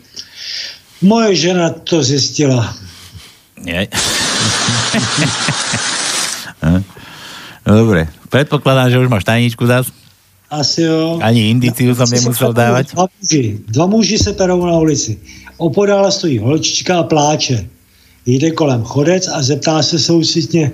Moje 1.02 1.36
žena 1.36 1.70
to 1.70 2.04
zjistila. 2.04 2.76
Nie. 3.58 3.88
no 7.66 7.72
dobre, 7.78 8.08
predpokladám, 8.30 8.90
že 8.94 9.00
už 9.02 9.10
máš 9.10 9.26
tajničku 9.26 9.66
zás. 9.66 9.90
Asi 10.48 10.82
jo. 10.88 11.20
Ani 11.20 11.52
indiciu 11.52 11.92
som 11.92 12.08
nemusel 12.08 12.56
dávať. 12.56 12.96
Dva 12.96 13.12
muži, 13.12 13.60
dva 13.68 13.86
muži 13.86 14.18
se 14.18 14.32
perou 14.34 14.64
na 14.64 14.80
ulici. 14.80 15.20
Opodál 15.58 16.08
stojí 16.12 16.40
holčička 16.40 17.00
a 17.00 17.04
pláče. 17.04 17.77
Jde 18.28 18.52
kolem 18.52 18.84
chodec 18.84 19.28
a 19.28 19.44
zeptá 19.44 19.84
se 19.84 20.00
soucitně, 20.00 20.72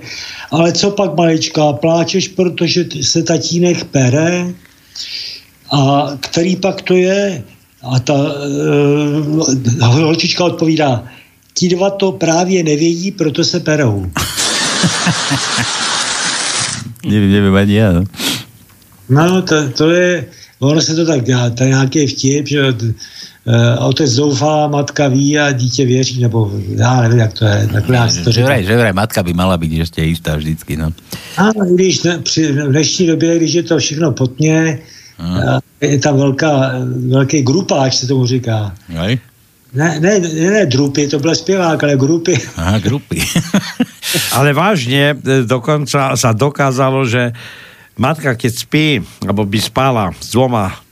ale 0.50 0.72
co 0.72 0.90
pak 0.90 1.16
malička, 1.16 1.72
pláčeš, 1.72 2.28
protože 2.28 2.84
se 3.02 3.22
tatínek 3.22 3.84
pere? 3.84 4.46
A 5.72 6.08
který 6.20 6.56
pak 6.56 6.82
to 6.82 6.94
je? 6.94 7.42
A 7.82 8.00
ta 8.00 8.14
uh, 8.14 9.54
holčička 9.80 10.44
odpovídá, 10.44 11.04
ti 11.54 11.68
dva 11.68 11.90
to 11.90 12.12
právě 12.12 12.64
nevědí, 12.64 13.10
proto 13.10 13.44
se 13.44 13.60
perou. 13.60 14.06
Neviem, 17.04 17.30
neviem 17.30 17.54
ani 17.54 17.74
ja, 17.76 17.92
no. 17.92 18.02
No, 19.08 19.42
to, 19.42 19.68
to 19.68 19.90
je, 19.90 20.24
ono 20.60 20.80
se 20.80 20.94
to 20.94 21.06
tak 21.06 21.24
dělá, 21.24 21.50
to 21.50 21.62
je 21.62 21.68
nějaký 21.68 22.06
vtip, 22.06 22.48
že 22.48 22.74
otec 23.78 24.10
zoufá, 24.10 24.68
matka 24.68 25.08
ví 25.08 25.38
a 25.38 25.52
dítě 25.52 25.84
věří, 25.84 26.20
nebo 26.20 26.50
já 26.76 27.00
nevím, 27.00 27.18
jak 27.18 27.32
to 27.32 27.44
je. 27.44 27.68
Takhle 27.72 27.96
já 27.96 28.08
si 28.08 28.24
to 28.24 28.32
Že 28.32 28.44
vraj, 28.44 28.64
že 28.64 28.76
vraj 28.76 28.92
matka 28.92 29.22
by 29.22 29.32
mala 29.36 29.60
byť 29.60 29.72
ešte 29.84 30.00
istá 30.00 30.36
vždycky, 30.36 30.80
no. 30.80 30.96
A 31.36 31.52
když 31.52 32.02
ne, 32.02 32.18
při, 32.24 32.52
v 32.52 32.72
dnešní 32.72 33.06
době, 33.06 33.36
když 33.36 33.52
je 33.52 33.62
to 33.62 33.78
všechno 33.78 34.12
potně, 34.12 34.80
uh, 35.20 35.60
je 35.80 35.98
tam 35.98 36.16
velká, 36.16 36.72
velký 37.08 37.42
grupáč, 37.42 37.94
se 37.94 38.06
tomu 38.06 38.26
říká. 38.26 38.72
Aj? 38.96 39.18
Ne, 39.74 40.00
ne, 40.00 40.12
ne, 40.20 40.50
ne 40.50 40.66
drupy, 40.66 41.08
to 41.08 41.18
byl 41.18 41.34
zpěvák, 41.34 41.84
ale 41.84 41.96
grupy. 41.96 42.40
Aha, 42.56 42.78
grupy. 42.78 43.20
Ale 44.32 44.54
vážne, 44.54 45.18
e, 45.18 45.42
dokonca 45.42 46.14
sa 46.14 46.30
dokázalo, 46.30 47.02
že 47.02 47.34
matka, 47.98 48.38
keď 48.38 48.52
spí, 48.54 49.02
alebo 49.26 49.42
by 49.42 49.58
spala 49.58 50.14
s 50.14 50.30
dvoma 50.30 50.83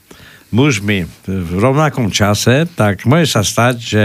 mužmi 0.52 1.08
v 1.26 1.52
rovnakom 1.58 2.12
čase, 2.12 2.68
tak 2.76 3.08
môže 3.08 3.32
sa 3.32 3.42
stať, 3.42 3.74
že 3.80 4.04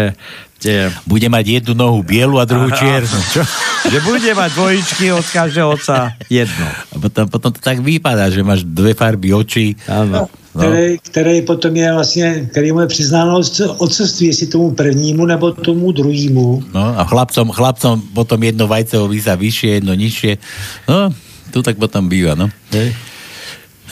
tie... 0.63 0.87
Bude 1.03 1.27
mať 1.27 1.61
jednu 1.61 1.75
nohu 1.75 1.99
bielu 2.01 2.39
a 2.39 2.47
druhú 2.47 2.71
čiernu. 2.71 3.19
Čo? 3.35 3.43
Že 3.91 3.99
bude 4.07 4.31
mať 4.33 4.49
dvojičky 4.55 5.05
od 5.11 5.27
každého 5.27 5.67
otca 5.75 6.15
jedno. 6.31 6.67
A 6.91 6.95
potom, 6.97 7.27
potom 7.27 7.51
to 7.51 7.59
tak 7.59 7.83
vypadá, 7.83 8.31
že 8.31 8.41
máš 8.41 8.63
dve 8.63 8.95
farby 8.95 9.35
očí. 9.35 9.75
Áno. 9.85 10.25
No. 10.25 10.31
Který, 10.57 10.97
který 10.97 11.41
potom 11.41 11.75
je 11.75 11.93
vlastně, 11.93 12.27
který 12.51 12.71
mu 12.71 12.79
je 12.79 12.87
přiznáno 12.87 13.37
otcovství, 13.77 14.27
jestli 14.27 14.47
tomu 14.47 14.71
prvnímu 14.71 15.25
nebo 15.25 15.51
tomu 15.51 15.91
druhému. 15.91 16.63
No 16.73 16.99
a 16.99 17.03
chlapcom, 17.05 17.53
chlapcom 17.53 18.01
potom 18.17 18.41
jedno 18.41 18.65
vajce 18.65 18.97
vysa 19.05 19.37
vyššie, 19.37 19.69
jedno 19.77 19.93
nižšie. 19.93 20.41
No, 20.89 21.13
tu 21.53 21.61
tak 21.61 21.77
potom 21.77 22.09
býva, 22.09 22.33
no. 22.33 22.49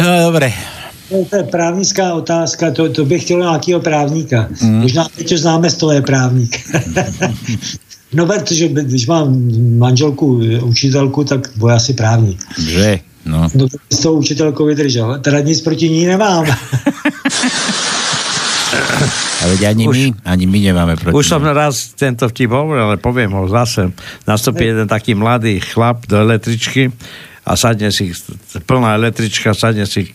No, 0.02 0.10
dobre. 0.26 0.50
To 1.10 1.36
je 1.36 1.44
právnická 1.44 2.14
otázka, 2.14 2.72
to, 2.72 2.90
to 2.90 3.06
bych 3.06 3.24
chtěl 3.24 3.40
nějakého 3.40 3.80
právníka. 3.80 4.48
Mm. 4.62 4.82
Možná 4.82 5.08
teď 5.18 5.34
známe, 5.34 5.70
z 5.70 5.76
toho 5.76 5.92
je 5.92 6.02
právník. 6.02 6.60
no, 8.14 8.26
protože 8.26 8.68
když 8.68 9.08
mám 9.08 9.52
manželku, 9.78 10.42
učitelku, 10.64 11.24
tak 11.24 11.50
bude 11.56 11.74
asi 11.74 11.94
právník. 11.94 12.40
Že? 12.58 13.00
No. 13.26 13.50
No, 13.54 13.70
to 13.70 13.78
s 13.94 14.00
tou 14.00 14.18
učitelkou 14.18 14.66
vydržel. 14.66 15.20
Teda 15.22 15.40
nic 15.40 15.62
proti 15.62 15.90
ní 15.90 16.06
nemám. 16.06 16.46
A 19.46 19.48
veď 19.48 19.62
ani 19.64 19.86
my, 19.88 20.04
ani 20.26 20.46
my 20.50 20.60
nemáme 20.60 20.94
proti. 20.98 21.16
Už 21.16 21.28
som 21.28 21.44
raz 21.46 21.94
tento 21.94 22.26
vtip 22.28 22.50
hovoril, 22.50 22.84
ale 22.92 22.98
poviem 22.98 23.32
ho 23.32 23.46
zase. 23.48 23.94
Nastupí 24.26 24.66
jeden 24.66 24.88
taký 24.90 25.14
mladý 25.14 25.62
chlap 25.62 26.10
do 26.10 26.18
električky 26.18 26.92
a 27.46 27.54
sadne 27.54 27.94
si, 27.94 28.10
plná 28.66 28.98
električka, 28.98 29.54
sadne 29.54 29.86
si 29.86 30.10
k 30.10 30.14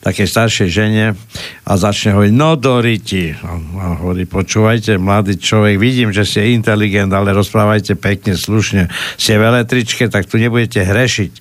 takej 0.00 0.26
staršej 0.26 0.68
žene 0.72 1.06
a 1.68 1.72
začne 1.76 2.16
hovoriť, 2.16 2.32
no 2.32 2.56
do 2.56 2.80
riti. 2.80 3.36
A 3.36 3.60
a 3.80 3.86
hovorí, 4.00 4.24
počúvajte, 4.24 4.96
mladý 4.96 5.40
človek, 5.40 5.76
vidím, 5.80 6.12
že 6.12 6.24
ste 6.24 6.56
inteligent, 6.56 7.12
ale 7.12 7.36
rozprávajte 7.36 7.96
pekne, 7.96 8.36
slušne. 8.36 8.92
Ste 9.16 9.40
v 9.40 9.44
električke, 9.56 10.08
tak 10.12 10.28
tu 10.28 10.36
nebudete 10.36 10.84
hrešiť. 10.84 11.32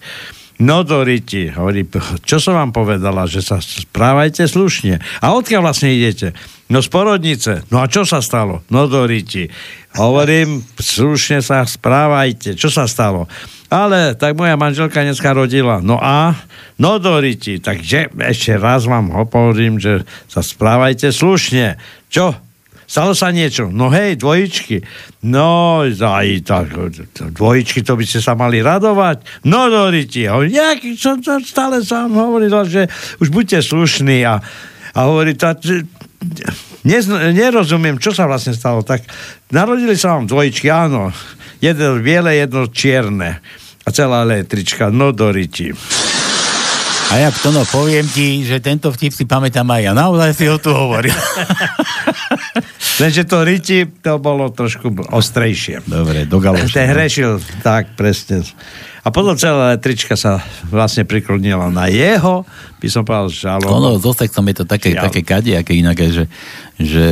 No 0.60 0.84
Doriti, 0.84 1.48
hovorí, 1.56 1.88
čo 2.28 2.36
som 2.44 2.60
vám 2.60 2.76
povedala, 2.76 3.24
že 3.24 3.40
sa 3.40 3.64
správajte 3.64 4.44
slušne. 4.44 5.00
A 5.24 5.32
odkiaľ 5.32 5.72
vlastne 5.72 5.96
idete? 5.96 6.36
No 6.68 6.84
z 6.84 6.92
porodnice. 6.92 7.64
No 7.72 7.80
a 7.80 7.88
čo 7.88 8.04
sa 8.04 8.20
stalo? 8.20 8.68
No 8.68 8.92
Doriti. 8.92 9.48
Hovorím, 9.96 10.60
slušne 10.76 11.40
sa 11.40 11.64
správajte. 11.64 12.60
Čo 12.60 12.68
sa 12.68 12.92
stalo? 12.92 13.32
Ale 13.72 14.20
tak 14.20 14.36
moja 14.36 14.60
manželka 14.60 15.00
dneska 15.00 15.32
rodila. 15.32 15.80
No 15.80 15.96
a? 15.96 16.36
No 16.76 17.00
Doriti. 17.00 17.64
Takže 17.64 18.12
ešte 18.20 18.60
raz 18.60 18.84
vám 18.84 19.16
hovorím, 19.16 19.80
že 19.80 20.04
sa 20.28 20.44
správajte 20.44 21.16
slušne. 21.16 21.80
Čo? 22.12 22.49
Stalo 22.90 23.14
sa 23.14 23.30
niečo? 23.30 23.70
No 23.70 23.94
hej, 23.94 24.18
dvojičky. 24.18 24.82
No, 25.30 25.86
aj 25.86 26.28
tak, 26.42 26.74
dvojičky, 27.38 27.86
to 27.86 27.94
by 27.94 28.02
ste 28.02 28.18
sa 28.18 28.34
mali 28.34 28.66
radovať. 28.66 29.46
No, 29.46 29.70
Doriti, 29.70 30.26
nejaký, 30.26 30.98
som 30.98 31.22
to 31.22 31.38
stále 31.46 31.86
sám 31.86 32.18
hovoril, 32.18 32.50
že 32.66 32.90
už 33.22 33.30
buďte 33.30 33.62
slušní 33.62 34.26
a, 34.26 34.42
a 34.98 35.00
hovorí, 35.06 35.38
tá, 35.38 35.54
nerozumiem, 37.30 38.02
čo 38.02 38.10
sa 38.10 38.26
vlastne 38.26 38.58
stalo. 38.58 38.82
Tak 38.82 39.06
narodili 39.54 39.94
sa 39.94 40.18
vám 40.18 40.26
dvojičky, 40.26 40.74
áno. 40.74 41.14
Jedno 41.62 42.02
biele, 42.02 42.42
jedno 42.42 42.66
čierne. 42.74 43.38
A 43.86 43.94
celá 43.94 44.26
električka, 44.26 44.90
no 44.90 45.14
Doriti. 45.14 45.78
A 47.10 47.18
jak 47.18 47.38
to 47.42 47.50
no, 47.54 47.66
poviem 47.70 48.06
ti, 48.06 48.46
že 48.46 48.62
tento 48.62 48.90
vtip 48.94 49.14
si 49.14 49.30
pamätám 49.30 49.66
aj 49.66 49.82
ja. 49.82 49.92
Naozaj 49.94 50.30
si 50.34 50.46
ho 50.50 50.58
tu 50.58 50.74
hovoril. 50.74 51.14
Lenže 53.00 53.24
to 53.24 53.48
Riti, 53.48 53.88
to 54.04 54.20
bolo 54.20 54.52
trošku 54.52 54.92
ostrejšie. 55.10 55.88
Dobre, 55.88 56.28
do 56.28 56.38
galoša. 56.44 56.76
Ten 56.84 56.92
hrešil, 56.92 57.40
tak, 57.64 57.96
presne. 57.96 58.44
A 59.00 59.08
potom 59.16 59.40
celá 59.40 59.72
električka 59.72 60.20
sa 60.20 60.44
vlastne 60.68 61.08
priklonila 61.08 61.72
na 61.72 61.88
jeho, 61.88 62.44
by 62.84 62.88
som 62.92 63.08
povedal, 63.08 63.32
žalom. 63.32 63.72
Ono, 63.72 63.90
so 63.96 64.12
sexom 64.12 64.44
je 64.52 64.56
to 64.60 64.66
také, 64.68 64.92
Ja. 64.92 65.08
také 65.08 65.24
kadejaké 65.24 65.72
inaké, 65.80 66.12
že, 66.12 66.28
že, 66.76 67.08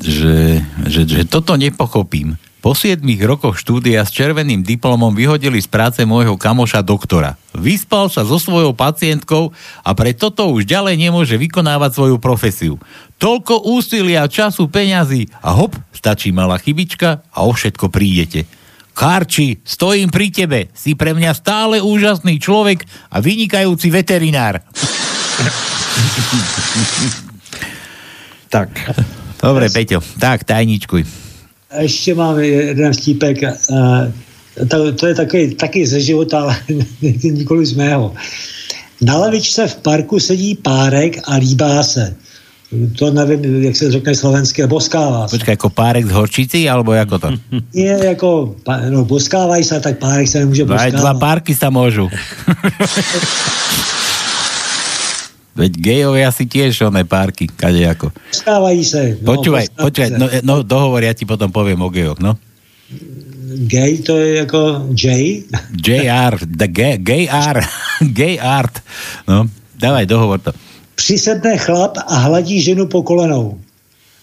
že, 0.00 0.64
že, 0.88 1.00
že 1.04 1.22
toto 1.28 1.60
nepochopím. 1.60 2.40
Po 2.64 2.72
7 2.72 3.04
rokoch 3.28 3.60
štúdia 3.60 4.00
s 4.00 4.16
červeným 4.16 4.64
diplomom 4.64 5.12
vyhodili 5.12 5.60
z 5.60 5.68
práce 5.68 6.00
môjho 6.00 6.40
kamoša 6.40 6.80
doktora. 6.80 7.36
Vyspal 7.52 8.08
sa 8.08 8.24
so 8.24 8.40
svojou 8.40 8.72
pacientkou 8.72 9.52
a 9.84 9.92
pre 9.92 10.16
toto 10.16 10.48
už 10.48 10.64
ďalej 10.64 10.96
nemôže 10.96 11.36
vykonávať 11.36 11.92
svoju 11.92 12.16
profesiu. 12.16 12.80
Toľko 13.20 13.68
úsilia, 13.68 14.24
času, 14.24 14.72
peňazí 14.72 15.28
a 15.44 15.52
hop, 15.52 15.76
stačí 15.92 16.32
malá 16.32 16.56
chybička 16.56 17.20
a 17.36 17.44
o 17.44 17.52
všetko 17.52 17.92
prídete. 17.92 18.48
Karči, 18.96 19.60
stojím 19.60 20.08
pri 20.08 20.32
tebe, 20.32 20.60
si 20.72 20.96
pre 20.96 21.12
mňa 21.12 21.36
stále 21.36 21.84
úžasný 21.84 22.40
človek 22.40 22.88
a 23.12 23.20
vynikajúci 23.20 23.92
veterinár. 23.92 24.64
tak. 28.48 28.72
Dobre, 29.36 29.68
Peťo, 29.68 30.00
tak, 30.16 30.48
tajničkuj. 30.48 31.33
A 31.76 31.82
ještě 31.82 32.14
mám 32.14 32.38
jeden 32.38 32.92
vtípek. 32.92 33.38
To, 34.68 34.92
to 34.92 35.06
je 35.06 35.14
taky, 35.14 35.54
taky 35.54 35.86
ze 35.86 36.00
života, 36.00 36.40
ale 36.40 36.56
nikoli 37.22 37.66
z 37.66 37.74
mého. 37.74 38.14
Na 39.00 39.18
lavičce 39.18 39.68
v 39.68 39.76
parku 39.76 40.20
sedí 40.20 40.54
párek 40.54 41.20
a 41.24 41.34
líbá 41.34 41.82
se. 41.82 42.14
To 42.98 43.10
nevím, 43.10 43.62
jak 43.62 43.76
se 43.76 43.90
řekne 43.90 44.14
slovensky, 44.14 44.66
boskává 44.66 45.28
se. 45.28 45.38
Počkaj, 45.38 45.54
ako 45.54 45.70
párek 45.70 46.06
z 46.06 46.10
horčici, 46.10 46.66
alebo 46.66 46.90
ako 46.90 47.18
to? 47.18 47.28
Je 47.74 48.04
jako, 48.04 48.54
no, 48.90 49.04
boskávají 49.04 49.64
se, 49.64 49.80
tak 49.80 49.98
párek 49.98 50.28
se 50.28 50.38
nemůže 50.38 50.64
dva 50.64 50.76
boskávat. 50.76 51.18
párky 51.18 51.54
sa 51.54 51.70
môžu. 51.70 52.10
Veď 55.54 55.72
gejovia 55.78 56.34
si 56.34 56.50
tiež 56.50 56.82
oné 56.90 57.06
párky, 57.06 57.46
kade 57.46 57.86
ako. 57.86 58.10
Boskávají 58.10 58.82
se. 58.84 59.00
No, 59.22 59.38
Počúvaj, 59.38 59.66
počúvaj, 59.78 60.10
no, 60.18 60.26
no 60.42 60.54
dohovor, 60.66 61.06
ja 61.06 61.14
ti 61.14 61.22
potom 61.22 61.54
poviem 61.54 61.78
o 61.78 61.88
gejoch, 61.94 62.18
no. 62.18 62.34
Gay 63.70 64.02
to 64.02 64.18
je 64.18 64.34
jako 64.34 64.90
J. 64.98 65.06
JR, 65.86 66.34
the 66.42 66.66
gay, 66.66 66.98
gay 66.98 67.30
R, 67.30 67.62
gay 68.02 68.34
art. 68.42 68.82
No, 69.28 69.46
dávaj, 69.78 70.06
dohovor 70.06 70.42
to. 70.42 70.52
Přisedne 70.94 71.58
chlap 71.58 71.98
a 72.06 72.16
hladí 72.18 72.62
ženu 72.62 72.86
po 72.86 73.02
kolenou. 73.02 73.60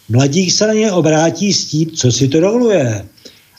Mladík 0.09 0.51
se 0.51 0.67
na 0.67 0.73
ně 0.73 0.91
obrátí 0.91 1.53
s 1.53 1.65
tím, 1.65 1.91
co 1.91 2.11
si 2.11 2.27
to 2.27 2.39
dovoluje. 2.39 3.05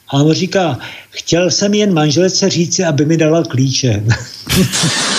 A 0.08 0.12
on 0.12 0.32
říká, 0.32 0.78
chtěl 1.10 1.50
jsem 1.50 1.74
jen 1.74 1.94
manželce 1.94 2.50
říci, 2.50 2.84
aby 2.84 3.06
mi 3.06 3.16
dala 3.16 3.44
klíče. 3.44 4.04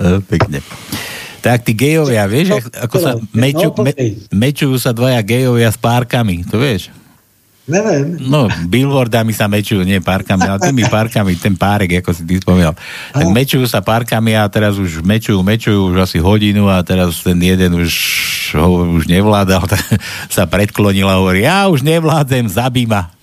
Pekne. 0.30 0.60
Tak 1.40 1.64
tí 1.64 1.72
gejovia, 1.72 2.28
vieš, 2.28 2.60
ak- 2.60 2.84
ako 2.88 2.96
sa 3.00 3.12
meču, 3.32 3.72
me, 3.80 3.92
mečujú 4.28 4.76
sa 4.76 4.92
dvaja 4.92 5.24
gejovia 5.24 5.72
s 5.72 5.80
párkami, 5.80 6.44
to 6.44 6.60
vieš? 6.60 6.92
Neviem. 7.70 8.18
No, 8.26 8.50
billboardami 8.66 9.30
sa 9.30 9.46
mečujú, 9.46 9.86
nie 9.86 10.02
párkami, 10.02 10.42
ale 10.42 10.58
tými 10.58 10.82
párkami, 10.90 11.38
ten 11.38 11.54
párek, 11.54 12.02
ako 12.02 12.10
si 12.10 12.26
ty 12.26 12.42
spomínal. 12.42 12.74
Tak 13.14 13.30
mečujú 13.30 13.62
sa 13.70 13.78
párkami 13.78 14.34
a 14.34 14.50
teraz 14.50 14.74
už 14.74 15.06
mečujú, 15.06 15.38
mečujú 15.40 15.94
už 15.94 16.02
asi 16.02 16.18
hodinu 16.18 16.66
a 16.66 16.82
teraz 16.82 17.22
ten 17.22 17.38
jeden 17.38 17.78
už 17.78 17.94
ho 18.58 18.90
už 18.98 19.06
nevládal, 19.06 19.62
tak 19.70 19.86
sa 20.26 20.50
predklonil 20.50 21.06
a 21.06 21.22
hovorí, 21.22 21.46
ja 21.46 21.70
už 21.70 21.86
nevládzem, 21.86 22.50
zabí 22.50 22.90
ma. 22.90 23.06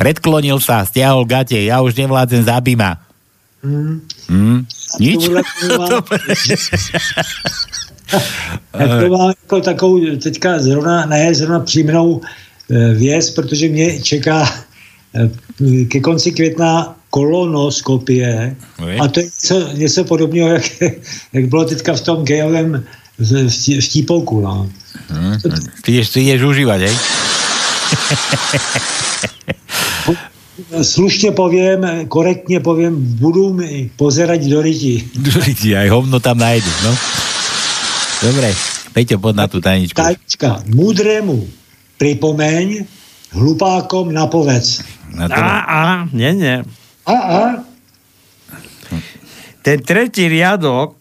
Predklonil 0.00 0.60
sa, 0.60 0.84
stiahol 0.84 1.24
gate, 1.24 1.64
ja 1.64 1.80
už 1.80 1.96
nevládzem, 1.96 2.44
zabí 2.44 2.76
ma. 2.76 3.00
Hmm. 3.62 4.00
Hm? 4.28 4.64
Nič? 5.00 5.28
Tak 8.72 8.88
to 9.00 9.08
mám 9.08 9.28
jako 9.28 9.60
takovou 9.60 10.16
teďka 10.16 10.58
zrovna, 10.58 11.06
ne 11.06 11.34
zrovna 11.34 11.60
příjemnou 11.60 12.20
eh, 12.70 12.94
věc, 12.94 13.30
protože 13.30 13.68
mě 13.68 14.02
čeká 14.02 14.54
eh, 15.14 15.30
ke 15.84 16.00
konci 16.00 16.32
května 16.32 16.96
kolonoskopie 17.10 18.56
a 19.00 19.08
to 19.08 19.20
je 19.20 19.24
něco, 19.26 19.68
něco 19.72 20.04
podobného, 20.04 20.48
jak, 20.48 20.62
jak 21.32 21.46
bylo 21.48 21.64
teďka 21.64 21.92
v 21.94 22.00
tom 22.00 22.24
gejovém 22.24 22.84
v- 23.18 23.46
vtí- 23.48 23.80
vtípolku. 23.80 24.40
No. 24.40 24.70
Hm? 25.10 25.38
Ty 25.82 26.02
ty 26.12 26.20
ideš 26.20 26.42
užívať, 26.42 26.80
hej? 26.80 26.96
Slušně 30.82 31.32
povím, 31.32 32.08
korektně 32.08 32.60
povím, 32.60 32.94
budu 33.16 33.52
mi 33.52 33.90
pozerať 33.96 34.40
do 34.52 34.62
ryti. 34.62 35.08
Ti 35.60 35.76
aj 35.76 35.88
hovno 35.88 36.20
tam 36.20 36.38
nájdu, 36.38 36.68
no. 36.84 36.92
Dobre, 38.22 38.52
Peťo, 38.92 39.16
poď 39.16 39.34
na 39.34 39.46
tú 39.48 39.58
tajničku. 39.64 39.96
Tajnička, 39.96 40.62
múdrému 40.68 41.48
pripomeň, 41.96 42.84
hlupákom 43.32 44.12
napovedz. 44.12 44.84
Na 45.16 45.26
to, 45.26 45.40
A, 45.40 45.48
a, 45.64 45.82
nie, 46.12 46.36
nie. 46.36 46.56
A, 47.08 47.14
a, 47.16 47.40
Ten 49.62 49.78
tretí 49.80 50.28
riadok 50.28 50.98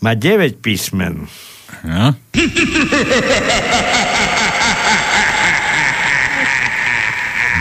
má 0.00 0.14
9 0.14 0.56
písmen. 0.62 1.28
no? 1.84 2.14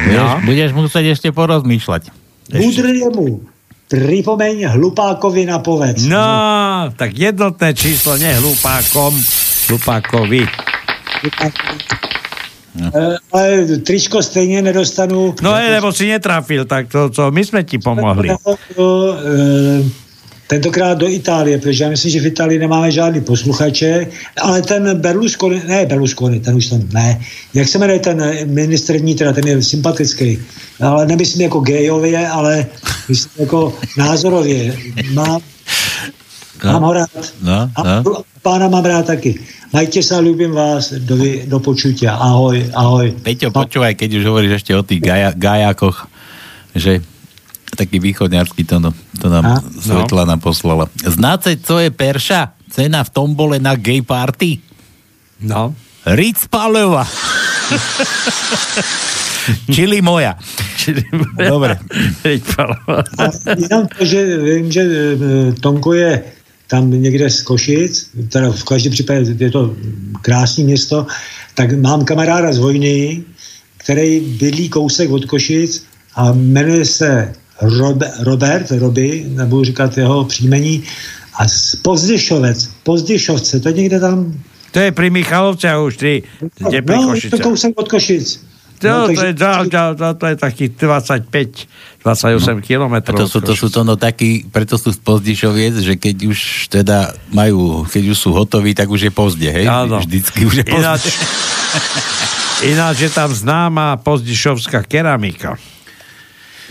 Budeš, 0.05 0.29
budeš 0.45 0.71
musieť 0.77 1.05
ešte 1.17 1.29
porozmýšľať. 1.33 2.13
múdrému 2.53 3.41
pripomeň, 3.85 4.77
hlupákovi 4.77 5.45
napovedz. 5.45 6.09
No, 6.09 6.89
tak 6.97 7.13
jednotné 7.13 7.73
číslo, 7.77 8.17
nie 8.17 8.33
hlupákom, 8.33 9.13
hlupákovi. 9.69 10.41
E, 12.75 13.17
ale 13.31 13.65
tričko 13.87 14.23
stejně 14.23 14.61
nedostanu. 14.61 15.35
No, 15.41 15.55
je, 15.55 15.69
lebo 15.79 15.95
si 15.95 16.11
netrafil, 16.11 16.65
tak 16.65 16.91
to, 16.91 17.09
to 17.09 17.31
my 17.31 17.39
sme 17.45 17.63
ti 17.63 17.79
pomohli. 17.79 18.29
E, 18.29 18.37
tentokrát 20.47 20.97
do 20.97 21.09
Itálie, 21.09 21.57
protože 21.57 21.83
já 21.83 21.89
myslím, 21.89 22.11
že 22.11 22.19
v 22.19 22.25
Itálii 22.25 22.59
nemáme 22.59 22.91
žádný 22.91 23.21
posluchače, 23.21 24.07
ale 24.41 24.61
ten 24.61 24.99
Berlusconi, 25.01 25.61
ne 25.67 25.85
Berlusconi, 25.85 26.39
ten 26.39 26.55
už 26.55 26.67
tam 26.67 26.81
ne, 26.93 27.19
jak 27.53 27.67
se 27.67 27.77
jmenuje 27.77 27.99
ten 27.99 28.17
ministr 28.49 28.97
vnitra, 28.97 29.33
ten 29.33 29.47
je 29.47 29.63
sympatický, 29.63 30.39
ale 30.81 31.05
nemyslím 31.05 31.41
jako 31.41 31.59
gejově, 31.59 32.27
ale 32.27 32.65
myslím 33.09 33.31
jako 33.39 33.73
názorově. 33.97 34.77
Mám, 35.13 35.41
No. 36.63 36.71
mám 36.71 36.83
ho 36.83 36.93
rád. 36.93 37.09
No, 37.43 37.69
A 37.75 38.01
no. 38.01 38.23
pána 38.41 38.67
mám 38.71 38.85
rád 38.85 39.05
taky. 39.05 39.35
Majte 39.75 39.99
sa, 39.99 40.23
ľúbim 40.23 40.55
vás, 40.55 40.95
do, 41.03 41.19
do 41.51 41.59
počutia. 41.59 42.15
Ahoj, 42.15 42.71
ahoj. 42.71 43.11
Peťo, 43.27 43.51
počúvaj, 43.51 43.91
keď 43.99 44.09
už 44.15 44.23
hovoríš 44.23 44.63
ešte 44.63 44.71
o 44.71 44.79
tých 44.79 45.03
gaja, 45.03 45.35
gajákoch, 45.35 46.07
že 46.71 47.03
taký 47.75 47.99
východňarský 47.99 48.63
to, 48.63 48.79
no, 48.79 48.93
to 49.21 49.29
nám 49.29 49.45
A? 49.45 49.63
Svetlana 49.79 50.37
poslala. 50.37 50.87
Znáte, 51.05 51.57
co 51.57 51.79
je 51.79 51.91
perša? 51.91 52.51
Cena 52.71 53.03
v 53.03 53.09
tombole 53.09 53.59
na 53.59 53.75
gay 53.75 54.01
party? 54.01 54.57
No. 55.43 55.75
Ritz 56.05 56.47
Paleva. 56.47 57.07
Čili 59.75 60.01
moja. 60.01 60.37
Dobre. 61.37 61.77
Jenom 63.57 63.87
to, 63.87 64.05
že 64.05 64.37
vím, 64.37 64.71
že 64.71 64.81
e, 64.81 65.17
Tonko 65.61 65.93
je 65.93 66.23
tam 66.67 66.91
někde 66.91 67.29
z 67.29 67.41
Košic, 67.41 68.09
teda 68.29 68.51
v 68.51 68.63
každém 68.63 68.91
případě 68.91 69.35
je 69.37 69.51
to 69.51 69.75
krásné 70.21 70.63
město, 70.63 71.07
tak 71.53 71.77
mám 71.77 72.05
kamaráda 72.05 72.53
z 72.53 72.57
vojny, 72.57 73.23
který 73.77 74.19
bydlí 74.19 74.69
kousek 74.69 75.09
od 75.09 75.25
Košic 75.25 75.85
a 76.15 76.33
jmenuje 76.33 76.85
se 76.85 77.33
Robe, 77.61 78.11
Robert, 78.19 78.71
Roby, 78.71 79.25
nebudu 79.27 79.63
říkat 79.63 79.97
jeho 79.97 80.23
příjmení, 80.25 80.83
a 81.39 81.47
z 81.47 81.75
Pozděšovec, 81.75 82.69
Pozděšovce, 82.83 83.59
to 83.59 83.67
je 83.69 83.73
někde 83.73 83.99
tam, 83.99 84.33
To 84.71 84.79
je 84.79 84.91
pri 84.91 85.07
Michalovce 85.07 85.71
už, 85.77 85.97
ty, 85.97 86.23
kde 86.59 86.83
pri 86.83 86.95
no, 86.95 87.15
je 87.15 87.31
to 87.31 87.39
kousek 87.39 87.71
od 87.79 87.87
Košic. 87.87 88.43
To, 88.79 88.87
No, 88.87 89.07
to, 89.07 89.07
takže- 89.07 89.25
je, 89.25 89.33
to, 89.33 89.51
to, 89.71 89.83
to, 89.95 90.07
to 90.19 90.25
je 90.27 90.35
takých 90.35 90.69
25, 90.75 92.03
28 92.03 92.59
kilometrov. 92.59 93.15
To 93.15 93.27
sú, 93.31 93.39
to 93.39 93.55
sú 93.55 93.71
to 93.71 93.87
no 93.87 93.95
takí, 93.95 94.43
preto 94.51 94.75
sú 94.75 94.91
z 94.91 94.99
Pozdišoviec, 94.99 95.79
že 95.79 95.95
keď 95.95 96.27
už 96.27 96.67
teda 96.67 97.15
majú, 97.31 97.87
keď 97.87 98.03
už 98.11 98.17
sú 98.19 98.35
hotoví, 98.35 98.75
tak 98.75 98.91
už 98.91 99.07
je 99.07 99.11
pozde, 99.15 99.47
hej? 99.47 99.63
Áno. 99.63 100.03
Vždycky 100.03 100.43
už 100.43 100.59
je 100.59 100.65
pozde. 100.67 100.83
Ináč, 100.83 101.03
ináč 102.67 102.95
je 103.07 103.11
tam 103.15 103.31
známa 103.31 103.95
pozdišovská 104.03 104.83
keramika. 104.83 105.55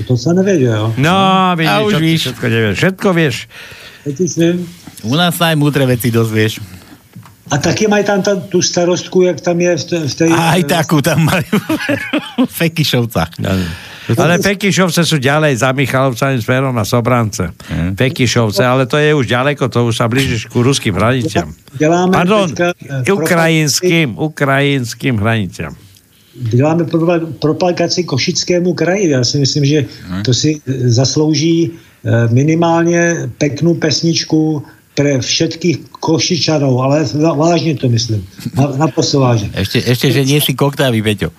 To 0.06 0.16
sa 0.18 0.32
nevěděl. 0.32 0.94
No, 0.98 1.54
vidíš, 1.56 1.70
A 1.72 1.80
už 1.80 1.94
víš. 1.94 2.20
všetko 2.20 2.44
nevieš. 2.48 2.76
Všetko 2.78 3.08
vieš. 3.14 3.34
U 5.04 5.14
nás 5.16 5.36
sa 5.36 5.52
aj 5.52 5.56
múdre 5.56 5.86
veci 5.86 6.10
dozvieš. 6.10 6.60
A 7.52 7.60
taky 7.60 7.86
mají 7.86 8.04
tam 8.04 8.22
ta, 8.24 8.36
tu 8.40 8.62
starostku, 8.64 9.22
jak 9.22 9.40
tam 9.40 9.60
je 9.60 9.76
v, 9.76 9.84
te- 9.84 10.04
v 10.08 10.14
té... 10.16 10.24
Aj 10.32 10.62
takú 10.64 11.04
tam 11.04 11.28
majú. 11.28 11.44
Fekišovca. 12.58 13.28
Ale 14.16 14.40
Pekišovce 14.40 15.04
sú 15.04 15.20
ďalej 15.20 15.60
za 15.60 15.72
Michalovcami 15.76 16.40
smerom 16.40 16.72
na 16.72 16.88
Sobrance. 16.88 17.52
Pekišovce, 17.96 18.64
ale 18.64 18.88
to 18.88 18.96
je 18.96 19.12
už 19.12 19.28
ďaleko, 19.28 19.68
to 19.68 19.88
už 19.88 19.94
sa 19.96 20.08
blížiš 20.08 20.48
ku 20.48 20.64
ruským 20.64 20.96
hraniciam. 20.96 21.52
Pardon, 22.12 22.48
eh, 22.48 23.12
ukrajinským, 23.12 24.16
ukrajinským 24.16 25.20
hraniciam. 25.20 25.76
Děláme 26.36 26.84
propag- 26.84 27.32
propagaci 27.38 28.04
Košickému 28.04 28.74
kraji. 28.74 29.10
Já 29.10 29.24
si 29.24 29.38
myslím, 29.38 29.64
že 29.64 29.84
to 30.24 30.34
si 30.34 30.60
eh, 30.66 30.88
zaslouží 30.90 31.70
eh, 31.70 32.28
minimálně 32.32 33.30
peknou 33.38 33.74
pesničku 33.74 34.62
pre 34.94 35.18
všetkých 35.18 35.90
Košičanov, 35.98 36.78
ale 36.78 37.02
vážně 37.36 37.74
to 37.74 37.88
myslím. 37.88 38.22
Na, 38.54 38.66
na 38.78 38.86
poslováže. 38.88 39.50
Ešte, 39.58 39.82
ešte, 39.82 40.06
že 40.14 40.22
nie 40.22 40.38
si 40.38 40.54
koktávy, 40.54 41.02
Peťo. 41.02 41.34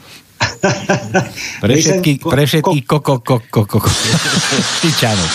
Pre 1.63 1.73
všetkých, 1.73 2.17
ko- 2.19 2.31
pre 2.35 2.43
všetkých 2.43 2.84
koko, 2.84 3.23
koko, 3.23 3.63
koko, 3.63 3.80
Košičanov. 3.88 5.30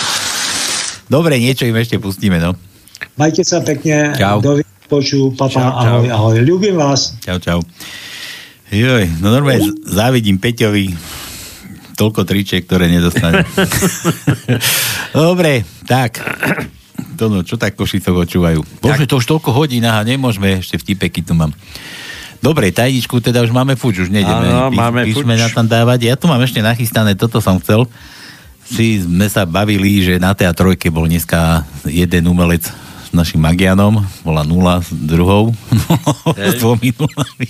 Dobre, 1.09 1.41
niečo 1.41 1.65
im 1.65 1.73
ešte 1.75 1.97
pustíme, 1.97 2.37
no. 2.37 2.53
Majte 3.17 3.41
sa 3.41 3.59
pekne. 3.59 4.13
Čau. 4.13 4.37
Do 4.39 4.61
poču, 4.85 5.33
papa, 5.33 5.51
Čau, 5.51 5.65
čau. 5.65 5.81
ahoj, 5.81 6.07
ahoj. 6.07 6.35
Ľúbim 6.45 6.77
vás. 6.77 7.17
Čau, 7.25 7.41
čau. 7.41 7.59
Joj, 8.71 9.19
no 9.19 9.35
normálne 9.35 9.67
závidím 9.83 10.39
Peťovi 10.39 10.95
toľko 11.99 12.23
tričiek, 12.23 12.63
ktoré 12.63 12.87
nedostane. 12.87 13.43
Dobre, 15.13 15.67
tak. 15.83 16.23
To 17.19 17.27
no, 17.27 17.43
čo 17.43 17.59
tak 17.59 17.75
Košicov 17.75 18.25
očúvajú? 18.25 18.63
Bože, 18.79 19.05
to 19.05 19.19
už 19.19 19.27
toľko 19.27 19.51
hodín, 19.53 19.83
aha, 19.83 20.07
nemôžeme, 20.07 20.63
ešte 20.63 20.79
vtipeky 20.79 21.21
tu 21.21 21.35
mám. 21.35 21.51
Dobre, 22.41 22.73
tajničku 22.73 23.21
teda 23.21 23.45
už 23.45 23.53
máme 23.53 23.77
fuč, 23.77 24.07
už 24.07 24.09
nejdeme 24.09 24.49
Áno, 24.49 24.73
máme 24.73 25.05
fuč. 25.13 25.21
tam 25.53 25.69
dávať. 25.69 26.09
Ja 26.09 26.15
tu 26.17 26.25
mám 26.25 26.41
ešte 26.41 26.63
nachystané, 26.63 27.13
toto 27.13 27.37
som 27.37 27.61
chcel. 27.61 27.85
Si 28.65 29.03
sme 29.03 29.29
sa 29.29 29.45
bavili, 29.45 30.01
že 30.01 30.17
na 30.17 30.33
TA3 30.33 30.89
bol 30.89 31.05
dneska 31.05 31.67
jeden 31.85 32.25
umelec 32.25 32.65
s 33.11 33.13
našim 33.13 33.43
Magianom, 33.43 34.07
bola 34.23 34.47
nula 34.47 34.79
s 34.79 34.87
druhou, 34.95 35.51
s 36.31 36.55
dvomi 36.63 36.95
nulami. 36.95 37.47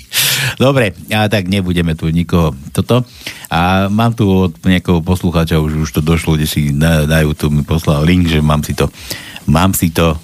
Dobre, 0.57 0.97
a 1.13 1.29
tak 1.29 1.45
nebudeme 1.45 1.93
tu 1.93 2.09
nikoho 2.09 2.57
toto. 2.73 3.05
A 3.45 3.85
mám 3.85 4.17
tu 4.17 4.49
od 4.49 4.57
nejakého 4.65 5.05
poslucháča, 5.05 5.61
už, 5.61 5.85
už 5.85 5.89
to 5.93 6.01
došlo, 6.01 6.33
kde 6.33 6.49
si 6.49 6.73
na, 6.73 7.05
na 7.05 7.21
YouTube 7.21 7.53
mi 7.53 7.61
poslal 7.61 8.01
link, 8.01 8.25
že 8.25 8.41
mám 8.41 8.65
si 8.65 8.73
to, 8.73 8.89
mám 9.45 9.77
si 9.77 9.93
to, 9.93 10.17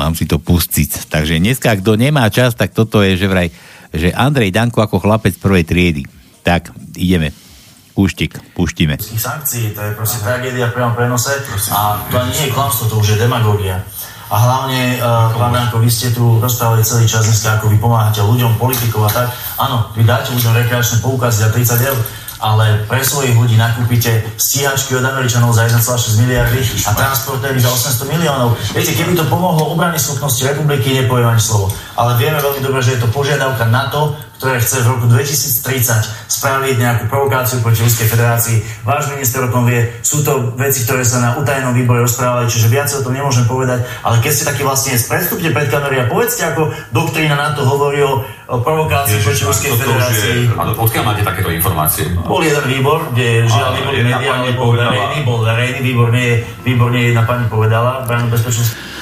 mám 0.00 0.16
si 0.16 0.24
to 0.24 0.40
pustiť. 0.40 1.12
Takže 1.12 1.36
dneska, 1.36 1.76
kto 1.84 2.00
nemá 2.00 2.24
čas, 2.32 2.56
tak 2.56 2.72
toto 2.72 3.04
je, 3.04 3.20
že 3.20 3.28
vraj, 3.28 3.52
že 3.92 4.16
Andrej 4.16 4.48
Danko 4.48 4.80
ako 4.80 4.96
chlapec 4.96 5.36
prvej 5.36 5.68
triedy. 5.68 6.02
Tak, 6.40 6.72
ideme. 6.96 7.36
Púštik, 7.92 8.40
púštime. 8.56 8.98
sankcií, 8.98 9.70
to 9.70 9.78
je 9.78 9.92
proste 9.94 10.18
tragédia 10.24 10.66
v 10.66 10.74
priamom 10.74 10.98
prenose 10.98 11.30
a 11.70 12.00
to 12.10 12.16
ani 12.18 12.32
nie 12.34 12.44
je 12.48 12.52
klamstvo, 12.56 12.90
to 12.90 12.98
už 12.98 13.14
je 13.14 13.16
demagógia. 13.22 13.86
A 14.32 14.36
hlavne, 14.40 14.96
uh, 14.98 15.28
pán 15.36 15.52
Janko, 15.52 15.84
vy 15.84 15.90
ste 15.92 16.08
tu 16.14 16.40
rozprávali 16.40 16.80
celý 16.80 17.04
čas 17.04 17.28
dneska, 17.28 17.60
ako 17.60 17.68
vy 17.68 17.76
pomáhate 17.76 18.24
ľuďom, 18.24 18.56
politikov 18.56 19.08
a 19.08 19.10
tak. 19.12 19.28
Áno, 19.60 19.92
vy 19.92 20.02
dáte 20.04 20.32
ľuďom 20.32 20.56
rekreačné 20.64 21.04
poukazy 21.04 21.44
za 21.44 21.48
30 21.52 21.88
eur, 21.92 21.98
ale 22.40 22.84
pre 22.88 23.04
svojich 23.04 23.36
ľudí 23.36 23.56
nakúpite 23.60 24.24
stíhačky 24.40 24.96
od 24.96 25.04
Američanov 25.04 25.52
za 25.52 25.68
1,6 25.68 26.20
miliardy 26.24 26.60
a 26.60 26.90
transportéry 26.92 27.60
za 27.60 27.68
800 27.72 28.12
miliónov. 28.16 28.56
Viete, 28.72 28.96
keby 28.96 29.12
to 29.12 29.28
pomohlo 29.28 29.76
obrany 29.76 30.00
schopnosti 30.00 30.40
republiky, 30.44 30.92
nepoviem 30.92 31.32
ani 31.32 31.40
slovo. 31.40 31.72
Ale 31.96 32.16
vieme 32.16 32.40
veľmi 32.40 32.60
dobre, 32.64 32.80
že 32.80 32.96
je 32.96 33.04
to 33.04 33.08
požiadavka 33.12 33.68
na 33.68 33.92
to, 33.92 34.16
ktoré 34.44 34.60
chce 34.60 34.84
v 34.84 34.92
roku 34.92 35.08
2030 35.08 36.28
spraviť 36.28 36.76
nejakú 36.76 37.04
provokáciu 37.08 37.64
proti 37.64 37.80
Ruskej 37.80 38.12
federácii. 38.12 38.84
Váš 38.84 39.08
minister 39.08 39.40
o 39.40 39.48
tom 39.48 39.64
vie, 39.64 39.88
sú 40.04 40.20
to 40.20 40.52
veci, 40.60 40.84
ktoré 40.84 41.00
sa 41.00 41.24
na 41.24 41.30
utajenom 41.40 41.72
výbore 41.72 42.04
rozprávali, 42.04 42.52
čiže 42.52 42.68
viac 42.68 42.92
o 42.92 43.00
tom 43.00 43.16
nemôžem 43.16 43.48
povedať, 43.48 43.88
ale 44.04 44.20
keď 44.20 44.32
ste 44.36 44.44
taký 44.44 44.68
vlastne 44.68 45.00
predstupte 45.00 45.48
pred 45.48 45.72
kamery 45.72 45.96
a 45.96 46.12
povedzte, 46.12 46.44
ako 46.44 46.76
doktrína 46.92 47.40
na 47.40 47.56
to 47.56 47.64
hovorí 47.64 48.04
o, 48.04 48.20
provokácii 48.44 49.24
proti 49.24 49.48
Ruskej 49.48 49.72
federácii. 49.80 50.36
Odkiaľ 50.76 51.04
máte 51.08 51.24
takéto 51.24 51.48
informácie? 51.48 52.04
Bol 52.28 52.44
jeden 52.44 52.68
výbor, 52.68 53.16
kde 53.16 53.48
žiaľ 53.48 53.80
nebol 53.80 54.28
ale 54.28 54.52
bol 54.52 54.70
verejný, 54.76 55.18
bol 55.24 55.40
verejný, 55.40 55.78
výbor 55.80 56.12
nie, 56.12 56.26
je- 56.28 56.40
výbor 56.68 56.92
nie 56.92 57.16
jedna 57.16 57.24
pani 57.24 57.48
povedala, 57.48 58.04
bránnu 58.04 58.28
bezpečnosť. 58.28 58.92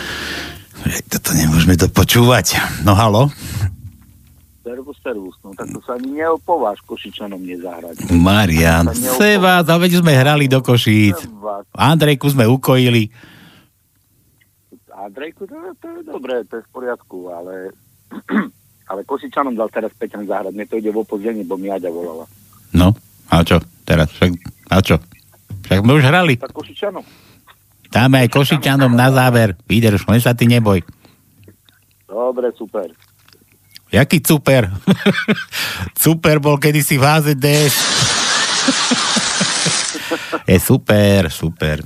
Toto 1.10 1.34
nemôžeme 1.34 1.74
to 1.74 1.90
počúvať. 1.90 2.62
No 2.86 2.94
halo? 2.94 3.26
Servus, 4.62 4.96
servus. 5.02 5.34
No 5.42 5.50
tak 5.58 5.74
to 5.74 5.82
sa 5.82 5.98
ani 5.98 6.22
neopováš 6.22 6.78
Košičanom 6.86 7.42
nezahrať. 7.42 8.14
Marian, 8.14 8.94
se 8.94 9.34
vás, 9.34 9.66
a 9.66 9.74
veď 9.74 9.98
sme 9.98 10.14
hrali 10.14 10.46
do 10.46 10.62
Košíc. 10.62 11.18
Andrejku 11.74 12.30
sme 12.30 12.46
ukojili. 12.46 13.10
Andrejku, 14.94 15.50
to, 15.50 15.58
to 15.82 15.86
je 15.98 16.00
dobré, 16.06 16.46
to 16.46 16.62
je 16.62 16.62
v 16.62 16.70
poriadku, 16.70 17.34
ale, 17.34 17.74
ale 18.90 19.00
Košičanom 19.02 19.58
dal 19.58 19.66
teraz 19.66 19.90
Peťan 19.98 20.30
zahrať. 20.30 20.54
Mne 20.54 20.66
to 20.70 20.78
ide 20.78 20.94
v 20.94 21.02
opozdení, 21.02 21.42
bo 21.42 21.58
mi 21.58 21.66
Aďa 21.66 21.90
volala. 21.90 22.30
No, 22.70 22.94
a 23.34 23.42
čo 23.42 23.58
teraz? 23.82 24.14
Však, 24.14 24.30
a 24.70 24.78
čo? 24.78 25.02
Však 25.66 25.82
sme 25.82 25.92
už 25.98 26.06
hrali. 26.06 26.38
Tak 26.38 26.54
Košičanom. 26.54 27.02
Dáme 27.90 28.22
aj 28.22 28.28
Košičanom 28.30 28.94
na 28.94 29.10
záver. 29.10 29.58
Vydrž, 29.66 30.06
len 30.06 30.22
sa 30.22 30.38
ty 30.38 30.46
neboj. 30.46 30.86
Dobre, 32.06 32.54
super. 32.54 32.88
Jaký 33.92 34.24
super? 34.24 34.72
super 35.92 36.40
bol 36.44 36.56
kedysi 36.56 36.96
v 36.96 37.04
HZDS. 37.04 37.74
je 40.50 40.58
super, 40.58 41.28
super. 41.28 41.84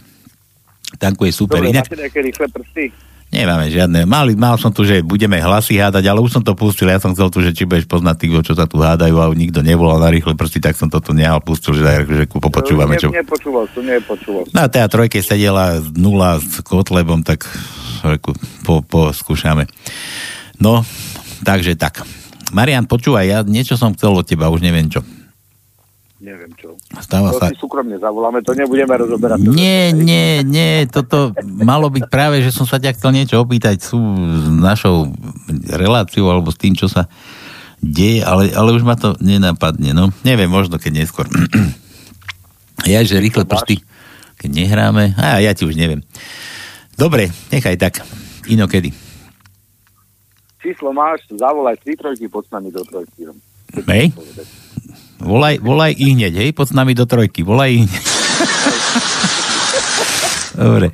Tanku 1.02 1.26
je 1.26 1.34
super. 1.34 1.58
Dobre, 1.60 1.74
Inak, 1.74 1.90
máte 1.90 1.98
nejaké 1.98 2.20
rýchle 2.22 2.46
prsty? 2.46 2.94
nemáme 3.36 3.68
žiadne. 3.68 4.08
Mal, 4.08 4.32
mal 4.38 4.56
som 4.56 4.72
tu, 4.72 4.86
že 4.86 5.04
budeme 5.04 5.36
hlasy 5.36 5.76
hádať, 5.76 6.04
ale 6.08 6.22
už 6.22 6.40
som 6.40 6.42
to 6.44 6.56
pustil. 6.56 6.88
Ja 6.88 7.02
som 7.02 7.12
chcel 7.12 7.28
tu, 7.28 7.44
že 7.44 7.52
či 7.52 7.68
budeš 7.68 7.84
poznať 7.84 8.16
tých, 8.16 8.32
čo 8.46 8.54
sa 8.56 8.64
tu 8.64 8.80
hádajú 8.80 9.16
a 9.18 9.26
nikto 9.34 9.60
nevolal 9.60 10.00
na 10.00 10.08
rýchle 10.08 10.32
prsty, 10.32 10.62
tak 10.62 10.78
som 10.78 10.88
to 10.88 11.02
tu 11.02 11.12
nehal 11.12 11.42
pustil, 11.42 11.76
že, 11.76 11.84
že 12.06 12.24
popočúvame, 12.30 12.96
čo... 12.96 13.12
Ne, 13.12 13.20
nepočúval 13.20 13.66
som, 13.74 13.82
nepočúval. 13.84 14.48
Na 14.56 14.70
tej 14.70 14.88
trojke 14.88 15.18
sedela 15.20 15.82
nula 15.92 16.40
s 16.40 16.62
Kotlebom, 16.64 17.26
tak 17.26 17.44
reku, 18.06 18.32
po, 18.64 18.80
po 18.86 19.12
skúšame. 19.12 19.68
No, 20.56 20.86
takže 21.42 21.74
tak. 21.74 22.06
Marian, 22.54 22.86
počúvaj, 22.86 23.26
ja 23.26 23.38
niečo 23.42 23.74
som 23.74 23.92
chcel 23.92 24.14
od 24.14 24.24
teba, 24.24 24.52
už 24.52 24.62
neviem 24.62 24.86
čo. 24.86 25.02
Neviem 26.16 26.48
čo. 26.56 26.80
Stáva 26.96 27.28
to 27.28 27.38
sa... 27.44 27.52
si 27.52 27.60
súkromne 27.60 28.00
zavoláme, 28.00 28.40
to 28.40 28.56
nebudeme 28.56 28.96
rozoberať. 28.96 29.36
Nie, 29.52 29.92
nie, 29.92 30.40
nie, 30.40 30.88
toto 30.88 31.36
malo 31.44 31.92
byť 31.92 32.08
práve, 32.08 32.40
že 32.40 32.56
som 32.56 32.64
sa 32.64 32.80
ťa 32.80 32.96
chcel 32.96 33.12
niečo 33.12 33.36
opýtať 33.36 33.84
sú 33.84 34.00
s 34.32 34.48
našou 34.48 35.12
reláciou 35.68 36.32
alebo 36.32 36.48
s 36.48 36.56
tým, 36.56 36.72
čo 36.72 36.88
sa 36.88 37.04
deje, 37.84 38.24
ale, 38.24 38.48
ale 38.56 38.72
už 38.72 38.82
ma 38.82 38.96
to 38.96 39.12
nenapadne, 39.20 39.92
no. 39.92 40.08
Neviem, 40.24 40.48
možno 40.48 40.80
keď 40.80 41.04
neskôr. 41.04 41.28
ja, 42.88 43.04
že 43.04 43.20
rýchle 43.20 43.44
prsty, 43.44 43.84
keď 44.40 44.50
nehráme, 44.50 45.12
a 45.20 45.44
ja 45.44 45.52
ti 45.52 45.68
už 45.68 45.76
neviem. 45.76 46.00
Dobre, 46.96 47.28
nechaj 47.52 47.76
tak. 47.76 48.00
Inokedy. 48.48 49.05
Číslo 50.66 50.90
máš, 50.90 51.22
zavolaj 51.30 51.78
3 51.78 51.94
trojky, 51.94 52.26
poď 52.26 52.42
s 52.42 52.50
nami 52.50 52.68
do 52.74 52.82
trojky. 52.82 53.30
Hej? 53.86 54.10
Volaj, 55.22 55.62
volaj 55.62 55.94
i 55.94 56.10
hneď, 56.10 56.42
hej, 56.42 56.50
poď 56.50 56.66
s 56.66 56.74
nami 56.74 56.90
do 56.90 57.06
trojky, 57.06 57.46
volaj 57.46 57.70
i 57.70 57.78
hneď. 57.86 58.02
Dobre. 60.66 60.90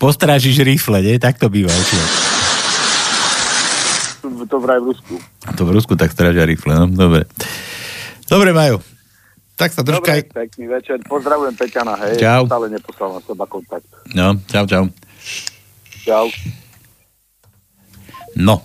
Postrážiš 0.00 0.64
rifle, 0.64 1.04
nie? 1.04 1.20
Tak 1.20 1.36
to 1.36 1.52
býva. 1.52 1.68
určite. 1.68 2.00
To 4.48 4.56
vraj 4.56 4.80
v 4.80 4.96
Rusku. 4.96 5.20
To 5.52 5.62
v 5.68 5.70
Rusku 5.76 5.92
tak 5.92 6.08
strážia 6.08 6.48
rifle, 6.48 6.72
no, 6.72 6.88
dobre. 6.88 7.28
Dobre, 8.24 8.56
Majo. 8.56 8.80
Tak 9.60 9.76
sa 9.76 9.84
držkaj. 9.84 10.32
Dobre, 10.32 10.48
pekný 10.48 10.64
večer. 10.72 10.96
Pozdravujem 11.04 11.52
Peťana, 11.60 11.92
hej. 12.08 12.24
Čau. 12.24 12.48
Stále 12.48 12.72
neposlal 12.72 13.08
na 13.16 13.20
seba 13.20 13.44
kontakt. 13.44 13.84
No, 14.16 14.40
čau, 14.48 14.64
čau. 14.64 14.88
Čau. 16.08 16.32
No. 18.36 18.62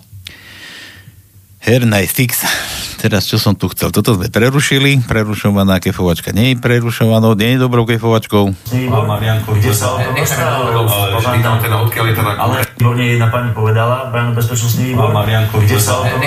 Herná 1.58 2.00
je 2.00 2.08
fix. 2.08 2.40
Teraz 3.02 3.30
čo 3.30 3.38
som 3.38 3.54
tu 3.54 3.70
chcel? 3.70 3.94
Toto 3.94 4.18
sme 4.18 4.26
prerušili. 4.26 5.06
Prerušovaná 5.06 5.78
kefovačka 5.78 6.34
nie 6.34 6.50
je 6.50 6.56
prerušovanou, 6.58 7.38
nie 7.38 7.54
je 7.54 7.58
dobrou 7.62 7.86
kefovačkou. 7.86 8.50
Pán 8.90 9.06
Marianko, 9.06 9.54
kde 9.54 9.70
sa 9.70 9.94
o 9.94 10.02
tom 10.02 10.18
rozprávalo? 10.18 10.82
Pýtam 11.22 11.62
teda, 11.62 11.76
teda... 11.86 12.32
Ale 12.34 12.66
výborne 12.74 13.04
jedna 13.06 13.30
pani 13.30 13.54
povedala, 13.54 14.10
Brano 14.10 14.34
bezpečnostný 14.34 14.90
výbor. 14.90 15.14
Pán 15.14 15.22
Marianko, 15.22 15.62
kde 15.62 15.78
sa 15.78 16.02
o 16.02 16.10
tom 16.10 16.18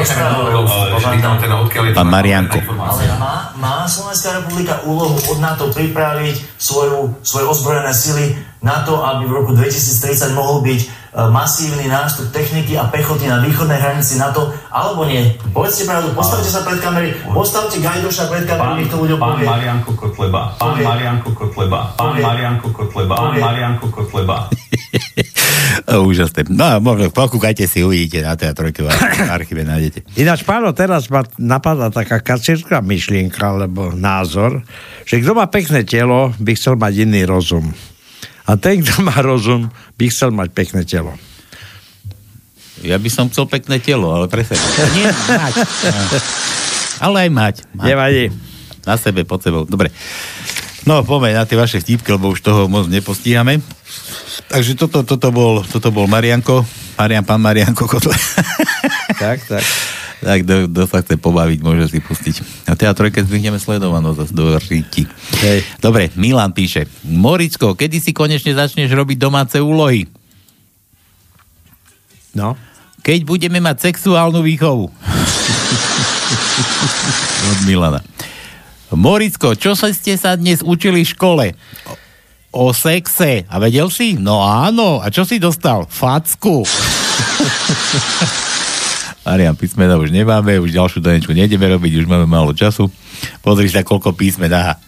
teda, 1.43 1.55
Pán 1.91 2.07
Marianko. 2.07 2.57
Ale 2.71 3.03
má, 3.19 3.51
má 3.59 3.75
Slovenská 3.83 4.39
republika 4.39 4.79
úlohu 4.87 5.19
od 5.27 5.37
NATO 5.43 5.75
pripraviť 5.75 6.55
svoju, 6.55 7.19
svoje 7.19 7.45
ozbrojené 7.51 7.91
sily 7.91 8.25
na 8.63 8.87
to, 8.87 8.95
aby 9.03 9.27
v 9.27 9.33
roku 9.43 9.51
2030 9.51 10.31
mohol 10.31 10.63
byť 10.63 11.00
masívny 11.11 11.91
nástup 11.91 12.31
techniky 12.31 12.79
a 12.79 12.87
pechoty 12.87 13.27
na 13.27 13.43
východnej 13.43 13.75
hranici 13.75 14.15
NATO, 14.15 14.47
alebo 14.71 15.03
nie? 15.03 15.35
Povedzte 15.51 15.83
pravdu, 15.83 16.15
postavte 16.15 16.47
sa 16.47 16.63
pred 16.63 16.79
kamery, 16.79 17.11
postavte 17.27 17.83
Gajdoša 17.83 18.31
pred 18.31 18.47
kamery, 18.47 18.83
nech 18.83 18.89
to 18.91 18.95
ľuďom 18.95 19.19
Pán 19.19 19.35
povie. 19.35 19.47
Marianko 19.47 19.91
Kotleba, 19.99 20.41
pán 20.55 20.71
Povie. 20.71 20.85
Marianko 20.87 21.29
Kotleba, 21.35 21.79
pán 21.99 22.15
Povie. 22.15 22.23
Marianko 22.23 22.67
Kotleba, 22.71 23.13
pán 23.19 23.27
Povie. 23.27 23.43
Marianko 23.43 23.85
Kotleba. 23.91 24.37
Úžasné. 25.91 26.47
No, 26.47 26.79
možno 26.79 27.11
pokúkajte 27.11 27.67
si, 27.67 27.83
uvidíte 27.83 28.23
na 28.23 28.39
tej 28.39 28.55
trojke 28.55 28.83
v 28.83 28.91
archíve 29.27 29.67
nájdete. 29.67 30.15
Ináč, 30.15 30.47
páno, 30.47 30.71
teraz 30.71 31.11
ma 31.11 31.27
napadla 31.35 31.91
taká 31.91 32.23
kacírska 32.23 32.79
myšlienka, 32.79 33.39
alebo 33.39 33.91
názor, 33.91 34.63
že 35.03 35.19
kto 35.19 35.35
má 35.35 35.51
pekné 35.51 35.83
telo, 35.83 36.31
by 36.39 36.51
chcel 36.55 36.79
mať 36.79 36.93
iný 37.03 37.27
rozum. 37.27 37.75
A 38.51 38.59
ten, 38.59 38.83
kto 38.83 38.99
má 38.99 39.15
rozum, 39.23 39.71
by 39.95 40.11
chcel 40.11 40.35
mať 40.35 40.51
pekné 40.51 40.83
telo. 40.83 41.15
Ja 42.83 42.99
by 42.99 43.07
som 43.07 43.31
chcel 43.31 43.47
pekné 43.47 43.79
telo, 43.79 44.11
ale 44.11 44.27
pre 44.27 44.43
seba. 44.43 44.59
Nie, 44.91 45.07
mať. 45.07 45.53
Ale 46.99 47.15
aj 47.25 47.29
mať. 47.31 47.55
mať. 47.71 47.85
Nevadí. 47.87 48.25
Na 48.83 48.99
sebe, 48.99 49.23
pod 49.23 49.39
sebou. 49.39 49.63
Dobre. 49.63 49.93
No, 50.83 51.05
poďme 51.05 51.37
na 51.37 51.45
tie 51.47 51.55
vaše 51.55 51.79
vtipky, 51.79 52.11
lebo 52.11 52.33
už 52.33 52.41
toho 52.41 52.65
moc 52.67 52.89
nepostíhame. 52.91 53.61
Takže 54.49 54.75
toto, 54.75 55.05
toto, 55.07 55.29
bol, 55.31 55.63
toto 55.63 55.93
bol 55.93 56.09
Marianko. 56.09 56.65
Marian, 56.99 57.23
pán 57.23 57.39
Marianko 57.39 57.87
Kotle. 57.87 58.13
tak, 59.21 59.45
tak. 59.47 59.63
Tak, 60.21 60.45
kto, 60.45 60.69
kto 60.69 60.85
sa 60.85 61.01
chce 61.01 61.17
pobaviť, 61.17 61.65
môže 61.65 61.89
si 61.89 61.97
pustiť. 61.97 62.69
A 62.69 62.77
teda 62.77 62.93
trojke 62.93 63.25
zvyhneme 63.25 63.57
sledovanosť 63.57 64.17
zase 64.21 64.33
do 64.37 64.53
ríti. 64.53 65.09
Hej. 65.41 65.65
Dobre, 65.81 66.13
Milan 66.13 66.53
píše. 66.53 66.85
Moricko, 67.09 67.73
kedy 67.73 67.97
si 67.97 68.13
konečne 68.13 68.53
začneš 68.53 68.93
robiť 68.93 69.17
domáce 69.17 69.57
úlohy? 69.57 70.05
No. 72.37 72.53
Keď 73.01 73.25
budeme 73.25 73.57
mať 73.57 73.89
sexuálnu 73.89 74.45
výchovu. 74.45 74.93
Od 77.49 77.59
Milana. 77.65 78.05
Moricko, 78.93 79.57
čo 79.57 79.73
sa 79.73 79.89
ste 79.89 80.21
sa 80.21 80.37
dnes 80.37 80.61
učili 80.61 81.01
v 81.01 81.11
škole? 81.17 81.45
O, 82.53 82.69
o 82.69 82.77
sexe. 82.77 83.49
A 83.49 83.57
vedel 83.57 83.89
si? 83.89 84.21
No 84.21 84.45
áno. 84.45 85.01
A 85.01 85.09
čo 85.09 85.25
si 85.25 85.41
dostal? 85.41 85.89
Facku. 85.89 86.61
Marian, 89.21 89.53
písmena 89.53 90.01
už 90.01 90.09
nemáme, 90.09 90.57
už 90.57 90.73
ďalšiu 90.73 91.01
danečku 91.01 91.33
nejdeme 91.33 91.69
robiť, 91.77 92.01
už 92.01 92.09
máme 92.09 92.25
málo 92.25 92.57
času. 92.57 92.89
Pozri 93.45 93.69
sa, 93.69 93.85
koľko 93.85 94.17
písmen 94.17 94.49
aha. 94.49 94.81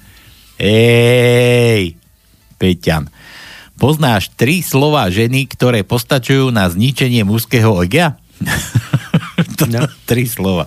Ej, 0.57 1.93
Peťan. 2.57 3.09
Poznáš 3.77 4.33
tri 4.33 4.65
slova 4.65 5.05
ženy, 5.09 5.45
ktoré 5.49 5.85
postačujú 5.85 6.49
na 6.49 6.69
zničenie 6.69 7.21
mužského 7.25 7.73
ogia? 7.73 8.17
to, 9.57 9.69
no. 9.69 9.85
Tri 10.09 10.25
slova. 10.25 10.65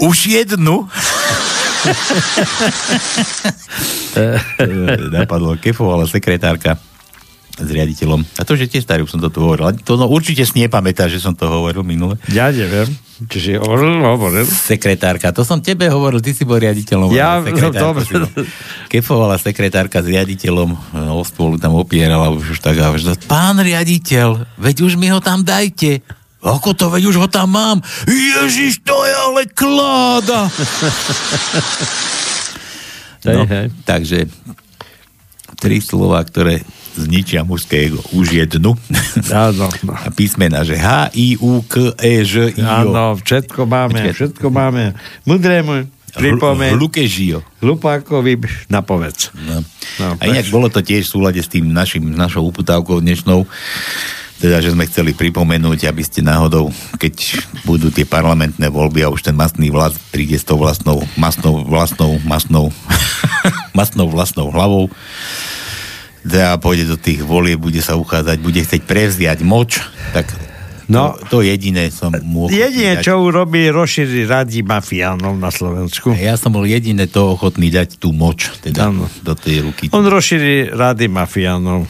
Už 0.00 0.32
jednu. 0.32 0.88
Napadlo 5.14 5.56
kefovala 5.56 6.04
sekretárka 6.04 6.76
s 7.60 7.70
riaditeľom. 7.70 8.20
A 8.40 8.42
to, 8.42 8.56
že 8.56 8.66
tiež 8.66 8.88
starý, 8.88 9.04
už 9.04 9.16
som 9.16 9.20
to 9.20 9.28
tu 9.28 9.44
hovoril. 9.44 9.76
To 9.84 10.00
no, 10.00 10.08
určite 10.08 10.42
si 10.48 10.56
nepamätá, 10.60 11.06
že 11.06 11.20
som 11.20 11.36
to 11.36 11.44
hovoril 11.44 11.84
minule. 11.84 12.16
Ja 12.32 12.48
neviem. 12.48 12.88
Čiže 13.20 13.60
hovoril, 13.60 14.00
hovoril. 14.00 14.46
Sekretárka, 14.48 15.28
to 15.28 15.44
som 15.44 15.60
tebe 15.60 15.84
hovoril, 15.92 16.24
ty 16.24 16.32
si 16.32 16.48
bol 16.48 16.56
riaditeľom. 16.56 17.12
Ja, 17.12 17.36
no, 17.44 17.68
dobre. 17.68 18.08
Kefovala 18.88 19.36
sekretárka 19.36 20.00
s 20.00 20.08
riaditeľom, 20.08 20.72
no, 20.72 21.20
o 21.20 21.24
spolu 21.24 21.60
tam 21.60 21.76
opierala 21.76 22.32
už, 22.32 22.56
už 22.56 22.58
tak 22.64 22.80
a 22.80 22.88
už, 22.88 23.20
pán 23.28 23.60
riaditeľ, 23.60 24.56
veď 24.56 24.76
už 24.88 24.96
mi 24.96 25.12
ho 25.12 25.20
tam 25.20 25.44
dajte. 25.44 26.00
Ako 26.40 26.72
to, 26.72 26.88
veď 26.88 27.12
už 27.12 27.16
ho 27.20 27.28
tam 27.28 27.52
mám? 27.52 27.84
Ježiš, 28.08 28.80
to 28.80 28.96
je 28.96 29.12
ale 29.12 29.42
kláda. 29.52 30.48
no, 33.28 33.44
takže 33.84 34.24
tri 35.60 35.84
slova, 35.84 36.24
ktoré 36.24 36.64
zničia 37.00 37.40
mužské 37.42 37.88
ego. 37.88 38.04
Už 38.12 38.36
jednu. 38.36 38.76
Áno. 39.32 39.66
A 40.06 40.08
písmena, 40.12 40.60
že 40.62 40.76
H, 40.76 41.10
I, 41.16 41.40
U, 41.40 41.64
K, 41.64 41.96
E, 41.96 42.22
Ž, 42.22 42.52
I, 42.54 42.62
O. 42.62 42.92
Áno, 42.92 43.04
všetko 43.16 43.64
máme, 43.64 44.12
všetko 44.12 44.46
máme. 44.52 44.94
Mudrému 45.24 45.88
pripomeň. 46.14 46.74
Hlukežio. 46.74 47.38
Hlupákovi 47.62 48.42
napovedz. 48.66 49.30
No. 49.46 49.62
No, 50.02 50.18
A 50.18 50.22
inak 50.26 50.50
bolo 50.50 50.66
to 50.66 50.82
tiež 50.82 51.06
v 51.06 51.12
súlade 51.12 51.40
s 51.42 51.50
tým 51.50 51.70
našim, 51.70 52.02
našou 52.02 52.46
uputávkou 52.50 52.98
dnešnou, 52.98 53.46
teda, 54.40 54.64
že 54.64 54.72
sme 54.72 54.88
chceli 54.88 55.12
pripomenúť, 55.12 55.84
aby 55.84 56.00
ste 56.00 56.24
náhodou, 56.24 56.72
keď 56.96 57.44
budú 57.68 57.92
tie 57.92 58.08
parlamentné 58.08 58.72
voľby 58.72 59.04
a 59.04 59.12
už 59.12 59.20
ten 59.20 59.36
masný 59.36 59.68
vlast 59.68 60.00
príde 60.08 60.40
s 60.40 60.48
tou 60.48 60.56
vlastnou, 60.56 61.04
masnou, 61.20 61.60
vlastnou, 61.60 62.16
masnou, 62.24 62.72
masnou 63.78 64.08
vlastnou 64.08 64.48
hlavou, 64.48 64.88
teda 66.24 66.60
pôjde 66.60 66.84
do 66.90 66.96
tých 67.00 67.24
volieb, 67.24 67.60
bude 67.60 67.80
sa 67.80 67.96
uchádzať, 67.96 68.36
bude 68.40 68.60
chcieť 68.60 68.82
prevziať 68.84 69.38
moč, 69.44 69.80
tak 70.12 70.28
No. 70.90 71.14
to, 71.30 71.38
to 71.38 71.46
jediné 71.46 71.86
som 71.94 72.10
mu 72.10 72.50
dať. 72.50 73.06
čo 73.06 73.22
urobí, 73.22 73.70
rozšíri 73.70 74.26
radi 74.26 74.66
mafiánov 74.66 75.38
na 75.38 75.54
Slovensku. 75.54 76.10
Ja 76.18 76.34
som 76.34 76.50
bol 76.50 76.66
jediné 76.66 77.06
to 77.06 77.30
ochotný 77.30 77.70
dať 77.70 78.02
tú 78.02 78.10
moč, 78.10 78.50
teda 78.58 78.90
do 79.22 79.34
tej 79.38 79.70
ruky. 79.70 79.86
On 79.94 80.02
rozšíri 80.02 80.74
rady 80.74 81.06
mafiánov 81.06 81.86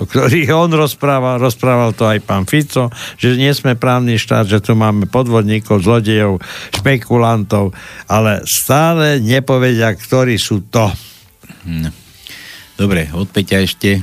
o 0.00 0.08
ktorých 0.08 0.48
on 0.56 0.72
rozprával, 0.72 1.36
rozprával 1.36 1.92
to 1.92 2.08
aj 2.08 2.24
pán 2.24 2.48
Fico, 2.48 2.88
že 3.20 3.36
nie 3.36 3.52
sme 3.52 3.76
právny 3.76 4.16
štát, 4.16 4.48
že 4.48 4.64
tu 4.64 4.72
máme 4.72 5.04
podvodníkov, 5.04 5.84
zlodejov, 5.84 6.40
špekulantov, 6.72 7.76
ale 8.08 8.40
stále 8.48 9.20
nepovedia, 9.20 9.92
ktorí 9.92 10.40
sú 10.40 10.64
to. 10.72 10.88
Hm. 11.68 12.03
Dobre, 12.74 13.06
od 13.14 13.30
Peťa 13.30 13.62
ešte. 13.62 14.02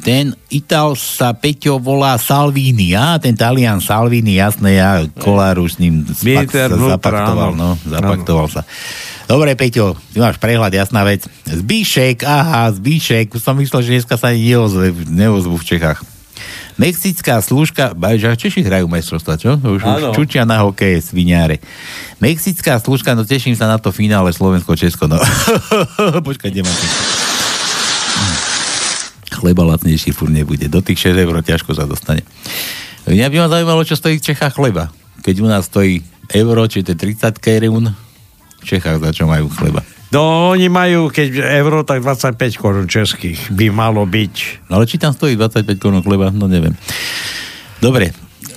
Ten 0.00 0.32
Ital 0.48 0.96
sa 0.96 1.36
Peťo 1.36 1.76
volá 1.76 2.16
Salvini, 2.16 2.96
a 2.96 3.20
ten 3.20 3.36
Talian 3.36 3.76
Salvini, 3.84 4.40
jasné, 4.40 4.80
ja 4.80 5.04
Kolár 5.20 5.60
už 5.60 5.76
s 5.76 5.78
ním 5.78 6.08
spak, 6.08 6.48
sa 6.48 6.72
zapaktoval, 6.72 7.52
no, 7.52 7.76
zapaktoval 7.84 8.48
sa. 8.48 8.64
Dobre, 9.28 9.52
Peťo, 9.52 9.92
ty 10.16 10.18
máš 10.18 10.40
prehľad, 10.40 10.72
jasná 10.72 11.04
vec. 11.04 11.28
Zbíšek, 11.44 12.24
aha, 12.24 12.72
Zbíšek, 12.72 13.36
už 13.36 13.42
som 13.44 13.52
myslel, 13.60 13.84
že 13.84 13.90
dneska 14.00 14.16
sa 14.16 14.32
ani 14.32 14.56
neozve, 14.56 14.96
neozvu 15.12 15.60
v 15.60 15.66
Čechách. 15.76 16.00
Mexická 16.80 17.44
služka, 17.44 17.92
bajže, 17.92 18.32
Češi 18.32 18.64
hrajú 18.64 18.88
majstrovstva, 18.88 19.36
čo? 19.36 19.60
Už, 19.60 19.84
už 19.84 20.02
čučia 20.16 20.48
na 20.48 20.64
hokeje, 20.64 21.04
sviňáre. 21.04 21.60
Mexická 22.16 22.80
služka, 22.80 23.12
no 23.12 23.28
teším 23.28 23.52
sa 23.52 23.68
na 23.68 23.76
to 23.76 23.92
finále 23.92 24.32
Slovensko-Česko, 24.32 25.04
no. 25.04 25.20
Počkaj, 26.28 26.48
kde 26.48 26.64
mám? 26.64 26.78
Chleba 29.32 29.64
lacnejší 29.64 30.12
fur 30.12 30.28
nebude. 30.28 30.68
Do 30.68 30.84
tých 30.84 31.12
6 31.12 31.18
eur 31.18 31.34
ťažko 31.42 31.72
sa 31.74 31.88
dostane. 31.88 32.22
Mňa 33.08 33.26
by 33.32 33.36
ma 33.42 33.48
zaujímalo, 33.50 33.82
čo 33.82 33.98
stojí 33.98 34.22
v 34.22 34.26
Čechách 34.30 34.54
chleba. 34.54 34.94
Keď 35.26 35.34
u 35.42 35.46
nás 35.50 35.66
stojí 35.66 36.06
euro, 36.30 36.62
či 36.70 36.86
to 36.86 36.94
je 36.94 37.18
30 37.18 37.42
kerún, 37.42 37.90
v 38.62 38.64
Čechách 38.64 39.02
za 39.02 39.10
čo 39.10 39.26
majú 39.26 39.50
chleba. 39.50 39.82
No, 40.12 40.52
oni 40.52 40.68
majú, 40.68 41.08
keď 41.08 41.40
euro, 41.64 41.82
tak 41.88 42.04
25 42.04 42.36
korun 42.60 42.86
českých 42.86 43.48
by 43.48 43.72
malo 43.72 44.04
byť. 44.04 44.68
No 44.68 44.78
ale 44.78 44.84
či 44.84 45.00
tam 45.00 45.16
stojí 45.16 45.34
25 45.34 45.80
korún 45.80 46.04
chleba, 46.04 46.28
no 46.28 46.46
neviem. 46.46 46.76
Dobre, 47.80 48.12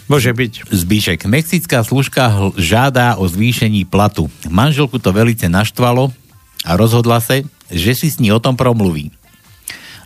Môže 0.06 0.30
byť. 0.38 0.70
Zbíšek. 0.70 1.26
Mexická 1.26 1.82
služka 1.82 2.30
hl- 2.30 2.54
žiada 2.62 3.18
o 3.18 3.26
zvýšení 3.26 3.90
platu. 3.90 4.30
Manželku 4.46 5.02
to 5.02 5.10
velice 5.10 5.50
naštvalo 5.50 6.14
a 6.62 6.72
rozhodla 6.78 7.18
sa, 7.18 7.42
že 7.74 7.92
si 7.98 8.14
s 8.14 8.22
ní 8.22 8.30
o 8.30 8.38
tom 8.38 8.54
promluví. 8.54 9.10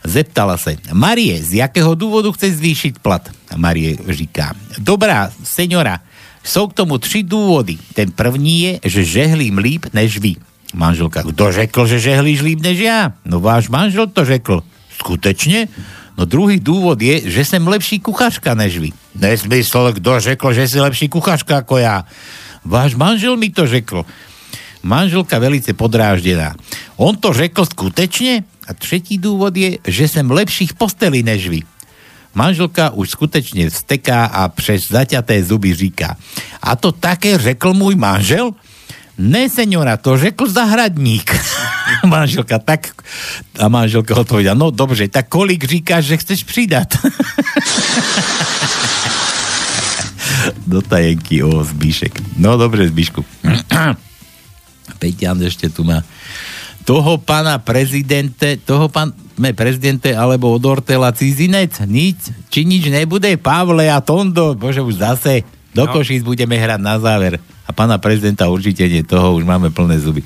Zeptala 0.04 0.56
sa, 0.56 0.72
Marie, 0.96 1.36
z 1.44 1.60
jakého 1.60 1.92
dôvodu 1.94 2.32
chce 2.32 2.56
zvýšiť 2.56 3.04
plat? 3.04 3.28
Marie 3.60 4.00
říká, 4.00 4.56
dobrá, 4.80 5.28
senora, 5.44 6.00
sú 6.40 6.72
k 6.72 6.82
tomu 6.82 6.98
tři 6.98 7.24
dôvody. 7.28 7.76
Ten 7.94 8.12
první 8.12 8.56
je, 8.62 8.74
že 8.88 9.20
žehlím 9.22 9.60
líp 9.60 9.92
než 9.94 10.18
vy. 10.18 10.40
Manželka, 10.74 11.26
kto 11.26 11.52
řekl, 11.52 11.82
že 11.88 12.00
žehlíš 12.00 12.42
líp 12.42 12.60
než 12.62 12.78
ja? 12.80 13.12
No 13.26 13.42
váš 13.44 13.70
manžel 13.70 14.08
to 14.08 14.26
řekl. 14.26 14.64
Skutečne? 14.98 15.68
No 16.20 16.28
druhý 16.28 16.60
dôvod 16.60 17.00
je, 17.00 17.32
že 17.32 17.48
som 17.48 17.64
lepší 17.64 18.00
kuchařka 18.00 18.54
než 18.54 18.78
vy. 18.78 18.90
Nesmysl, 19.16 19.96
kto 20.00 20.20
řekl, 20.20 20.48
že 20.54 20.68
si 20.68 20.78
lepší 20.80 21.08
kuchařka 21.08 21.64
ako 21.64 21.80
ja? 21.80 22.04
Váš 22.64 22.96
manžel 22.96 23.40
mi 23.40 23.50
to 23.50 23.68
řekl. 23.68 24.06
Manželka 24.84 25.40
velice 25.40 25.74
podráždená. 25.74 26.56
On 27.00 27.16
to 27.16 27.34
řekl 27.34 27.66
skutečne? 27.66 28.44
A 28.70 28.78
tretí 28.78 29.18
dôvod 29.18 29.58
je, 29.58 29.82
že 29.82 30.06
som 30.06 30.30
lepší 30.30 30.70
v 30.70 30.78
posteli 30.78 31.26
než 31.26 31.50
vy. 31.50 31.66
Manželka 32.38 32.94
už 32.94 33.18
skutečne 33.18 33.74
vsteká 33.74 34.30
a 34.30 34.46
přes 34.54 34.94
zaťaté 34.94 35.42
zuby 35.42 35.74
říká. 35.74 36.14
A 36.62 36.78
to 36.78 36.94
také 36.94 37.42
řekl 37.42 37.74
môj 37.74 37.98
manžel? 37.98 38.54
Ne, 39.18 39.50
senora, 39.50 39.98
to 39.98 40.14
řekl 40.16 40.46
zahradník. 40.46 41.34
manželka 42.06 42.62
tak... 42.62 42.94
A 43.60 43.68
manželka 43.68 44.16
odpovedala, 44.16 44.56
no 44.56 44.72
dobře, 44.72 45.10
tak 45.10 45.28
kolik 45.28 45.66
říkáš, 45.66 46.06
že 46.06 46.18
chceš 46.18 46.44
přidat? 46.44 46.88
Do 50.68 50.82
tajenky, 50.90 51.44
o, 51.44 51.64
Zbíšek. 51.66 52.22
No 52.38 52.56
dobre, 52.58 52.88
Zbíšku. 52.88 53.26
Peťan 55.00 55.40
ešte 55.44 55.72
tu 55.72 55.88
má 55.88 56.04
toho 56.90 57.22
pána 57.22 57.62
prezidente, 57.62 58.58
toho 58.66 58.90
pán 58.90 59.14
prezidente 59.54 60.10
alebo 60.10 60.50
od 60.50 60.66
Ortela 60.66 61.14
cizinec, 61.14 61.78
nič, 61.86 62.34
či 62.50 62.66
nič 62.66 62.90
nebude, 62.90 63.30
Pavle 63.38 63.94
a 63.94 64.02
Tondo, 64.02 64.58
bože 64.58 64.82
už 64.82 64.98
zase, 64.98 65.46
do 65.70 65.86
no. 65.86 65.94
Košíc 65.94 66.26
budeme 66.26 66.58
hrať 66.58 66.82
na 66.82 66.98
záver. 66.98 67.38
A 67.38 67.70
pána 67.70 68.02
prezidenta 68.02 68.50
určite 68.50 68.90
nie, 68.90 69.06
toho 69.06 69.38
už 69.38 69.46
máme 69.46 69.70
plné 69.70 70.02
zuby. 70.02 70.26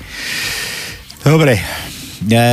Dobre, 1.19 1.59
e, 1.59 2.43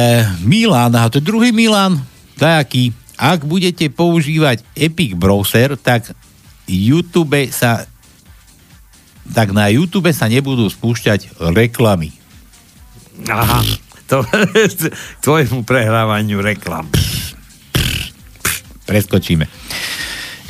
Milan, 0.42 0.90
a 0.98 1.06
to 1.06 1.22
je 1.22 1.30
druhý 1.30 1.54
Milan, 1.54 2.02
taký, 2.34 2.90
ak 3.14 3.46
budete 3.46 3.94
používať 3.94 4.66
Epic 4.74 5.14
Browser, 5.14 5.78
tak 5.78 6.10
YouTube 6.66 7.46
sa 7.54 7.86
tak 9.30 9.54
na 9.54 9.70
YouTube 9.70 10.10
sa 10.10 10.26
nebudú 10.26 10.66
spúšťať 10.66 11.38
reklamy. 11.54 12.10
Aha, 13.30 13.62
to 14.10 14.26
k 14.78 14.90
tvojmu 15.22 15.62
prehrávaniu 15.62 16.42
reklam. 16.42 16.90
Preskočíme. 18.90 19.46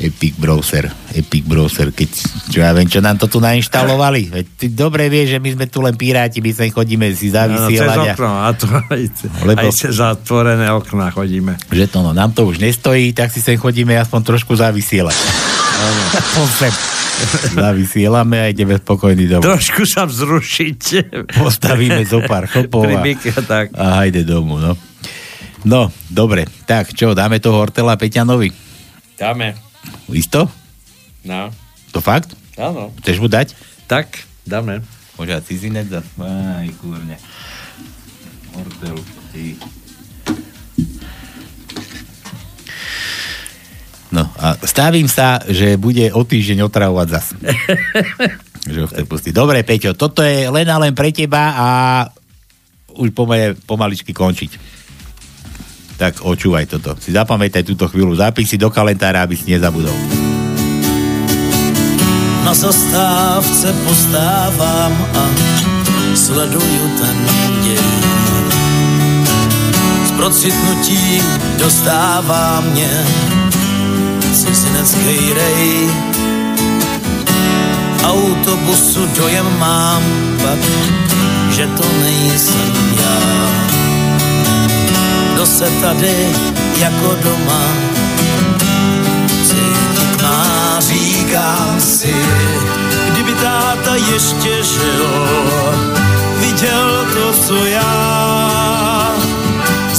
Epic 0.01 0.33
Browser, 0.33 0.89
Epic 1.13 1.45
Browser, 1.45 1.93
keď, 1.93 2.09
čo 2.49 2.57
ja 2.57 2.73
viem, 2.73 2.89
čo 2.89 3.05
nám 3.05 3.21
to 3.21 3.29
tu 3.29 3.37
nainštalovali. 3.37 4.27
Veď 4.33 4.45
ty 4.57 4.65
dobre 4.73 5.05
vieš, 5.13 5.37
že 5.37 5.39
my 5.39 5.49
sme 5.53 5.65
tu 5.69 5.77
len 5.85 5.93
piráti, 5.93 6.41
my 6.41 6.49
sa 6.49 6.65
chodíme 6.65 7.05
si 7.13 7.29
zavysielať. 7.29 7.97
No, 8.01 8.05
cez 8.09 8.17
okno, 8.17 8.31
a 8.33 8.49
to 8.57 8.65
aj, 8.97 9.03
Lebo- 9.45 9.61
aj 9.61 9.77
cez 9.77 9.93
zatvorené 10.01 10.73
okná 10.73 11.13
chodíme. 11.13 11.53
Že 11.69 11.85
to 11.85 11.97
no, 12.01 12.17
nám 12.17 12.33
to 12.33 12.49
už 12.49 12.57
nestojí, 12.57 13.13
tak 13.13 13.29
si 13.29 13.45
sem 13.45 13.61
chodíme 13.61 13.93
aspoň 13.93 14.25
trošku 14.25 14.57
zavysielať. 14.57 15.13
Aspoň 16.17 16.45
sem 16.49 16.73
zavysielame 17.57 18.37
a 18.41 18.45
ideme 18.49 18.77
spokojný 18.77 19.25
domov. 19.27 19.45
Trošku 19.45 19.83
sa 19.87 20.05
vzrušiť. 20.05 20.81
Postavíme 21.37 22.01
zo 22.05 22.21
pár 22.25 22.47
chopov 22.51 22.87
a, 22.87 23.01
tak. 23.45 23.73
a 23.73 24.03
hajde 24.03 24.25
domu, 24.25 24.57
no. 24.57 24.73
No, 25.61 25.93
dobre, 26.09 26.49
tak 26.65 26.89
čo, 26.97 27.13
dáme 27.13 27.37
toho 27.37 27.61
Hortela 27.61 27.93
Peťanovi? 27.93 28.49
Dáme. 29.13 29.53
Isto? 30.09 30.49
No. 31.21 31.53
To 31.93 32.01
fakt? 32.01 32.33
Áno. 32.57 32.89
Chceš 33.05 33.21
mu 33.21 33.29
dať? 33.29 33.53
Tak, 33.85 34.25
dáme. 34.41 34.81
Možná 35.21 35.37
cizinec 35.45 35.85
dať? 35.85 36.05
Aj, 36.17 36.65
kúrne. 36.81 37.13
Hortel, 38.57 38.97
ty. 39.29 39.53
No 44.11 44.27
a 44.35 44.59
stavím 44.67 45.07
sa, 45.07 45.39
že 45.47 45.79
bude 45.79 46.11
o 46.11 46.21
týždeň 46.27 46.67
otravovať 46.67 47.07
zas. 47.07 47.25
že 48.71 48.79
ho 48.83 48.87
chce 48.91 49.03
pustiť. 49.07 49.31
Dobre, 49.31 49.63
Peťo, 49.63 49.95
toto 49.95 50.19
je 50.19 50.51
len 50.51 50.67
a 50.67 50.77
len 50.77 50.91
pre 50.91 51.15
teba 51.15 51.55
a 51.55 51.67
už 52.91 53.15
pomaly, 53.15 53.55
pomaličky 53.63 54.11
končiť. 54.11 54.51
Tak 55.95 56.27
očúvaj 56.27 56.67
toto. 56.67 56.99
Si 56.99 57.15
zapamätaj 57.15 57.63
túto 57.63 57.87
chvíľu, 57.87 58.19
zapíš 58.19 58.53
si 58.53 58.57
do 58.59 58.67
kalendára, 58.67 59.23
aby 59.23 59.39
si 59.39 59.47
nezabudol. 59.47 59.95
Na 62.43 62.51
zastávce 62.57 63.69
postávám 63.85 64.93
a 65.13 65.23
sleduju 66.15 66.85
ten 66.99 67.17
děj. 67.63 68.01
Z 70.05 70.11
procitnutí 70.11 71.21
dostává 71.57 72.61
mě 72.61 72.91
cizinecký 74.33 75.33
rej. 75.33 75.89
V 77.97 78.03
autobusu 78.03 79.05
dojem 79.15 79.47
mám 79.59 80.03
pak, 80.41 80.59
že 81.51 81.67
to 81.67 81.85
nejsem 82.01 82.73
já. 82.97 83.19
Kdo 85.33 85.45
se 85.45 85.69
tady 85.81 86.27
jako 86.77 87.15
doma 87.23 87.63
cítit 89.43 90.21
má, 90.21 90.79
říkám 90.79 91.75
si, 91.79 92.15
kdyby 93.11 93.33
táta 93.33 93.95
ještě 93.95 94.63
žil, 94.63 95.07
viděl 96.39 97.05
to, 97.13 97.33
co 97.33 97.65
já. 97.65 98.60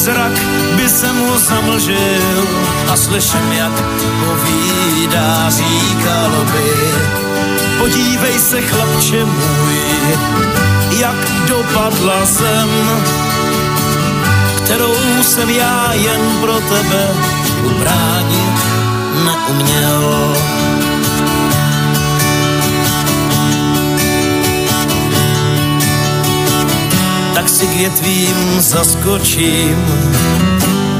Zrak 0.02 0.34
by 0.76 0.88
se 0.88 1.12
mu 1.12 1.38
zamlžil 1.38 2.44
a 2.92 2.96
slyším, 2.96 3.52
jak 3.52 3.72
povídá, 4.20 5.50
říkalo 5.50 6.44
by, 6.44 6.70
podívej 7.78 8.38
se, 8.38 8.60
chlapče 8.60 9.24
můj, 9.24 9.78
jak 10.98 11.16
dopadla 11.48 12.24
zem, 12.24 12.70
kterou 14.64 15.22
jsem 15.22 15.50
já 15.50 15.92
jen 15.92 16.20
pro 16.40 16.60
tebe 16.60 17.14
ubránit 17.64 18.58
neuměl. 19.24 20.36
Tak 27.42 27.50
si 27.50 27.66
k 27.66 27.76
větvím 27.76 28.60
zaskočím 28.60 29.76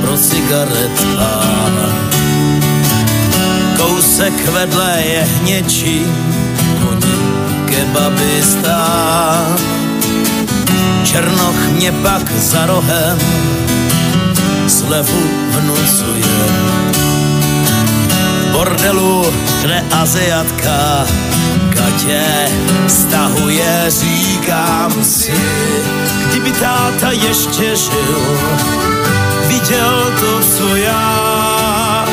pro 0.00 0.16
cigaret 0.16 1.06
a 1.18 1.42
kousek 3.76 4.48
vedle 4.48 5.02
je 5.06 5.22
hněčí, 5.22 6.06
koní 6.82 7.14
kebabista. 7.66 8.86
Černoch 11.04 11.68
mě 11.78 11.92
pak 11.92 12.32
za 12.32 12.66
rohem 12.66 13.18
slevu 14.66 15.22
vnucuje. 15.50 16.46
V 18.42 18.52
bordelu, 18.52 19.26
kde 19.62 19.84
Aziatka 19.90 21.06
Katě 21.74 22.22
stahuje, 22.86 23.84
říkám 23.88 25.04
si, 25.04 25.32
kdyby 26.28 26.52
táta 26.52 27.10
ještě 27.10 27.76
žil, 27.76 28.38
viděl 29.46 30.12
to, 30.20 30.40
co 30.40 30.76
já. 30.76 32.06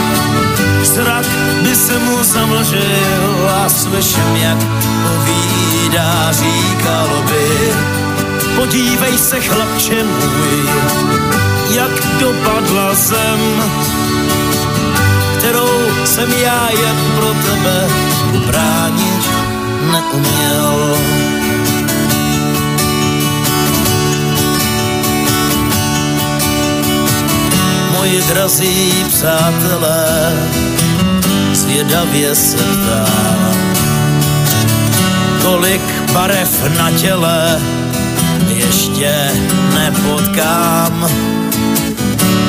Zrak 0.83 1.25
by 1.63 1.75
se 1.75 1.99
mu 1.99 2.23
zamlžil 2.23 3.49
a 3.63 3.69
slyším, 3.69 4.35
jak 4.35 4.57
povídá, 5.03 6.31
říkalo 6.31 7.21
by, 7.21 7.73
podívej 8.55 9.17
se, 9.17 9.39
chlapče 9.39 10.03
můj, 10.03 10.69
jak 11.75 12.19
dopadla 12.19 12.93
zem, 12.93 13.39
kterou 15.37 15.69
jsem 16.05 16.31
já 16.31 16.69
jen 16.69 16.95
pro 17.15 17.27
tebe 17.27 17.87
ubránit 18.33 19.18
neuměl. 19.91 20.97
Moji 27.91 28.21
drazí 28.21 29.05
přátelé, 29.07 30.33
zvědavě 31.53 32.35
se 32.35 32.57
ptám. 32.57 33.55
Kolik 35.43 35.81
barev 36.13 36.77
na 36.77 36.91
těle 36.91 37.61
ještě 38.49 39.31
nepotkám, 39.73 41.09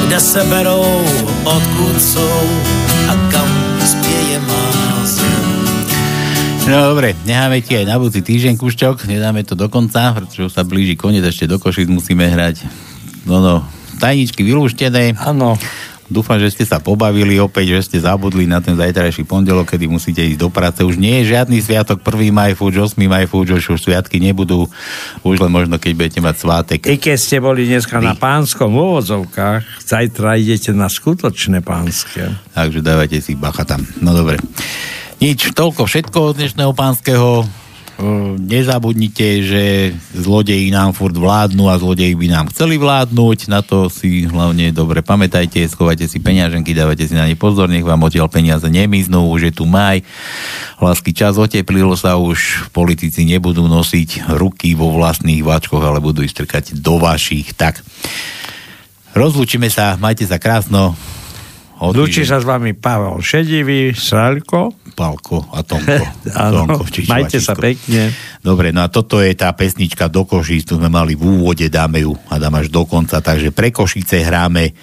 kde 0.07 0.21
se 0.21 0.45
berou, 0.45 1.05
odkud 1.45 2.03
jsou 2.03 2.41
No 6.71 6.95
dobre, 6.95 7.19
necháme 7.27 7.59
ti 7.67 7.75
aj 7.75 7.83
na 7.83 7.99
budúci 7.99 8.23
týždeň, 8.23 8.55
Kušťok, 8.55 9.11
nedáme 9.11 9.43
to 9.43 9.59
do 9.59 9.67
konca, 9.67 10.15
pretože 10.15 10.47
už 10.47 10.53
sa 10.55 10.63
blíži 10.63 10.95
koniec, 10.95 11.27
ešte 11.27 11.51
do 11.51 11.59
Košic 11.59 11.91
musíme 11.91 12.23
hrať. 12.23 12.63
No 13.27 13.43
no, 13.43 13.67
tajničky 13.99 14.47
vylúštené. 14.47 15.19
Áno. 15.19 15.59
Dúfam, 16.07 16.39
že 16.39 16.55
ste 16.55 16.63
sa 16.63 16.79
pobavili 16.79 17.43
opäť, 17.43 17.75
že 17.75 17.81
ste 17.91 17.99
zabudli 18.07 18.47
na 18.47 18.63
ten 18.63 18.79
zajtrajší 18.79 19.27
pondelok, 19.27 19.75
kedy 19.75 19.91
musíte 19.91 20.23
ísť 20.23 20.39
do 20.39 20.47
práce. 20.51 20.79
Už 20.87 20.95
nie 20.95 21.23
je 21.23 21.35
žiadny 21.35 21.59
sviatok, 21.59 22.07
1. 22.07 22.31
maj 22.31 22.55
fúč, 22.55 22.79
8. 22.79 22.95
maj 23.11 23.27
fúč, 23.27 23.51
už, 23.51 23.75
už 23.75 23.81
sviatky 23.83 24.23
nebudú, 24.23 24.71
už 25.27 25.43
len 25.43 25.51
možno, 25.51 25.75
keď 25.75 25.93
budete 25.99 26.21
mať 26.23 26.35
svátek. 26.39 26.81
I 26.87 27.03
keď 27.03 27.19
ste 27.19 27.43
boli 27.43 27.67
dneska 27.67 27.99
na 27.99 28.15
pánskom 28.15 28.71
úvodzovkách, 28.71 29.87
zajtra 29.91 30.39
idete 30.39 30.71
na 30.71 30.87
skutočné 30.87 31.67
pánske. 31.67 32.31
Takže 32.55 32.79
dávajte 32.79 33.19
si 33.19 33.35
bacha 33.35 33.67
tam. 33.67 33.83
No 33.99 34.15
dobre. 34.15 34.39
Nič, 35.21 35.53
toľko 35.53 35.85
všetko 35.85 36.33
od 36.33 36.35
dnešného 36.41 36.73
pánskeho. 36.73 37.45
Uh, 38.01 38.41
Nezabudnite, 38.41 39.45
že 39.45 39.93
zlodeji 40.17 40.73
nám 40.73 40.97
furt 40.97 41.13
vládnu 41.13 41.69
a 41.69 41.77
zlodeji 41.77 42.17
by 42.17 42.33
nám 42.33 42.49
chceli 42.49 42.81
vládnuť. 42.81 43.53
Na 43.53 43.61
to 43.61 43.93
si 43.93 44.25
hlavne 44.25 44.73
dobre 44.73 45.05
pamätajte, 45.05 45.61
schovajte 45.69 46.09
si 46.09 46.25
peňaženky, 46.25 46.73
dávajte 46.73 47.05
si 47.05 47.13
na 47.13 47.29
ne 47.29 47.37
pozor, 47.37 47.69
nech 47.69 47.85
vám 47.85 48.01
odtiaľ 48.01 48.33
peniaze 48.33 48.65
nemiznú, 48.65 49.29
už 49.29 49.53
je 49.53 49.61
tu 49.61 49.69
maj. 49.69 50.01
Lásky 50.81 51.13
čas 51.13 51.37
oteplilo 51.37 52.01
sa 52.01 52.17
už, 52.17 52.73
politici 52.73 53.29
nebudú 53.29 53.69
nosiť 53.69 54.33
ruky 54.41 54.73
vo 54.73 54.89
vlastných 54.89 55.45
váčkoch, 55.45 55.85
ale 55.85 56.01
budú 56.01 56.25
ich 56.25 56.33
strkať 56.33 56.81
do 56.81 56.97
vašich. 56.97 57.53
Tak, 57.53 57.85
rozlúčime 59.13 59.69
sa, 59.69 60.01
majte 60.01 60.25
sa 60.25 60.41
krásno. 60.41 60.97
Lúči 61.81 62.29
sa 62.29 62.37
s 62.37 62.45
vami 62.45 62.77
Pavel 62.77 63.25
Šedivý, 63.25 63.97
Sralko. 63.97 64.77
Palko 64.93 65.49
a 65.49 65.65
Tomko. 65.65 66.05
Tomko, 66.29 66.85
majte 67.09 67.41
sa 67.41 67.57
pekne. 67.57 68.13
Dobre, 68.45 68.69
no 68.69 68.85
a 68.85 68.93
toto 68.93 69.25
je 69.25 69.33
tá 69.33 69.49
pesnička 69.57 70.13
do 70.13 70.29
Košíc, 70.29 70.69
tu 70.69 70.77
sme 70.77 70.93
mali 70.93 71.17
v 71.17 71.25
úvode, 71.41 71.65
dáme 71.73 72.05
ju 72.05 72.13
a 72.29 72.37
dám 72.37 72.61
až 72.61 72.69
do 72.69 72.85
konca, 72.85 73.25
takže 73.25 73.49
pre 73.49 73.73
Košice 73.73 74.21
hráme 74.21 74.77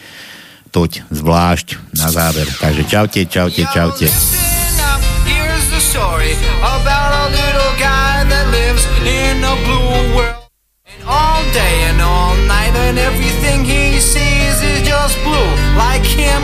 toť 0.73 1.05
zvlášť 1.13 1.93
na 1.93 2.09
záver. 2.09 2.49
Takže 2.49 2.83
čaute, 2.89 3.21
čaute, 3.29 3.61
čaute. 3.69 4.09
All 11.07 11.39
day 11.55 11.87
and 11.87 12.03
all 12.03 12.35
night, 12.51 12.75
and 12.75 12.99
everything 12.99 13.63
he 13.63 13.95
sees 13.95 14.59
is 14.59 14.83
just 14.83 15.15
blue. 15.23 15.51
Like 15.79 16.03
him, 16.03 16.43